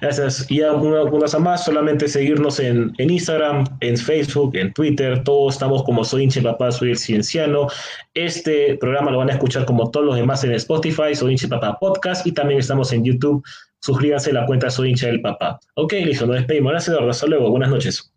Gracias. 0.00 0.50
Y 0.50 0.62
alguna 0.62 1.08
cosa 1.08 1.38
más, 1.38 1.64
solamente 1.64 2.08
seguirnos 2.08 2.58
en, 2.58 2.92
en, 2.98 3.10
Instagram, 3.10 3.64
en 3.80 3.96
Facebook, 3.96 4.56
en 4.56 4.72
Twitter, 4.72 5.22
todos 5.22 5.54
estamos 5.54 5.84
como 5.84 6.04
Soy 6.04 6.24
Inche 6.24 6.42
Papá, 6.42 6.72
soy 6.72 6.90
el 6.90 6.98
Cienciano. 6.98 7.68
Este 8.14 8.76
programa 8.78 9.12
lo 9.12 9.18
van 9.18 9.30
a 9.30 9.34
escuchar 9.34 9.64
como 9.64 9.90
todos 9.90 10.06
los 10.06 10.16
demás 10.16 10.42
en 10.42 10.52
Spotify, 10.54 11.14
Soy 11.14 11.32
Inche 11.32 11.46
Papá 11.46 11.78
Podcast, 11.78 12.26
y 12.26 12.32
también 12.32 12.58
estamos 12.58 12.92
en 12.92 13.04
YouTube. 13.04 13.44
Suscríbanse 13.80 14.30
a 14.30 14.34
la 14.34 14.46
cuenta 14.46 14.70
Soy 14.70 14.90
Hincha 14.90 15.06
del 15.06 15.20
Papá. 15.20 15.58
Ok, 15.74 15.92
listo, 15.92 16.26
nos 16.26 16.36
despedimos. 16.36 16.72
Gracias, 16.72 16.88
Eduardo. 16.90 17.10
Hasta 17.10 17.26
luego. 17.26 17.50
Buenas 17.50 17.70
noches. 17.70 18.12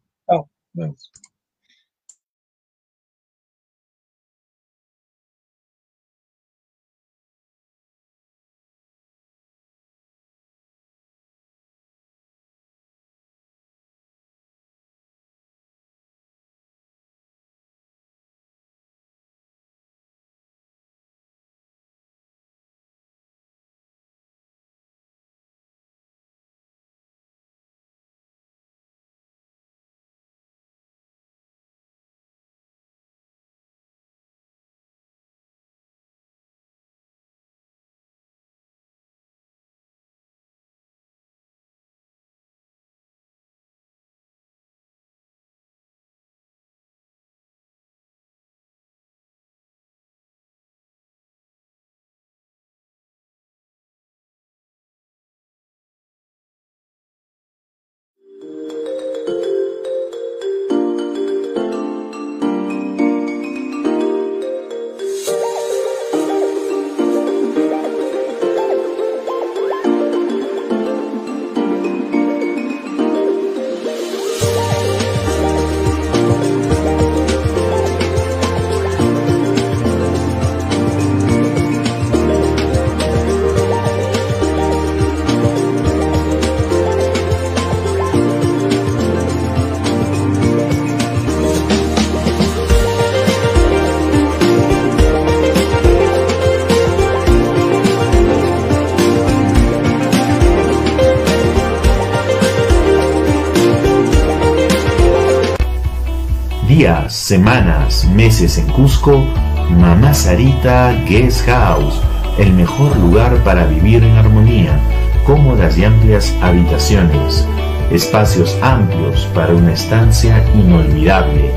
Semanas, 107.22 108.06
meses 108.06 108.58
en 108.58 108.66
Cusco, 108.68 109.26
Mamá 109.70 110.14
Sarita 110.14 110.94
Guest 111.08 111.46
House, 111.46 112.02
el 112.40 112.54
mejor 112.54 112.96
lugar 112.98 113.36
para 113.44 113.66
vivir 113.66 114.04
en 114.04 114.18
armonía, 114.18 114.80
cómodas 115.26 115.78
y 115.78 115.84
amplias 115.86 116.36
habitaciones, 116.42 117.48
espacios 117.92 118.58
amplios 118.64 119.30
para 119.36 119.54
una 119.54 119.74
estancia 119.74 120.44
inolvidable. 120.56 121.52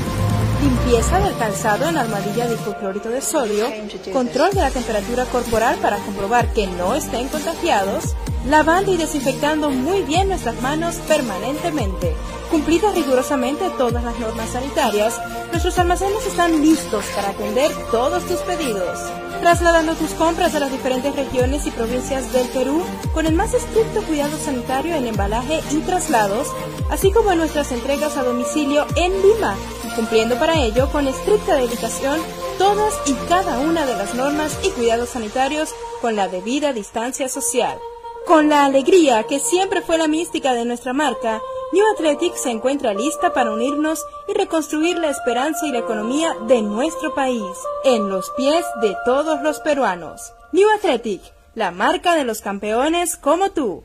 limpieza 0.62 1.20
del 1.20 1.38
calzado 1.38 1.88
en 1.88 1.98
armadilla 1.98 2.48
de 2.48 2.56
hipoclorito 2.56 3.10
de 3.10 3.22
sodio, 3.22 3.68
control 4.12 4.52
de 4.52 4.62
la 4.62 4.72
temperatura 4.72 5.26
corporal 5.26 5.78
para 5.78 5.98
comprobar 5.98 6.52
que 6.54 6.68
no 6.68 6.96
estén 6.96 7.28
contagiados, 7.28 8.16
lavando 8.48 8.94
y 8.94 8.98
desinfectando 8.98 9.70
muy 9.70 10.02
bien 10.02 10.30
nuestras 10.30 10.60
manos 10.62 10.96
permanentemente. 11.08 12.16
Cumplidas 12.50 12.96
rigurosamente 12.96 13.70
todas 13.78 14.04
las 14.04 14.18
normas 14.20 14.50
sanitarias, 14.50 15.20
nuestros 15.52 15.78
almacenes 15.80 16.26
están 16.26 16.62
listos 16.62 17.06
para 17.16 17.30
atender 17.30 17.72
todos 17.92 18.24
tus 18.26 18.40
pedidos. 18.40 19.00
Trasladando 19.42 19.96
tus 19.96 20.12
compras 20.12 20.56
a 20.56 20.60
las 20.60 20.72
diferentes 20.72 21.16
regiones 21.16 21.66
y 21.68 21.72
provincias 21.72 22.34
del 22.34 22.48
Perú 22.50 22.84
con 23.14 23.26
el 23.26 23.34
más 23.34 23.54
estricto 23.54 24.02
cuidado 24.04 24.38
sanitario 24.38 24.96
en 24.96 25.08
embalaje 25.08 25.62
y 25.72 25.78
traslados, 25.82 26.48
así 26.90 27.12
como 27.12 27.32
en 27.32 27.38
nuestras 27.38 27.72
entregas 27.72 28.18
a 28.18 28.24
domicilio 28.24 28.86
en 28.96 29.14
Lima, 29.22 29.56
cumpliendo 29.96 30.38
para 30.38 30.60
ello 30.60 30.90
con 30.92 31.08
estricta 31.08 31.56
dedicación 31.56 32.20
todas 32.58 32.94
y 33.06 33.14
cada 33.30 33.60
una 33.60 33.86
de 33.86 33.96
las 33.96 34.16
normas 34.16 34.58
y 34.64 34.70
cuidados 34.72 35.10
sanitarios 35.10 35.74
con 36.02 36.16
la 36.16 36.28
debida 36.28 36.74
distancia 36.74 37.30
social. 37.30 37.80
Con 38.26 38.50
la 38.50 38.66
alegría 38.66 39.24
que 39.24 39.40
siempre 39.40 39.82
fue 39.82 39.98
la 39.98 40.08
mística 40.08 40.54
de 40.54 40.66
nuestra 40.66 40.92
marca, 40.92 41.42
New 41.74 41.84
Athletic 41.94 42.34
se 42.36 42.50
encuentra 42.50 42.94
lista 42.94 43.34
para 43.34 43.52
unirnos 43.52 44.06
y 44.30 44.34
reconstruir 44.34 44.98
la 44.98 45.10
esperanza 45.10 45.66
y 45.68 45.72
la 45.72 45.80
economía 45.80 46.34
de 46.48 46.62
nuestro 46.62 47.14
país, 47.14 47.44
en 47.84 48.10
los 48.10 48.32
pies 48.38 48.66
de 48.82 48.96
todos 49.04 49.42
los 49.42 49.60
peruanos. 49.60 50.34
New 50.54 50.70
Athletic, 50.70 51.22
la 51.56 51.72
marca 51.72 52.16
de 52.16 52.24
los 52.24 52.40
campeones 52.40 53.18
como 53.18 53.52
tú. 53.52 53.84